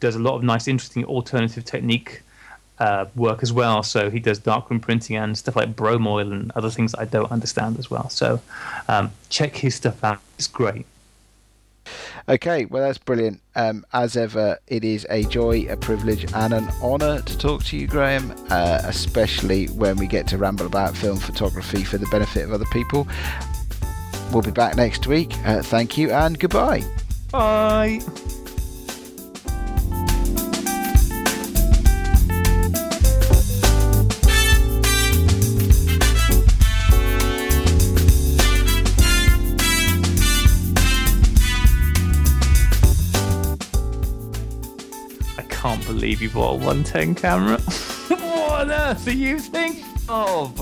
does 0.00 0.14
a 0.14 0.20
lot 0.20 0.36
of 0.36 0.44
nice, 0.44 0.68
interesting 0.68 1.04
alternative 1.04 1.64
technique 1.64 2.22
uh, 2.78 3.06
work 3.14 3.42
as 3.42 3.52
well. 3.52 3.82
So 3.82 4.10
he 4.10 4.20
does 4.20 4.38
darkroom 4.38 4.80
printing 4.80 5.16
and 5.16 5.36
stuff 5.36 5.56
like 5.56 5.74
bromoil 5.74 6.32
and 6.32 6.50
other 6.52 6.70
things 6.70 6.92
that 6.92 7.00
I 7.00 7.04
don't 7.04 7.30
understand 7.30 7.78
as 7.78 7.90
well. 7.90 8.08
So 8.10 8.40
um, 8.88 9.12
check 9.28 9.56
his 9.56 9.74
stuff 9.74 10.02
out. 10.02 10.20
It's 10.38 10.46
great. 10.46 10.86
Okay, 12.28 12.64
well, 12.64 12.82
that's 12.82 12.98
brilliant. 12.98 13.40
Um, 13.54 13.84
as 13.92 14.16
ever, 14.16 14.58
it 14.66 14.84
is 14.84 15.06
a 15.10 15.24
joy, 15.24 15.66
a 15.68 15.76
privilege, 15.76 16.32
and 16.32 16.54
an 16.54 16.68
honour 16.82 17.20
to 17.20 17.38
talk 17.38 17.62
to 17.64 17.76
you, 17.76 17.86
Graeme, 17.86 18.34
uh, 18.50 18.80
especially 18.84 19.66
when 19.66 19.96
we 19.98 20.06
get 20.06 20.26
to 20.28 20.38
ramble 20.38 20.64
about 20.64 20.96
film 20.96 21.18
photography 21.18 21.84
for 21.84 21.98
the 21.98 22.06
benefit 22.06 22.44
of 22.44 22.52
other 22.52 22.64
people. 22.72 23.06
We'll 24.32 24.42
be 24.42 24.50
back 24.50 24.76
next 24.76 25.06
week. 25.06 25.34
Uh, 25.44 25.62
thank 25.62 25.98
you 25.98 26.10
and 26.12 26.38
goodbye. 26.38 26.82
Bye. 27.30 28.00
Can't 45.64 45.86
believe 45.86 46.20
you 46.20 46.28
bought 46.28 46.52
a 46.52 46.56
110 46.56 47.14
camera. 47.14 47.58
what 48.08 48.60
on 48.60 48.70
earth 48.70 49.08
are 49.08 49.12
you 49.12 49.38
thinking 49.38 49.82
of? 50.10 50.60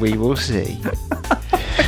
we 0.00 0.18
will 0.18 0.34
see. 0.34 0.82